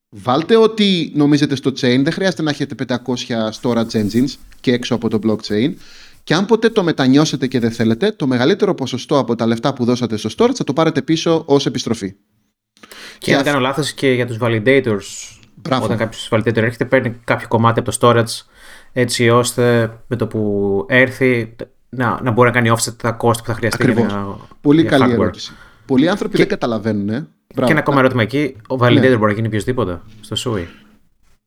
βάλτε 0.10 0.56
ό,τι 0.56 1.12
νομίζετε 1.14 1.56
στο 1.56 1.70
chain, 1.70 2.02
δεν 2.04 2.12
χρειάζεται 2.12 2.42
να 2.42 2.50
έχετε 2.50 2.86
500 2.88 3.50
storage 3.62 3.92
engines 3.92 4.34
και 4.60 4.74
έξω 4.74 4.96
από 4.96 5.10
το 5.10 5.20
blockchain. 5.24 5.74
Και 6.24 6.34
αν 6.34 6.46
ποτέ 6.46 6.70
το 6.70 6.84
μετανιώσετε 6.84 7.48
και 7.48 7.60
δεν 7.60 7.72
θέλετε, 7.72 8.12
το 8.12 8.28
μεγαλύτερο 8.28 8.74
ποσοστό 8.76 9.18
από 9.18 9.36
τα 9.36 9.46
λεφτά 9.46 9.74
που 9.74 9.86
δώσατε 9.86 10.18
στο 10.18 10.30
storage 10.38 10.56
θα 10.56 10.64
το 10.64 10.74
πάρετε 10.74 11.02
πίσω 11.02 11.44
ως 11.46 11.66
επιστροφή. 11.66 12.16
Και, 13.18 13.36
αν 13.36 13.44
κάνω 13.44 13.60
λάθος 13.60 13.92
και 13.94 14.12
για 14.12 14.28
τους 14.28 14.38
validators. 14.42 15.38
Μπράβο. 15.56 15.86
Όταν 15.86 15.98
κάποιος 15.98 16.30
validator 16.32 16.58
έρχεται, 16.58 16.86
παίρνει 16.86 17.16
κάποιο 17.24 17.48
κομμάτι 17.48 17.80
από 17.80 17.92
το 17.92 17.98
storage 18.02 18.46
έτσι 18.94 19.30
ώστε 19.30 19.92
με 20.08 20.16
το 20.16 20.28
που 20.28 20.86
έρθει 20.90 21.56
να, 21.90 22.20
να 22.22 22.32
μπορεί 22.32 22.48
να 22.48 22.54
κάνει 22.54 22.72
offset 22.78 22.94
τα 22.98 23.12
κόστη 23.12 23.42
που 23.42 23.50
θα 23.50 23.56
χρειαστεί. 23.56 23.84
Ακριβώς. 23.84 24.12
Για 24.12 24.38
Πολύ 24.62 24.82
για 24.82 24.90
καλή 24.90 25.04
hardware. 25.04 25.20
ερώτηση. 25.20 25.52
Πολλοί 25.86 26.10
άνθρωποι 26.10 26.34
και... 26.34 26.40
δεν 26.40 26.50
καταλαβαίνουν. 26.50 27.28
Ε. 27.56 27.66
Και 27.66 27.72
ένα 27.72 27.80
ακόμα 27.80 28.00
ερώτημα 28.00 28.22
εκεί. 28.22 28.56
Ο 28.68 28.76
validator 28.80 29.00
ναι. 29.00 29.18
μπορεί 29.18 29.32
να 29.32 29.32
γίνει 29.32 29.48
οποιοδήποτε 29.48 30.02
στο 30.22 30.54
SUI. 30.54 30.64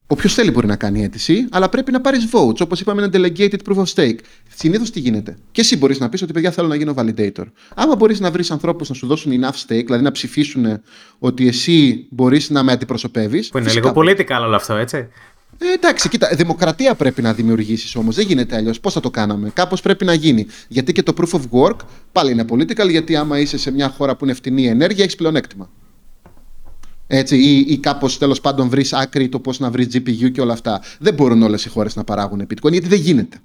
Όποιος 0.07 0.35
θέλει 0.35 0.51
μπορεί 0.51 0.67
να 0.67 0.77
κάνει 0.77 1.03
αίτηση, 1.03 1.47
αλλά 1.51 1.69
πρέπει 1.69 1.93
να 1.93 2.01
πάρεις 2.01 2.29
votes. 2.33 2.61
Όπως 2.61 2.81
είπαμε, 2.81 3.03
ένα 3.03 3.11
delegated 3.13 3.57
proof 3.69 3.77
of 3.77 3.85
stake. 3.95 4.19
Συνήθως 4.55 4.91
τι 4.91 5.01
γίνεται. 5.01 5.37
Και 5.51 5.61
εσύ 5.61 5.77
μπορείς 5.77 5.99
να 5.99 6.09
πεις 6.09 6.23
ότι 6.23 6.33
παιδιά 6.33 6.51
θέλω 6.51 6.69
να 6.69 6.75
γίνω 6.75 6.95
validator. 6.97 7.45
Άμα 7.75 7.97
μπορείς 7.97 8.21
να 8.21 8.31
βρεις 8.31 8.51
ανθρώπους 8.51 8.89
να 8.89 8.95
σου 8.95 9.07
δώσουν 9.07 9.33
enough 9.33 9.67
stake, 9.67 9.85
δηλαδή 9.85 10.03
να 10.03 10.11
ψηφίσουν 10.11 10.81
ότι 11.19 11.49
εσύ 11.49 12.07
μπορείς 12.11 12.51
να 12.51 12.63
με 12.63 12.73
αντιπροσωπεύεις. 12.73 13.49
Που 13.49 13.59
είναι 13.59 13.69
φυσικά... 13.69 13.89
λίγο 13.89 14.01
political 14.01 14.45
όλο 14.45 14.57
αυτό, 14.57 14.75
έτσι. 14.75 14.97
Ε, 15.59 15.73
εντάξει, 15.75 16.09
κοίτα, 16.09 16.29
δημοκρατία 16.35 16.95
πρέπει 16.95 17.23
να 17.23 17.33
δημιουργήσεις 17.33 17.97
όμως. 17.97 18.15
Δεν 18.15 18.27
γίνεται 18.27 18.57
αλλιώς. 18.57 18.81
Πώς 18.81 18.93
θα 18.93 19.01
το 19.01 19.11
κάναμε; 19.11 19.51
Κάπως 19.55 19.81
πρέπει 19.81 20.05
να 20.05 20.15
γίνει. 20.15 20.47
Γιατί 20.69 20.93
και 20.93 21.03
το 21.03 21.15
proof 21.17 21.39
of 21.39 21.43
work 21.61 21.77
πάλι 22.13 22.31
είναι 22.31 22.45
political, 22.51 22.91
γιατί 22.91 23.17
άμα 23.17 23.39
είσαι 23.39 23.59
σε 23.59 23.71
μια 23.71 23.89
χώρα 23.89 24.17
που 24.17 24.25
είναι 24.25 24.35
φτηνή 24.35 24.67
ενέργεια, 24.67 25.05
έχεις 25.05 25.17
πλεονέκτημα. 25.17 25.71
Έτσι, 27.15 27.37
ή, 27.37 27.59
ή 27.69 27.79
κάπως 27.79 28.19
τέλος 28.19 28.41
πάντων 28.41 28.69
βρεις 28.69 28.93
άκρη 28.93 29.29
το 29.29 29.39
πώς 29.39 29.59
να 29.59 29.71
βρεις 29.71 29.87
GPU 29.93 30.31
και 30.33 30.41
όλα 30.41 30.53
αυτά. 30.53 30.83
Δεν 30.99 31.15
μπορούν 31.15 31.43
όλες 31.43 31.65
οι 31.65 31.69
χώρες 31.69 31.97
να 31.97 32.05
παράγουν 32.05 32.47
bitcoin 32.49 32.71
γιατί 32.71 32.89
δεν 32.89 32.99
γίνεται. 32.99 33.39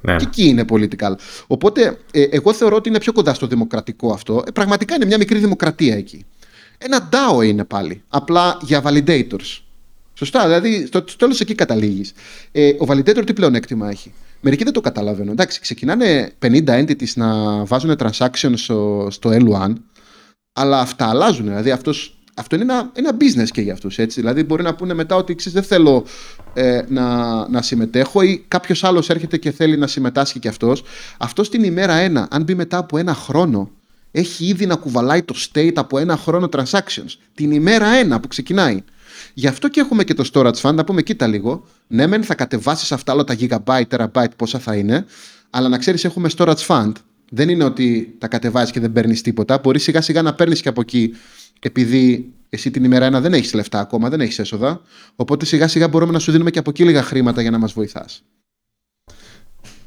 Ναι. 0.00 0.16
Και 0.16 0.24
εκεί 0.24 0.48
είναι 0.48 0.64
political. 0.68 1.12
Οπότε, 1.46 1.98
ε, 2.10 2.22
εγώ 2.22 2.52
θεωρώ 2.52 2.76
ότι 2.76 2.88
είναι 2.88 2.98
πιο 2.98 3.12
κοντά 3.12 3.34
στο 3.34 3.46
δημοκρατικό 3.46 4.12
αυτό. 4.12 4.42
Ε, 4.46 4.50
πραγματικά 4.50 4.94
είναι 4.94 5.04
μια 5.04 5.18
μικρή 5.18 5.38
δημοκρατία 5.38 5.96
εκεί. 5.96 6.24
Ένα 6.78 7.08
DAO 7.12 7.44
είναι 7.44 7.64
πάλι. 7.64 8.02
Απλά 8.08 8.58
για 8.62 8.82
validators. 8.84 9.60
Σωστά, 10.14 10.42
δηλαδή 10.44 10.86
στο 10.86 11.04
τέλος 11.16 11.40
εκεί 11.40 11.54
καταλήγεις. 11.54 12.12
Ε, 12.52 12.68
ο 12.68 12.84
validator 12.88 13.22
τι 13.26 13.32
πλεονέκτημα 13.32 13.90
έχει; 13.90 14.12
Μερικοί 14.40 14.64
δεν 14.64 14.72
το 14.72 14.80
καταλαβαίνουν. 14.80 15.32
Εντάξει, 15.32 15.60
ξεκινάνε 15.60 16.32
50 16.38 16.64
entities 16.66 17.12
να 17.14 17.28
βάζουν 17.64 17.96
transactions 17.98 18.54
στο, 18.54 19.08
στο 19.10 19.30
L1, 19.32 19.72
αλλά 20.52 20.80
αυτά 20.80 21.08
αλλάζουν. 21.08 21.46
Δηλαδή 21.46 21.70
αυτός 21.70 22.16
αυτό 22.34 22.56
είναι 22.56 22.64
ένα, 22.64 22.90
ένα 22.94 23.16
business 23.20 23.48
και 23.50 23.60
για 23.60 23.72
αυτούς, 23.72 23.98
έτσι. 23.98 24.20
Δηλαδή 24.20 24.42
μπορεί 24.42 24.62
να 24.62 24.74
πούνε 24.74 24.94
μετά 24.94 25.16
ότι 25.16 25.34
ξέρεις, 25.34 25.58
δεν 25.58 25.68
θέλω 25.68 26.04
ε, 26.54 26.82
να, 26.88 27.48
να 27.48 27.62
συμμετέχω 27.62 28.22
ή 28.22 28.44
κάποιος 28.48 28.84
άλλος 28.84 29.10
έρχεται 29.10 29.36
και 29.36 29.50
θέλει 29.50 29.76
να 29.76 29.86
συμμετάσχει 29.86 30.38
και 30.38 30.48
αυτός. 30.48 30.82
Αυτό 31.18 31.42
την 31.42 31.64
ημέρα 31.64 31.94
ένα, 31.94 32.28
αν 32.30 32.42
μπει 32.42 32.54
μετά 32.54 32.78
από 32.78 32.98
ένα 32.98 33.14
χρόνο, 33.14 33.70
έχει 34.10 34.46
ήδη 34.46 34.66
να 34.66 34.74
κουβαλάει 34.74 35.22
το 35.22 35.34
state 35.52 35.72
από 35.74 35.98
ένα 35.98 36.16
χρόνο 36.16 36.48
transactions. 36.52 37.14
Την 37.34 37.50
ημέρα 37.50 37.86
ένα 37.86 38.20
που 38.20 38.28
ξεκινάει. 38.28 38.82
Γι' 39.34 39.46
αυτό 39.46 39.68
και 39.68 39.80
έχουμε 39.80 40.04
και 40.04 40.14
το 40.14 40.30
storage 40.32 40.60
fund, 40.60 40.74
να 40.74 40.84
πούμε 40.84 41.02
κοίτα 41.02 41.26
λίγο. 41.26 41.64
Ναι, 41.86 42.06
μεν 42.06 42.22
θα 42.24 42.34
κατεβάσεις 42.34 42.92
αυτά 42.92 43.12
όλα 43.12 43.24
τα 43.24 43.36
gigabyte, 43.40 43.82
terabyte, 43.88 44.36
πόσα 44.36 44.58
θα 44.58 44.74
είναι, 44.76 45.04
αλλά 45.50 45.68
να 45.68 45.78
ξέρεις 45.78 46.04
έχουμε 46.04 46.28
storage 46.36 46.66
fund. 46.66 46.92
Δεν 47.30 47.48
είναι 47.48 47.64
ότι 47.64 48.14
τα 48.18 48.28
κατεβάζεις 48.28 48.70
και 48.70 48.80
δεν 48.80 48.92
παίρνεις 48.92 49.22
τίποτα. 49.22 49.58
Μπορεί 49.62 49.78
σιγά 49.78 50.00
σιγά 50.00 50.22
να 50.22 50.34
παίρνεις 50.34 50.60
και 50.60 50.68
από 50.68 50.80
εκεί 50.80 51.14
επειδή 51.62 52.32
εσύ 52.48 52.70
την 52.70 52.84
ημέρα 52.84 53.04
ένα 53.04 53.20
δεν 53.20 53.32
έχεις 53.32 53.52
λεφτά 53.52 53.80
ακόμα, 53.80 54.08
δεν 54.08 54.20
έχεις 54.20 54.38
έσοδα. 54.38 54.80
Οπότε 55.16 55.44
σιγά 55.44 55.68
σιγά 55.68 55.88
μπορούμε 55.88 56.12
να 56.12 56.18
σου 56.18 56.32
δίνουμε 56.32 56.50
και 56.50 56.58
από 56.58 56.70
εκεί 56.70 56.84
λίγα 56.84 57.02
χρήματα 57.02 57.42
για 57.42 57.50
να 57.50 57.58
μας 57.58 57.72
βοηθάς. 57.72 58.22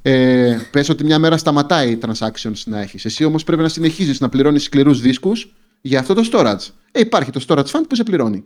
Ε, 0.02 0.58
πες 0.72 0.90
ότι 0.90 1.04
μια 1.04 1.20
μέρα 1.20 1.38
σταματάει 1.38 1.92
οι 1.92 2.00
transactions 2.02 2.64
να 2.66 2.82
έχεις. 2.82 3.06
Εσύ 3.06 3.24
όμως 3.24 3.44
πρέπει 3.44 3.62
να 3.62 3.70
συνεχίζεις 3.70 4.20
να 4.20 4.30
πληρώνεις 4.30 4.64
σκληρούς 4.64 5.02
δίσκους 5.02 5.54
για 5.82 6.00
αυτό 6.00 6.14
το 6.14 6.30
storage. 6.32 6.74
Ε, 6.92 7.00
υπάρχει 7.00 7.32
το 7.32 7.46
storage 7.48 7.66
fund 7.66 7.84
που 7.90 7.96
σε 7.96 8.04
πληρώνει. 8.04 8.44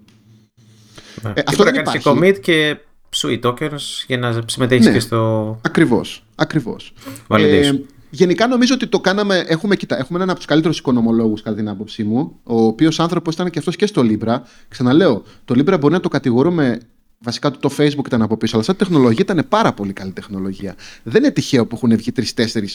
Ναι. 1.21 1.33
Ε, 1.35 1.43
αυτό 1.45 1.63
δεν 1.63 1.75
υπάρχει. 1.75 2.01
commit 2.03 2.39
και 2.41 2.77
sweet 3.15 3.39
tokens 3.41 4.03
για 4.07 4.17
να 4.17 4.43
συμμετέχεις 4.45 4.85
ναι, 4.85 4.91
και 4.91 4.99
στο. 4.99 5.59
Ακριβώς. 5.63 6.23
Ακριβώς. 6.35 6.93
Ε, 7.29 7.71
Γενικά 8.09 8.47
νομίζω 8.47 8.73
ότι 8.73 8.87
το 8.87 8.99
κάναμε. 8.99 9.43
Έχουμε, 9.47 9.75
κοιτά, 9.75 9.97
έχουμε 9.97 10.17
έναν 10.17 10.29
από 10.29 10.37
τους 10.37 10.47
καλύτερους 10.47 10.77
οικονομολόγους, 10.77 11.41
κατά 11.41 11.55
την 11.55 11.69
άποψή 11.69 12.03
μου, 12.03 12.39
ο 12.43 12.63
οποίος 12.63 12.99
άνθρωπος 12.99 13.33
ήταν 13.33 13.49
και 13.49 13.59
αυτός 13.59 13.75
και 13.75 13.85
στο 13.85 14.01
Libra. 14.05 14.37
Ξαναλέω, 14.67 15.23
το 15.45 15.55
Libra 15.57 15.79
μπορεί 15.79 15.93
να 15.93 15.99
το 15.99 16.09
κατηγορούμε. 16.09 16.79
Βασικά 17.21 17.51
το 17.51 17.69
Facebook 17.77 18.05
ήταν 18.05 18.21
από 18.21 18.37
πίσω, 18.37 18.55
αλλά 18.55 18.65
σαν 18.65 18.75
τεχνολογία 18.75 19.25
ήταν 19.29 19.45
πάρα 19.49 19.73
πολύ 19.73 19.93
καλή 19.93 20.11
τεχνολογία. 20.11 20.75
Δεν 21.03 21.23
είναι 21.23 21.31
τυχαίο 21.31 21.65
που 21.65 21.75
έχουν 21.75 21.97
βγει 21.97 22.11
τρει-τέσσερι 22.11 22.69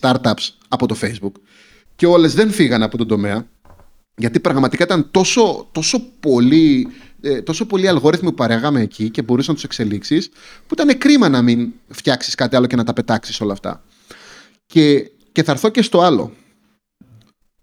startups 0.00 0.48
από 0.68 0.86
το 0.86 0.96
Facebook 1.00 1.32
και 1.96 2.06
όλες 2.06 2.34
δεν 2.34 2.50
φύγαν 2.50 2.82
από 2.82 2.96
τον 2.96 3.06
τομέα. 3.06 3.46
Γιατί 4.16 4.40
πραγματικά 4.40 4.84
ήταν 4.84 5.08
τόσο, 5.10 5.68
τόσο 5.72 6.00
πολύ 6.20 6.88
ε, 7.20 7.42
τόσο 7.42 7.66
πολλοί 7.66 7.88
αλγόριθμοι 7.88 8.28
που 8.28 8.34
παρέγαμε 8.34 8.80
εκεί 8.80 9.10
και 9.10 9.22
μπορούσαν 9.22 9.48
να 9.48 9.54
τους 9.54 9.64
εξελίξεις, 9.64 10.28
που 10.66 10.74
ήταν 10.74 10.98
κρίμα 10.98 11.28
να 11.28 11.42
μην 11.42 11.72
φτιάξεις 11.88 12.34
κάτι 12.34 12.56
άλλο 12.56 12.66
και 12.66 12.76
να 12.76 12.84
τα 12.84 12.92
πετάξεις 12.92 13.40
όλα 13.40 13.52
αυτά. 13.52 13.82
Και, 14.72 15.10
και 15.32 15.42
θα 15.42 15.52
έρθω 15.52 15.68
και 15.68 15.82
στο 15.82 16.00
άλλο. 16.00 16.32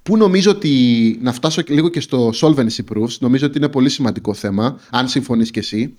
Πού 0.03 0.17
νομίζω 0.17 0.51
ότι 0.51 1.17
να 1.21 1.33
φτάσω 1.33 1.61
λίγο 1.67 1.89
και 1.89 1.99
στο 1.99 2.31
solvency 2.41 2.83
proofs, 2.93 3.17
νομίζω 3.19 3.45
ότι 3.45 3.57
είναι 3.57 3.69
πολύ 3.69 3.89
σημαντικό 3.89 4.33
θέμα, 4.33 4.79
αν 4.89 5.07
συμφωνείς 5.07 5.51
και 5.51 5.59
εσύ. 5.59 5.95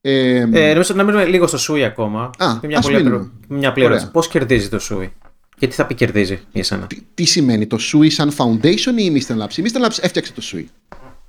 Ε, 0.00 0.36
ε, 0.52 0.72
νομίζω 0.72 0.94
να 0.94 1.02
μείνουμε 1.02 1.24
λίγο 1.24 1.46
στο 1.46 1.74
SUI 1.74 1.80
ακόμα. 1.80 2.30
Α, 2.38 2.58
μια, 2.62 2.80
πολύ, 2.80 3.30
μια 3.48 3.72
πλήρωση. 3.72 4.10
Πώς 4.10 4.28
κερδίζει 4.28 4.68
το 4.68 4.78
SUI 4.90 5.08
και 5.58 5.66
τι 5.66 5.74
θα 5.74 5.86
πει 5.86 5.94
κερδίζει 5.94 6.34
για 6.34 6.60
εσένα. 6.60 6.86
Τι, 6.86 6.98
τι 7.14 7.24
σημαίνει 7.24 7.66
το 7.66 7.78
SUI 7.80 8.10
σαν 8.10 8.32
foundation 8.36 8.94
ή 8.96 9.04
η 9.04 9.24
Mr. 9.26 9.32
Labs; 9.32 9.56
Η 9.56 9.62
Mr. 9.64 9.86
Labs 9.86 9.98
έφτιαξε 10.00 10.32
το 10.32 10.42
SUI. 10.52 10.64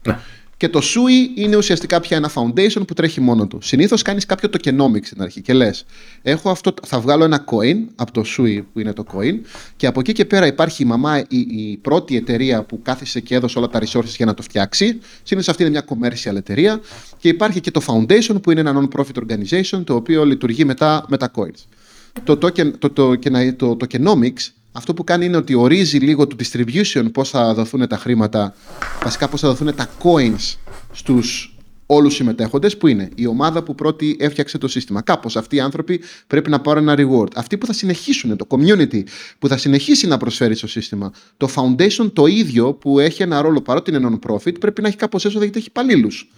Ναι. 0.07 0.19
Και 0.61 0.69
το 0.69 0.79
SUI 0.83 1.37
είναι 1.39 1.55
ουσιαστικά 1.55 1.99
πια 1.99 2.17
ένα 2.17 2.31
foundation 2.33 2.87
που 2.87 2.93
τρέχει 2.93 3.21
μόνο 3.21 3.47
του. 3.47 3.61
Συνήθως 3.61 4.01
κάνεις 4.01 4.25
κάποιο 4.25 4.49
tokenomics 4.53 5.05
στην 5.05 5.21
αρχή 5.21 5.41
και 5.41 5.53
λες: 5.53 5.85
Έχω 6.21 6.49
αυτό, 6.49 6.73
θα 6.87 6.99
βγάλω 6.99 7.23
ένα 7.23 7.45
coin 7.51 7.77
από 7.95 8.11
το 8.11 8.23
SUI 8.25 8.61
που 8.73 8.79
είναι 8.79 8.93
το 8.93 9.03
coin, 9.13 9.39
και 9.75 9.87
από 9.87 9.99
εκεί 9.99 10.11
και 10.11 10.25
πέρα 10.25 10.47
υπάρχει 10.47 10.83
η 10.83 10.85
μαμά, 10.85 11.19
η, 11.19 11.37
η 11.39 11.77
πρώτη 11.81 12.15
εταιρεία 12.15 12.63
που 12.63 12.81
κάθισε 12.81 13.19
και 13.19 13.35
έδωσε 13.35 13.57
όλα 13.57 13.67
τα 13.67 13.79
resources 13.79 14.15
για 14.15 14.25
να 14.25 14.33
το 14.33 14.41
φτιάξει. 14.41 14.99
Συνήθως 15.23 15.49
αυτή 15.49 15.63
είναι 15.63 15.71
μια 15.71 15.85
commercial 15.87 16.35
εταιρεία. 16.35 16.81
Και 17.17 17.27
υπάρχει 17.27 17.59
και 17.59 17.71
το 17.71 17.81
foundation 17.87 18.41
που 18.41 18.51
είναι 18.51 18.59
ένα 18.59 18.87
non-profit 18.89 19.23
organization 19.23 19.83
το 19.83 19.95
οποίο 19.95 20.25
λειτουργεί 20.25 20.65
μετά 20.65 21.05
με 21.07 21.17
τα 21.17 21.31
coins. 21.35 21.65
Το, 22.23 22.33
token, 22.33 22.71
το, 22.79 22.89
το, 22.89 23.17
το, 23.19 23.55
το 23.55 23.77
tokenomics 23.79 24.60
αυτό 24.71 24.93
που 24.93 25.03
κάνει 25.03 25.25
είναι 25.25 25.37
ότι 25.37 25.53
ορίζει 25.53 25.97
λίγο 25.97 26.27
το 26.27 26.35
distribution 26.39 27.05
πώς 27.13 27.29
θα 27.29 27.53
δοθούν 27.53 27.87
τα 27.87 27.97
χρήματα, 27.97 28.53
βασικά 29.03 29.27
πώς 29.27 29.39
θα 29.39 29.47
δοθούν 29.47 29.75
τα 29.75 29.89
coins 30.03 30.55
στους 30.91 31.55
όλους 31.85 32.13
συμμετέχοντες, 32.13 32.77
που 32.77 32.87
είναι 32.87 33.09
η 33.15 33.27
ομάδα 33.27 33.63
που 33.63 33.75
πρώτη 33.75 34.17
έφτιαξε 34.19 34.57
το 34.57 34.67
σύστημα. 34.67 35.01
Κάπως 35.01 35.37
αυτοί 35.37 35.55
οι 35.55 35.59
άνθρωποι 35.59 36.01
πρέπει 36.27 36.49
να 36.49 36.59
πάρουν 36.59 36.87
ένα 36.89 36.95
reward. 36.97 37.27
Αυτοί 37.35 37.57
που 37.57 37.65
θα 37.65 37.73
συνεχίσουν, 37.73 38.37
το 38.37 38.47
community 38.49 39.03
που 39.39 39.47
θα 39.47 39.57
συνεχίσει 39.57 40.07
να 40.07 40.17
προσφέρει 40.17 40.55
στο 40.55 40.67
σύστημα. 40.67 41.11
Το 41.37 41.49
foundation 41.55 42.11
το 42.13 42.25
ίδιο 42.25 42.73
που 42.73 42.99
έχει 42.99 43.21
ένα 43.21 43.41
ρόλο 43.41 43.61
παρότι 43.61 43.95
είναι 43.95 44.09
non-profit 44.11 44.59
πρέπει 44.59 44.81
να 44.81 44.87
έχει 44.87 44.97
κάπως 44.97 45.25
έσοδα 45.25 45.43
γιατί 45.43 45.59
έχει 45.59 45.67
υπαλλήλους. 45.67 46.31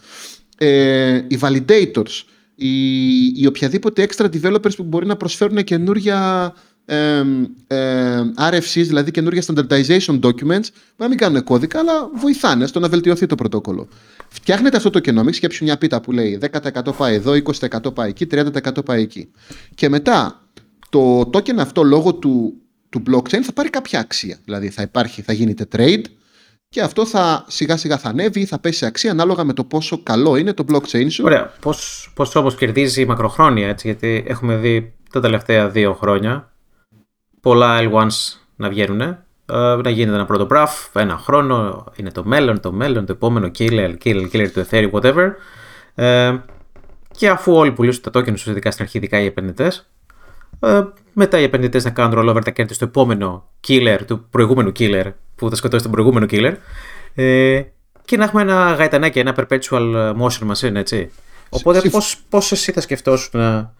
Ε, 0.57 1.15
οι 1.27 1.37
validators, 1.41 2.23
οι, 2.55 3.25
οι 3.25 3.45
οποιαδήποτε 3.47 4.07
extra 4.09 4.25
developers 4.25 4.75
που 4.75 4.83
μπορεί 4.83 5.05
να 5.05 5.15
προσφέρουν 5.15 5.63
καινούργια 5.63 6.53
ε, 6.85 7.23
ε, 7.67 8.21
RFCs, 8.37 8.83
δηλαδή 8.85 9.11
καινούργια 9.11 9.43
standardization 9.47 10.19
documents, 10.19 10.67
που 10.71 10.97
να 10.97 11.07
μην 11.07 11.17
κάνουν 11.17 11.43
κώδικα, 11.43 11.79
αλλά 11.79 12.09
βοηθάνε 12.15 12.65
στο 12.65 12.79
να 12.79 12.89
βελτιωθεί 12.89 13.25
το 13.25 13.35
πρωτόκολλο. 13.35 13.87
Φτιάχνετε 14.29 14.77
αυτό 14.77 14.89
το 14.89 14.99
κενό, 14.99 15.31
σκέψου 15.31 15.63
μια 15.63 15.77
πίτα 15.77 16.01
που 16.01 16.11
λέει 16.11 16.39
10% 16.61 16.97
πάει 16.97 17.15
εδώ, 17.15 17.33
20% 17.59 17.93
πάει 17.93 18.09
εκεί, 18.09 18.27
30% 18.31 18.85
πάει 18.85 19.01
εκεί. 19.01 19.31
Και 19.75 19.89
μετά 19.89 20.41
το 20.89 21.19
token 21.19 21.57
αυτό 21.57 21.83
λόγω 21.83 22.13
του, 22.13 22.53
του 22.89 23.03
blockchain 23.09 23.41
θα 23.41 23.53
πάρει 23.53 23.69
κάποια 23.69 23.99
αξία. 23.99 24.37
Δηλαδή 24.43 24.69
θα 24.69 24.81
υπάρχει, 24.81 25.21
θα 25.21 25.33
γίνεται 25.33 25.67
trade 25.75 26.03
και 26.69 26.81
αυτό 26.81 27.05
θα 27.05 27.45
σιγά 27.47 27.77
σιγά 27.77 27.97
θα 27.97 28.09
ανέβει 28.09 28.39
ή 28.39 28.45
θα 28.45 28.59
πέσει 28.59 28.77
σε 28.77 28.85
αξία 28.85 29.11
ανάλογα 29.11 29.43
με 29.43 29.53
το 29.53 29.63
πόσο 29.63 30.03
καλό 30.03 30.35
είναι 30.35 30.53
το 30.53 30.65
blockchain 30.71 31.05
σου. 31.09 31.23
Ωραία. 31.25 31.53
Πώς, 31.59 32.11
πώς 32.15 32.35
όμως 32.35 32.55
κερδίζει 32.55 33.05
μακροχρόνια, 33.05 33.67
έτσι, 33.67 33.87
γιατί 33.87 34.23
έχουμε 34.27 34.55
δει 34.55 34.93
τα 35.11 35.19
τελευταία 35.19 35.69
δύο 35.69 35.93
χρόνια 35.93 36.52
πολλά 37.43 37.79
L1s 37.81 38.37
να 38.55 38.69
βγαίνουν, 38.69 39.01
ε, 39.01 39.17
να 39.83 39.89
γίνεται 39.89 40.15
ένα 40.15 40.25
πρώτο 40.25 40.45
μπραφ, 40.45 40.95
ένα 40.95 41.17
χρόνο, 41.17 41.83
είναι 41.95 42.11
το 42.11 42.23
μέλλον, 42.23 42.59
το 42.59 42.71
μέλλον, 42.71 43.05
το 43.05 43.11
επόμενο 43.11 43.51
killer, 43.57 43.93
killer, 44.03 44.27
killer 44.31 44.49
του 44.53 44.65
Ethereum, 44.69 44.91
whatever. 44.91 45.31
Ε, 45.95 46.35
και 47.17 47.29
αφού 47.29 47.53
όλοι 47.53 47.71
πουλήσουν 47.71 48.01
τα 48.01 48.11
tokens 48.13 48.33
ουσιαστικά 48.33 48.71
στην 48.71 48.83
αρχή, 48.83 48.97
ειδικά 48.97 49.19
οι 49.19 49.25
επενδυτές, 49.25 49.89
ε, 50.59 50.81
μετά 51.13 51.39
οι 51.39 51.43
επενδυτές 51.43 51.83
να 51.83 51.89
κάνουν 51.89 52.19
rollover 52.19 52.43
τα 52.43 52.51
κέρδη 52.51 52.73
στο 52.73 52.85
επόμενο 52.85 53.49
killer 53.67 53.99
του 54.07 54.25
προηγούμενου 54.29 54.71
killer 54.79 55.11
που 55.35 55.49
θα 55.49 55.55
σκοτώσει 55.55 55.83
τον 55.83 55.91
προηγούμενο 55.91 56.25
killer. 56.29 56.53
Ε, 57.13 57.61
και 58.05 58.17
να 58.17 58.23
έχουμε 58.23 58.41
ένα 58.41 58.73
γαϊτανάκι, 58.73 59.19
ένα 59.19 59.35
perpetual 59.37 60.13
motion 60.15 60.51
machine, 60.51 60.75
έτσι. 60.75 61.11
Οπότε 61.49 61.81
πώς 62.29 62.51
εσύ 62.51 62.71
θα 62.71 62.81
σκεφτόσουν 62.81 63.39
να 63.39 63.73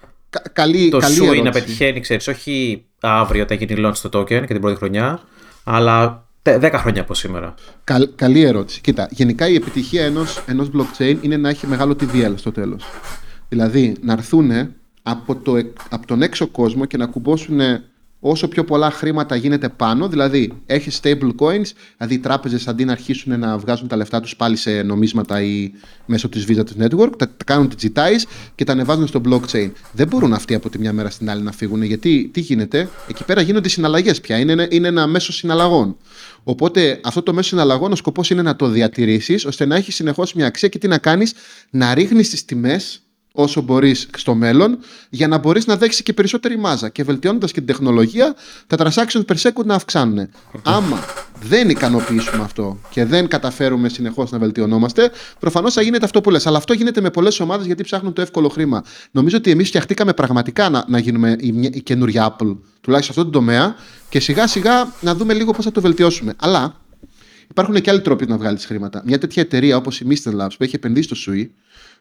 καλή, 0.54 0.90
το 0.90 0.98
καλή 0.98 1.14
σου 1.14 1.24
ερώτηση. 1.24 1.44
να 1.44 1.52
πετυχαίνει, 1.52 2.00
ξέρεις, 2.00 2.28
όχι 2.28 2.86
αύριο 3.10 3.44
όταν 3.44 3.58
γίνει 3.58 3.82
launch 3.86 4.10
το 4.10 4.20
token 4.20 4.26
και 4.26 4.54
την 4.54 4.62
πρώτη 4.62 4.76
χρονιά, 4.76 5.20
αλλά 5.64 6.26
10 6.44 6.72
χρόνια 6.74 7.02
από 7.02 7.14
σήμερα. 7.14 7.54
Καλ, 7.84 8.10
καλή 8.16 8.42
ερώτηση. 8.42 8.82
Κοίτα, 8.82 9.08
γενικά 9.12 9.48
η 9.48 9.56
επιτυχία 9.56 10.06
ενός, 10.06 10.44
ενός 10.48 10.70
blockchain 10.76 11.18
είναι 11.22 11.38
να 11.38 11.50
έχει 11.50 11.68
μεγάλο 11.68 11.96
TVL 12.00 12.34
στο 12.36 12.52
τέλος. 12.52 12.84
Δηλαδή, 13.50 13.96
να 14.02 14.14
έρθουν 14.14 14.52
από, 15.04 15.36
το, 15.36 15.54
από 15.90 16.08
τον 16.08 16.22
έξω 16.22 16.48
κόσμο 16.48 16.86
και 16.86 16.98
να 16.98 17.06
κουμπώσουν 17.06 17.60
όσο 18.26 18.48
πιο 18.48 18.64
πολλά 18.64 18.92
χρήματα 18.92 19.36
γίνεται 19.36 19.70
πάνω, 19.70 20.08
δηλαδή 20.08 20.54
έχεις 20.66 21.00
stable 21.04 21.32
coins, 21.38 21.66
δηλαδή 21.98 22.14
οι 22.14 22.20
τράπεζες 22.20 22.68
αντί 22.68 22.86
να 22.86 22.92
αρχίσουν 22.92 23.40
να 23.40 23.58
βγάζουν 23.58 23.88
τα 23.88 23.96
λεφτά 23.96 24.20
τους 24.22 24.36
πάλι 24.36 24.56
σε 24.56 24.82
νομίσματα 24.82 25.42
ή 25.42 25.72
μέσω 26.06 26.30
της 26.30 26.46
Visa 26.48 26.66
της 26.66 26.76
Network, 26.80 27.10
τα, 27.18 27.28
τα 27.28 27.44
κάνουν 27.46 27.72
digitize 27.82 28.24
και 28.56 28.64
τα 28.64 28.72
ανεβάζουν 28.72 29.08
στο 29.08 29.22
blockchain. 29.26 29.72
Δεν 29.92 30.08
μπορούν 30.08 30.34
αυτοί 30.34 30.54
από 30.54 30.70
τη 30.70 30.80
μια 30.80 30.94
μέρα 30.94 31.10
στην 31.10 31.30
άλλη 31.30 31.42
να 31.42 31.52
φύγουν, 31.52 31.84
γιατί 31.84 32.30
τι 32.34 32.40
γίνεται, 32.40 32.90
εκεί 33.10 33.24
πέρα 33.24 33.42
γίνονται 33.42 33.70
συναλλαγές 33.70 34.22
πια, 34.22 34.40
είναι, 34.40 34.52
ένα- 34.52 34.68
είναι 34.70 34.88
ένα 34.88 35.08
μέσο 35.08 35.32
συναλλαγών. 35.34 35.98
Οπότε 36.44 37.00
αυτό 37.04 37.22
το 37.24 37.34
μέσο 37.34 37.48
συναλλαγών 37.50 37.92
ο 37.92 37.96
σκοπός 37.96 38.30
είναι 38.30 38.42
να 38.42 38.56
το 38.56 38.68
διατηρήσεις 38.68 39.46
ώστε 39.46 39.66
να 39.66 39.76
έχεις 39.76 39.96
συνεχώς 39.96 40.34
μια 40.34 40.46
αξία 40.46 40.68
και 40.68 40.78
τι 40.78 40.88
να 40.88 40.98
κάνεις, 40.98 41.34
να 41.70 41.94
ρίχνεις 41.94 42.30
τις 42.30 42.46
τιμές 42.46 43.03
όσο 43.36 43.62
μπορείς 43.62 44.08
στο 44.18 44.36
μέλλον 44.36 44.78
για 45.10 45.28
να 45.28 45.38
μπορείς 45.38 45.66
να 45.66 45.78
δέξεις 45.78 46.04
και 46.04 46.14
περισσότερη 46.14 46.58
μάζα. 46.58 46.90
Και 46.90 47.04
βελτιώνοντας 47.04 47.52
και 47.52 47.58
την 47.58 47.68
τεχνολογία, 47.68 48.36
τα 48.68 48.78
transactions 48.80 49.22
per 49.26 49.36
second 49.38 49.66
να 49.66 49.76
αυξάνουν. 49.76 50.30
Άμα 50.64 51.00
δεν 51.42 51.70
ικανοποιήσουμε 51.70 52.44
αυτό 52.44 52.80
και 52.90 53.06
δεν 53.06 53.28
καταφέρουμε 53.28 53.90
συνεχώς 53.90 54.32
να 54.32 54.38
βελτιωνόμαστε, 54.40 55.12
προφανώς 55.40 55.74
θα 55.74 55.82
γίνεται 55.82 56.06
αυτό 56.06 56.22
που 56.22 56.30
λες. 56.30 56.48
Αλλά 56.48 56.58
αυτό 56.58 56.74
γίνεται 56.74 57.02
με 57.02 57.10
πολλές 57.10 57.40
ομάδες 57.40 57.66
γιατί 57.66 57.84
ψάχνουν 57.84 58.14
το 58.14 58.22
εύκολο 58.22 58.50
χρήμα. 58.50 58.84
Νομίζω 59.12 59.38
ότι 59.38 59.52
εμείς 59.52 59.68
φτιαχτήκαμε 59.68 60.14
πραγματικά 60.14 60.70
να, 60.70 60.86
να 60.88 60.98
γίνουμε 61.00 61.36
η, 61.40 61.52
μια- 61.52 61.70
η 61.74 61.82
καινούργια 61.82 62.36
Apple, 62.40 62.58
τουλάχιστον 62.82 63.16
σε 63.16 63.20
αυτό 63.20 63.24
το 63.26 63.30
τομέα, 63.30 63.76
και 64.10 64.20
σιγά 64.20 64.48
σιγά 64.48 64.94
να 65.02 65.16
δούμε 65.16 65.34
λίγο 65.34 65.52
πώς 65.52 65.66
θα 65.66 65.72
το 65.72 65.82
βελτιώσουμε. 65.82 66.34
Αλλά 66.38 66.78
Υπάρχουν 67.50 67.82
και 67.82 67.90
άλλοι 67.90 68.02
τρόποι 68.02 68.26
να 68.26 68.38
βγάλεις 68.38 68.66
χρήματα. 68.66 69.02
Μια 69.06 69.18
τέτοια 69.20 69.42
εταιρεία 69.42 69.78
όπως 69.78 70.00
η 70.00 70.06
Mr. 70.10 70.30
Labs 70.42 70.50
που 70.58 70.64
έχει 70.64 70.76
επενδύσει 70.76 71.16
στο 71.16 71.32
SUI, 71.32 71.46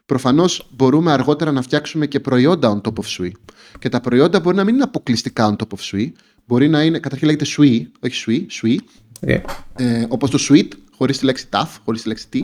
προφανώς 0.05 0.69
μπορούμε 0.71 1.11
αργότερα 1.11 1.51
να 1.51 1.61
φτιάξουμε 1.61 2.07
και 2.07 2.19
προϊόντα 2.19 2.81
on 2.81 2.89
top 2.89 2.93
of 2.93 3.21
SUI. 3.21 3.31
Και 3.79 3.89
τα 3.89 4.01
προϊόντα 4.01 4.39
μπορεί 4.39 4.55
να 4.55 4.63
μην 4.63 4.73
είναι 4.73 4.83
αποκλειστικά 4.83 5.49
on 5.49 5.63
top 5.63 5.77
of 5.77 5.95
SUI. 5.95 6.11
Μπορεί 6.45 6.69
να 6.69 6.83
είναι, 6.83 6.99
καταρχήν 6.99 7.27
λέγεται 7.27 7.45
SUI, 7.57 7.81
όχι 7.99 8.23
SUI, 8.27 8.63
SUI, 8.63 8.77
Ε, 9.19 9.41
ε, 9.75 10.05
όπως 10.09 10.29
το 10.29 10.37
suite, 10.49 10.71
χωρίς 10.97 11.17
τη 11.17 11.25
λέξη 11.25 11.47
TAF, 11.51 11.67
χωρίς 11.85 12.01
τη 12.01 12.07
λέξη 12.07 12.27
T, 12.33 12.39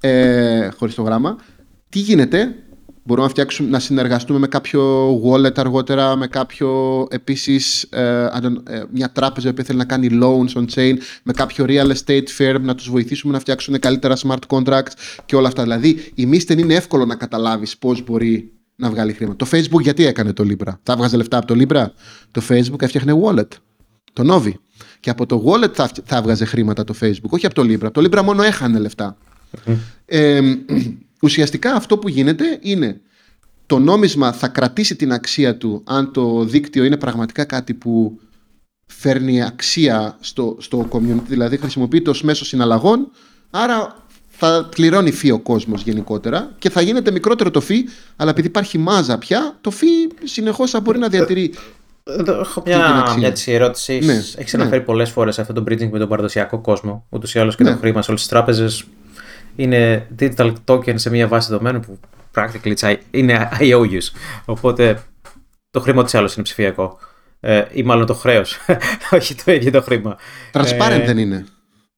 ε, 0.00 0.68
χωρίς 0.76 0.94
το 0.94 1.02
γράμμα. 1.02 1.36
Τι 1.88 1.98
γίνεται, 1.98 2.54
μπορούμε 3.06 3.26
να 3.26 3.32
φτιάξουμε, 3.32 3.70
να 3.70 3.78
συνεργαστούμε 3.78 4.38
με 4.38 4.46
κάποιο 4.46 5.12
wallet 5.24 5.58
αργότερα, 5.58 6.16
με 6.16 6.26
κάποιο 6.26 7.06
επίσης 7.10 7.82
ε, 7.82 8.26
I 8.34 8.40
don't- 8.44 8.68
ε, 8.68 8.82
μια 8.92 9.10
τράπεζα 9.12 9.54
που 9.54 9.62
θέλει 9.62 9.78
να 9.78 9.84
κάνει 9.84 10.08
loans 10.12 10.58
on 10.60 10.64
chain, 10.74 10.94
με 11.22 11.32
κάποιο 11.32 11.64
real 11.68 11.92
estate 11.92 12.26
firm, 12.38 12.60
να 12.60 12.74
τους 12.74 12.90
βοηθήσουμε 12.90 13.32
να 13.32 13.38
φτιάξουν 13.38 13.78
καλύτερα 13.78 14.16
smart 14.16 14.46
contracts 14.48 14.92
και 15.24 15.36
όλα 15.36 15.48
αυτά. 15.48 15.62
Δηλαδή, 15.62 15.88
η 16.14 16.28
Misten 16.32 16.58
είναι 16.58 16.74
εύκολο 16.74 17.04
να 17.04 17.14
καταλάβεις 17.14 17.76
πώς 17.78 18.04
μπορεί 18.04 18.50
να 18.76 18.90
βγάλει 18.90 19.12
χρήμα. 19.12 19.36
Το 19.36 19.46
Facebook 19.50 19.80
γιατί 19.80 20.06
έκανε 20.06 20.32
το 20.32 20.44
Libra; 20.48 20.72
Θα 20.82 20.96
βγάζε 20.96 21.16
λεφτά 21.16 21.36
από 21.38 21.46
το 21.46 21.54
Libra; 21.58 21.86
Το 22.30 22.42
Facebook 22.48 22.82
έφτιαχνε 22.82 23.20
wallet. 23.24 23.48
Το 24.12 24.34
Novi. 24.34 24.52
Και 25.00 25.10
από 25.10 25.26
το 25.26 25.44
wallet 25.46 25.72
θα, 25.74 25.90
θα 26.04 26.16
έβγαζε 26.16 26.44
χρήματα 26.44 26.84
το 26.84 26.94
Facebook, 27.00 27.28
όχι 27.28 27.46
από 27.46 27.54
το 27.54 27.62
Libra. 27.62 27.92
Το 27.92 28.00
Libra 28.00 28.22
μόνο 28.22 28.42
έχανε 28.42 28.78
λεφτά. 28.78 29.16
Ε, 30.06 30.40
ουσιαστικά 31.22 31.72
αυτό 31.74 31.98
που 31.98 32.08
γίνεται 32.08 32.58
είναι 32.60 33.00
το 33.66 33.78
νόμισμα 33.78 34.32
θα 34.32 34.48
κρατήσει 34.48 34.96
την 34.96 35.12
αξία 35.12 35.56
του 35.56 35.82
αν 35.86 36.12
το 36.12 36.44
δίκτυο 36.44 36.84
είναι 36.84 36.96
πραγματικά 36.96 37.44
κάτι 37.44 37.74
που 37.74 38.20
φέρνει 38.86 39.42
αξία 39.42 40.16
στο, 40.20 40.56
στο 40.60 40.88
community, 40.92 41.22
δηλαδή 41.26 41.56
χρησιμοποιείται 41.56 42.10
ως 42.10 42.22
μέσο 42.22 42.44
συναλλαγών, 42.44 43.10
άρα 43.50 44.04
θα 44.28 44.68
πληρώνει 44.70 45.10
φύ 45.12 45.30
ο 45.30 45.38
κόσμος 45.38 45.82
γενικότερα 45.82 46.54
και 46.58 46.70
θα 46.70 46.80
γίνεται 46.80 47.10
μικρότερο 47.10 47.50
το 47.50 47.60
φύ, 47.60 47.84
αλλά 48.16 48.30
επειδή 48.30 48.46
υπάρχει 48.46 48.78
μάζα 48.78 49.18
πια, 49.18 49.56
το 49.60 49.70
φύ 49.70 49.86
συνεχώς 50.24 50.70
θα 50.70 50.80
μπορεί 50.80 50.98
να 50.98 51.08
διατηρεί 51.08 51.52
Εδώ 52.04 52.40
έχω 52.40 52.62
την 52.62 52.74
μια, 52.76 52.86
αξία. 52.94 53.16
μια 53.18 53.32
της 53.32 53.46
ερώτηση. 53.46 53.98
Ναι, 54.04 54.12
Έχεις 54.36 54.52
ναι. 54.54 54.60
αναφέρει 54.62 54.82
πολλές 54.82 55.10
φορές 55.10 55.38
αυτό 55.38 55.52
το 55.52 55.64
bridging 55.68 55.88
με 55.90 55.98
τον 55.98 56.08
παραδοσιακό 56.08 56.58
κόσμο. 56.58 57.06
Ούτως 57.08 57.34
ή 57.34 57.38
άλλως 57.38 57.56
και 57.56 57.62
Ναι. 57.62 57.70
το 57.70 57.76
χρήμα 57.76 58.02
σε 58.02 58.10
όλες 58.10 58.20
τις 58.22 58.30
τράπεζες 58.30 58.84
είναι 59.56 60.06
digital 60.18 60.52
token 60.64 60.92
σε 60.98 61.10
μια 61.10 61.26
βάση 61.28 61.50
δεδομένων 61.50 61.80
που 61.80 62.00
practically 62.34 62.74
it's 62.76 62.90
I- 62.92 62.96
είναι 63.10 63.48
IOUs. 63.60 64.02
Οπότε 64.44 65.02
το 65.70 65.80
χρήμα 65.80 66.04
της 66.04 66.14
άλλω 66.14 66.30
είναι 66.34 66.42
ψηφιακό. 66.42 66.98
Ε, 67.40 67.64
ή 67.72 67.82
μάλλον 67.82 68.06
το 68.06 68.14
χρέος. 68.14 68.58
όχι 69.16 69.34
το 69.34 69.52
ίδιο 69.52 69.70
το 69.70 69.82
χρήμα. 69.82 70.16
transparent 70.52 70.90
Ε, 70.90 71.04
δεν 71.04 71.18
είναι. 71.18 71.44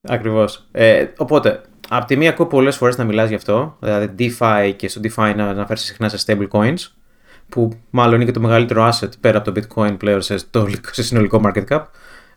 Ακριβώς. 0.02 0.64
Ε, 0.72 1.06
οπότε, 1.16 1.60
από 1.88 2.06
τη 2.06 2.16
μία 2.16 2.30
ακούω 2.30 2.46
πολλές 2.46 2.76
φορές 2.76 2.96
να 2.96 3.04
μιλάς 3.04 3.28
γι' 3.28 3.34
αυτό, 3.34 3.76
δηλαδή 3.80 4.14
DeFi 4.38 4.72
και 4.76 4.88
στο 4.88 5.00
DeFi 5.04 5.32
να 5.36 5.48
αναφέρεις 5.48 5.82
συχνά 5.82 6.08
σε 6.08 6.24
stable 6.26 6.48
coins, 6.50 6.78
που 7.48 7.72
μάλλον 7.90 8.14
είναι 8.14 8.24
και 8.24 8.30
το 8.30 8.40
μεγαλύτερο 8.40 8.88
asset 8.92 9.08
πέρα 9.20 9.38
από 9.38 9.52
το 9.52 9.60
bitcoin 9.60 9.98
πλέον 9.98 10.22
σε, 10.22 10.34
το, 10.50 10.68
σε 10.90 11.02
συνολικό 11.02 11.40
market 11.44 11.64
cap. 11.68 11.82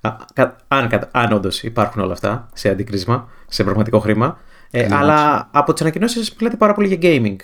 Α, 0.01 0.15
κα- 0.33 0.55
Αν, 0.67 0.87
κα- 0.87 1.07
αν 1.11 1.31
όντως 1.33 1.63
υπάρχουν 1.63 2.01
όλα 2.01 2.13
αυτά 2.13 2.49
σε 2.53 2.69
αντικρίσμα, 2.69 3.29
σε 3.47 3.63
πραγματικό 3.63 3.99
χρήμα. 3.99 4.39
Ε, 4.71 4.81
Καλή 4.81 4.93
αλλά 4.93 5.49
από 5.53 5.73
τις 5.73 5.81
ανακοινώσεις 5.81 6.33
μιλάτε 6.39 6.57
πάρα 6.57 6.73
πολύ 6.73 6.95
για 6.95 6.97
gaming. 7.01 7.35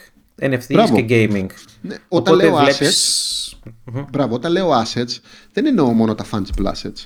NFTs 0.42 0.60
Μπράβο. 0.70 0.96
και 1.02 1.06
gaming. 1.10 1.48
Ναι, 1.82 1.96
όταν 2.08 2.34
Οπότε 2.34 2.36
λέω 2.36 2.56
βλέπεις- 2.56 3.56
assets, 3.64 3.72
Μπράβο, 4.12 4.36
όταν 4.36 4.52
λέω 4.52 4.70
assets, 4.82 5.18
δεν 5.54 5.66
εννοώ 5.66 5.92
μόνο 5.94 6.16
τα 6.16 6.26
fungible 6.32 6.66
assets. 6.66 7.06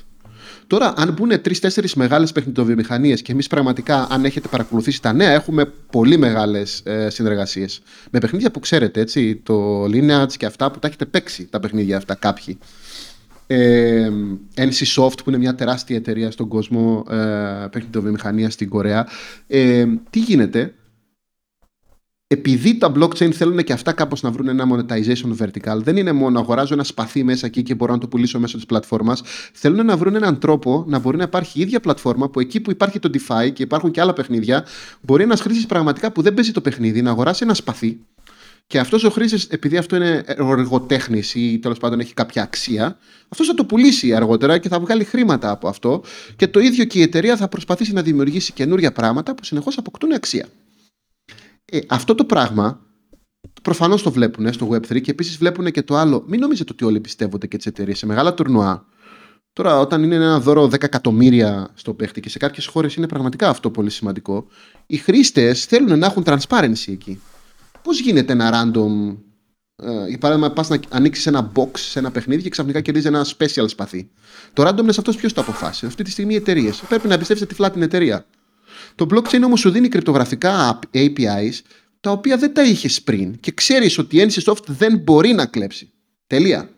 Τώρα, 0.66 0.92
αν 0.96 1.12
μπουν 1.12 1.40
τρει-τέσσερι 1.42 1.88
μεγάλες 1.94 2.32
παιχνιδοβιομηχανίες 2.32 3.22
και 3.22 3.32
εμείς 3.32 3.46
πραγματικά, 3.46 4.06
αν 4.10 4.24
έχετε 4.24 4.48
παρακολουθήσει 4.48 5.02
τα 5.02 5.12
νέα, 5.12 5.30
έχουμε 5.30 5.64
πολύ 5.90 6.16
μεγάλες 6.16 6.80
ε, 6.84 7.10
συνεργασίες. 7.10 7.80
Με 8.10 8.18
παιχνίδια 8.18 8.50
που 8.50 8.60
ξέρετε, 8.60 9.00
έτσι, 9.00 9.36
το 9.36 9.84
Lineage 9.84 10.32
και 10.36 10.46
αυτά 10.46 10.70
που 10.70 10.78
τα 10.78 10.88
έχετε 10.88 11.04
παίξει 11.04 11.46
τα 11.50 11.60
παιχνίδια 11.60 11.96
αυτά 11.96 12.14
κάποιοι. 12.14 12.58
Ε, 13.54 14.10
NC 14.56 15.02
Soft 15.02 15.16
που 15.24 15.28
είναι 15.28 15.38
μια 15.38 15.54
τεράστια 15.54 15.96
εταιρεία 15.96 16.30
στον 16.30 16.48
κόσμο 16.48 17.04
ε, 17.10 17.66
παιχνιδοβιομηχανία 17.70 18.50
στην 18.50 18.68
Κορέα. 18.68 19.06
Ε, 19.46 19.86
τι 20.10 20.18
γίνεται, 20.18 20.74
επειδή 22.26 22.78
τα 22.78 22.92
blockchain 22.96 23.30
θέλουν 23.32 23.56
και 23.56 23.72
αυτά 23.72 23.92
κάπως 23.92 24.22
να 24.22 24.30
βρουν 24.30 24.48
ένα 24.48 24.64
monetization 24.72 25.36
vertical, 25.38 25.76
δεν 25.76 25.96
είναι 25.96 26.12
μόνο 26.12 26.38
αγοράζω 26.38 26.74
ένα 26.74 26.84
σπαθί 26.84 27.24
μέσα 27.24 27.46
εκεί 27.46 27.62
και 27.62 27.74
μπορώ 27.74 27.92
να 27.92 27.98
το 27.98 28.08
πουλήσω 28.08 28.38
μέσω 28.40 28.56
της 28.56 28.66
πλατφόρμας, 28.66 29.22
θέλουν 29.52 29.86
να 29.86 29.96
βρουν 29.96 30.14
έναν 30.14 30.38
τρόπο 30.38 30.84
να 30.86 30.98
μπορεί 30.98 31.16
να 31.16 31.24
υπάρχει 31.24 31.58
η 31.58 31.62
ίδια 31.62 31.80
πλατφόρμα 31.80 32.28
που 32.28 32.40
εκεί 32.40 32.60
που 32.60 32.70
υπάρχει 32.70 32.98
το 32.98 33.10
DeFi 33.12 33.52
και 33.52 33.62
υπάρχουν 33.62 33.90
και 33.90 34.00
άλλα 34.00 34.12
παιχνίδια, 34.12 34.64
μπορεί 35.00 35.22
ένας 35.22 35.40
χρήσης 35.40 35.66
πραγματικά 35.66 36.12
που 36.12 36.22
δεν 36.22 36.34
παίζει 36.34 36.52
το 36.52 36.60
παιχνίδι 36.60 37.02
να 37.02 37.10
αγοράσει 37.10 37.44
ένα 37.44 37.54
σπαθί 37.54 37.98
και 38.66 38.78
αυτός 38.78 39.04
ο 39.04 39.10
χρήστη, 39.10 39.46
επειδή 39.50 39.76
αυτό 39.76 39.96
είναι 39.96 40.24
εργοτέχνης 40.26 41.34
ή 41.34 41.58
τέλος 41.58 41.78
πάντων 41.78 42.00
έχει 42.00 42.14
κάποια 42.14 42.42
αξία, 42.42 42.98
αυτός 43.28 43.46
θα 43.46 43.54
το 43.54 43.64
πουλήσει 43.64 44.14
αργότερα 44.14 44.58
και 44.58 44.68
θα 44.68 44.80
βγάλει 44.80 45.04
χρήματα 45.04 45.50
από 45.50 45.68
αυτό. 45.68 46.02
Και 46.36 46.48
το 46.48 46.60
ίδιο 46.60 46.84
και 46.84 46.98
η 46.98 47.02
εταιρεία 47.02 47.36
θα 47.36 47.48
προσπαθήσει 47.48 47.92
να 47.92 48.02
δημιουργήσει 48.02 48.52
καινούρια 48.52 48.92
πράγματα 48.92 49.34
που 49.34 49.44
συνεχώς 49.44 49.78
αποκτούν 49.78 50.12
αξία. 50.12 50.46
Ε, 51.64 51.78
αυτό 51.88 52.14
το 52.14 52.24
πράγμα 52.24 52.80
προφανώς 53.62 54.02
το 54.02 54.10
βλέπουν 54.12 54.52
στο 54.52 54.68
Web3 54.72 55.00
και 55.00 55.10
επίσης 55.10 55.36
βλέπουν 55.36 55.70
και 55.70 55.82
το 55.82 55.96
άλλο. 55.96 56.24
Μην 56.26 56.40
νομίζετε 56.40 56.72
ότι 56.72 56.84
όλοι 56.84 57.00
πιστεύονται 57.00 57.46
και 57.46 57.56
τις 57.56 57.66
εταιρείες. 57.66 57.98
Σε 57.98 58.06
μεγάλα 58.06 58.34
τουρνουά 58.34 58.86
Τώρα, 59.52 59.78
όταν 59.78 60.02
είναι 60.02 60.14
ένα 60.14 60.40
δώρο 60.40 60.64
10 60.64 60.82
εκατομμύρια 60.82 61.70
στο 61.74 61.94
παίχτη 61.94 62.20
και 62.20 62.28
σε 62.28 62.38
κάποιες 62.38 62.66
χώρες 62.66 62.94
είναι 62.94 63.06
πραγματικά 63.08 63.48
αυτό 63.48 63.70
πολύ 63.70 63.90
σημαντικό, 63.90 64.46
οι 64.86 64.96
χρήστες 64.96 65.64
θέλουν 65.64 65.98
να 65.98 66.06
έχουν 66.06 66.24
transparency 66.26 66.88
εκεί. 66.88 67.20
Πώς 67.82 68.00
γίνεται 68.00 68.32
ένα 68.32 68.50
random. 68.52 69.16
Ε, 69.76 70.08
για 70.08 70.18
παράδειγμα, 70.18 70.50
πας 70.52 70.68
να 70.68 70.78
ανοίξεις 70.88 71.26
ένα 71.26 71.52
box 71.54 71.70
σε 71.72 71.98
ένα 71.98 72.10
παιχνίδι 72.10 72.42
και 72.42 72.48
ξαφνικά 72.48 72.80
κερδίζεις 72.80 73.08
ένα 73.08 73.26
special 73.36 73.68
σπαθί. 73.68 74.10
Το 74.52 74.68
randomness 74.68 74.98
αυτός 74.98 75.16
ποιος 75.16 75.32
το 75.32 75.40
αποφάσισε; 75.40 75.86
Αυτή 75.86 76.02
τη 76.02 76.10
στιγμή 76.10 76.32
οι 76.32 76.36
εταιρείες. 76.36 76.82
Πρέπει 76.88 77.08
να 77.08 77.14
εμπιστεύεσαι 77.14 77.46
τυφλά 77.46 77.70
την 77.70 77.82
εταιρεία. 77.82 78.26
Το 78.94 79.06
blockchain 79.10 79.42
όμως 79.44 79.60
σου 79.60 79.70
δίνει 79.70 79.88
κρυπτογραφικά 79.88 80.78
APIs 80.94 81.60
τα 82.00 82.10
οποία 82.10 82.36
δεν 82.36 82.54
τα 82.54 82.62
είχες 82.62 83.02
πριν 83.02 83.40
και 83.40 83.52
ξέρεις 83.52 83.98
ότι 83.98 84.16
η 84.16 84.30
NCSoft 84.30 84.66
δεν 84.66 84.98
μπορεί 84.98 85.32
να 85.32 85.46
κλέψει. 85.46 85.90
Τελεία. 86.26 86.70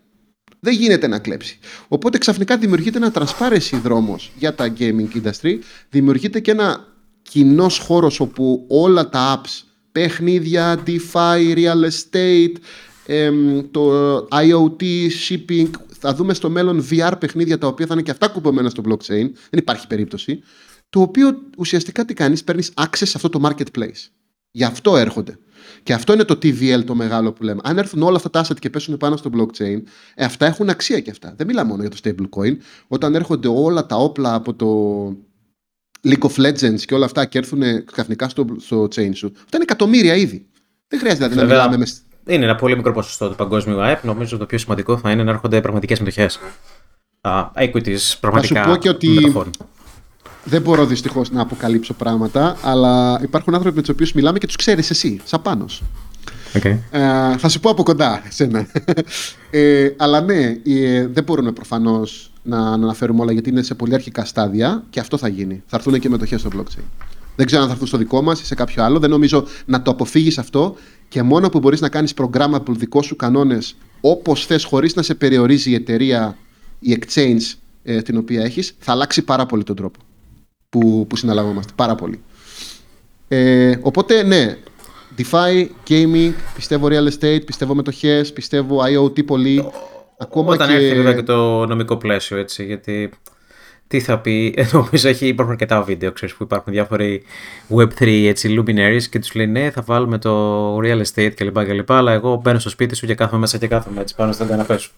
Δεν 0.61 0.75
γίνεται 0.75 1.07
να 1.07 1.19
κλέψει. 1.19 1.59
Οπότε 1.89 2.19
ξαφνικά 2.19 2.57
δημιουργείται 2.57 2.97
ένα 2.97 3.13
transparency 3.15 3.81
δρόμος 3.83 4.33
για 4.39 4.55
τα 4.55 4.75
gaming 4.79 5.23
industry, 5.23 5.59
δημιουργείται 5.91 6.41
και 6.41 6.51
ένα 6.51 6.87
κοινός 7.23 7.79
χώρος 7.79 8.21
όπου 8.21 8.67
όλα 8.69 9.09
τα 9.09 9.41
apps, 9.41 9.63
παιχνίδια, 9.95 10.83
DeFi, 10.87 11.55
real 11.57 11.89
estate, 11.91 12.55
το 13.71 14.17
IoT, 14.17 15.09
shipping, 15.29 15.71
θα 15.99 16.15
δούμε 16.15 16.35
στο 16.35 16.51
μέλλον 16.51 16.87
VR 16.91 17.13
παιχνίδια 17.19 17.59
τα 17.59 17.67
οποία 17.67 17.87
θα 17.87 17.93
είναι 17.93 18.03
και 18.03 18.11
αυτά 18.11 18.29
κουμπωμένα 18.29 18.69
στο 18.69 18.83
blockchain, 18.89 19.31
δεν 19.51 19.59
υπάρχει 19.59 19.87
περίπτωση, 19.87 20.43
το 20.91 21.01
οποίο 21.01 21.39
ουσιαστικά 21.59 22.05
τι 22.05 22.15
κάνεις, 22.15 22.45
παίρνεις 22.45 22.73
access 22.77 22.97
σε 22.97 23.13
αυτό 23.15 23.29
το 23.29 23.41
marketplace. 23.43 24.09
Γι' 24.51 24.65
αυτό 24.65 24.97
έρχονται. 24.97 25.39
Και 25.83 25.93
αυτό 25.93 26.13
είναι 26.13 26.25
το 26.25 26.35
TVL 26.35 26.85
το 26.85 26.95
μεγάλο 26.95 27.33
που 27.33 27.43
λέμε. 27.43 27.61
Αν 27.65 27.79
έρθουν 27.79 28.03
όλα 28.03 28.17
αυτά 28.17 28.31
τα 28.31 28.45
asset 28.45 28.59
και 28.59 28.71
πέσουν 28.71 28.97
πάνω 28.97 29.17
στο 29.17 29.31
blockchain, 29.37 29.83
ε, 30.15 30.25
αυτά 30.25 30.47
έχουν 30.47 30.69
αξία 30.69 31.01
και 31.01 31.11
αυτά. 31.11 31.35
Δεν 31.37 31.47
μιλάμε 31.47 31.71
μόνο 31.71 31.83
για 31.83 31.91
το 31.91 31.97
stablecoin. 32.03 32.57
Όταν 32.89 33.15
έρχονται 33.15 33.49
όλα 33.49 33.87
τα 33.87 33.97
όπλα 33.97 34.35
από 34.35 34.55
το 34.55 34.67
League 36.05 36.29
of 36.29 36.47
Legends 36.47 36.81
και 36.85 36.95
όλα 36.95 37.05
αυτά 37.05 37.25
και 37.25 37.39
έρθουν 37.39 37.63
ξαφνικά 37.93 38.29
στο, 38.29 38.47
στο 38.61 38.83
chain 38.83 39.11
σου, 39.15 39.33
αυτά 39.35 39.57
είναι 39.57 39.63
εκατομμύρια 39.63 40.15
ήδη. 40.15 40.47
Δεν 40.89 40.99
χρειάζεται 40.99 41.29
δηλαδή 41.29 41.49
να 41.49 41.55
μιλάμε 41.55 41.77
με. 41.77 41.87
Είναι 42.35 42.45
ένα 42.45 42.55
πολύ 42.55 42.77
μικρό 42.77 42.93
ποσοστό 42.93 43.29
του 43.29 43.35
παγκόσμιου 43.35 43.81
ΑΕΠ. 43.81 44.05
Νομίζω 44.05 44.37
το 44.37 44.47
πιο 44.47 44.59
σημαντικό 44.59 44.99
θα 44.99 45.11
είναι 45.11 45.23
να 45.23 45.31
έρχονται 45.31 45.61
πραγματικές 45.61 45.99
μετοχές. 45.99 46.39
Uh, 47.21 47.45
equities, 47.55 48.15
πραγματικά. 48.21 48.63
Θα 48.63 48.69
σου 48.69 48.75
πω 48.75 48.77
και 48.77 48.89
ότι 48.89 49.09
μετοχών. 49.09 49.51
Δεν 50.45 50.63
μπορώ 50.63 50.87
δυστυχώς 50.87 51.31
να 51.31 51.41
αποκαλύψω 51.41 51.95
πράγματα, 51.95 52.57
αλλά 52.63 53.19
υπάρχουν 53.23 53.55
άνθρωποι 53.55 53.77
με 53.77 53.83
τους 53.83 53.91
οποίους 53.91 54.13
μιλάμε 54.13 54.39
και 54.39 54.47
τους 54.47 54.57
ξέρεις 54.57 54.91
εσύ, 54.91 55.21
σαν 55.25 55.43
πάνω. 55.43 55.67
Okay. 56.53 56.79
Ε, 56.91 57.37
θα 57.39 57.49
σου 57.49 57.61
πω 57.61 57.71
από 57.71 57.83
κοντά, 57.83 58.23
εσένα. 58.29 58.67
Ε, 59.51 59.89
αλλά 59.97 60.21
ναι, 60.21 60.57
ε, 60.65 61.07
δεν 61.07 61.25
μπορούμε 61.25 61.53
προφανώς 61.53 62.33
να, 62.45 62.59
να 62.59 62.73
αναφέρουμε 62.73 63.21
όλα 63.21 63.33
γιατί 63.33 63.51
είναι 63.51 63.63
σε 63.63 63.75
πολύ 63.75 63.95
αρχικά 63.95 64.25
στάδια 64.25 64.85
και 64.91 65.01
αυτό 65.01 65.17
θα 65.17 65.29
γίνει. 65.29 65.63
Θα 65.67 65.77
έρθουν 65.77 65.99
και 65.99 66.09
μετοχές 66.09 66.41
στο 66.41 66.51
blockchain. 66.57 66.83
Δεν 67.37 67.47
ξέρω 67.47 67.61
αν 67.61 67.67
θα 67.67 67.73
έρθουν 67.73 67.89
στο 67.89 67.99
δικό 67.99 68.23
μας 68.23 68.41
ή 68.41 68.45
σε 68.45 68.55
κάποιο 68.55 68.85
άλλο. 68.85 68.99
Δεν 68.99 69.11
νομίζω 69.11 69.45
να 69.65 69.83
το 69.83 69.91
αποφύγεις 69.91 70.39
αυτό 70.39 70.77
και 71.09 71.23
μόνο 71.23 71.49
που 71.49 71.59
μπορείς 71.59 71.81
να 71.81 71.89
κάνεις 71.89 72.15
programmable 72.17 72.75
δικό 72.77 73.03
σου 73.03 73.17
κανόνες 73.17 73.77
όπως 74.01 74.47
θες, 74.47 74.65
χωρίς 74.65 74.95
να 74.95 75.03
σε 75.03 75.15
περιορίζει 75.15 75.71
η 75.71 75.75
εταιρεία, 75.75 76.37
η 76.79 76.99
exchange 77.01 77.59
ε, 77.83 78.03
την 78.03 78.17
οποία 78.17 78.45
έχεις, 78.45 78.75
θα 78.79 78.93
αλλάξει 78.93 79.23
πάρα 79.23 79.47
πολύ 79.47 79.63
τον 79.63 79.77
τρόπο 79.77 79.99
που, 80.69 81.07
που 81.09 81.17
συναλλαγόμαστε. 81.17 81.73
Πάρα 81.77 81.95
πολύ. 81.95 82.21
Ε, 83.29 83.79
οπότε, 83.81 84.23
ναι, 84.23 84.57
DeFi, 85.19 85.67
gaming, 85.89 86.33
πιστεύω 86.55 86.89
real 86.91 87.09
estate, 87.09 87.41
πιστεύω 87.47 87.75
μετοχές, 87.75 88.33
πιστεύω 88.33 88.83
IoT 88.85 89.25
πολύ. 89.25 89.65
Ακόμα 90.19 90.53
Όταν 90.53 90.69
και... 90.69 90.75
έρθει 90.75 90.95
βέβαια 90.95 91.15
και 91.15 91.23
το 91.23 91.67
νομικό 91.67 91.97
πλαίσιο, 91.97 92.37
έτσι, 92.37 92.65
γιατί 92.65 93.11
τι 93.87 94.01
θα 94.01 94.19
πει, 94.19 94.55
νομίζω 94.73 95.09
έχει, 95.09 95.27
υπάρχουν 95.27 95.53
αρκετά 95.53 95.83
βίντεο, 95.83 96.13
ξέρεις, 96.13 96.35
που 96.35 96.43
υπάρχουν 96.43 96.73
διάφοροι 96.73 97.23
Web3 97.69 98.25
έτσι, 98.27 98.57
luminaries 98.59 99.03
και 99.11 99.19
τους 99.19 99.35
λέει 99.35 99.47
ναι 99.47 99.71
θα 99.71 99.83
βάλουμε 99.83 100.19
το 100.19 100.77
real 100.79 101.03
estate 101.03 101.33
κλπ, 101.35 101.65
κλπ 101.65 101.93
αλλά 101.93 102.13
εγώ 102.13 102.41
μπαίνω 102.43 102.59
στο 102.59 102.69
σπίτι 102.69 102.95
σου 102.95 103.07
και 103.07 103.15
κάθομαι 103.15 103.41
μέσα 103.41 103.59
και 103.59 103.67
κάθομαι 103.67 104.01
έτσι 104.01 104.15
πάνω 104.15 104.33
στον 104.33 104.49
καναπέ 104.49 104.79
σου. 104.79 104.91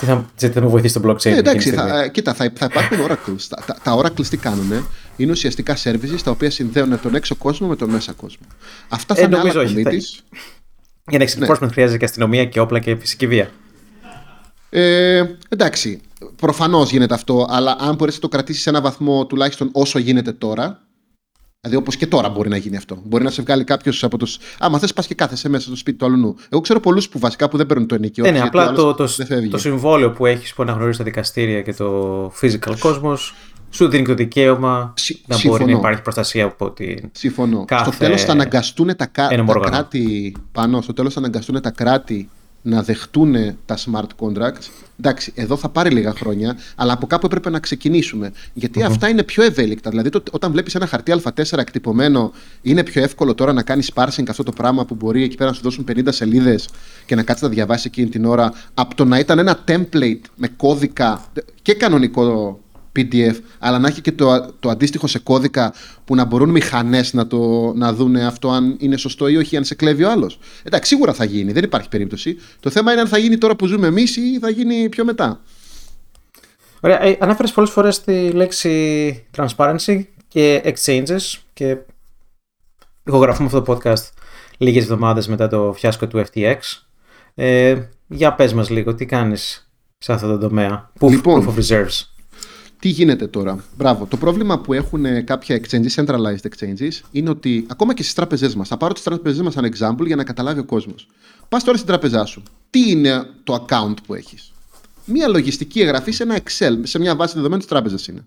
Τι 0.00 0.06
θα, 0.06 0.30
τι 0.36 0.48
θα 0.48 0.60
με 0.60 0.66
βοηθήσει 0.66 1.00
το 1.00 1.10
blockchain. 1.10 1.24
Ε, 1.24 1.36
εντάξει, 1.36 1.70
θα, 1.70 2.02
ε, 2.02 2.08
κοίτα, 2.08 2.34
θα, 2.34 2.52
θα 2.54 2.68
υπάρχουν 2.70 2.98
oracles. 3.06 3.42
τα, 3.48 3.62
τα, 3.66 3.76
τα 3.82 3.98
oracles 3.98 4.26
τι 4.26 4.36
κάνουν, 4.36 4.86
είναι 5.16 5.30
ουσιαστικά 5.30 5.76
services 5.76 6.20
τα 6.24 6.30
οποία 6.30 6.50
συνδέουν 6.50 7.00
τον 7.00 7.14
έξω 7.14 7.34
κόσμο 7.34 7.66
με 7.66 7.76
τον 7.76 7.90
μέσα 7.90 8.12
κόσμο. 8.12 8.46
Αυτά 8.88 9.14
θα 9.14 9.20
ε, 9.20 9.24
είναι 9.24 9.38
άλλα 9.38 9.52
committees. 9.54 10.38
Για 11.08 11.18
να 11.18 11.24
έχει 11.24 11.38
ναι. 11.38 11.68
χρειάζεται 11.68 11.98
και 11.98 12.04
αστυνομία 12.04 12.44
και 12.44 12.60
όπλα 12.60 12.78
και 12.78 12.96
φυσική 12.96 13.26
βία. 13.26 13.50
Ε, 14.70 15.22
εντάξει, 15.48 16.00
προφανώς 16.36 16.90
γίνεται 16.90 17.14
αυτό, 17.14 17.46
αλλά 17.48 17.76
αν 17.80 17.94
μπορέσει 17.94 18.16
να 18.16 18.22
το 18.22 18.28
κρατήσεις 18.28 18.62
σε 18.62 18.68
ένα 18.68 18.80
βαθμό 18.80 19.26
τουλάχιστον 19.26 19.68
όσο 19.72 19.98
γίνεται 19.98 20.32
τώρα, 20.32 20.86
Δηλαδή, 21.66 21.84
όπως 21.84 21.96
και 21.96 22.06
τώρα 22.06 22.28
μπορεί 22.28 22.48
να 22.48 22.56
γίνει 22.56 22.76
αυτό. 22.76 23.02
Μπορεί 23.04 23.24
να 23.24 23.30
σε 23.30 23.42
βγάλει 23.42 23.64
κάποιος 23.64 24.04
από 24.04 24.18
του. 24.18 24.26
Άμα 24.58 24.78
θες, 24.78 24.92
πας 24.92 25.06
και 25.06 25.14
κάθεσαι 25.14 25.48
μέσα 25.48 25.66
στο 25.66 25.76
σπίτι 25.76 25.98
του 25.98 26.04
αλλού. 26.04 26.36
Εγώ 26.48 26.60
ξέρω 26.60 26.80
πολλούς 26.80 27.08
που 27.08 27.18
βασικά 27.18 27.48
που 27.48 27.56
δεν 27.56 27.66
παίρνουν 27.66 27.86
το 27.86 27.94
ενοικιό. 27.94 28.24
Ναι, 28.24 28.30
ναι 28.30 28.40
απλά 28.40 28.72
το, 28.72 28.94
το, 28.94 29.08
το, 29.50 29.58
συμβόλαιο 29.58 30.10
που 30.10 30.26
έχεις 30.26 30.54
που 30.54 30.62
αναγνωρίζεις 30.62 30.96
τα 30.96 31.04
δικαστήρια 31.04 31.62
και 31.62 31.74
το 31.74 32.32
physical 32.40 32.78
κόσμος 32.78 33.34
σου 33.70 33.88
δίνει 33.88 34.06
το 34.06 34.14
δικαίωμα 34.14 34.94
Συ, 34.96 35.22
να 35.26 35.36
συμφωνώ. 35.36 35.58
μπορεί 35.58 35.72
να 35.72 35.78
υπάρχει 35.78 36.02
προστασία 36.02 36.44
από 36.44 36.70
την. 36.70 37.10
Συμφωνώ. 37.12 37.64
Κάθε... 37.64 37.90
Στο 37.90 37.98
τέλος 37.98 38.22
θα 38.22 38.32
αναγκαστούν 38.32 38.86
τα, 38.86 39.10
τα 39.12 39.60
κράτη. 39.62 40.36
Πάνω, 40.52 40.80
στο 40.80 40.92
τέλος 40.92 41.12
θα 41.12 41.18
αναγκαστούν 41.18 41.60
τα 41.60 41.70
κράτη 41.70 42.28
να 42.66 42.82
δεχτούν 42.82 43.34
τα 43.66 43.76
smart 43.76 44.08
contracts. 44.18 44.68
Εντάξει, 45.00 45.32
εδώ 45.34 45.56
θα 45.56 45.68
πάρει 45.68 45.90
λίγα 45.90 46.12
χρόνια, 46.12 46.56
αλλά 46.76 46.92
από 46.92 47.06
κάπου 47.06 47.26
έπρεπε 47.26 47.50
να 47.50 47.58
ξεκινήσουμε. 47.58 48.32
αυτά 48.86 49.08
είναι 49.08 49.22
πιο 49.22 49.42
ευέλικτα. 49.42 49.90
Δηλαδή, 49.90 50.08
το, 50.08 50.22
όταν 50.30 50.52
βλέπεις 50.52 50.74
ένα 50.74 50.86
χαρτί 50.86 51.20
Α4 51.22 51.58
εκτυπωμένο, 51.58 52.32
είναι 52.62 52.82
πιο 52.82 53.02
εύκολο 53.02 53.34
τώρα 53.34 53.52
να 53.52 53.62
κάνεις 53.62 53.90
parsing 53.94 54.24
αυτό 54.28 54.42
το 54.42 54.52
πράγμα 54.52 54.84
που 54.84 54.94
μπορεί 54.94 55.22
εκεί 55.22 55.36
πέρα 55.36 55.50
να 55.50 55.56
σου 55.56 55.62
δώσουν 55.62 55.86
50 55.88 56.00
σελίδες 56.08 56.68
και 57.06 57.14
να 57.14 57.22
κάτσεις 57.22 57.42
να 57.42 57.48
διαβάσεις 57.48 57.84
εκείνη 57.84 58.08
την 58.08 58.24
ώρα, 58.24 58.52
από 58.74 58.94
το 58.94 59.04
να 59.04 59.18
ήταν 59.18 59.38
ένα 59.38 59.64
template 59.68 60.20
με 60.36 60.48
κώδικα 60.56 61.24
και 61.62 61.74
κανονικό 61.74 62.60
PDF, 62.96 63.34
αλλά 63.58 63.78
να 63.78 63.88
έχει 63.88 64.00
και 64.00 64.12
το, 64.12 64.52
το 64.60 64.68
αντίστοιχο 64.68 65.06
σε 65.06 65.18
κώδικα 65.18 65.74
που 66.04 66.14
να 66.14 66.24
μπορούν 66.24 66.50
μηχανές 66.50 67.12
να, 67.12 67.26
το, 67.26 67.72
να 67.74 67.92
δουν 67.92 68.16
αυτό 68.16 68.50
αν 68.50 68.76
είναι 68.78 68.96
σωστό 68.96 69.28
ή 69.28 69.36
όχι, 69.36 69.56
αν 69.56 69.64
σε 69.64 69.74
κλέβει 69.74 70.04
ο 70.04 70.10
άλλος. 70.10 70.38
Εντάξει, 70.62 70.88
σίγουρα 70.88 71.12
θα 71.12 71.24
γίνει, 71.24 71.52
δεν 71.52 71.64
υπάρχει 71.64 71.88
περίπτωση. 71.88 72.36
Το 72.60 72.70
θέμα 72.70 72.92
είναι 72.92 73.00
αν 73.00 73.08
θα 73.08 73.18
γίνει 73.18 73.38
τώρα 73.38 73.56
που 73.56 73.66
ζούμε 73.66 73.86
εμείς 73.86 74.16
ή 74.16 74.38
θα 74.38 74.50
γίνει 74.50 74.88
πιο 74.88 75.04
μετά. 75.04 75.40
Ωραία. 76.80 77.02
Ε, 77.02 77.16
ανάφερε 77.20 77.48
πολλές 77.48 77.70
φορές 77.70 78.00
τη 78.00 78.30
λέξη 78.30 79.26
transparency 79.36 80.02
και 80.28 80.62
exchanges 80.64 81.38
και 81.52 81.76
ηχογραφούμε 83.06 83.46
αυτό 83.46 83.62
το 83.62 83.72
podcast 83.72 84.04
λίγες 84.58 84.82
εβδομάδες 84.82 85.28
μετά 85.28 85.48
το 85.48 85.72
φιάσκο 85.76 86.06
του 86.06 86.24
FTX. 86.26 86.56
Ε, 87.34 87.76
για 88.06 88.34
πες 88.34 88.52
μας 88.52 88.70
λίγο, 88.70 88.94
τι 88.94 89.06
κάνεις 89.06 89.70
σε 89.98 90.12
αυτό 90.12 90.26
το 90.26 90.38
τομέα. 90.38 90.90
Λοιπόν, 91.00 91.48
of 91.48 91.60
reserves. 91.60 92.15
Τι 92.86 92.92
γίνεται 92.92 93.26
τώρα; 93.26 93.64
Μπράβο. 93.76 94.06
Το 94.06 94.16
πρόβλημα 94.16 94.58
που 94.58 94.72
έχουν 94.72 95.04
ε, 95.04 95.20
κάποια 95.20 95.60
exchanges, 95.60 96.04
centralized 96.04 96.46
exchanges, 96.50 96.90
είναι 97.10 97.30
ότι 97.30 97.66
ακόμα 97.68 97.94
και 97.94 98.02
στις 98.02 98.14
τράπεζές 98.14 98.54
μας, 98.54 98.68
θα 98.68 98.76
πάρω 98.76 98.92
τις 98.92 99.02
τράπεζές 99.02 99.40
μας 99.40 99.52
σαν 99.52 99.72
example 99.72 100.06
για 100.06 100.16
να 100.16 100.24
καταλάβει 100.24 100.60
ο 100.60 100.64
κόσμος. 100.64 101.08
Πας 101.48 101.64
τώρα 101.64 101.76
στην 101.76 101.88
τράπεζά 101.88 102.24
σου. 102.24 102.42
Τι 102.70 102.90
είναι 102.90 103.26
το 103.44 103.66
account 103.68 103.94
που 104.06 104.14
έχεις; 104.14 104.52
Μία 105.04 105.28
λογιστική 105.28 105.80
εγγραφή 105.80 106.10
σε 106.10 106.22
ένα 106.22 106.38
Excel, 106.38 106.80
σε 106.82 106.98
μια 106.98 107.16
βάση 107.16 107.34
δεδομένων 107.34 107.58
της 107.58 107.68
τράπεζας 107.68 108.06
είναι. 108.06 108.24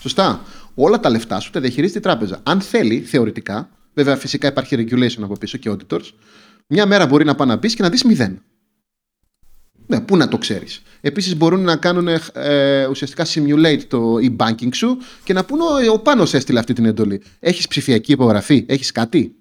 Σωστά. 0.00 0.40
Όλα 0.74 1.00
τα 1.00 1.10
λεφτά 1.10 1.40
σου 1.40 1.50
τα 1.50 1.60
διαχειρίζεται 1.60 1.98
η 1.98 2.02
τράπεζα. 2.02 2.40
Αν 2.42 2.60
θέλει, 2.60 3.00
θεωρητικά, 3.00 3.68
βέβαια 3.94 4.16
φυσικά 4.16 4.48
υπάρχει 4.48 4.76
regulation 4.78 5.22
από 5.22 5.38
πίσω 5.38 5.58
και 5.58 5.70
auditors, 5.72 6.10
μια 6.66 6.86
μέρα 6.86 7.06
μπορεί 7.06 7.24
να 7.24 7.34
πάει 7.34 7.48
να 7.48 7.56
μπει 7.56 7.74
και 7.74 7.82
να 7.82 7.88
δεις 7.88 8.04
μηδέν. 8.04 8.42
Ναι, 9.86 10.00
πού 10.00 10.16
να 10.16 10.28
το 10.28 10.38
ξέρεις. 10.38 10.82
Επίσης 11.00 11.36
μπορούν 11.36 11.60
να 11.60 11.76
κάνουν 11.76 12.08
ε, 12.32 12.86
ουσιαστικά 12.86 13.24
simulate 13.26 13.82
το 13.88 14.14
e-banking 14.22 14.74
σου 14.74 14.96
και 15.24 15.32
να 15.32 15.44
πούνε 15.44 15.62
ο 15.92 15.98
Πάνος 15.98 16.34
έστειλε 16.34 16.58
αυτή 16.58 16.72
την 16.72 16.84
εντολή. 16.84 17.22
Έχεις 17.40 17.68
ψηφιακή 17.68 18.12
υπογραφή, 18.12 18.64
έχεις 18.68 18.92
κάτι; 18.92 19.34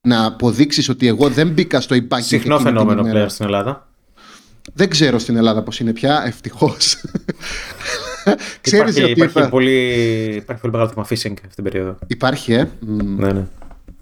Να 0.00 0.24
αποδείξεις 0.24 0.88
ότι 0.88 1.06
εγώ 1.06 1.28
δεν 1.28 1.48
μπήκα 1.48 1.80
στο 1.80 1.96
e-banking. 1.96 2.22
Συχνό 2.22 2.58
φαινόμενο 2.58 3.02
πλέον 3.02 3.28
στην 3.28 3.44
Ελλάδα. 3.44 3.88
Δεν 4.72 4.88
ξέρω 4.88 5.18
στην 5.18 5.36
Ελλάδα 5.36 5.62
πώς 5.62 5.80
είναι 5.80 5.92
πια, 5.92 6.22
ευτυχώς. 6.26 7.00
Ξέρεις 8.60 8.96
υπάρχει, 8.96 9.20
υπάρχει, 9.20 9.50
πολύ, 9.50 9.80
υπάρχει 10.34 10.62
πολύ 10.62 10.72
μεγάλο 10.72 10.90
θέμα 10.90 11.06
phishing 11.06 11.34
αυτή 11.44 11.54
την 11.54 11.64
περίοδο. 11.64 11.98
Υπάρχει, 12.06 12.52
ε. 12.52 12.68
Ναι, 12.80 13.32
ναι. 13.32 13.46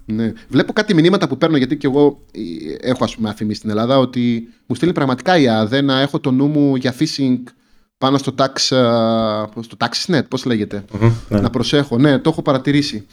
Ναι. 0.05 0.33
Βλέπω 0.47 0.73
κάτι 0.73 0.93
μηνύματα 0.93 1.27
που 1.27 1.37
παίρνω 1.37 1.57
γιατί 1.57 1.77
και 1.77 1.87
εγώ 1.87 2.19
ε, 2.31 2.89
έχω 2.89 3.03
ας 3.03 3.15
πούμε 3.15 3.29
αφημί 3.29 3.53
στην 3.53 3.69
Ελλάδα 3.69 3.97
ότι 3.97 4.47
μου 4.65 4.75
στείλει 4.75 4.91
πραγματικά 4.91 5.37
η 5.37 5.47
ΑΔΕ 5.47 5.81
να 5.81 5.99
έχω 5.99 6.19
το 6.19 6.31
νου 6.31 6.47
μου 6.47 6.75
για 6.75 6.95
phishing 6.99 7.37
πάνω 7.97 8.17
στο 8.17 8.35
tax, 8.37 8.51
στο 9.59 9.77
taxisnet, 9.77 10.21
πώς 10.27 10.45
λεγεται 10.45 10.85
ναι. 11.29 11.39
Να 11.39 11.49
προσέχω. 11.49 11.97
Ναι, 11.97 12.19
το 12.19 12.29
έχω 12.29 12.41
παρατηρήσει. 12.41 13.05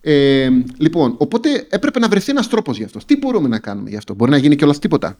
Ε, 0.00 0.48
λοιπόν, 0.76 1.14
οπότε 1.18 1.66
έπρεπε 1.68 1.98
να 1.98 2.08
βρεθεί 2.08 2.30
ένας 2.30 2.48
τρόπος 2.48 2.76
γι' 2.76 2.84
αυτό. 2.84 2.98
Τι 3.06 3.16
μπορούμε 3.16 3.48
να 3.48 3.58
κάνουμε 3.58 3.90
γι' 3.90 3.96
αυτό; 3.96 4.14
Μπορεί 4.14 4.30
να 4.30 4.36
γίνει 4.36 4.56
κιόλας 4.56 4.78
τίποτα; 4.78 5.18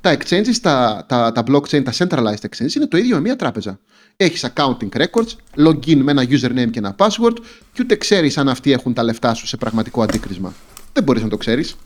Τα 0.00 0.16
exchanges, 0.16 0.56
τα, 0.60 1.04
τα, 1.08 1.32
τα 1.32 1.44
blockchain, 1.46 1.84
τα 1.84 1.92
centralized 1.92 2.44
exchanges 2.48 2.74
είναι 2.76 2.86
το 2.86 2.96
ίδιο 2.96 3.14
με 3.14 3.20
μια 3.20 3.36
τράπεζα. 3.36 3.80
Έχεις 4.16 4.50
accounting 4.54 4.88
records, 4.96 5.34
login 5.66 5.96
με 5.96 6.10
ένα 6.10 6.22
username 6.22 6.70
και 6.70 6.78
ένα 6.78 6.94
password 6.98 7.36
και 7.72 7.80
ούτε 7.80 7.96
ξέρεις 7.96 8.38
αν 8.38 8.48
αυτοί 8.48 8.72
έχουν 8.72 8.94
τα 8.94 9.02
λεφτά 9.02 9.34
σου 9.34 9.46
σε 9.46 9.56
πραγματικό 9.56 10.02
αντίκρισμα. 10.02 10.54
Δεν 10.92 11.02
μπορείς 11.02 11.22
να 11.22 11.28
το 11.28 11.36
ξέρεις. 11.36 11.76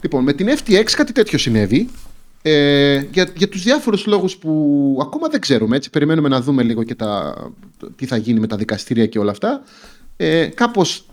Λοιπόν, 0.00 0.22
με 0.22 0.32
την 0.32 0.48
FTX 0.48 0.84
κάτι 0.90 1.12
τέτοιο 1.12 1.38
συνέβη. 1.38 1.88
Ε, 2.42 3.02
για, 3.12 3.28
για 3.36 3.48
τους 3.48 3.62
διάφορους 3.62 4.06
λόγους 4.06 4.36
που 4.36 4.98
ακόμα 5.02 5.28
δεν 5.28 5.40
ξέρουμε, 5.40 5.76
έτσι, 5.76 5.90
περιμένουμε 5.90 6.28
να 6.28 6.40
δούμε 6.40 6.62
λίγο 6.62 6.82
και 6.82 6.94
τα, 6.94 7.34
τι 7.96 8.06
θα 8.06 8.16
γίνει 8.16 8.40
με 8.40 8.46
τα 8.46 8.56
δικαστήρια 8.56 9.06
και 9.06 9.18
όλα 9.18 9.30
αυτά. 9.30 9.62
Ε, 10.16 10.46
κάπως 10.46 11.06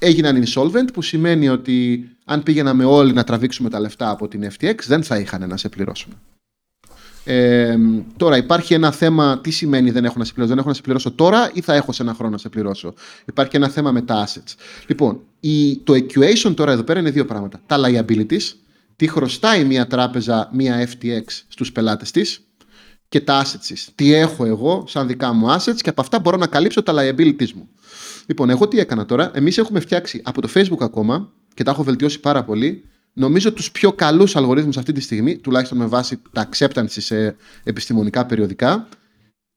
έγιναν 0.00 0.44
insolvent, 0.44 0.92
που 0.92 1.02
σημαίνει 1.02 1.48
ότι 1.48 2.08
αν 2.24 2.42
πήγαιναμε 2.42 2.84
όλοι 2.84 3.12
να 3.12 3.24
τραβήξουμε 3.24 3.70
τα 3.70 3.80
λεφτά 3.80 4.10
από 4.10 4.28
την 4.28 4.50
FTX, 4.58 4.74
δεν 4.86 5.02
θα 5.02 5.18
είχαν 5.18 5.48
να 5.48 5.56
σε 5.56 5.68
πληρώσουν. 5.68 6.12
Ε, 7.24 7.76
τώρα 8.16 8.36
υπάρχει 8.36 8.74
ένα 8.74 8.90
θέμα, 8.90 9.40
τι 9.40 9.50
σημαίνει 9.50 9.90
δεν 9.90 10.04
έχω 10.04 10.18
να 10.18 10.24
σε 10.24 10.32
πληρώσω, 10.32 10.54
δεν 10.54 10.58
έχω 10.58 10.68
να 10.68 10.74
σε 10.74 10.82
πληρώσω 10.82 11.10
τώρα 11.10 11.50
ή 11.54 11.60
θα 11.60 11.74
έχω 11.74 11.92
σε 11.92 12.02
ένα 12.02 12.14
χρόνο 12.14 12.32
να 12.32 12.38
σε 12.38 12.48
πληρώσω; 12.48 12.94
Υπάρχει 13.24 13.56
ένα 13.56 13.68
θέμα 13.68 13.92
με 13.92 14.02
τα 14.02 14.26
assets. 14.26 14.54
Λοιπόν, 14.86 15.20
η, 15.40 15.76
το 15.76 15.92
equation 15.92 16.54
τώρα 16.54 16.72
εδώ 16.72 16.82
πέρα 16.82 17.00
είναι 17.00 17.10
δύο 17.10 17.24
πράγματα. 17.24 17.60
Τα 17.66 17.76
liabilities, 17.78 18.54
τι 18.96 19.08
χρωστάει 19.08 19.64
μια 19.64 19.86
τράπεζα, 19.86 20.48
μια 20.52 20.88
FTX 20.88 21.22
στους 21.48 21.72
πελάτες 21.72 22.10
της 22.10 22.40
και 23.08 23.20
τα 23.20 23.42
assets 23.44 23.64
της. 23.66 23.88
Τι 23.94 24.14
έχω 24.14 24.44
εγώ 24.44 24.84
σαν 24.88 25.06
δικά 25.06 25.32
μου 25.32 25.54
assets 25.54 25.76
και 25.76 25.88
από 25.88 26.00
αυτά 26.00 26.18
μπορώ 26.18 26.36
να 26.36 26.46
καλύψω 26.46 26.82
τα 26.82 26.94
liabilities 26.96 27.52
μου. 27.52 27.68
Λοιπόν, 28.30 28.50
εγώ 28.50 28.68
τι 28.68 28.78
έκανα 28.78 29.04
τώρα. 29.04 29.30
Εμείς 29.34 29.58
έχουμε 29.58 29.80
φτιάξει 29.80 30.20
από 30.24 30.40
το 30.40 30.48
Facebook 30.54 30.80
ακόμα 30.80 31.32
και 31.54 31.62
τα 31.62 31.70
έχω 31.70 31.82
βελτιώσει 31.82 32.20
πάρα 32.20 32.44
πολύ. 32.44 32.84
Νομίζω 33.12 33.52
τους 33.52 33.70
πιο 33.70 33.92
καλούς 33.92 34.36
αλγορίθμους 34.36 34.76
αυτή 34.76 34.92
τη 34.92 35.00
στιγμή, 35.00 35.38
τουλάχιστον 35.38 35.78
με 35.78 35.86
βάση 35.86 36.22
τα 36.32 36.48
acceptance 36.50 36.88
σε 36.88 37.36
επιστημονικά 37.64 38.26
περιοδικά 38.26 38.88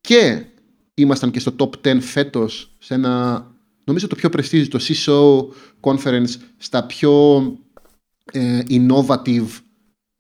και 0.01 0.45
ήμασταν 0.93 1.31
και 1.31 1.39
στο 1.39 1.55
top 1.59 1.69
10 1.87 1.97
φέτος 1.99 2.75
σε 2.79 2.93
ένα, 2.93 3.45
νομίζω 3.83 4.07
το 4.07 4.15
πιο 4.15 4.29
prestige, 4.33 4.67
το 4.67 4.79
CISO 4.81 5.45
conference, 5.81 6.35
στα 6.57 6.85
πιο 6.85 7.41
ε, 8.31 8.59
innovative 8.69 9.47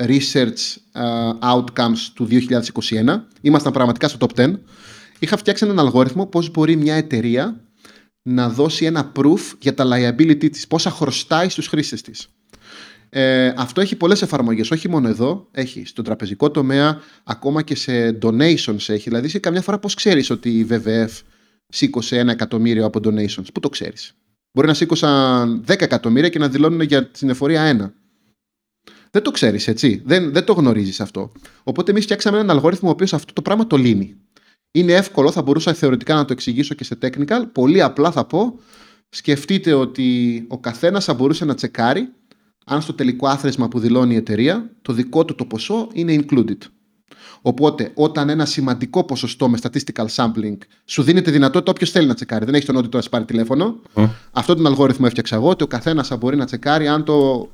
research 0.03 0.75
uh, 0.93 1.39
outcomes 1.39 1.99
του 2.13 2.27
2021. 2.29 3.21
Ήμασταν 3.41 3.73
πραγματικά 3.73 4.07
στο 4.07 4.27
top 4.27 4.39
10. 4.39 4.53
Είχα 5.19 5.37
φτιάξει 5.37 5.65
έναν 5.65 5.79
αλγόριθμο 5.79 6.25
πώς 6.25 6.51
μπορεί 6.51 6.75
μια 6.75 6.95
εταιρεία 6.95 7.63
να 8.23 8.49
δώσει 8.49 8.85
ένα 8.85 9.11
proof 9.15 9.39
για 9.59 9.73
τα 9.73 9.85
liability 9.87 10.49
της, 10.51 10.67
πόσα 10.67 10.89
χρωστάει 10.89 11.49
στους 11.49 11.67
χρήστες 11.67 12.01
της. 12.01 12.27
Ε, 13.09 13.53
αυτό 13.57 13.81
έχει 13.81 13.95
πολλές 13.95 14.21
εφαρμογές, 14.21 14.71
όχι 14.71 14.89
μόνο 14.89 15.07
εδώ, 15.07 15.47
έχει 15.51 15.85
στον 15.85 16.03
τραπεζικό 16.03 16.51
τομέα, 16.51 17.01
ακόμα 17.23 17.61
και 17.61 17.75
σε 17.75 18.17
donations 18.21 18.89
έχει, 18.89 19.09
δηλαδή 19.09 19.27
σε 19.27 19.39
καμιά 19.39 19.61
φορά 19.61 19.79
πώς 19.79 19.93
ξέρεις 19.93 20.29
ότι 20.29 20.49
η 20.49 20.67
VVF 20.69 21.09
σήκωσε 21.67 22.17
ένα 22.17 22.31
εκατομμύριο 22.31 22.85
από 22.85 22.99
donations, 23.03 23.45
πού 23.53 23.59
το 23.59 23.69
ξέρεις; 23.69 24.15
Μπορεί 24.51 24.67
να 24.67 24.73
σήκωσαν 24.73 25.63
10 25.67 25.81
εκατομμύρια 25.81 26.29
και 26.29 26.39
να 26.39 26.49
δηλώνουν 26.49 26.81
για 26.81 27.07
την 27.07 27.29
εφορία 27.29 27.61
ένα. 27.61 27.93
Δεν 29.11 29.21
το 29.21 29.31
ξέρεις, 29.31 29.67
έτσι. 29.67 30.01
Δεν, 30.05 30.31
δεν 30.31 30.43
το 30.43 30.53
γνωρίζεις 30.53 30.99
αυτό. 30.99 31.31
Οπότε 31.63 31.91
εμείς 31.91 32.03
φτιάξαμε 32.03 32.37
έναν 32.37 32.49
αλγόριθμο 32.49 32.89
ο 32.89 32.91
οποίος 32.91 33.13
αυτό 33.13 33.33
το 33.33 33.41
πράγμα 33.41 33.67
το 33.67 33.77
λύνει. 33.77 34.17
Είναι 34.75 34.93
εύκολο, 34.93 35.31
θα 35.31 35.41
μπορούσα 35.41 35.73
θεωρητικά 35.73 36.15
να 36.15 36.25
το 36.25 36.33
εξηγήσω 36.33 36.73
και 36.73 36.83
σε 36.83 36.97
technical. 37.01 37.41
Πολύ 37.51 37.81
απλά 37.81 38.11
θα 38.11 38.25
πω. 38.25 38.59
Σκεφτείτε 39.09 39.73
ότι 39.73 40.45
ο 40.47 40.59
καθένας 40.59 41.05
θα 41.05 41.13
μπορούσε 41.13 41.45
να 41.45 41.55
τσεκάρει 41.55 42.09
αν 42.65 42.81
στο 42.81 42.93
τελικό 42.93 43.27
άθροισμα 43.27 43.67
που 43.67 43.79
δηλώνει 43.79 44.13
η 44.13 44.17
εταιρεία 44.17 44.71
το 44.81 44.93
δικό 44.93 45.25
του 45.25 45.35
το 45.35 45.45
ποσό 45.45 45.87
είναι 45.93 46.19
included. 46.19 46.57
Οπότε, 47.41 47.91
όταν 47.93 48.29
ένα 48.29 48.45
σημαντικό 48.45 49.03
ποσοστό 49.03 49.49
με 49.49 49.57
statistical 49.61 50.05
sampling 50.15 50.57
σου 50.85 51.03
δίνει 51.03 51.21
τη 51.21 51.31
δυνατότητα, 51.31 51.71
όποιος 51.71 51.91
θέλει 51.91 52.07
να 52.07 52.13
τσεκάρει, 52.13 52.45
δεν 52.45 52.53
έχει 52.53 52.65
τον 52.65 52.77
auditor 52.77 53.03
να 53.03 53.09
πάρει 53.09 53.25
τηλέφωνο. 53.25 53.81
Mm. 53.93 54.09
Αυτό 54.31 54.55
τον 54.55 54.67
αλγόριθμο 54.67 55.05
έφτιαξα 55.07 55.35
εγώ, 55.35 55.49
ότι 55.49 55.63
ο 55.63 55.67
καθένας 55.67 56.07
θα 56.07 56.17
μπορεί 56.17 56.37
να 56.37 56.45
τσεκάρει 56.45 56.87
αν 56.87 57.03
το. 57.03 57.49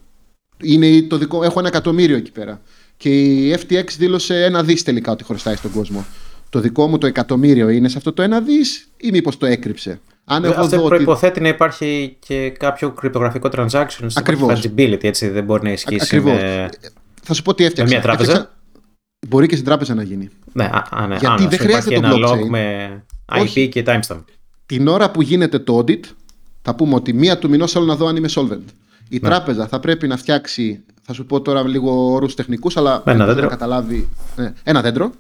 Είναι 0.64 1.02
το 1.02 1.18
δικό... 1.18 1.44
Έχω 1.44 1.60
ένα 1.60 1.68
εκατομμύριο 1.68 2.16
εκεί 2.16 2.32
πέρα. 2.32 2.62
Και 2.98 3.10
η 3.10 3.58
FTX 3.60 3.86
δήλωσε 3.98 4.44
ένα 4.44 4.64
δις 4.64 4.84
τελικά 4.84 5.12
ότι 5.12 5.24
χρωστάει 5.24 5.56
στον 5.56 5.72
κόσμο. 5.72 6.06
Το 6.50 6.60
δικό 6.60 6.88
μου 6.88 6.98
το 6.98 7.08
εκατομμύριο 7.08 7.70
είναι 7.70 7.90
σε 7.90 7.98
αυτό 7.98 8.14
το 8.14 8.22
ένα 8.22 8.42
δις 8.42 8.90
ή 8.98 9.12
μήπως 9.12 9.38
το 9.38 9.46
έκρυψε; 9.46 10.00
Αν 10.26 10.46
εγώ 10.46 10.62
Αυτό 10.62 10.82
προποθέτει 10.82 11.32
ότι... 11.32 11.42
να 11.42 11.48
υπάρχει 11.48 12.18
και 12.20 12.50
κάποιο 12.50 12.92
κρυπτογραφικό 12.92 13.50
transaction 13.52 14.06
στο 14.08 14.22
fungibility, 14.26 15.04
έτσι 15.04 15.28
δεν 15.28 15.44
μπορεί 15.44 15.64
να 15.64 15.72
ισχύσει. 15.72 16.20
Με... 16.20 16.70
Θα 17.24 17.34
σου 17.34 17.42
πω 17.42 17.54
τι 17.54 17.64
έφτιαξα. 17.64 17.94
Με 17.94 18.00
μια 18.00 18.10
τράπεζα; 18.10 18.32
Έφτιαξα... 18.32 18.58
Μπορεί 19.28 19.48
και 19.48 19.54
στην 19.54 19.68
τράπεζα 19.68 19.94
να 19.94 20.04
γίνει. 20.04 20.30
Ναι, 20.54 20.70
α, 20.90 21.08
ναι, 21.08 21.16
Γιατί 21.16 21.48
δεν 21.48 21.60
χρειάζεται 21.60 22.00
το 22.00 22.08
blockchain. 22.08 22.32
Log 22.32 22.48
με 22.50 23.04
IP 23.32 23.42
Όχι. 23.42 23.68
και 23.68 23.84
timestamp. 23.88 24.24
Την 24.66 24.88
ώρα 24.88 25.12
που 25.12 25.22
γίνεται 25.22 25.60
το 25.60 25.78
audit, 25.78 26.00
θα 26.62 26.76
πούμε 26.76 26.96
ότι 26.96 27.14
μία 27.14 27.38
του 27.38 27.50
μηνός 27.50 27.72
θέλω 27.72 27.86
να 27.86 27.96
δω 27.96 28.08
αν 28.08 28.16
είμαι 28.16 28.30
solvent. 28.36 28.74
Η 29.10 29.20
ναι. 29.22 29.30
τράπεζα 29.30 29.68
θα 29.68 29.80
πρέπει 29.80 30.08
να 30.08 30.18
φτιάξει, 30.18 30.84
θα 31.02 31.14
σου 31.14 31.26
πω 31.26 31.42
τώρα 31.42 31.68
λίγο 31.68 32.12
όρους 32.12 32.36
τεχνικούς, 32.36 32.78
αλλά 32.78 33.04
ένα 33.06 33.26
δέντρο. 33.26 33.44
να 33.44 33.50
καταλάβει. 33.50 34.10
Ναι, 34.36 34.54
ένα 34.64 34.82
δέντρο. 34.82 35.12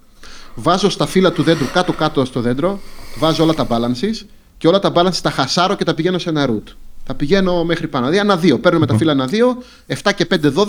Βάζω 0.55 0.89
στα 0.89 1.05
φύλλα 1.05 1.31
του 1.31 1.43
δέντρου 1.43 1.65
κάτω-κάτω 1.73 2.25
στο 2.25 2.41
δέντρο, 2.41 2.79
βάζω 3.17 3.43
όλα 3.43 3.53
τα 3.53 3.67
balances 3.69 4.25
και 4.57 4.67
όλα 4.67 4.79
τα 4.79 4.91
balances 4.95 5.19
τα 5.21 5.31
χασάρω 5.31 5.75
και 5.75 5.83
τα 5.83 5.93
πηγαίνω 5.93 6.17
σε 6.17 6.29
ένα 6.29 6.49
root. 6.49 6.73
Τα 7.05 7.15
πηγαίνω 7.15 7.63
μέχρι 7.63 7.87
πάνω. 7.87 8.05
Δηλαδή 8.05 8.27
ένα 8.27 8.37
δύο. 8.37 8.59
Παίρνω 8.59 8.79
με 8.79 8.85
τα 8.85 8.97
φύλλα 8.97 9.11
ένα 9.11 9.25
δύο, 9.25 9.57
7 9.87 10.11
και 10.15 10.27
5, 10.31 10.53
12 10.53 10.65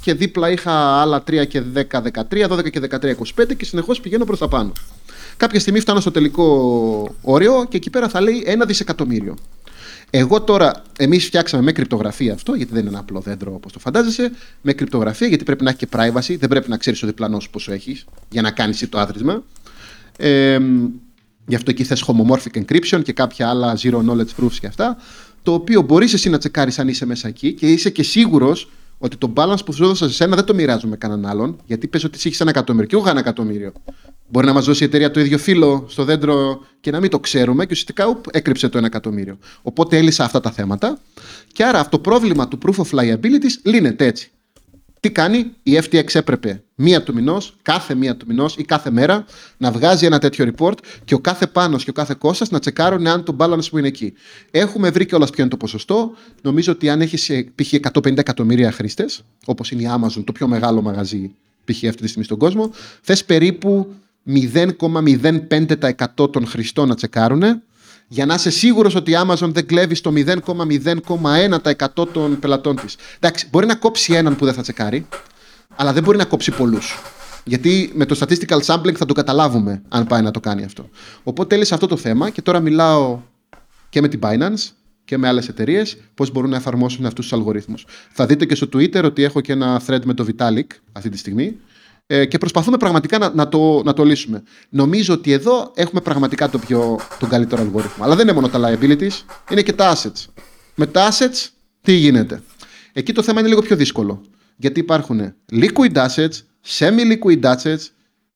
και 0.00 0.14
δίπλα 0.14 0.50
είχα 0.50 0.72
άλλα 1.00 1.22
3 1.30 1.46
και 1.46 1.62
10, 1.74 1.80
13, 1.90 2.48
12 2.48 2.70
και 2.70 2.80
13, 2.90 3.14
25 3.42 3.56
και 3.56 3.64
συνεχώς 3.64 4.00
πηγαίνω 4.00 4.24
προς 4.24 4.38
τα 4.38 4.48
πάνω. 4.48 4.72
Κάποια 5.36 5.60
στιγμή 5.60 5.80
φτάνω 5.80 6.00
στο 6.00 6.10
τελικό 6.10 7.14
όριο 7.22 7.66
και 7.68 7.76
εκεί 7.76 7.90
πέρα 7.90 8.08
θα 8.08 8.20
λέει 8.20 8.42
ένα 8.46 8.64
δισεκατομμύριο. 8.64 9.34
Εγώ 10.16 10.40
τώρα, 10.40 10.82
εμείς 10.98 11.24
φτιάξαμε 11.24 11.62
με 11.62 11.72
κρυπτογραφία 11.72 12.32
αυτό, 12.32 12.54
γιατί 12.54 12.72
δεν 12.72 12.80
είναι 12.80 12.90
ένα 12.90 12.98
απλό 12.98 13.20
δέντρο 13.20 13.52
όπως 13.54 13.72
το 13.72 13.78
φαντάζεσαι. 13.78 14.32
Με 14.62 14.72
κρυπτογραφία, 14.72 15.26
γιατί 15.26 15.44
πρέπει 15.44 15.64
να 15.64 15.70
έχει 15.70 15.78
και 15.78 15.88
privacy, 15.92 16.36
δεν 16.38 16.48
πρέπει 16.48 16.70
να 16.70 16.76
ξέρεις 16.76 17.02
ο 17.02 17.06
διπλανό 17.06 17.40
πόσο 17.50 17.72
έχεις 17.72 18.04
για 18.30 18.42
να 18.42 18.50
κάνεις 18.50 18.88
το 18.88 18.98
άδρυσμα. 18.98 19.42
Ε, 20.16 20.58
γι' 21.46 21.54
αυτό 21.54 21.70
εκεί 21.70 21.84
θες 21.84 22.04
homomorphic 22.06 22.62
encryption 22.62 23.02
και 23.02 23.12
κάποια 23.12 23.48
άλλα 23.48 23.78
zero 23.82 23.96
knowledge 23.96 24.42
proofs 24.42 24.56
και 24.60 24.66
αυτά 24.66 24.96
το 25.42 25.52
οποίο 25.52 25.82
μπορείς 25.82 26.12
εσύ 26.12 26.30
να 26.30 26.38
τσεκάρεις 26.38 26.78
αν 26.78 26.88
είσαι 26.88 27.06
μέσα 27.06 27.28
εκεί 27.28 27.52
και 27.52 27.66
είσαι 27.66 27.90
και 27.90 28.02
σίγουρος 28.02 28.70
ότι 29.04 29.16
το 29.16 29.32
balance 29.36 29.64
που 29.64 29.72
σου 29.72 29.84
έδωσα 29.84 30.08
σε 30.08 30.14
σένα 30.14 30.36
δεν 30.36 30.44
το 30.44 30.54
μοιράζω 30.54 30.88
με 30.88 30.96
κανέναν 30.96 31.30
άλλον, 31.30 31.56
γιατί 31.66 31.88
πες 31.88 32.04
ότι 32.04 32.14
εσύ 32.16 32.28
έχεις 32.28 32.40
ένα 32.40 32.50
εκατομμύριο 32.50 32.88
και 32.88 32.96
εγώ 32.96 33.08
ένα 33.08 33.18
εκατομμύριο. 33.18 33.72
Μπορεί 34.28 34.46
να 34.46 34.52
μας 34.52 34.64
δώσει 34.64 34.82
η 34.82 34.86
εταιρεία 34.86 35.10
το 35.10 35.20
ίδιο 35.20 35.38
φύλλο 35.38 35.84
στο 35.88 36.04
δέντρο 36.04 36.60
και 36.80 36.90
να 36.90 37.00
μην 37.00 37.10
το 37.10 37.20
ξέρουμε 37.20 37.64
και 37.64 37.72
ουσιαστικά 37.72 38.06
ουπ, 38.06 38.24
έκρυψε 38.30 38.68
το 38.68 38.78
ένα 38.78 38.86
εκατομμύριο. 38.86 39.38
Οπότε 39.62 39.96
έλυσα 39.96 40.24
αυτά 40.24 40.40
τα 40.40 40.50
θέματα 40.50 40.98
και 41.52 41.64
άρα 41.64 41.78
αυτό 41.78 41.90
το 41.90 41.98
πρόβλημα 41.98 42.48
του 42.48 42.58
proof 42.66 42.74
of 42.74 42.98
liabilities 43.00 43.60
λύνεται 43.62 44.06
έτσι. 44.06 44.30
Τι 45.04 45.10
κάνει, 45.10 45.50
η 45.62 45.78
FTX 45.82 46.14
έπρεπε 46.14 46.62
μία 46.74 47.02
του 47.02 47.14
μηνός, 47.14 47.56
κάθε 47.62 47.94
μία 47.94 48.16
του 48.16 48.26
μηνός 48.28 48.56
ή 48.56 48.64
κάθε 48.64 48.90
μέρα 48.90 49.24
να 49.56 49.70
βγάζει 49.70 50.06
ένα 50.06 50.18
τέτοιο 50.18 50.52
report 50.56 50.74
και 51.04 51.14
ο 51.14 51.18
κάθε 51.18 51.46
πάνω 51.46 51.76
και 51.76 51.90
ο 51.90 51.92
κάθε 51.92 52.14
Κώστας 52.18 52.50
να 52.50 52.58
τσεκάρουν 52.58 53.06
αν 53.06 53.24
το 53.24 53.36
balance 53.38 53.68
που 53.70 53.78
είναι 53.78 53.86
εκεί. 53.86 54.12
Έχουμε 54.50 54.90
βρει 54.90 55.06
κιόλας 55.06 55.30
ποιο 55.30 55.42
είναι 55.42 55.50
το 55.50 55.56
ποσοστό. 55.56 56.14
Νομίζω 56.42 56.72
ότι 56.72 56.88
αν 56.88 57.00
έχεις 57.00 57.30
π.χ. 57.54 57.74
150 57.92 58.16
εκατομμύρια 58.16 58.72
χρήστες, 58.72 59.24
όπως 59.46 59.70
είναι 59.70 59.82
η 59.82 59.86
Amazon, 59.88 60.24
το 60.24 60.32
πιο 60.32 60.48
μεγάλο 60.48 60.82
μαγαζί 60.82 61.34
π.χ. 61.64 61.84
αυτή 61.84 62.02
τη 62.02 62.06
στιγμή 62.06 62.24
στον 62.24 62.38
κόσμο, 62.38 62.70
θες 63.00 63.24
περίπου 63.24 63.94
0,05% 64.28 66.32
των 66.32 66.46
χρηστών 66.46 66.88
να 66.88 66.94
τσεκάρουν 66.94 67.42
για 68.08 68.26
να 68.26 68.34
είσαι 68.34 68.50
σίγουρος 68.50 68.94
ότι 68.94 69.10
η 69.10 69.14
Amazon 69.26 69.48
δεν 69.52 69.66
κλέβει 69.66 69.94
στο 69.94 70.12
0,0,1% 70.14 72.08
των 72.12 72.38
πελατών 72.38 72.76
της. 72.76 72.96
Εντάξει, 73.16 73.48
μπορεί 73.50 73.66
να 73.66 73.74
κόψει 73.74 74.12
έναν 74.12 74.36
που 74.36 74.44
δεν 74.44 74.54
θα 74.54 74.62
τσεκάρει, 74.62 75.06
αλλά 75.76 75.92
δεν 75.92 76.02
μπορεί 76.02 76.16
να 76.18 76.24
κόψει 76.24 76.50
πολλούς. 76.50 76.98
Γιατί 77.44 77.90
με 77.94 78.06
το 78.06 78.16
statistical 78.20 78.60
sampling 78.64 78.94
θα 78.94 79.06
το 79.06 79.14
καταλάβουμε 79.14 79.82
αν 79.88 80.06
πάει 80.06 80.22
να 80.22 80.30
το 80.30 80.40
κάνει 80.40 80.64
αυτό. 80.64 80.88
Οπότε 81.22 81.54
έλυσε 81.54 81.74
αυτό 81.74 81.86
το 81.86 81.96
θέμα 81.96 82.30
και 82.30 82.42
τώρα 82.42 82.60
μιλάω 82.60 83.20
και 83.88 84.00
με 84.00 84.08
την 84.08 84.20
Binance 84.22 84.70
και 85.04 85.18
με 85.18 85.28
άλλες 85.28 85.48
εταιρείες 85.48 85.96
πώς 86.14 86.30
μπορούν 86.32 86.50
να 86.50 86.56
εφαρμόσουν 86.56 87.06
αυτούς 87.06 87.28
τους 87.28 87.38
αλγορίθμους. 87.38 87.86
Θα 88.10 88.26
δείτε 88.26 88.44
και 88.44 88.54
στο 88.54 88.68
Twitter 88.72 89.04
ότι 89.04 89.22
έχω 89.22 89.40
και 89.40 89.52
ένα 89.52 89.82
thread 89.86 90.00
με 90.04 90.14
το 90.14 90.26
Vitalik 90.28 90.66
αυτή 90.92 91.08
τη 91.08 91.18
στιγμή 91.18 91.56
ε, 92.06 92.24
και 92.24 92.38
προσπαθούμε 92.38 92.76
πραγματικά 92.76 93.18
να, 93.18 93.34
να, 93.34 93.48
το, 93.48 93.82
να 93.84 93.92
το 93.92 94.04
λύσουμε. 94.04 94.42
Νομίζω 94.68 95.14
ότι 95.14 95.32
εδώ 95.32 95.72
έχουμε 95.74 96.00
πραγματικά 96.00 96.48
το 96.48 96.58
πιο, 96.58 96.98
τον 97.18 97.28
καλύτερο 97.28 97.62
αλγόριθμο. 97.62 98.04
Αλλά 98.04 98.14
δεν 98.14 98.28
είναι 98.28 98.34
μόνο 98.34 98.48
τα 98.48 98.60
liabilities, 98.60 99.22
είναι 99.50 99.62
και 99.62 99.72
τα 99.72 99.96
assets. 99.96 100.24
Με 100.74 100.86
τα 100.86 101.10
assets, 101.10 101.48
τι 101.80 101.92
γίνεται; 101.92 102.42
Εκεί 102.92 103.12
το 103.12 103.22
θέμα 103.22 103.40
είναι 103.40 103.48
λίγο 103.48 103.60
πιο 103.60 103.76
δύσκολο. 103.76 104.20
Γιατί 104.56 104.80
υπάρχουν 104.80 105.34
liquid 105.52 105.92
assets, 105.92 106.38
semi-liquid 106.78 107.40
assets 107.40 107.80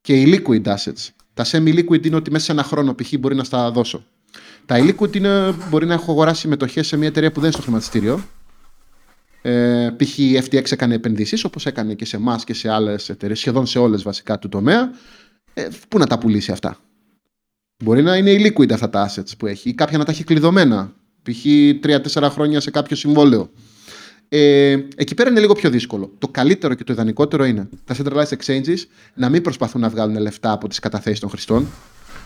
και 0.01 0.25
illiquid 0.27 0.63
assets. 0.63 1.09
Τα 1.35 1.45
semi-liquid 1.51 2.07
είναι 2.07 2.17
ότι 2.17 2.31
μέσα 2.31 2.45
σε 2.45 2.53
ένα 2.53 2.63
χρόνο 2.63 2.95
π.χ. 2.95 3.13
μπορεί 3.19 3.35
να 3.35 3.45
στα 3.45 3.71
δώσω. 3.71 4.05
Τα 4.67 4.77
illiquid 4.79 5.17
είναι, 5.17 5.55
μπορεί 5.71 5.87
να 5.87 5.95
έχω 5.95 6.13
αγοράσει 6.13 6.49
μετοχές 6.49 6.87
σε 6.87 6.97
μια 6.97 7.09
εταιρεία 7.09 7.29
που 7.29 7.41
δεν 7.41 7.45
είναι 7.45 7.53
στο 7.53 7.63
χρηματιστήριο 7.63 8.25
Ε, 9.43 9.91
π.χ. 9.97 10.19
η 10.19 10.43
FTX 10.45 10.73
έκανε 10.73 10.95
επενδύσεις 10.95 11.45
όπως 11.45 11.67
έκανε 11.67 11.95
και 11.95 12.05
σε 12.05 12.17
εμάς 12.17 12.45
και 12.45 12.55
σε 12.55 12.69
άλλες 12.69 13.09
εταιρείες, 13.09 13.39
σχεδόν 13.39 13.67
σε 13.67 13.79
όλες 13.79 14.03
βασικά 14.03 14.39
του 14.39 14.49
τομέα. 14.49 14.91
Ε, 15.55 15.69
πού 15.89 15.99
να 15.99 16.07
τα 16.07 16.19
πουλήσει 16.19 16.53
αυτά; 16.53 16.79
Μπορεί 17.85 18.03
να 18.03 18.17
είναι 18.17 18.33
illiquid 18.33 18.73
αυτά 18.73 18.91
τα 18.91 19.11
assets 19.11 19.37
που 19.39 19.47
έχει 19.47 19.69
ή 19.69 19.75
κάποια 19.75 19.99
να 19.99 20.05
τα 20.05 20.13
έχει 20.13 20.25
κλειδωμένα. 20.25 20.93
Π.χ. 21.23 21.45
3-4 22.21 22.29
χρόνια 22.31 22.61
σε 22.61 22.71
κάποιο 22.71 22.97
συμβόλαιο. 22.97 23.51
Ε, 24.29 24.79
εκεί 24.97 25.15
πέρα 25.15 25.31
είναι 25.31 25.41
λίγο 25.41 25.55
πιο 25.55 25.71
δύσκολο. 25.71 26.13
Το 26.19 26.29
καλύτερο 26.29 26.75
και 26.75 26.85
το 26.85 26.93
ιδανικότερο 26.93 27.45
είναι 27.45 27.69
τα 27.85 27.97
centralized 27.99 28.37
exchanges 28.39 28.79
να 29.15 29.29
μην 29.29 29.43
προσπαθούν 29.43 29.81
να 29.81 29.89
βγάλουν 29.89 30.19
λεφτά 30.19 30.53
από 30.53 30.69
τις 30.69 30.79
καταθέσεις 30.79 31.21
των 31.21 31.29
χρηστών, 31.29 31.67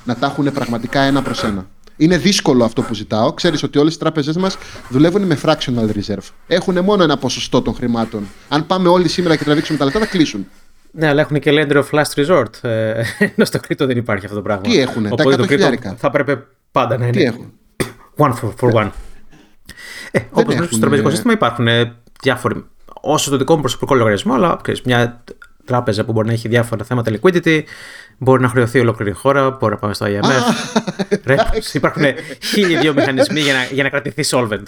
να 0.05 0.17
τα 0.17 0.27
έχουν 0.27 0.53
πραγματικά 0.53 1.01
ένα 1.01 1.23
προς 1.23 1.45
ένα. 1.45 1.67
Είναι 1.97 2.19
δύσκολο 2.19 2.65
αυτό 2.65 2.83
που 2.83 2.95
ζητάω. 2.95 3.33
Ξέρεις 3.33 3.63
ότι 3.63 3.79
όλες 3.79 3.95
οι 3.95 3.99
τράπεζές 3.99 4.37
μας 4.37 4.57
δουλεύουν 4.89 5.23
με 5.23 5.39
fractional 5.43 5.89
reserve. 5.95 6.29
Έχουν 6.47 6.85
μόνο 6.85 7.03
ένα 7.03 7.17
ποσοστό 7.17 7.63
των 7.63 7.75
χρημάτων. 7.75 8.27
Αν 8.49 8.67
πάμε 8.67 8.89
όλοι 8.89 9.09
σήμερα 9.09 9.37
και 9.37 9.45
τραβήξουμε 9.45 9.79
τα 9.79 9.85
λεφτά, 9.85 10.01
θα 10.01 10.07
κλείσουν. 10.07 10.47
Ναι, 10.91 11.09
αλλά 11.09 11.21
έχουν 11.21 11.41
και 11.41 11.51
lender 11.55 11.83
of 11.83 12.01
last 12.01 12.25
resort. 12.25 12.65
Ε, 12.69 13.03
ενώ 13.19 13.45
στο 13.45 13.61
κρύπτο 13.61 13.87
δεν 13.87 13.97
υπάρχει 13.97 14.25
αυτό 14.25 14.37
το 14.37 14.43
πράγμα. 14.43 14.63
Τι 14.63 14.79
έχουν, 14.79 15.17
τα 15.17 15.25
100 15.25 15.47
χιλιάρικα. 15.47 15.95
Θα 15.99 16.11
πρέπει 16.11 16.39
πάντα 16.73 16.99
να 16.99 17.07
είναι. 17.07 17.17
Τι 17.17 17.23
έχουν. 17.23 17.53
One 18.17 18.33
for, 18.33 18.53
for 18.61 18.73
one. 18.73 18.91
Ε, 20.11 20.21
Όπως 20.31 20.55
στο 20.55 20.79
τραπεζικό 20.79 21.11
σύστημα 21.11 21.33
υπάρχουν 21.33 21.69
ε, 21.69 21.97
διάφοροι. 22.23 22.65
Όσο 23.01 23.31
το 23.31 23.37
δικό 23.37 23.55
μου 23.55 23.61
προσωπικό 23.61 23.95
λογαριασμό, 23.95 24.35
αλλά 24.35 24.59
ξέρεις, 24.63 24.83
μια 24.83 25.25
τράπεζα 25.65 26.05
που 26.05 26.13
μπορεί 26.13 26.27
να 26.27 26.33
έχει 26.33 26.49
διάφορα 26.49 26.85
θέματα 26.85 27.13
liquidity, 27.21 27.63
μπορεί 28.19 28.43
να 28.43 28.49
χρεωθεί 28.49 28.81
ολόκληρη 28.81 29.13
χώρα, 29.13 29.51
μπορεί 29.51 29.73
να 29.73 29.79
πάμε 29.79 29.95
στο 29.95 30.07
IMF. 30.09 30.55
Ρε, 31.25 31.37
υπάρχουν 31.73 32.03
χίλιοι 32.43 32.77
δύο 32.77 32.93
μηχανισμοί 32.95 33.41
για 33.41 33.53
να, 33.53 33.65
για 33.65 33.83
να 33.83 33.89
κρατηθεί 33.89 34.23
solvent. 34.27 34.63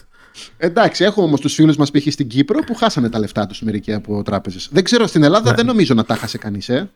Εντάξει, 0.57 1.05
έχουμε 1.05 1.27
όμως 1.27 1.41
τους 1.41 1.55
φίλους 1.55 1.77
μας 1.77 1.91
π.χ. 1.91 2.13
στην 2.13 2.29
Κύπρο 2.29 2.59
που 2.61 2.75
χάσανε 2.75 3.09
τα 3.11 3.19
λεφτά 3.19 3.47
τους 3.47 3.61
μερικοί 3.61 3.93
από 3.93 4.23
τράπεζες. 4.23 4.69
Δεν 4.73 4.85
ξέρω, 4.85 5.07
στην 5.07 5.23
Ελλάδα 5.23 5.51
Ναι. 5.51 5.57
δεν 5.57 5.67
νομίζω 5.67 5.95
να 5.95 6.05
τα 6.05 6.15
χάσε 6.17 6.39
κανείς, 6.39 6.69
ε. 6.69 6.91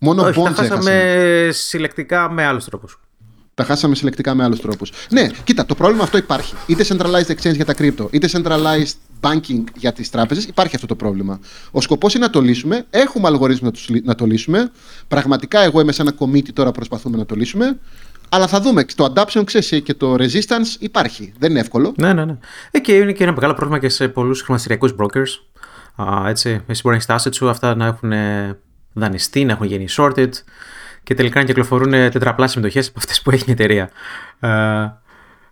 Μόνο 0.00 0.22
Όχι, 0.22 0.32
τα 0.32 0.40
bonds 0.40 0.44
έχασαν. 0.44 0.68
χάσαμε 0.68 1.48
συλλεκτικά 1.52 2.30
με 2.30 2.44
άλλους 2.44 2.64
τρόπους. 2.64 3.00
Τα 3.54 3.64
χάσαμε 3.64 3.94
συλλεκτικά 3.94 4.34
με 4.34 4.44
άλλους 4.44 4.60
τρόπους. 4.60 4.92
Ναι, 5.10 5.28
κοίτα, 5.44 5.66
το 5.66 5.74
πρόβλημα 5.74 6.02
αυτό 6.02 6.16
υπάρχει. 6.18 6.54
Είτε 6.66 6.84
centralized 6.88 7.30
exchange 7.30 7.54
για 7.54 7.64
τα 7.64 7.74
crypto, 7.78 8.06
είτε 8.10 8.28
centralized 8.32 8.92
banking 9.20 9.64
για 9.76 9.92
τις 9.92 10.10
τράπεζες, 10.10 10.44
υπάρχει 10.44 10.74
αυτό 10.74 10.86
το 10.86 10.94
πρόβλημα. 10.94 11.40
Ο 11.70 11.80
σκοπός 11.80 12.14
είναι 12.14 12.24
να 12.24 12.30
το 12.30 12.40
λύσουμε. 12.40 12.84
Έχουμε 12.90 13.26
αλγορίθμους 13.28 13.62
να, 13.62 13.70
τους 13.70 13.88
λύ- 13.88 14.04
να 14.04 14.14
το 14.14 14.24
λύσουμε. 14.26 14.70
Πραγματικά, 15.08 15.60
εγώ 15.60 15.80
είμαι 15.80 15.92
σε 15.92 16.02
ένα 16.02 16.14
committee 16.18 16.52
τώρα 16.52 16.72
προσπαθούμε 16.72 17.16
να 17.16 17.26
το 17.26 17.34
λύσουμε. 17.34 17.78
Αλλά 18.28 18.46
θα 18.46 18.60
δούμε. 18.60 18.84
Το 18.84 19.12
adoption, 19.14 19.42
ξέρεις, 19.44 19.82
και 19.84 19.94
το 19.94 20.14
resistance 20.14 20.76
υπάρχει. 20.78 21.32
Δεν 21.38 21.50
είναι 21.50 21.60
εύκολο. 21.60 21.94
Ναι, 21.96 22.12
ναι, 22.12 22.24
ναι. 22.24 22.36
Ε, 22.70 22.78
και 22.78 22.96
είναι 22.96 23.12
και 23.12 23.22
ένα 23.22 23.32
μεγάλο 23.32 23.54
πρόβλημα 23.54 23.78
και 23.80 23.88
σε 23.88 24.08
πολλούς 24.08 24.40
χρηματιστηριακούς 24.40 24.94
brokers. 24.98 25.28
Α, 26.02 26.28
έτσι, 26.28 26.48
εσύ 26.66 26.80
μπορεί 26.82 26.82
να 26.82 26.94
έχεις 26.94 27.06
τα 27.06 27.18
assets 27.18 27.34
σου, 27.34 27.48
αυτά 27.48 27.74
να 27.74 27.86
έχουν 27.86 28.12
ε, 28.12 28.58
δανειστεί, 28.92 29.44
να 29.44 29.52
έχουν 29.52 29.66
γίνει 29.66 29.86
shorted 29.90 30.30
και 31.02 31.14
τελικά 31.14 31.40
να 31.40 31.46
κυκλοφορούν 31.46 31.92
ε, 31.92 32.08
τετραπλά 32.08 32.46
συμμετοχές 32.46 32.88
από 32.88 32.98
αυτές 32.98 33.22
που 33.22 33.30
έχει 33.30 33.44
η 33.46 33.50
εταιρεία. 33.50 33.90
Ε, 34.40 34.48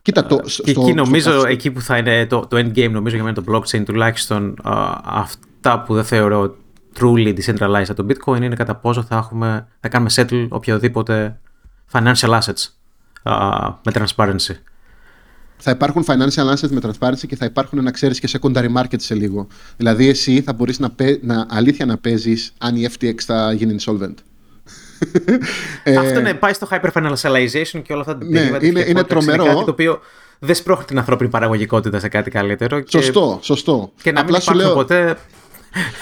Κοίτα, 0.05 0.27
το, 0.27 0.37
και 0.37 0.49
στο- 0.49 0.63
εκεί 0.67 0.81
στο 0.81 0.95
νομίζω, 0.95 1.31
καθ- 1.31 1.45
εκεί 1.51 1.71
που 1.71 1.81
θα 1.81 1.97
είναι 1.99 2.27
το, 2.27 2.47
το 2.47 2.57
endgame, 2.57 2.91
νομίζω 2.91 3.15
για 3.15 3.25
μένα 3.25 3.43
το 3.43 3.53
blockchain 3.53 3.83
τουλάχιστον, 3.85 4.55
α, 4.63 5.01
αυτά 5.05 5.83
που 5.83 5.95
δεν 5.95 6.05
θεωρώ 6.05 6.57
truly 6.99 7.35
decentralized 7.39 7.85
από 7.89 8.05
το 8.05 8.07
bitcoin 8.09 8.43
είναι 8.43 8.55
κατά 8.55 8.75
πόσο 8.75 9.03
θα, 9.03 9.17
έχουμε, 9.17 9.67
θα 9.81 9.89
κάνουμε 9.89 10.11
settle 10.15 10.47
οποιοδήποτε 10.49 11.41
financial 11.93 12.39
assets 12.41 12.69
α, 13.23 13.35
με 13.85 13.93
transparency. 13.95 14.55
θα 15.57 15.71
υπάρχουν 15.71 16.05
financial 16.07 16.53
assets 16.55 16.69
με 16.71 16.81
transparency 16.83 17.27
και 17.29 17.37
θα 17.37 17.45
υπάρχουν 17.45 17.83
να 17.83 17.91
ξέρεις 17.91 18.21
και 18.21 18.29
secondary 18.41 18.73
market 18.77 18.97
σε 18.97 19.15
λίγο. 19.15 19.47
Δηλαδή, 19.77 20.09
εσύ 20.09 20.41
θα 20.41 20.53
μπορείς 20.53 20.79
να, 20.79 20.91
παί- 20.91 21.23
να, 21.25 21.47
αλήθεια 21.51 21.87
να 21.87 21.97
παίζεις 21.99 22.53
αν 22.59 22.77
η 22.77 22.87
FTX 22.99 23.15
θα 23.21 23.53
γίνει 23.53 23.77
insolvent. 23.81 24.15
Ε, 25.83 25.97
Αυτό 25.97 26.21
ναι, 26.21 26.35
πάει 26.35 26.53
στο 26.53 26.69
hyper-financialization 26.71 27.81
και 27.83 27.93
όλα 27.93 28.01
αυτά 28.01 28.19
τα 28.19 28.25
Ναι, 28.25 28.41
derivative 28.51 28.63
είναι- 28.63 28.83
και 28.83 28.91
είναι 28.91 29.01
contracts 29.01 29.09
τρομερό. 29.09 29.45
κάτι 29.45 29.65
το 29.65 29.71
οποίο 29.71 30.01
δεν 30.39 30.55
σπρώχνει 30.55 30.85
την 30.85 30.99
ανθρώπινη 30.99 31.31
παραγωγικότητα 31.31 31.99
σε 32.01 32.09
κάτι 32.09 32.31
καλύτερο. 32.31 32.81
και- 32.81 32.99
Σωστό, 32.99 33.39
σωστό. 33.43 33.93
Και 34.03 34.13
να 34.13 34.25
μην 34.25 34.35
Απλά 34.35 34.41
σου 34.41 34.51
υπάρχουν 34.53 34.67
λέω, 34.67 34.75
ποτέ. 34.85 35.17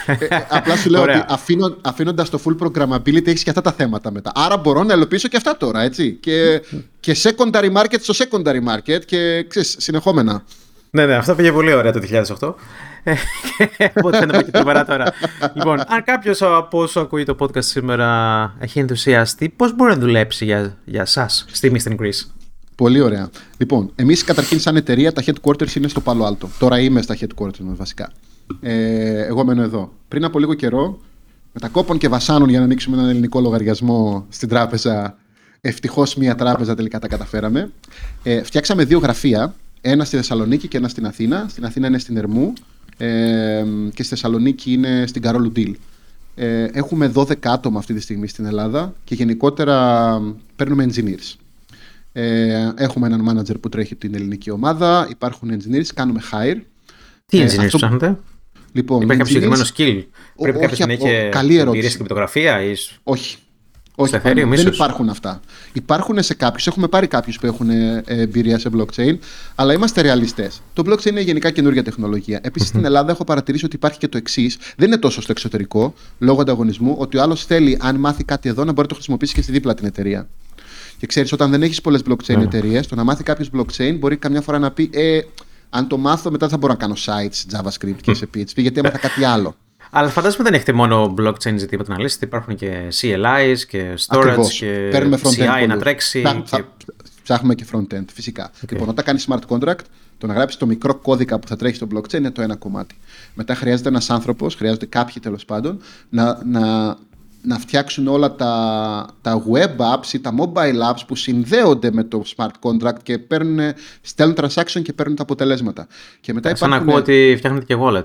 ε, 0.07 0.27
απλά 0.49 0.77
σου 0.77 0.91
λέω 0.91 1.01
Ωραία. 1.01 1.17
ότι 1.17 1.27
αφήνω, 1.29 1.77
αφήνοντας 1.83 2.31
το 2.31 2.41
full 2.45 2.57
programmability 2.67 3.27
έχεις 3.27 3.43
και 3.43 3.51
αυτά 3.51 3.63
τα 3.63 3.73
θέματα 3.73 4.11
μετά. 4.11 4.33
Άρα 4.35 4.57
μπορώ 4.57 4.83
να 4.83 4.93
ελοπίσω 4.93 5.29
και 5.29 5.37
αυτά 5.37 5.57
τώρα, 5.57 5.83
έτσι. 5.83 6.13
Και, 6.13 6.63
και 7.01 7.17
secondary 7.23 7.73
market 7.73 7.97
στο 8.01 8.15
secondary 8.29 8.59
market 8.69 9.01
και 9.07 9.45
ξέρεις, 9.49 9.75
συνεχόμενα. 9.79 10.45
Ναι, 10.95 11.07
ναι, 11.07 11.15
αυτό 11.15 11.35
πήγε 11.35 11.53
πολύ 11.53 11.73
ωραία 11.73 11.93
το 11.93 12.01
2008. 12.41 12.55
Ε, 13.05 13.15
Οπότε 13.95 14.17
θα 14.17 14.23
είναι 14.25 14.43
και 14.43 14.51
τρομερά 14.51 14.85
τώρα. 14.85 15.13
λοιπόν, 15.55 15.81
αν 15.87 16.05
κάποιος 16.05 16.43
από 16.43 16.83
όσου 16.83 17.01
ακούει 17.01 17.25
το 17.25 17.37
podcast 17.39 17.65
σήμερα 17.65 18.55
έχει 18.59 18.79
ενθουσιαστεί, 18.79 19.49
πώς 19.49 19.75
μπορεί 19.77 19.91
να 19.93 19.99
δουλέψει 19.99 20.45
για, 20.45 20.77
για 20.85 21.01
εσά 21.01 21.29
στη 21.29 21.73
Mr. 21.75 21.91
Greece; 22.01 22.31
Πολύ 22.77 23.01
ωραία. 23.01 23.31
Λοιπόν, 23.57 23.93
εμείς 23.95 24.25
καταρχήν 24.25 24.61
σαν 24.61 24.77
εταιρεία 24.77 25.13
τα 25.13 25.23
headquarters 25.27 25.75
είναι 25.75 25.89
στο 25.89 26.03
Πalo 26.05 26.27
Alto. 26.29 26.47
Τώρα 26.59 26.79
είμαι 26.81 27.03
στα 27.03 27.17
headquarters 27.21 27.59
μας 27.59 27.77
βασικά. 27.77 28.13
Ε, 28.61 29.25
εγώ 29.25 29.45
μένω 29.45 29.63
εδώ. 29.63 29.93
Πριν 30.09 30.25
από 30.25 30.39
λίγο 30.39 30.55
καιρό, 30.55 30.99
με 31.53 31.61
τα 31.61 31.69
κόπων 31.69 31.99
και 31.99 32.09
βασάνων 32.09 32.49
για 32.49 32.59
να 32.59 32.65
ανοίξουμε 32.65 32.97
έναν 32.97 33.09
ελληνικό 33.09 33.41
λογαριασμό 33.41 34.27
στην 34.29 34.49
τράπεζα, 34.49 35.17
ευτυχώς 35.61 36.15
μία 36.15 36.35
τράπεζα 36.35 36.75
τελικά 36.75 36.99
τα 36.99 37.09
καταφέραμε. 37.09 37.71
Ε, 38.23 38.43
φτιάξαμε 38.43 38.85
δύο 38.85 38.99
γραφεία. 38.99 39.55
Ένα 39.85 40.05
στη 40.05 40.17
Θεσσαλονίκη 40.17 40.69
και 40.69 40.77
ένα 40.77 40.89
στην 40.89 41.07
Αθήνα. 41.07 41.47
Στην 41.49 41.65
Αθήνα 41.65 41.87
είναι 41.87 41.99
στην 41.99 42.17
Ερμού 42.17 42.53
ε, 42.97 43.63
και 43.95 44.03
στη 44.03 44.15
Θεσσαλονίκη 44.15 44.73
είναι 44.73 45.05
στην 45.07 45.23
Καρόλου 45.23 45.51
Ντίλ. 45.53 45.77
Ε, 46.35 46.65
έχουμε 46.73 47.13
12 47.15 47.33
άτομα 47.47 47.79
αυτή 47.79 47.95
τη 47.95 48.01
στιγμή 48.01 48.29
στην 48.29 48.45
Ελλάδα 48.45 48.95
και 49.05 49.15
γενικότερα 49.15 50.19
παίρνουμε 50.57 50.87
engineers. 50.91 51.35
Ε, 52.13 52.69
έχουμε 52.77 53.07
έναν 53.07 53.29
manager 53.39 53.61
που 53.61 53.69
τρέχει 53.69 53.95
την 53.95 54.15
ελληνική 54.15 54.51
ομάδα. 54.51 55.07
Υπάρχουν 55.11 55.51
engineers, 55.53 55.87
κάνουμε 55.95 56.21
hire. 56.33 56.61
Τι 57.27 57.41
Ε, 57.41 57.45
engineers 57.45 57.59
αυτό- 57.65 57.77
ψάχνετε, 57.79 58.19
Λοιπόν, 58.75 59.03
Υπάρχει 59.03 59.23
κάποιο 59.23 59.35
engineers- 59.53 59.67
συγκεκριμένο 59.67 60.01
skill; 60.01 60.05
Ο- 60.35 60.43
Πρέπει 60.43 60.59
κάποιος 60.59 60.79
όχι 60.81 60.89
να 60.89 60.95
από- 60.95 61.07
έχει 61.09 61.29
καλή 61.29 61.53
ερώτηση. 61.55 61.69
εμπειρία 61.69 61.89
στην 61.89 61.99
κρυπτογραφία 61.99 62.63
ή. 62.63 62.75
Όχι. 63.03 63.37
Όχι, 63.95 64.09
Στο 64.09 64.19
πάνω, 64.19 64.35
Ethereum, 64.41 64.49
δεν 64.49 64.53
ίσως. 64.53 64.75
υπάρχουν 64.75 65.09
αυτά. 65.09 65.41
Υπάρχουν 65.73 66.23
σε 66.23 66.35
κάποιους, 66.35 66.67
έχουμε 66.67 66.89
πάρει 66.89 67.07
κάποιους 67.07 67.39
που 67.39 67.47
έχουν 67.47 67.71
ε, 67.71 68.03
εμπειρία 68.07 68.59
σε 68.59 68.71
blockchain, 68.77 69.17
αλλά 69.55 69.73
είμαστε 69.73 70.01
ρεαλιστές. 70.01 70.63
Το 70.73 70.83
blockchain 70.87 71.07
είναι 71.07 71.21
γενικά 71.21 71.51
καινούργια 71.51 71.83
τεχνολογία. 71.83 72.41
Επίσης 72.43 72.69
στην 72.69 72.85
Ελλάδα 72.85 73.11
έχω 73.13 73.25
παρατηρήσει 73.25 73.65
ότι 73.65 73.77
υπάρχει 73.77 73.99
και 73.99 74.09
το 74.09 74.17
εξής, 74.17 74.59
δεν 74.77 74.87
είναι 74.87 74.97
τόσο 74.99 75.21
στο 75.23 75.33
εξωτερικό, 75.33 75.95
λόγω 76.19 76.41
ανταγωνισμού, 76.41 76.95
ότι 76.99 77.17
ο 77.17 77.23
άλλος 77.23 77.45
θέλει, 77.47 77.79
αν 77.81 77.97
μάθει 77.97 78.25
κάτι 78.25 78.49
εδώ, 78.49 78.61
να 78.65 78.69
μπορεί 78.73 78.81
να 78.83 78.87
το 78.89 78.95
χρησιμοποιήσει 78.95 79.35
και 79.35 79.43
στη 79.43 79.53
δίπλα 79.53 79.75
την 79.75 79.87
εταιρεία. 79.87 80.29
Και 80.99 81.07
ξέρεις, 81.07 81.33
όταν 81.33 81.51
δεν 81.51 81.63
έχεις 81.63 81.81
πολλές 81.81 82.01
blockchain 82.09 82.37
Ναι. 82.37 82.43
εταιρείες, 82.43 82.87
το 82.87 82.95
να 82.95 83.05
μάθει 83.05 83.23
κάποιος 83.23 83.51
blockchain 83.57 83.97
μπορεί 83.99 84.17
καμιά 84.17 84.41
φορά 84.41 84.59
να 84.59 84.71
πει, 84.71 84.91
ε, 84.93 85.21
αν 85.71 85.89
το 85.89 85.97
μάθω, 85.97 86.31
μετά 86.31 86.47
δεν 86.47 86.49
θα 86.49 86.57
μπορώ 86.57 86.73
να 86.73 86.79
κάνω 86.79 86.95
sites, 87.07 87.57
JavaScript 87.57 87.97
και 88.03 88.15
σε 88.15 88.29
PHP, 88.35 88.57
γιατί 88.57 88.79
έμαθα 88.79 88.99
κάτι 88.99 89.25
άλλο. 89.25 89.57
Αλλά 89.95 90.09
φαντάζομαι 90.09 90.45
δεν 90.45 90.55
έχετε 90.55 90.73
μόνο 90.73 91.15
blockchain 91.19 91.55
ζητήματα 91.57 91.93
να 91.93 92.01
λύσετε. 92.01 92.25
Υπάρχουν 92.25 92.57
και 92.57 92.89
CLIs 93.01 93.57
και 93.69 93.95
storage 94.07 94.19
Ακριβώς. 94.19 94.59
και 94.59 94.89
Παίρνουμε 94.91 95.19
front-end 95.23 95.43
CI 95.43 95.47
να 95.47 95.59
πολλούς. 95.67 95.79
τρέξει. 95.83 96.21
Θα- 96.21 96.33
και- 96.35 96.43
θα- 96.47 96.67
Ψάχνουμε 97.23 97.55
και 97.55 97.65
front-end, 97.73 98.05
φυσικά. 98.13 98.51
Λοιπόν, 98.71 98.89
όταν 98.89 99.05
κάνεις 99.05 99.29
smart 99.31 99.41
contract, 99.49 99.79
το 100.19 100.27
να 100.27 100.35
γράψεις 100.35 100.59
το 100.59 100.67
μικρό 100.67 100.95
κώδικα 100.95 101.39
που 101.39 101.49
θα 101.49 101.57
τρέχει 101.57 101.75
στο 101.75 101.87
blockchain 101.95 102.13
είναι 102.13 102.31
το 102.31 102.43
ένα 102.43 102.57
κομμάτι. 102.57 102.95
Μετά 103.35 103.55
χρειάζεται 103.55 103.89
ένας 103.89 104.11
άνθρωπος, 104.11 104.55
χρειάζονται 104.55 104.87
κάποιοι 104.87 105.15
τέλος 105.23 105.45
πάντων, 105.45 105.81
να, 106.09 106.39
να, 106.45 106.97
να 107.43 107.59
φτιάξουν 107.59 108.07
όλα 108.09 108.35
τα, 108.35 109.07
τα 109.23 109.43
web 109.53 109.77
apps 109.95 110.13
ή 110.13 110.21
τα 110.21 110.35
mobile 110.39 110.91
apps 110.93 111.01
που 111.07 111.17
συνδέονται 111.17 111.91
με 111.93 112.05
το 112.05 112.23
smart 112.37 112.51
contract 112.61 113.03
και 113.03 113.19
παίρνουν, 113.19 113.73
στέλνουν 114.01 114.37
transaction 114.41 114.83
και 114.83 114.93
παίρνουν 114.93 115.17
τα 115.17 115.23
αποτελέσματα. 115.23 115.87
Και 116.21 116.33
μετά 116.33 116.57
Σαν 116.57 116.71
να 116.71 116.77
υπάρχουν, 116.77 116.95
ακούω 116.99 117.03
ότι 117.15 117.35
φτιάχνετε 117.39 117.65
και 117.65 117.77
wallet. 117.81 118.05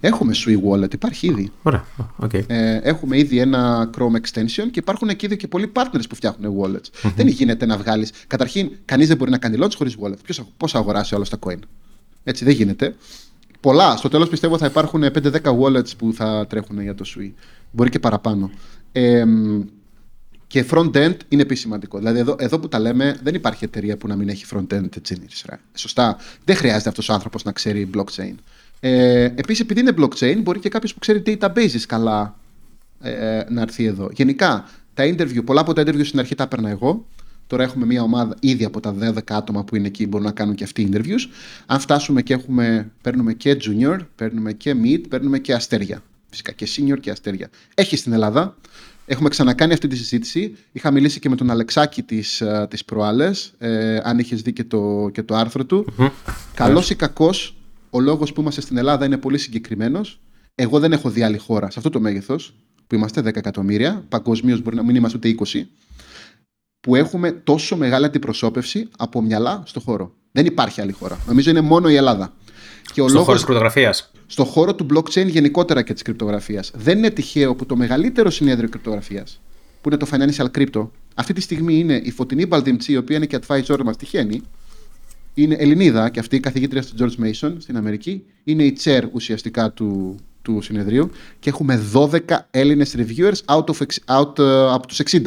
Έχουμε 0.00 0.34
Sui 0.46 0.56
Wallet, 0.68 0.94
υπάρχει 0.94 1.26
ήδη. 1.26 1.52
Ωραία. 1.62 1.84
οκ. 2.16 2.32
Ε, 2.34 2.80
έχουμε 2.82 3.18
ήδη 3.18 3.38
ένα 3.38 3.90
Chrome 3.98 4.14
extension 4.14 4.68
και 4.70 4.78
υπάρχουν 4.78 5.08
εκεί 5.08 5.26
ήδη 5.26 5.36
και 5.36 5.48
πολλοί 5.48 5.72
partners 5.74 6.02
που 6.08 6.14
φτιάχνουν 6.14 6.56
wallets. 6.60 7.10
Δεν 7.16 7.26
γίνεται 7.26 7.66
να 7.66 7.76
βγάλεις. 7.76 8.12
Καταρχήν, 8.26 8.70
κανείς 8.84 9.08
δεν 9.08 9.16
μπορεί 9.16 9.30
να 9.30 9.38
κάνει 9.38 9.56
launch 9.60 9.72
χωρίς 9.76 9.96
wallet. 10.00 10.42
Πώς 10.56 10.72
θα 10.72 10.78
αγοράσει 10.78 11.14
όλο 11.14 11.26
τα 11.30 11.38
coin; 11.40 11.58
Έτσι 12.24 12.44
δεν 12.44 12.54
γίνεται. 12.54 12.94
Πολλά. 13.60 13.96
Στο 13.96 14.08
τέλος 14.08 14.28
πιστεύω 14.28 14.58
θα 14.58 14.66
υπάρχουν 14.66 15.02
5-10 15.02 15.30
wallets 15.60 15.96
που 15.98 16.12
θα 16.14 16.46
τρέχουν 16.48 16.80
για 16.80 16.94
το 16.94 17.04
Sui. 17.16 17.30
Μπορεί 17.70 17.90
και 17.90 17.98
παραπάνω. 17.98 18.50
Ε, 18.92 19.24
και 20.46 20.64
front-end 20.70 21.16
είναι 21.28 21.42
επίσης 21.42 21.62
σημαντικό. 21.62 21.98
Δηλαδή, 21.98 22.18
εδώ, 22.18 22.36
εδώ 22.38 22.58
που 22.58 22.68
τα 22.68 22.78
λέμε, 22.78 23.18
δεν 23.22 23.34
υπάρχει 23.34 23.64
εταιρεία 23.64 23.96
που 23.96 24.06
να 24.08 24.16
μην 24.16 24.28
έχει 24.28 24.44
front-end 24.52 24.82
engineers. 24.82 25.42
ρε. 25.48 25.58
Σωστά. 25.74 26.16
Δεν 26.44 26.56
χρειάζεται 26.56 26.88
αυτός 26.88 27.08
ο 27.08 27.12
άνθρωπος 27.12 27.44
να 27.44 27.52
ξέρει 27.52 27.90
blockchain. 27.94 28.34
Ε, 28.80 29.24
Επίσης, 29.24 29.60
επειδή 29.60 29.80
είναι 29.80 29.94
blockchain, 29.98 30.40
μπορεί 30.42 30.58
και 30.58 30.68
κάποιος 30.68 30.94
που 30.94 30.98
ξέρει 30.98 31.22
databases 31.26 31.82
καλά 31.86 32.38
ε, 33.00 33.42
να 33.48 33.60
έρθει 33.60 33.84
εδώ. 33.84 34.08
Γενικά, 34.12 34.68
τα 34.94 35.04
interview, 35.04 35.44
πολλά 35.44 35.60
από 35.60 35.72
τα 35.72 35.82
interview 35.82 36.04
στην 36.04 36.18
αρχή 36.18 36.34
τα 36.34 36.42
έπαιρνα 36.42 36.68
εγώ. 36.68 37.06
Τώρα 37.46 37.62
έχουμε 37.62 37.86
μια 37.86 38.02
ομάδα 38.02 38.36
ήδη 38.40 38.64
από 38.64 38.80
τα 38.80 38.94
12 39.00 39.18
άτομα 39.28 39.64
που 39.64 39.76
είναι 39.76 39.86
εκεί, 39.86 40.06
μπορούν 40.06 40.26
να 40.26 40.32
κάνουν 40.32 40.54
και 40.54 40.64
αυτοί 40.64 40.88
interviews. 40.92 41.30
Αν 41.66 41.80
φτάσουμε 41.80 42.22
και 42.22 42.32
έχουμε, 42.32 42.90
παίρνουμε 43.02 43.32
και 43.32 43.56
junior, 43.64 43.98
παίρνουμε 44.16 44.52
και 44.52 44.74
mid, 44.84 45.00
παίρνουμε 45.08 45.38
και 45.38 45.52
αστέρια. 45.52 46.02
Φυσικά 46.30 46.52
και 46.52 46.68
senior 46.76 47.00
και 47.00 47.10
αστέρια. 47.10 47.48
Έχει 47.74 47.96
στην 47.96 48.12
Ελλάδα. 48.12 48.56
Έχουμε 49.06 49.28
ξανακάνει 49.28 49.72
αυτή 49.72 49.88
τη 49.88 49.96
συζήτηση. 49.96 50.56
Είχα 50.72 50.90
μιλήσει 50.90 51.18
και 51.18 51.28
με 51.28 51.36
τον 51.36 51.50
Αλεξάκη 51.50 52.02
τις, 52.02 52.40
ε, 52.40 52.66
τις 52.70 52.84
προάλλες, 52.84 53.54
ε, 53.58 54.00
αν 54.02 54.18
είχες 54.18 54.42
δει 54.42 54.52
και 54.52 54.64
το, 54.64 55.08
και 55.12 55.22
το 55.22 55.34
άρθρο 55.34 55.64
του. 55.64 55.94
mm 55.98 56.10
Καλός 56.54 56.90
ή 56.90 56.94
κακός, 56.94 57.57
ο 57.90 58.00
λόγος 58.00 58.32
που 58.32 58.40
είμαστε 58.40 58.60
στην 58.60 58.76
Ελλάδα 58.76 59.04
είναι 59.04 59.16
πολύ 59.16 59.38
συγκεκριμένος. 59.38 60.20
Εγώ 60.54 60.78
δεν 60.78 60.92
έχω 60.92 61.10
δει 61.10 61.22
άλλη 61.22 61.38
χώρα 61.38 61.70
σε 61.70 61.78
αυτό 61.78 61.90
το 61.90 62.00
μέγεθος, 62.00 62.54
που 62.86 62.94
είμαστε 62.94 63.20
10 63.20 63.36
εκατομμύρια, 63.36 64.04
παγκοσμίως 64.08 64.62
μπορεί 64.62 64.76
να 64.76 64.84
μην 64.84 64.96
είμαστε 64.96 65.16
ούτε 65.16 65.28
20, 65.28 65.66
που 66.80 66.94
έχουμε 66.94 67.32
τόσο 67.32 67.76
μεγάλη 67.76 68.04
αντιπροσώπευση 68.04 68.88
από 68.98 69.22
μυαλά 69.22 69.62
στο 69.66 69.80
χώρο. 69.80 70.12
Δεν 70.32 70.46
υπάρχει 70.46 70.80
άλλη 70.80 70.92
χώρα. 70.92 71.18
Νομίζω 71.26 71.50
είναι 71.50 71.60
μόνο 71.60 71.90
η 71.90 71.94
Ελλάδα. 71.94 72.32
Και 72.92 73.00
ο 73.00 73.08
Στον 73.08 73.22
χώρο 73.22 73.34
της 73.36 73.44
κρυπτογραφίας. 73.44 74.10
Στον 74.26 74.46
χώρο 74.46 74.74
του 74.74 74.86
blockchain 74.94 75.26
γενικότερα 75.26 75.82
και 75.82 75.92
της 75.92 76.02
κρυπτογραφίας. 76.02 76.70
Δεν 76.74 76.98
είναι 76.98 77.10
τυχαίο 77.10 77.54
που 77.54 77.66
το 77.66 77.76
μεγαλύτερο 77.76 78.30
συνέδριο 78.30 78.68
κρυπτογραφίας, 78.68 79.40
που 79.80 79.88
είναι 79.88 79.98
το 79.98 80.06
Financial 80.10 80.46
Crypto, 80.58 80.88
αυτή 81.14 81.32
τη 81.32 81.40
στιγμή 81.40 81.78
είναι 81.78 82.00
η 82.04 82.10
Φωτεινή 82.10 82.46
Μπαλτιμτσή, 82.46 82.92
η 82.92 82.96
οποία 82.96 83.16
είναι 83.16 83.26
και 83.26 83.38
advisor 83.46 83.78
μας, 83.84 83.96
τυχαίνει. 83.96 84.42
Είναι 85.38 85.54
Ελληνίδα 85.54 86.08
και 86.08 86.20
αυτή 86.20 86.36
η 86.36 86.40
καθηγήτρια 86.40 86.82
του 86.82 86.94
George 86.98 87.24
Mason 87.24 87.52
στην 87.58 87.76
Αμερική. 87.76 88.24
Είναι 88.44 88.62
η 88.62 88.76
chair 88.84 89.02
ουσιαστικά 89.12 89.72
του, 89.72 90.16
του 90.42 90.60
συνεδρίου 90.60 91.10
και 91.38 91.48
έχουμε 91.48 91.82
12 91.92 92.20
Έλληνες 92.50 92.94
reviewers 92.98 93.44
out 93.44 93.64
of, 93.64 93.86
out, 94.06 94.32
uh, 94.32 94.72
από 94.72 94.86
τους 94.86 95.00
60. 95.10 95.20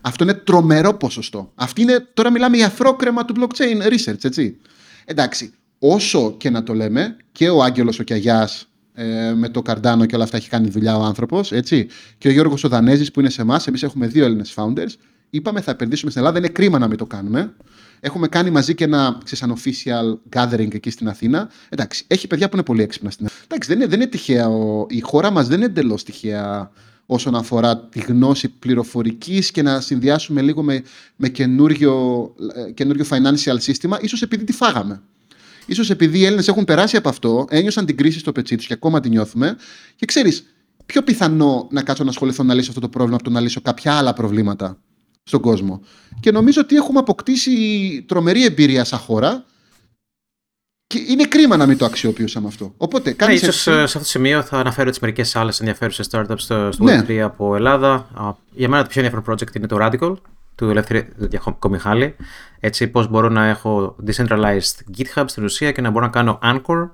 Αυτό 0.00 0.24
είναι 0.24 0.34
τρομερό 0.34 0.94
ποσοστό. 0.94 1.52
Αυτή 1.54 1.82
είναι, 1.82 2.08
τώρα 2.14 2.30
μιλάμε 2.30 2.56
για 2.56 2.66
αφρόκρεμα 2.66 3.24
του 3.24 3.34
blockchain 3.38 3.92
research, 3.92 4.24
έτσι. 4.24 4.56
Εντάξει, 5.04 5.52
όσο 5.78 6.34
και 6.36 6.50
να 6.50 6.62
το 6.62 6.74
λέμε, 6.74 7.16
και 7.32 7.48
ο 7.48 7.62
Άγγελος 7.62 7.98
ο 7.98 8.02
Κιαγιάς 8.02 8.68
ε, 8.94 9.32
με 9.34 9.48
το 9.48 9.62
Καρντάνο 9.62 10.06
και 10.06 10.14
όλα 10.14 10.24
αυτά 10.24 10.36
έχει 10.36 10.48
κάνει 10.48 10.68
δουλειά 10.68 10.96
ο 10.96 11.02
άνθρωπος, 11.02 11.52
έτσι. 11.52 11.86
Και 12.18 12.28
ο 12.28 12.30
Γιώργος 12.30 12.64
ο 12.64 12.68
Δανέζης 12.68 13.10
που 13.10 13.20
είναι 13.20 13.30
σε 13.30 13.42
εμάς, 13.42 13.66
εμείς 13.66 13.82
έχουμε 13.82 14.06
δύο 14.06 14.24
Έλληνες 14.24 14.54
founders. 14.56 14.94
Είπαμε 15.30 15.60
θα 15.60 15.70
επενδύσουμε 15.70 16.10
στην 16.10 16.22
Ελλάδα, 16.22 16.38
είναι 16.38 16.48
κρίμα 16.48 16.78
να 16.78 16.88
μην 16.88 16.96
το 16.96 17.06
κάνουμε. 17.06 17.52
Έχουμε 18.00 18.28
κάνει 18.28 18.50
μαζί 18.50 18.74
και 18.74 18.84
ένα 18.84 19.18
ξέρεις, 19.24 19.54
official 19.54 20.36
gathering 20.36 20.74
εκεί 20.74 20.90
στην 20.90 21.08
Αθήνα. 21.08 21.50
Εντάξει, 21.68 22.04
έχει 22.06 22.26
παιδιά 22.26 22.48
που 22.48 22.56
είναι 22.56 22.64
πολύ 22.64 22.82
έξυπνα 22.82 23.10
στην 23.10 23.26
Ελλάδα. 23.26 23.44
Εντάξει, 23.44 23.68
δεν 23.68 23.78
είναι, 23.78 23.88
δεν 23.88 24.00
είναι 24.00 24.10
τυχαία. 24.10 24.48
Η 24.88 25.00
χώρα 25.00 25.30
μας 25.30 25.46
δεν 25.46 25.56
είναι 25.56 25.66
εντελώς 25.66 26.04
τυχαία 26.04 26.70
όσον 27.06 27.34
αφορά 27.34 27.78
τη 27.78 28.00
γνώση 28.00 28.48
πληροφορικής 28.48 29.50
και 29.50 29.62
να 29.62 29.80
συνδυάσουμε 29.80 30.40
λίγο 30.42 30.62
με, 30.62 30.82
με 31.16 31.28
καινούριο, 31.28 31.94
ε, 32.54 32.70
καινούριο 32.70 33.04
financial 33.08 33.56
σύστημα, 33.58 33.98
ίσως 34.00 34.22
επειδή 34.22 34.44
τη 34.44 34.52
φάγαμε. 34.52 35.02
Ίσως 35.66 35.90
επειδή 35.90 36.18
οι 36.18 36.24
Έλληνες 36.24 36.48
έχουν 36.48 36.64
περάσει 36.64 36.96
από 36.96 37.08
αυτό, 37.08 37.46
ένιωσαν 37.50 37.86
την 37.86 37.96
κρίση 37.96 38.18
στο 38.18 38.32
πετσί 38.32 38.56
τους 38.56 38.66
και 38.66 38.72
ακόμα 38.72 39.00
την 39.00 39.10
νιώθουμε 39.10 39.56
και 39.96 40.06
ξέρεις, 40.06 40.44
πιο 40.86 41.02
πιθανό 41.02 41.68
να 41.70 41.82
κάτσω 41.82 42.04
να 42.04 42.10
ασχοληθώ 42.10 42.42
να 42.42 42.54
λύσω 42.54 42.68
αυτό 42.68 42.80
το 42.80 42.88
πρόβλημα 42.88 43.16
από 43.16 43.24
το 43.24 43.30
να 43.30 43.40
λύσω 43.40 43.60
κάποια 43.60 43.94
άλλα 43.94 44.12
προβλήματα 44.12 44.78
στον 45.22 45.40
κόσμο. 45.40 45.80
Και 46.20 46.30
νομίζω 46.30 46.60
ότι 46.60 46.76
έχουμε 46.76 46.98
αποκτήσει 46.98 48.04
τρομερή 48.08 48.44
εμπειρία 48.44 48.84
σαν 48.84 48.98
χώρα 48.98 49.44
και 50.86 50.98
είναι 51.08 51.24
κρίμα 51.24 51.56
να 51.56 51.66
μην 51.66 51.78
το 51.78 51.84
αξιοποιούσαμε 51.84 52.46
αυτό. 52.46 52.74
Οπότε, 52.76 53.16
ναι, 53.26 53.32
ίσως 53.32 53.46
έτσι... 53.46 53.60
σε 53.60 53.82
αυτό 53.82 53.98
το 53.98 54.04
σημείο 54.04 54.42
θα 54.42 54.58
αναφέρω 54.58 54.90
τις 54.90 54.98
μερικές 54.98 55.36
άλλες 55.36 55.60
ενδιαφέρουσες 55.60 56.08
startups 56.10 56.34
στο, 56.36 56.72
στο 56.72 56.84
ναι. 56.84 57.04
Web3 57.08 57.16
από 57.16 57.54
Ελλάδα. 57.54 58.08
Για 58.50 58.68
μένα 58.68 58.82
το 58.82 58.88
πιο 58.88 59.02
ενδιαφέρον 59.02 59.36
project 59.36 59.56
είναι 59.56 59.66
το 59.66 59.76
Radical 59.80 60.16
του 60.54 60.70
Ελεύθερη 60.70 61.08
Κομιχάλη. 61.58 62.16
Έτσι, 62.60 62.88
πώς 62.88 63.08
μπορώ 63.08 63.28
να 63.28 63.46
έχω 63.46 63.96
decentralized 64.06 64.98
GitHub 64.98 65.24
στην 65.26 65.44
ουσία 65.44 65.72
και 65.72 65.80
να 65.80 65.90
μπορώ 65.90 66.04
να 66.04 66.10
κάνω 66.10 66.38
Anchor 66.42 66.90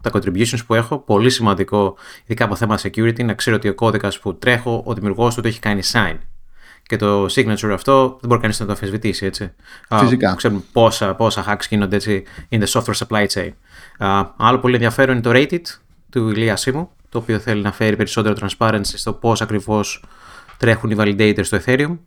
τα 0.00 0.10
contributions 0.12 0.66
που 0.66 0.74
έχω. 0.74 0.98
Πολύ 0.98 1.30
σημαντικό, 1.30 1.96
ειδικά 2.24 2.44
από 2.44 2.56
θέμα 2.56 2.78
security, 2.82 3.24
να 3.24 3.34
ξέρω 3.34 3.56
ότι 3.56 3.68
ο 3.68 3.74
κώδικας 3.74 4.18
που 4.18 4.34
τρέχω, 4.34 4.82
ο 4.86 4.94
δημιουργός 4.94 5.34
του 5.34 5.40
το 5.40 5.48
έχει 5.48 5.60
κάνει 5.60 5.80
sign 5.92 6.16
και 6.86 6.96
το 6.96 7.24
signature 7.24 7.70
αυτό 7.72 8.08
δεν 8.08 8.28
μπορεί 8.28 8.40
κανείς 8.40 8.60
να 8.60 8.66
το 8.66 8.72
αφισβητήσει. 8.72 9.26
Έτσι. 9.26 9.52
Φυσικά. 9.90 10.34
ξέρουμε 10.34 10.62
πόσα, 10.72 11.14
πόσα 11.14 11.44
hacks 11.48 11.66
γίνονται 11.68 11.96
έτσι 11.96 12.24
in 12.50 12.62
the 12.62 12.66
software 12.66 13.06
supply 13.06 13.26
chain. 13.26 13.50
άλλο 14.36 14.58
πολύ 14.58 14.74
ενδιαφέρον 14.74 15.14
είναι 15.14 15.22
το 15.22 15.30
Rated 15.34 15.62
του 16.10 16.28
Ηλία 16.28 16.56
Σίμου, 16.56 16.90
το 17.08 17.18
οποίο 17.18 17.38
θέλει 17.38 17.62
να 17.62 17.72
φέρει 17.72 17.96
περισσότερο 17.96 18.34
transparency 18.40 18.80
στο 18.82 19.12
πώς 19.12 19.40
ακριβώς 19.40 20.04
τρέχουν 20.56 20.90
οι 20.90 20.96
validators 20.98 21.44
στο 21.44 21.58
Ethereum. 21.64 21.98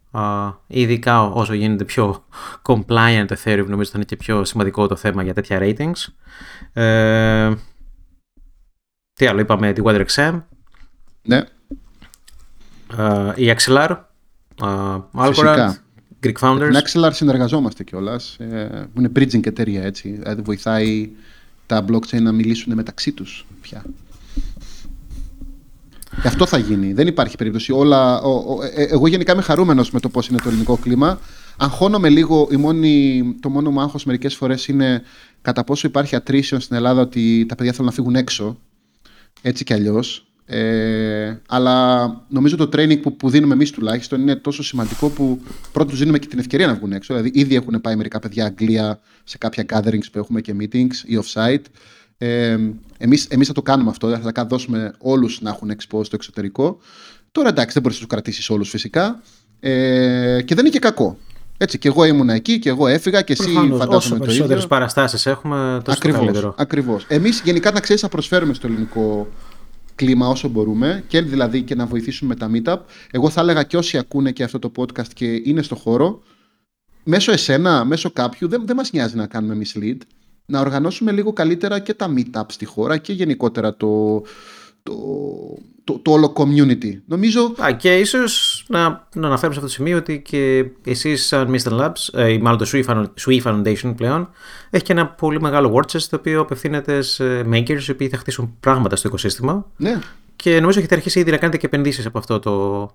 ειδικά 0.68 1.24
όσο 1.24 1.54
γίνεται 1.54 1.84
πιο 1.84 2.24
compliant 2.62 3.26
το 3.28 3.36
Ethereum, 3.44 3.66
νομίζω 3.68 3.90
θα 3.90 3.96
είναι 3.96 4.06
και 4.06 4.16
πιο 4.16 4.46
σημαντικό 4.46 4.88
το 4.88 4.96
θέμα 4.96 5.24
για 5.24 5.34
τέτοια 5.34 5.60
ratings. 5.62 6.06
Ε, 6.74 7.54
τι 9.14 9.26
άλλο, 9.26 9.40
είπαμε 9.40 9.74
τη 9.74 9.82
WeatherXM. 9.86 10.42
Ναι. 11.22 11.44
η 13.36 13.54
XLR 13.58 13.90
Uh, 13.90 14.08
Algorand, 14.62 15.72
Greek 16.24 16.38
Founders. 16.40 16.70
Με 16.72 16.82
Axelar 16.84 17.10
συνεργαζόμαστε 17.14 17.84
κιόλας. 17.84 18.36
Ε, 18.40 18.90
είναι 18.98 19.12
bridging 19.16 19.46
εταιρεία 19.46 19.84
έτσι. 19.84 20.10
Δηλαδή 20.10 20.42
βοηθάει 20.42 21.10
τα 21.66 21.86
blockchain 21.90 22.22
να 22.22 22.32
μιλήσουν 22.32 22.74
μεταξύ 22.74 23.12
τους 23.12 23.46
πια. 23.62 23.84
Και 26.22 26.28
αυτό 26.28 26.46
θα 26.46 26.58
γίνει. 26.58 26.94
Δεν 26.94 27.08
υπάρχει 27.08 27.38
περίπτωση. 27.38 27.72
Όλα, 27.72 28.22
ο, 28.22 28.56
ο, 28.56 28.64
ε, 28.76 28.84
εγώ 28.84 29.08
γενικά 29.08 29.34
είμαι 29.34 29.42
χαρούμενος 29.42 29.92
με 29.92 30.00
το 30.00 30.10
πώς 30.10 30.28
είναι 30.28 30.38
το 30.38 30.50
ελληνικό 30.50 30.78
κλίμα. 30.78 31.20
Αγχώνομαι 31.58 32.10
λίγο. 32.10 32.48
Η 32.52 32.56
μόνη, 32.56 33.24
το 33.40 33.50
μόνο 33.50 33.72
μου 33.72 33.82
άγχος 33.82 34.06
μερικές 34.06 34.36
φορές 34.36 34.68
είναι 34.68 35.02
κατά 35.42 35.64
πόσο 35.64 35.88
υπάρχει 35.88 36.18
attrition 36.24 36.58
στην 36.60 36.76
Ελλάδα 36.76 37.02
ότι 37.02 37.46
τα 37.48 37.56
παιδιά 37.56 37.72
θέλουν 37.72 37.88
να 37.88 37.94
φύγουν 37.94 38.16
έξω. 38.16 38.58
Έτσι 39.42 39.64
κι 39.64 39.74
αλλιώς. 39.74 40.27
Ε, 40.50 41.42
αλλά 41.48 42.08
νομίζω 42.30 42.56
το 42.56 42.70
training 42.74 43.02
που, 43.02 43.16
που 43.16 43.30
δίνουμε 43.30 43.54
εμείς 43.54 43.72
τουλάχιστον 43.72 44.22
είναι 44.22 44.36
τόσο 44.36 44.64
σημαντικό 44.64 45.10
που 45.10 45.42
πρώτον 45.72 45.92
του 45.92 45.98
δίνουμε 45.98 46.20
και 46.20 46.28
την 46.28 46.40
ευκαιρία 46.40 46.68
να 46.68 46.76
βγουν 46.76 46.92
έξω. 46.92 47.14
Δηλαδή, 47.14 47.40
ήδη 47.40 47.56
έχουν 47.56 47.82
πάει 47.82 47.96
μερικά 47.96 48.20
παιδιά 48.20 48.46
Αγγλία 48.46 49.00
σε 49.24 49.38
κάποια 49.38 49.66
gatherings 49.70 50.12
που 50.12 50.20
έχουμε 50.20 50.42
και 50.42 50.56
meetings 50.60 50.96
ή 51.06 51.20
offsite. 51.24 51.62
Ε, 52.18 52.58
εμείς, 52.98 53.26
εμείς 53.26 53.48
θα 53.48 53.54
το 53.54 53.62
κάνουμε 53.62 53.90
αυτό, 53.90 54.08
δηλαδή 54.08 54.32
θα 54.34 54.46
δώσουμε 54.46 54.94
όλους 54.98 55.42
να 55.42 55.50
έχουν 55.50 55.72
expo 55.72 56.06
στο 56.06 56.16
εξωτερικό. 56.16 56.78
Τώρα 57.32 57.50
εντάξει, 57.50 57.74
δεν 57.74 57.82
μπορείς 57.82 57.98
να 57.98 58.04
τους 58.06 58.14
κρατήσεις 58.14 58.50
όλους 58.50 58.70
φυσικά. 58.70 59.22
Ε, 59.60 60.42
και 60.46 60.56
δεν 60.56 60.66
είναι 60.66 60.74
και 60.74 60.80
κακό. 60.80 61.18
Έτσι, 61.58 61.78
και 61.78 61.88
εγώ 61.88 62.04
ήμουν 62.04 62.30
εκεί 62.30 62.60
και 62.60 62.70
εγώ 62.70 62.88
έφυγα 62.88 63.22
και 63.22 63.34
εσύ 63.34 63.44
Προφανώς, 63.44 63.78
φαντάζομαι 63.78 63.96
όσο 63.98 64.08
το 64.08 64.16
ίδιο. 64.16 64.28
Όσο 64.28 64.38
περισσότερες 64.38 64.68
παραστάσεις 64.68 65.26
έχουμε, 65.26 65.82
τόσο 65.84 65.98
ακριβώς, 65.98 66.20
καλύτερο. 66.20 66.56
Ακριβώς. 66.58 67.06
Εμείς 67.08 67.42
γενικά 67.44 67.72
να 67.72 67.80
ξέρεις, 67.80 68.02
θα 68.02 68.10
προσφέρουμε 68.10 68.54
στο 68.54 68.68
ελληνικό 68.68 69.28
κλίμα 69.98 70.28
όσο 70.28 70.48
μπορούμε 70.48 71.04
και 71.08 71.22
δηλαδή 71.22 71.62
και 71.62 71.76
να 71.76 71.86
βοηθήσουμε 71.86 72.36
με 72.40 72.40
τα 72.40 72.52
meetup. 72.54 72.82
Εγώ 73.12 73.30
θα 73.30 73.42
έλεγα 73.42 73.64
και 73.64 73.78
όσοι 73.78 73.98
ακούνε 73.98 74.32
και 74.32 74.44
αυτό 74.44 74.60
το 74.60 74.72
podcast 74.78 75.14
και 75.14 75.42
είναι 75.44 75.62
στο 75.62 75.76
χώρο, 75.76 76.22
μέσω 77.04 77.32
εσένα, 77.32 77.86
μέσω 77.86 78.12
κάποιου, 78.12 78.48
δεν, 78.48 78.64
δεν 78.66 78.76
μας 78.76 78.92
νοιάζει 78.92 79.16
να 79.16 79.28
κάνουμε 79.28 79.58
mislead, 79.64 79.98
να 80.46 80.60
οργανώσουμε 80.60 81.12
λίγο 81.12 81.34
καλύτερα 81.34 81.80
και 81.80 81.94
τα 81.94 82.14
meetup 82.16 82.46
στη 82.48 82.66
χώρα 82.66 82.98
και 82.98 83.14
γενικότερα 83.14 83.76
το, 83.76 84.22
το, 84.84 84.94
το, 85.88 86.00
το 86.02 86.12
όλο 86.12 86.34
community. 86.36 86.92
Νομίζω... 87.06 87.54
Α, 87.64 87.72
και 87.72 87.98
ίσως 87.98 88.64
να, 88.68 89.08
να 89.14 89.28
αναφέρουμε 89.28 89.38
σε 89.38 89.46
αυτό 89.46 89.62
το 89.62 89.68
σημείο 89.68 89.98
ότι 89.98 90.22
και 90.22 90.66
εσείς, 90.86 91.26
σαν 91.26 91.56
Mr. 91.56 91.80
Labs, 91.80 92.14
ε, 92.14 92.32
ή 92.32 92.38
μάλλον 92.38 92.60
το 92.60 92.70
Sui 93.26 93.42
Foundation 93.44 93.94
πλέον, 93.98 94.30
έχει 94.70 94.84
και 94.84 94.92
ένα 94.92 95.08
πολύ 95.08 95.42
μεγάλο 95.42 95.74
war 95.76 95.92
chest 95.92 96.02
το 96.02 96.16
οποίο 96.16 96.42
απευθύνεται 96.42 97.02
σε 97.02 97.24
makers 97.52 97.82
οι 97.88 97.92
οποίοι 97.92 98.08
θα 98.10 98.18
χτίσουν 98.18 98.56
πράγματα 98.60 98.96
στο 98.96 99.08
οικοσύστημα. 99.08 99.66
Ναι. 99.78 100.00
Και 100.36 100.60
νομίζω 100.60 100.80
έχετε 100.80 100.96
αρχίσει 100.96 101.20
ήδη 101.20 101.32
να 101.32 101.38
κάνετε 101.38 101.58
και 101.58 101.66
επενδύσεις 101.66 102.06
από 102.06 102.18
αυτό 102.18 102.40
το 102.40 102.86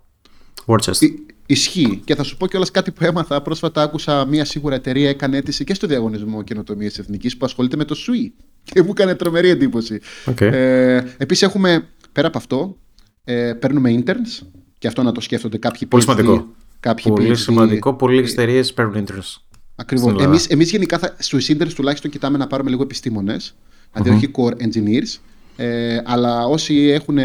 war 0.66 0.78
chest. 0.85 1.09
ισχύει. 1.47 2.02
Και 2.05 2.14
θα 2.14 2.23
σου 2.23 2.36
πω 2.36 2.47
κιόλας 2.47 2.70
κάτι 2.70 2.90
που 2.90 3.05
έμαθα. 3.05 3.43
Πρόσφατα 3.43 3.82
άκουσα 3.82 4.27
μια 4.27 4.44
σίγουρα 4.44 4.74
εταιρεία 4.74 5.09
έκανε 5.09 5.36
αίτηση 5.36 5.64
και 5.64 5.74
στο 5.74 5.86
διαγωνισμό 5.86 6.43
καινοτομίας 6.43 6.98
εθνικής 6.98 7.36
που 7.36 7.44
ασχολείται 7.44 7.77
με 7.77 7.85
το 7.85 7.97
Sui. 7.98 8.31
Και 8.64 8.82
μου 8.82 8.90
έκανε 8.90 9.14
τρομερή 9.14 9.48
εντύπωση. 9.48 10.01
Okay. 10.27 10.52
Ε, 10.52 11.02
Επίσης 11.16 11.43
έχουμε 11.43 11.89
πέρα 12.12 12.26
από 12.26 12.39
αυτό, 12.39 12.76
ε, 13.24 13.52
παίρνουμε 13.52 14.02
interns 14.05 14.47
και 14.78 14.86
αυτό 14.86 15.02
να 15.02 15.12
το 15.12 15.20
σκέφτονται 15.20 15.59
κάποιοι 15.59 15.86
Πολύ 15.86 16.02
σημαντικό. 16.02 16.47
Κάποιοι 16.80 17.12
πολύ 17.12 17.36
σημαντικό. 17.36 17.94
Πολλέ 17.94 18.20
εταιρείε 18.20 18.62
παίρνουν 18.62 19.05
interns. 19.05 19.43
Ακριβώς. 19.74 20.22
Εμείς 20.22 20.47
εμείς 20.47 20.70
γενικά 20.70 21.16
στους 21.18 21.51
interns 21.51 21.72
τουλάχιστον 21.74 22.10
κοιτάμε 22.10 22.39
να 22.39 22.47
πάρουμε 22.47 22.70
λίγο 22.70 22.82
επιστήμονες, 22.82 23.55
δηλαδή 23.93 24.10
όχι 24.16 24.30
core 24.36 24.62
engineers. 24.62 25.18
Ε, 25.56 26.01
αλλά 26.05 26.47
όσοι 26.47 26.74
έχουν 26.74 27.18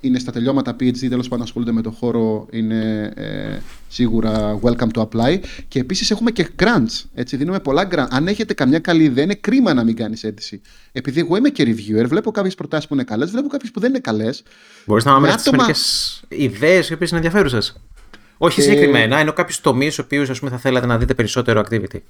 είναι 0.00 0.18
στα 0.18 0.32
τελειώματα 0.32 0.76
PhD, 0.80 1.08
τέλος 1.08 1.28
πάντων 1.28 1.44
ασχολούνται 1.44 1.72
με 1.72 1.82
το 1.82 1.90
χώρο, 1.90 2.46
είναι 2.50 3.12
ε, 3.16 3.58
σίγουρα 3.88 4.58
welcome 4.62 4.88
to 4.92 5.08
apply. 5.08 5.40
Και 5.68 5.78
επίσης 5.78 6.10
έχουμε 6.10 6.30
και 6.30 6.48
grants. 6.58 7.04
Έτσι, 7.14 7.36
δίνουμε 7.36 7.60
πολλά 7.60 7.88
grants. 7.90 8.06
Αν 8.10 8.26
έχετε 8.26 8.54
καμιά 8.54 8.78
καλή 8.78 9.04
ιδέα, 9.04 9.24
είναι 9.24 9.34
κρίμα 9.34 9.74
να 9.74 9.84
μην 9.84 9.96
κάνεις 9.96 10.24
αίτηση. 10.24 10.60
Επειδή 10.92 11.20
εγώ 11.20 11.36
είμαι 11.36 11.48
και 11.48 11.62
reviewer, 11.64 12.06
βλέπω 12.06 12.30
κάποιες 12.30 12.54
προτάσεις 12.54 12.88
που 12.88 12.94
είναι 12.94 13.04
καλές, 13.04 13.30
βλέπω 13.30 13.48
κάποιες 13.48 13.70
που 13.70 13.80
δεν 13.80 13.90
είναι 13.90 13.98
καλές. 13.98 14.42
Μπορείς 14.86 15.04
να 15.04 15.20
μα 15.20 15.28
άτομα... 15.28 15.56
μερικές 15.56 16.22
ιδέες 16.28 16.88
οι 16.88 16.92
οποίες 16.92 17.10
είναι 17.10 17.18
ενδιαφέρουσες. 17.18 17.80
Όχι 18.38 18.60
Ε, 18.60 18.62
συγκεκριμένα, 18.62 19.18
ενώ 19.18 19.32
κάποιους 19.32 19.60
τομείς 19.60 19.92
στους 19.92 20.04
οποίους 20.04 20.38
θα 20.38 20.58
θέλατε 20.58 20.86
να 20.86 20.98
δείτε 20.98 21.14
περισσότερο 21.14 21.64
activity. 21.68 22.00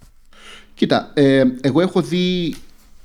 Κοίτα, 0.75 1.11
ε, 1.15 1.45
εγώ 1.61 1.81
έχω 1.81 2.03
δει. 2.03 2.55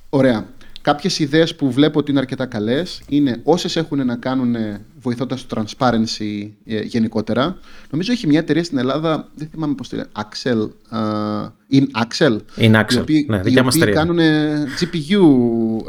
Ωραία. 0.09 0.45
Κάποιες 0.83 1.19
ιδέες 1.19 1.55
που 1.55 1.71
βλέπω 1.71 1.99
ότι 1.99 2.11
είναι 2.11 2.19
αρκετά 2.19 2.45
καλές 2.45 3.01
είναι 3.09 3.39
όσες 3.43 3.75
έχουν 3.75 4.05
να 4.05 4.15
κάνουν 4.15 4.55
βοηθώντας 5.01 5.45
το 5.45 5.63
transparency 5.63 6.49
ε, 6.65 6.79
γενικότερα. 6.81 7.57
Νομίζω 7.89 8.11
έχει 8.11 8.27
μια 8.27 8.39
εταιρεία 8.39 8.63
στην 8.63 8.77
Ελλάδα, 8.77 9.29
δεν 9.35 9.47
θυμάμαι 9.51 9.73
πώς 9.73 9.89
το 9.89 9.95
λένε, 9.95 10.07
Axel. 10.15 10.69
Uh, 10.91 11.77
in 11.77 11.83
Axel. 12.03 12.37
In 12.57 12.75
Axel, 12.81 12.93
Οι 12.93 12.97
οποίοι, 12.97 13.25
ναι, 13.29 13.37
οι 13.37 13.41
δικιά 13.43 13.63
μας 13.63 13.75
οποίοι 13.75 13.89
εταιρεία. 13.89 13.93
κάνουν 13.93 14.19
ε, 14.19 14.65
GPU 14.79 15.21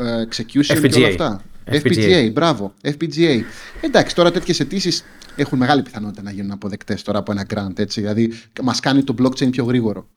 ε, 0.04 0.24
execution 0.28 0.64
και 0.66 0.80
FPGA. 0.82 0.96
όλα 0.96 1.06
αυτά. 1.06 1.42
FPGA. 1.66 2.30
μπράβο. 2.32 2.74
FPGA. 2.82 3.40
Εντάξει, 3.80 4.14
τώρα 4.14 4.30
τέτοιες 4.30 4.60
αιτήσεις 4.60 5.04
έχουν 5.36 5.58
μεγάλη 5.58 5.82
πιθανότητα 5.82 6.22
να 6.22 6.30
γίνουν 6.30 6.50
αποδεκτές 6.50 7.02
τώρα 7.02 7.18
από 7.18 7.32
ένα 7.32 7.46
grant. 7.54 7.78
Έτσι, 7.78 8.00
δηλαδή, 8.00 8.32
μας 8.62 8.80
κάνει 8.80 9.02
το 9.02 9.14
blockchain 9.18 9.50
πιο 9.50 9.64
γρήγορο. 9.64 10.08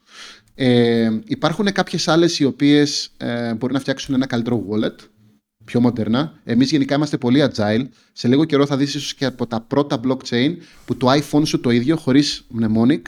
Ε, 0.54 1.10
υπάρχουν 1.24 1.72
κάποιες 1.72 2.08
άλλες 2.08 2.38
οι 2.38 2.44
οποίες 2.44 3.10
ε, 3.16 3.54
μπορεί 3.54 3.72
να 3.72 3.80
φτιάξουν 3.80 4.14
ένα 4.14 4.26
καλύτερο 4.26 4.64
wallet, 4.70 4.94
πιο 5.64 5.80
μοντέρνα. 5.80 6.32
Εμείς 6.44 6.70
γενικά 6.70 6.94
είμαστε 6.94 7.16
πολύ 7.16 7.50
agile. 7.54 7.84
Σε 8.12 8.28
λίγο 8.28 8.44
καιρό 8.44 8.66
θα 8.66 8.76
δεις 8.76 8.94
ίσως 8.94 9.14
και 9.14 9.24
από 9.24 9.46
τα 9.46 9.60
πρώτα 9.60 10.00
blockchain 10.04 10.56
που 10.84 10.96
το 10.96 11.06
iPhone 11.10 11.42
σου 11.46 11.60
το 11.60 11.70
ίδιο 11.70 11.96
χωρίς 11.96 12.46
mnemonic 12.60 13.02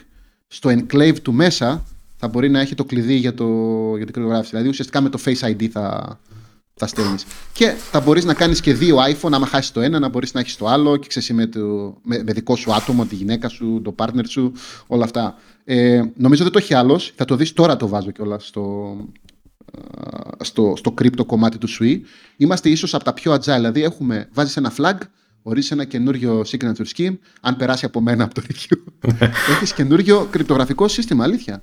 στο 0.46 0.70
enclave 0.70 1.16
του 1.22 1.32
μέσα 1.32 1.84
θα 2.16 2.28
μπορεί 2.28 2.48
να 2.48 2.60
έχει 2.60 2.74
το 2.74 2.84
κλειδί 2.84 3.14
για, 3.14 3.34
το, 3.34 3.46
για 3.96 4.04
την 4.04 4.14
κρυπτογράφηση. 4.14 4.50
Δηλαδή 4.50 4.68
ουσιαστικά 4.68 5.00
με 5.00 5.08
το 5.08 5.20
Face 5.24 5.50
ID 5.50 5.66
θα, 5.68 6.18
θα 6.80 6.86
στέλνεις. 6.86 7.26
Και 7.52 7.74
θα 7.90 8.00
μπορείς 8.00 8.24
να 8.24 8.34
κάνεις 8.34 8.60
και 8.60 8.74
δύο 8.74 8.96
iPhone, 8.96 9.32
άμα 9.32 9.46
χάσεις 9.46 9.72
το 9.72 9.80
ένα, 9.80 9.98
να 9.98 10.08
μπορείς 10.08 10.32
να 10.32 10.40
έχεις 10.40 10.56
το 10.56 10.66
άλλο 10.66 10.96
και 10.96 11.06
ξέρεις 11.08 11.30
με, 11.30 11.46
το, 11.46 11.60
με, 12.02 12.22
με 12.22 12.32
δικό 12.32 12.56
σου 12.56 12.74
άτομο, 12.74 13.04
τη 13.04 13.14
γυναίκα 13.14 13.48
σου, 13.48 13.80
το 13.84 13.94
partner 13.98 14.24
σου, 14.28 14.52
όλα 14.86 15.04
αυτά. 15.04 15.34
Ε, 15.64 16.02
νομίζω 16.16 16.42
δεν 16.42 16.52
το 16.52 16.58
έχει 16.58 16.74
άλλος. 16.74 17.12
Θα 17.16 17.24
το 17.24 17.36
δεις 17.36 17.52
τώρα 17.52 17.76
το 17.76 17.88
βάζω 17.88 18.10
κιόλας 18.10 18.46
στο, 18.46 18.96
ε, 19.72 20.44
στο, 20.44 20.74
στο 20.76 20.94
crypto 21.00 21.26
κομμάτι 21.26 21.58
του 21.58 21.68
SWI. 21.68 22.00
Είμαστε 22.36 22.68
ίσως 22.68 22.94
από 22.94 23.04
τα 23.04 23.12
πιο 23.12 23.32
agile. 23.32 23.54
Δηλαδή 23.54 23.82
έχουμε, 23.82 24.28
βάζεις 24.32 24.56
ένα 24.56 24.72
flag, 24.76 24.96
ορίζεις 25.42 25.70
ένα 25.70 25.84
καινούριο 25.84 26.44
signature 26.46 26.86
scheme, 26.96 27.16
αν 27.40 27.56
περάσει 27.56 27.84
από 27.84 28.00
μένα 28.00 28.24
από 28.24 28.34
το 28.34 28.42
review. 28.48 28.76
έχεις 29.50 29.72
καινούριο 29.72 30.28
κρυπτογραφικό 30.30 30.88
σύστημα, 30.88 31.24
αλήθεια. 31.24 31.62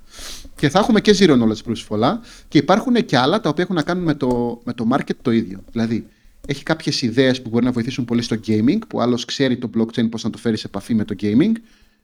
Και 0.58 0.70
θα 0.70 0.80
έχουμε 0.80 1.02
και 1.02 1.16
zero 1.20 1.32
knowledge 1.32 1.70
proofs 1.70 1.84
πολλά 1.88 2.20
και 2.48 2.58
υπάρχουν 2.58 2.94
και 3.06 3.18
άλλα 3.18 3.40
τα 3.40 3.50
οποία 3.50 3.64
έχουν 3.64 3.76
να 3.76 3.82
κάνουν 3.82 4.04
με 4.04 4.14
το, 4.14 4.62
με 4.64 4.74
το 4.74 4.88
market 4.92 5.16
το 5.22 5.32
ίδιο. 5.32 5.60
Δηλαδή, 5.72 6.08
έχει 6.48 6.64
κάποιες 6.64 7.02
ιδέες 7.02 7.42
που 7.42 7.50
μπορεί 7.50 7.66
να 7.66 7.72
βοηθήσουν 7.72 8.06
πολύ 8.06 8.22
στο 8.22 8.36
gaming, 8.48 8.78
που 8.88 9.02
άλλος 9.02 9.26
ξέρει 9.26 9.58
το 9.58 9.70
blockchain 9.78 10.10
πώς 10.10 10.24
να 10.24 10.30
το 10.30 10.38
φέρει 10.38 10.58
σε 10.58 10.68
επαφή 10.68 10.94
με 10.94 11.04
το 11.06 11.16
gaming. 11.22 11.52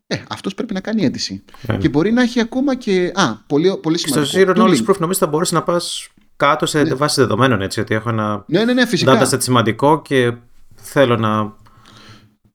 Ε, 0.08 0.18
αυτός 0.30 0.54
πρέπει 0.56 0.74
να 0.74 0.80
κάνει 0.80 1.04
αίτηση. 1.06 1.44
Και 1.80 1.90
μπορεί 1.90 2.12
να 2.12 2.22
έχει 2.22 2.40
ακόμα 2.40 2.76
και. 2.76 3.12
Α, 3.16 3.36
πολύ, 3.48 3.78
πολύ 3.82 3.98
Στο 3.98 4.26
σημαντικό. 4.26 4.54
Zero 4.54 4.58
Knowledge 4.58 4.78
tooling. 4.78 4.90
Proof 4.90 4.98
νομίζω 5.00 5.20
θα 5.20 5.28
μπορούσε 5.28 5.56
να 5.56 5.64
πας 5.64 6.10
κάτω 6.38 6.66
σε 6.66 6.84
βάση 6.96 7.22
δεδομένων. 7.22 7.62
Έτσι, 7.62 7.80
ότι 7.80 7.94
έχω 7.94 8.10
ένα 8.10 8.44
Ναι, 8.48 8.64
ναι, 8.66 8.74
ναι, 8.74 8.86
φυσικά. 8.88 9.22
dataset 9.22 9.42
σημαντικό 9.42 10.02
και 10.02 10.34
θέλω 10.76 11.18
να, 11.18 11.56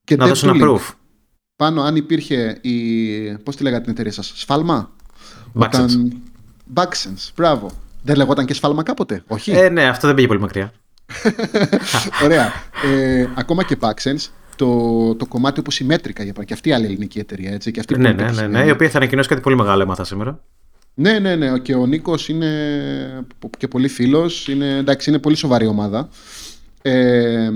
και 0.04 0.16
να 0.16 0.24
dev 0.24 0.28
δώσω 0.28 0.48
ένα 0.48 0.56
tooling. 0.66 0.70
proof. 0.74 0.80
Πάνω, 1.56 1.82
αν 1.82 1.96
υπήρχε 1.96 2.58
η. 2.60 2.74
Πώς 3.36 3.56
τη 3.56 3.62
λέγατε 3.62 3.82
την 3.82 3.92
εταιρεία 3.92 4.12
σας, 4.12 4.32
Σφάλμα; 4.36 4.96
Backsense. 5.54 6.08
Backsense, 6.74 7.30
μπράβο. 7.36 7.70
Δεν 8.02 8.16
λεγόταν 8.16 8.46
και 8.46 8.54
σφάλμα 8.54 8.82
κάποτε, 8.82 9.22
όχι; 9.26 9.50
Ε, 9.50 9.68
ναι, 9.68 9.84
αυτό 9.84 10.06
δεν 10.06 10.16
πήγε 10.16 10.26
πολύ 10.26 10.40
μακριά. 10.40 10.72
Ωραία. 12.24 12.52
Ε, 12.84 13.26
ακόμα 13.34 13.64
και 13.64 13.76
Backsense, 13.80 14.28
το, 14.56 15.14
το 15.14 15.26
κομμάτι 15.26 15.60
όπως 15.60 15.80
η 15.80 15.84
μέτρικα, 15.84 16.22
για 16.22 16.32
παράδειγμα, 16.32 16.44
και 16.44 16.52
αυτή 16.52 16.68
η 16.68 16.72
άλλη 16.72 16.84
ελληνική 16.84 17.18
εταιρεία, 17.18 17.52
έτσι, 17.52 17.70
και 17.70 17.80
αυτή 17.80 17.94
που 17.94 18.00
ναι, 18.00 18.08
είναι 18.08 18.16
ναι, 18.16 18.22
ναι, 18.22 18.30
πετυχημένη. 18.30 18.62
ναι, 18.62 18.68
η 18.68 18.72
οποία 18.72 18.88
θα 18.88 18.96
ανακοινώσει 18.96 19.28
κάτι 19.28 19.40
πολύ 19.40 19.56
μεγάλο, 19.56 19.82
έμαθα 19.82 20.04
σήμερα. 20.04 20.40
Ναι, 20.94 21.18
ναι, 21.18 21.36
ναι. 21.36 21.58
Και 21.58 21.74
ο 21.74 21.86
Νίκος 21.86 22.28
είναι 22.28 23.26
και 23.58 23.68
πολύ 23.68 23.88
φίλος. 23.88 24.48
Είναι, 24.48 24.76
εντάξει, 24.76 25.10
είναι 25.10 25.18
πολύ 25.18 25.36
σοβαρή 25.36 25.66
ομάδα. 25.66 26.08
Ε, 26.82 27.50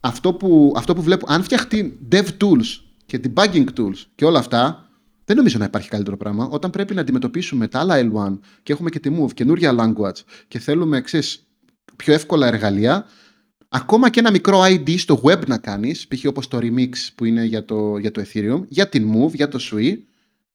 αυτό, 0.00 0.32
που, 0.32 0.74
αυτό 0.76 0.94
που 0.94 1.02
βλέπω, 1.02 1.26
αν 1.28 1.42
φτιαχτεί 1.42 1.98
dev 2.12 2.24
tools 2.24 2.80
και 3.06 3.20
debugging 3.24 3.64
tools 3.78 3.96
και 4.14 4.24
όλα 4.24 4.38
αυτά, 4.38 4.83
δεν 5.24 5.36
νομίζω 5.36 5.58
να 5.58 5.64
υπάρχει 5.64 5.88
καλύτερο 5.88 6.16
πράγμα. 6.16 6.48
Όταν 6.50 6.70
πρέπει 6.70 6.94
να 6.94 7.00
αντιμετωπίσουμε 7.00 7.68
τα 7.68 7.78
άλλα 7.78 8.10
L1 8.12 8.38
και 8.62 8.72
έχουμε 8.72 8.90
και 8.90 8.98
τη 8.98 9.10
Move, 9.18 9.32
καινούργια 9.34 9.74
language 9.78 10.20
και 10.48 10.58
θέλουμε, 10.58 11.00
ξέρεις, 11.00 11.46
πιο 11.96 12.12
εύκολα 12.12 12.46
εργαλεία, 12.46 13.06
ακόμα 13.68 14.10
και 14.10 14.20
ένα 14.20 14.30
μικρό 14.30 14.62
ID 14.62 14.98
στο 14.98 15.20
web 15.24 15.46
να 15.46 15.58
κάνεις, 15.58 16.06
π.χ. 16.06 16.24
όπως 16.24 16.48
το 16.48 16.58
Remix 16.62 16.90
που 17.14 17.24
είναι 17.24 17.44
για 17.44 17.64
το, 17.64 17.98
για 17.98 18.10
το 18.10 18.22
Ethereum, 18.26 18.62
για 18.68 18.88
την 18.88 19.12
Move, 19.14 19.32
για 19.32 19.48
το 19.48 19.58
Sui, 19.70 19.96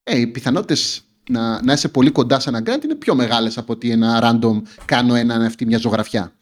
ε, 0.03 0.19
οι 0.19 0.27
πιθανότητες 0.27 1.03
να, 1.29 1.63
να 1.63 1.73
είσαι 1.73 1.89
πολύ 1.89 2.11
κοντά 2.11 2.39
σε 2.39 2.49
ένα 2.49 2.61
grant 2.65 2.83
είναι 2.83 2.95
πιο 2.95 3.15
μεγάλες 3.15 3.57
από 3.57 3.73
ότι 3.73 3.91
ένα 3.91 4.19
random 4.23 4.61
κάνω 4.85 5.15
ένα 5.15 5.35
αυτή 5.35 5.65
μια 5.65 5.77
ζωγραφιά. 5.77 6.33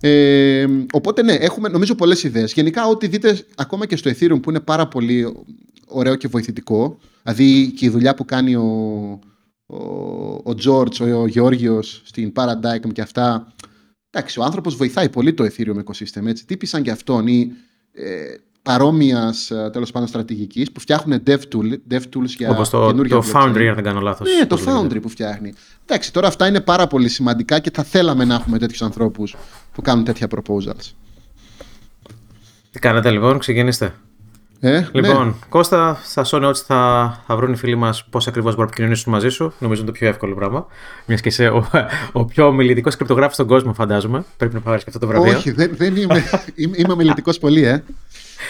Ε, 0.00 0.66
οπότε 0.92 1.22
ναι, 1.22 1.32
έχουμε 1.32 1.68
νομίζω 1.68 1.94
πολλές 1.94 2.22
ιδέες. 2.22 2.52
Γενικά 2.52 2.86
ό,τι 2.86 3.06
δείτε 3.06 3.44
ακόμα 3.56 3.86
και 3.86 3.96
στο 3.96 4.10
Ethereum 4.10 4.42
που 4.42 4.50
είναι 4.50 4.60
πάρα 4.60 4.88
πολύ 4.88 5.34
ωραίο 5.86 6.14
και 6.14 6.28
βοηθητικό, 6.28 6.98
δηλαδή 7.22 7.72
και 7.72 7.84
η 7.84 7.88
δουλειά 7.88 8.14
που 8.14 8.24
κάνει 8.24 8.54
ο, 8.54 8.64
ο, 9.66 9.76
ο 10.34 10.54
George, 10.64 11.00
ο, 11.00 11.20
ο 11.20 11.26
Γεώργιος 11.26 12.02
στην 12.04 12.32
Paradigm 12.34 12.92
και 12.92 13.00
αυτά, 13.00 13.52
εντάξει, 14.10 14.40
ο 14.40 14.44
άνθρωπος 14.44 14.76
βοηθάει 14.76 15.08
πολύ 15.08 15.34
το 15.34 15.44
Ethereum 15.44 15.76
ecosystem, 15.76 16.26
έτσι, 16.26 16.46
τύποι 16.46 16.66
σαν 16.66 16.82
και 16.82 16.90
αυτόν 16.90 17.26
ή 17.26 17.52
ε, 17.92 18.34
παρόμοιας 18.62 19.50
ε, 19.50 19.70
τέλος 19.72 19.90
πάντων 19.90 20.08
στρατηγικής 20.08 20.72
που 20.72 20.80
φτιάχνουν 20.80 21.22
dev, 21.26 21.38
tool, 21.52 21.72
dev 21.90 22.00
tools 22.00 22.26
για 22.36 22.50
Όπως 22.50 22.70
το, 22.70 22.86
καινούργια 22.86 23.16
το 23.16 23.24
blockchain. 23.26 23.36
Foundry, 23.36 23.64
αν 23.64 23.74
δεν 23.74 23.84
κάνω 23.84 24.00
λάθος. 24.00 24.28
Ναι, 24.38 24.46
το 24.46 24.58
Foundry 24.66 25.02
που 25.02 25.08
φτιάχνει. 25.08 25.54
Εντάξει, 25.84 26.12
τώρα 26.12 26.28
αυτά 26.28 26.46
είναι 26.46 26.60
πάρα 26.60 26.86
πολύ 26.86 27.08
σημαντικά 27.08 27.58
και 27.58 27.70
θα 27.74 27.82
θέλαμε 27.82 28.24
να 28.24 28.34
έχουμε 28.34 28.58
τέτοιους 28.58 28.82
ανθρώπους 28.82 29.36
που 29.72 29.82
κάνουν 29.82 30.04
τέτοια 30.04 30.28
proposals. 30.30 30.92
Τι 32.70 32.78
κάνετε 32.78 33.10
λοιπόν, 33.10 33.38
ξεκινήστε. 33.38 33.94
Ε, 34.60 34.86
Λοιπόν, 34.92 35.26
ναι. 35.26 35.32
Κώστα, 35.48 36.00
στα 36.04 36.24
show 36.30 36.44
notes 36.48 36.56
θα, 36.66 37.22
θα 37.26 37.36
βρουν 37.36 37.52
οι 37.52 37.56
φίλοι 37.56 37.74
μας 37.74 38.04
πώς 38.10 38.26
ακριβώς 38.26 38.50
μπορούν 38.50 38.64
να 38.64 38.70
επικοινωνήσουν 38.70 39.12
μαζί 39.12 39.28
σου. 39.28 39.52
Νομίζω 39.58 39.80
είναι 39.82 39.90
το 39.90 39.98
πιο 39.98 40.08
εύκολο 40.08 40.34
πράγμα. 40.34 40.66
Μιας 41.06 41.20
και 41.20 41.28
είσαι 41.28 41.48
ο, 41.48 41.66
ο 42.12 42.24
πιο 42.24 42.46
ομιλητικός 42.46 42.96
κρυπτογράφος 42.96 43.34
στον 43.34 43.46
κόσμο, 43.46 43.72
φαντάζομαι. 43.74 44.24
Πρέπει 44.36 44.54
να 44.54 44.60
πάρεις 44.60 44.84
και 44.84 44.90
αυτό 44.94 45.06
το 45.06 45.12
βραβείο. 45.12 45.36
Όχι, 45.36 45.50
δεν, 45.50 45.70
δεν 45.76 45.96
είμαι. 45.96 46.24
είμαι, 46.54 46.76
είμαι 46.78 46.92
ομιλητικός 46.92 47.38
πολύ, 47.38 47.64
ε. 47.64 47.82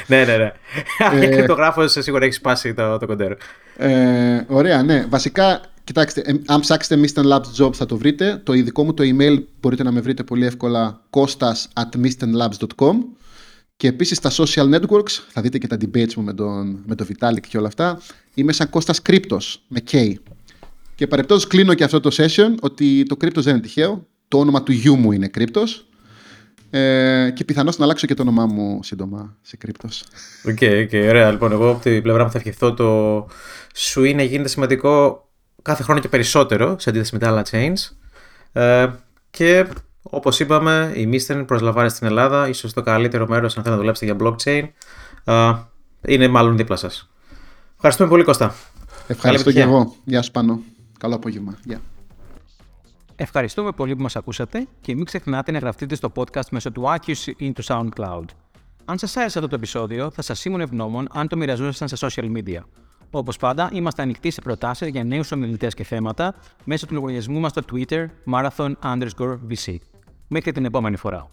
ναι, 0.06 0.24
ναι, 0.24 0.36
ναι. 0.36 0.52
Ε... 1.20 1.26
κρυπτογράφος 1.36 1.92
σίγουρα 1.98 2.24
έχεις 2.24 2.36
σπάσει 2.36 2.74
το, 2.74 2.98
το 2.98 3.06
κοντέρο. 3.06 3.36
ε. 3.76 4.44
Ωραία, 4.48 4.82
ναι. 4.82 5.06
Βασικά, 5.08 5.60
κοιτάξτε, 5.84 6.22
ε, 6.24 6.32
αν 6.46 6.60
ψάξετε 6.60 7.00
Mr. 7.14 7.22
Labs 7.32 7.64
Job 7.64 7.72
θα 7.74 7.86
το 7.86 7.96
βρείτε. 7.96 8.40
Το 8.44 8.52
ειδικό 8.52 8.84
μου 8.84 8.94
το 8.94 9.02
email 9.06 9.42
μπορείτε 9.60 9.82
να 9.82 9.92
με 9.92 10.00
βρείτε 10.00 10.22
πολύ 10.22 10.46
εύκολα 10.46 11.00
kostas 11.10 11.82
at 11.82 11.98
mrlabs.com 12.06 12.94
και 13.76 13.88
επίσης 13.88 14.16
στα 14.16 14.30
social 14.30 14.74
networks, 14.74 15.10
θα 15.28 15.40
δείτε 15.40 15.58
και 15.58 15.66
τα 15.66 15.76
debates 15.80 16.14
μου 16.14 16.22
με 16.22 16.34
τον, 16.34 16.82
με 16.86 16.94
τον 16.94 17.06
Vitalik 17.06 17.40
και 17.48 17.58
όλα 17.58 17.66
αυτά, 17.66 18.00
είμαι 18.34 18.52
σαν 18.52 18.70
Κώστας 18.70 19.02
Κρύπτος, 19.02 19.62
με 19.68 19.80
K. 19.90 20.12
Και 20.94 21.06
παρεπτός 21.06 21.46
κλείνω 21.46 21.74
και 21.74 21.84
αυτό 21.84 22.00
το 22.00 22.10
session 22.12 22.54
ότι 22.60 23.02
το 23.02 23.16
Κρύπτος 23.16 23.44
δεν 23.44 23.52
είναι 23.52 23.62
τυχαίο, 23.62 24.06
το 24.28 24.38
όνομα 24.38 24.62
του 24.62 24.72
γιού 24.72 24.96
μου 24.96 25.12
είναι 25.12 25.28
Κρύπτος 25.28 25.86
ε, 26.70 27.30
και 27.34 27.44
πιθανώς 27.44 27.78
να 27.78 27.84
αλλάξω 27.84 28.06
και 28.06 28.14
το 28.14 28.22
όνομά 28.22 28.46
μου 28.46 28.82
σύντομα 28.82 29.36
σε 29.42 29.56
Κρύπτος. 29.56 30.04
OK, 30.44 30.56
okay, 30.60 30.88
okay, 30.90 31.06
ωραία. 31.08 31.30
Λοιπόν, 31.30 31.52
εγώ 31.52 31.70
από 31.70 31.82
την 31.82 32.02
πλευρά 32.02 32.24
μου 32.24 32.30
θα 32.30 32.38
ευχηθώ 32.38 32.74
το 32.74 33.26
Sui 33.74 34.04
να 34.04 34.22
γίνεται 34.22 34.48
σημαντικό 34.48 35.24
κάθε 35.62 35.82
χρόνο 35.82 36.00
και 36.00 36.08
περισσότερο 36.08 36.76
σε 36.78 36.90
αντίθεση 36.90 37.14
με 37.14 37.18
τα 37.18 37.28
άλλα 37.28 37.46
chains. 37.50 37.96
Ε, 38.52 38.86
και 39.30 39.66
Όπως 40.10 40.40
είπαμε, 40.40 40.92
η 40.94 41.10
Mysten 41.12 41.44
προσλαμβάνει 41.46 41.88
στην 41.88 42.06
Ελλάδα, 42.06 42.48
ίσως 42.48 42.72
το 42.72 42.82
καλύτερο 42.82 43.26
μέρος 43.28 43.56
αν 43.56 43.62
θέλετε 43.62 43.70
να 43.70 43.76
δουλέψετε 43.76 44.12
για 44.12 44.16
blockchain. 44.20 44.68
Uh, 45.24 45.58
είναι 46.06 46.28
μάλλον 46.28 46.56
δίπλα 46.56 46.76
σας. 46.76 47.10
Ευχαριστούμε 47.74 48.08
πολύ, 48.08 48.24
Κώστα. 48.24 48.54
Ευχαριστώ 49.06 49.52
και 49.52 49.60
εγώ. 49.60 49.94
Γεια 50.04 50.22
σου, 50.22 50.30
Πάνο. 50.30 50.60
Καλό 50.98 51.14
απόγευμα. 51.14 51.58
Γεια. 51.64 51.80
Ευχαριστούμε 53.16 53.72
πολύ 53.72 53.96
που 53.96 54.02
μας 54.02 54.16
ακούσατε 54.16 54.66
και 54.80 54.94
μην 54.94 55.04
ξεχνάτε 55.04 55.52
να 55.52 55.58
γραφτείτε 55.58 55.94
στο 55.94 56.12
podcast 56.14 56.48
μέσω 56.50 56.72
του 56.72 56.82
iTunes 56.96 57.32
ή 57.36 57.52
του 57.52 57.64
SoundCloud. 57.64 58.24
Αν 58.84 58.98
σας 58.98 59.16
άρεσε 59.16 59.38
αυτό 59.38 59.50
το 59.50 59.56
επεισόδιο, 59.56 60.10
θα 60.10 60.22
σας 60.22 60.44
ήμουν 60.44 60.60
ευγνώμων 60.60 61.08
αν 61.12 61.28
το 61.28 61.36
μοιραζόσασταν 61.36 61.88
σε 61.88 61.96
social 62.00 62.36
media. 62.36 62.60
Όπως 63.10 63.36
πάντα, 63.36 63.70
είμαστε 63.72 64.02
ανοιχτοί 64.02 64.30
σε 64.30 64.40
προτάσεις 64.40 64.88
για 64.88 65.04
νέους 65.04 65.32
ομιλητές 65.32 65.74
και 65.74 65.84
θέματα 65.84 66.34
μέσω 66.64 66.86
του 66.86 66.94
λογαριασμού 66.94 67.40
μας 67.40 67.50
στο 67.50 67.62
Twitter 67.72 68.06
marathon 68.32 68.72
underscore 68.84 69.38
VC. 69.50 69.76
Μέχρι 70.28 70.52
την 70.52 70.64
επόμενη 70.64 70.96
φορά. 70.96 71.30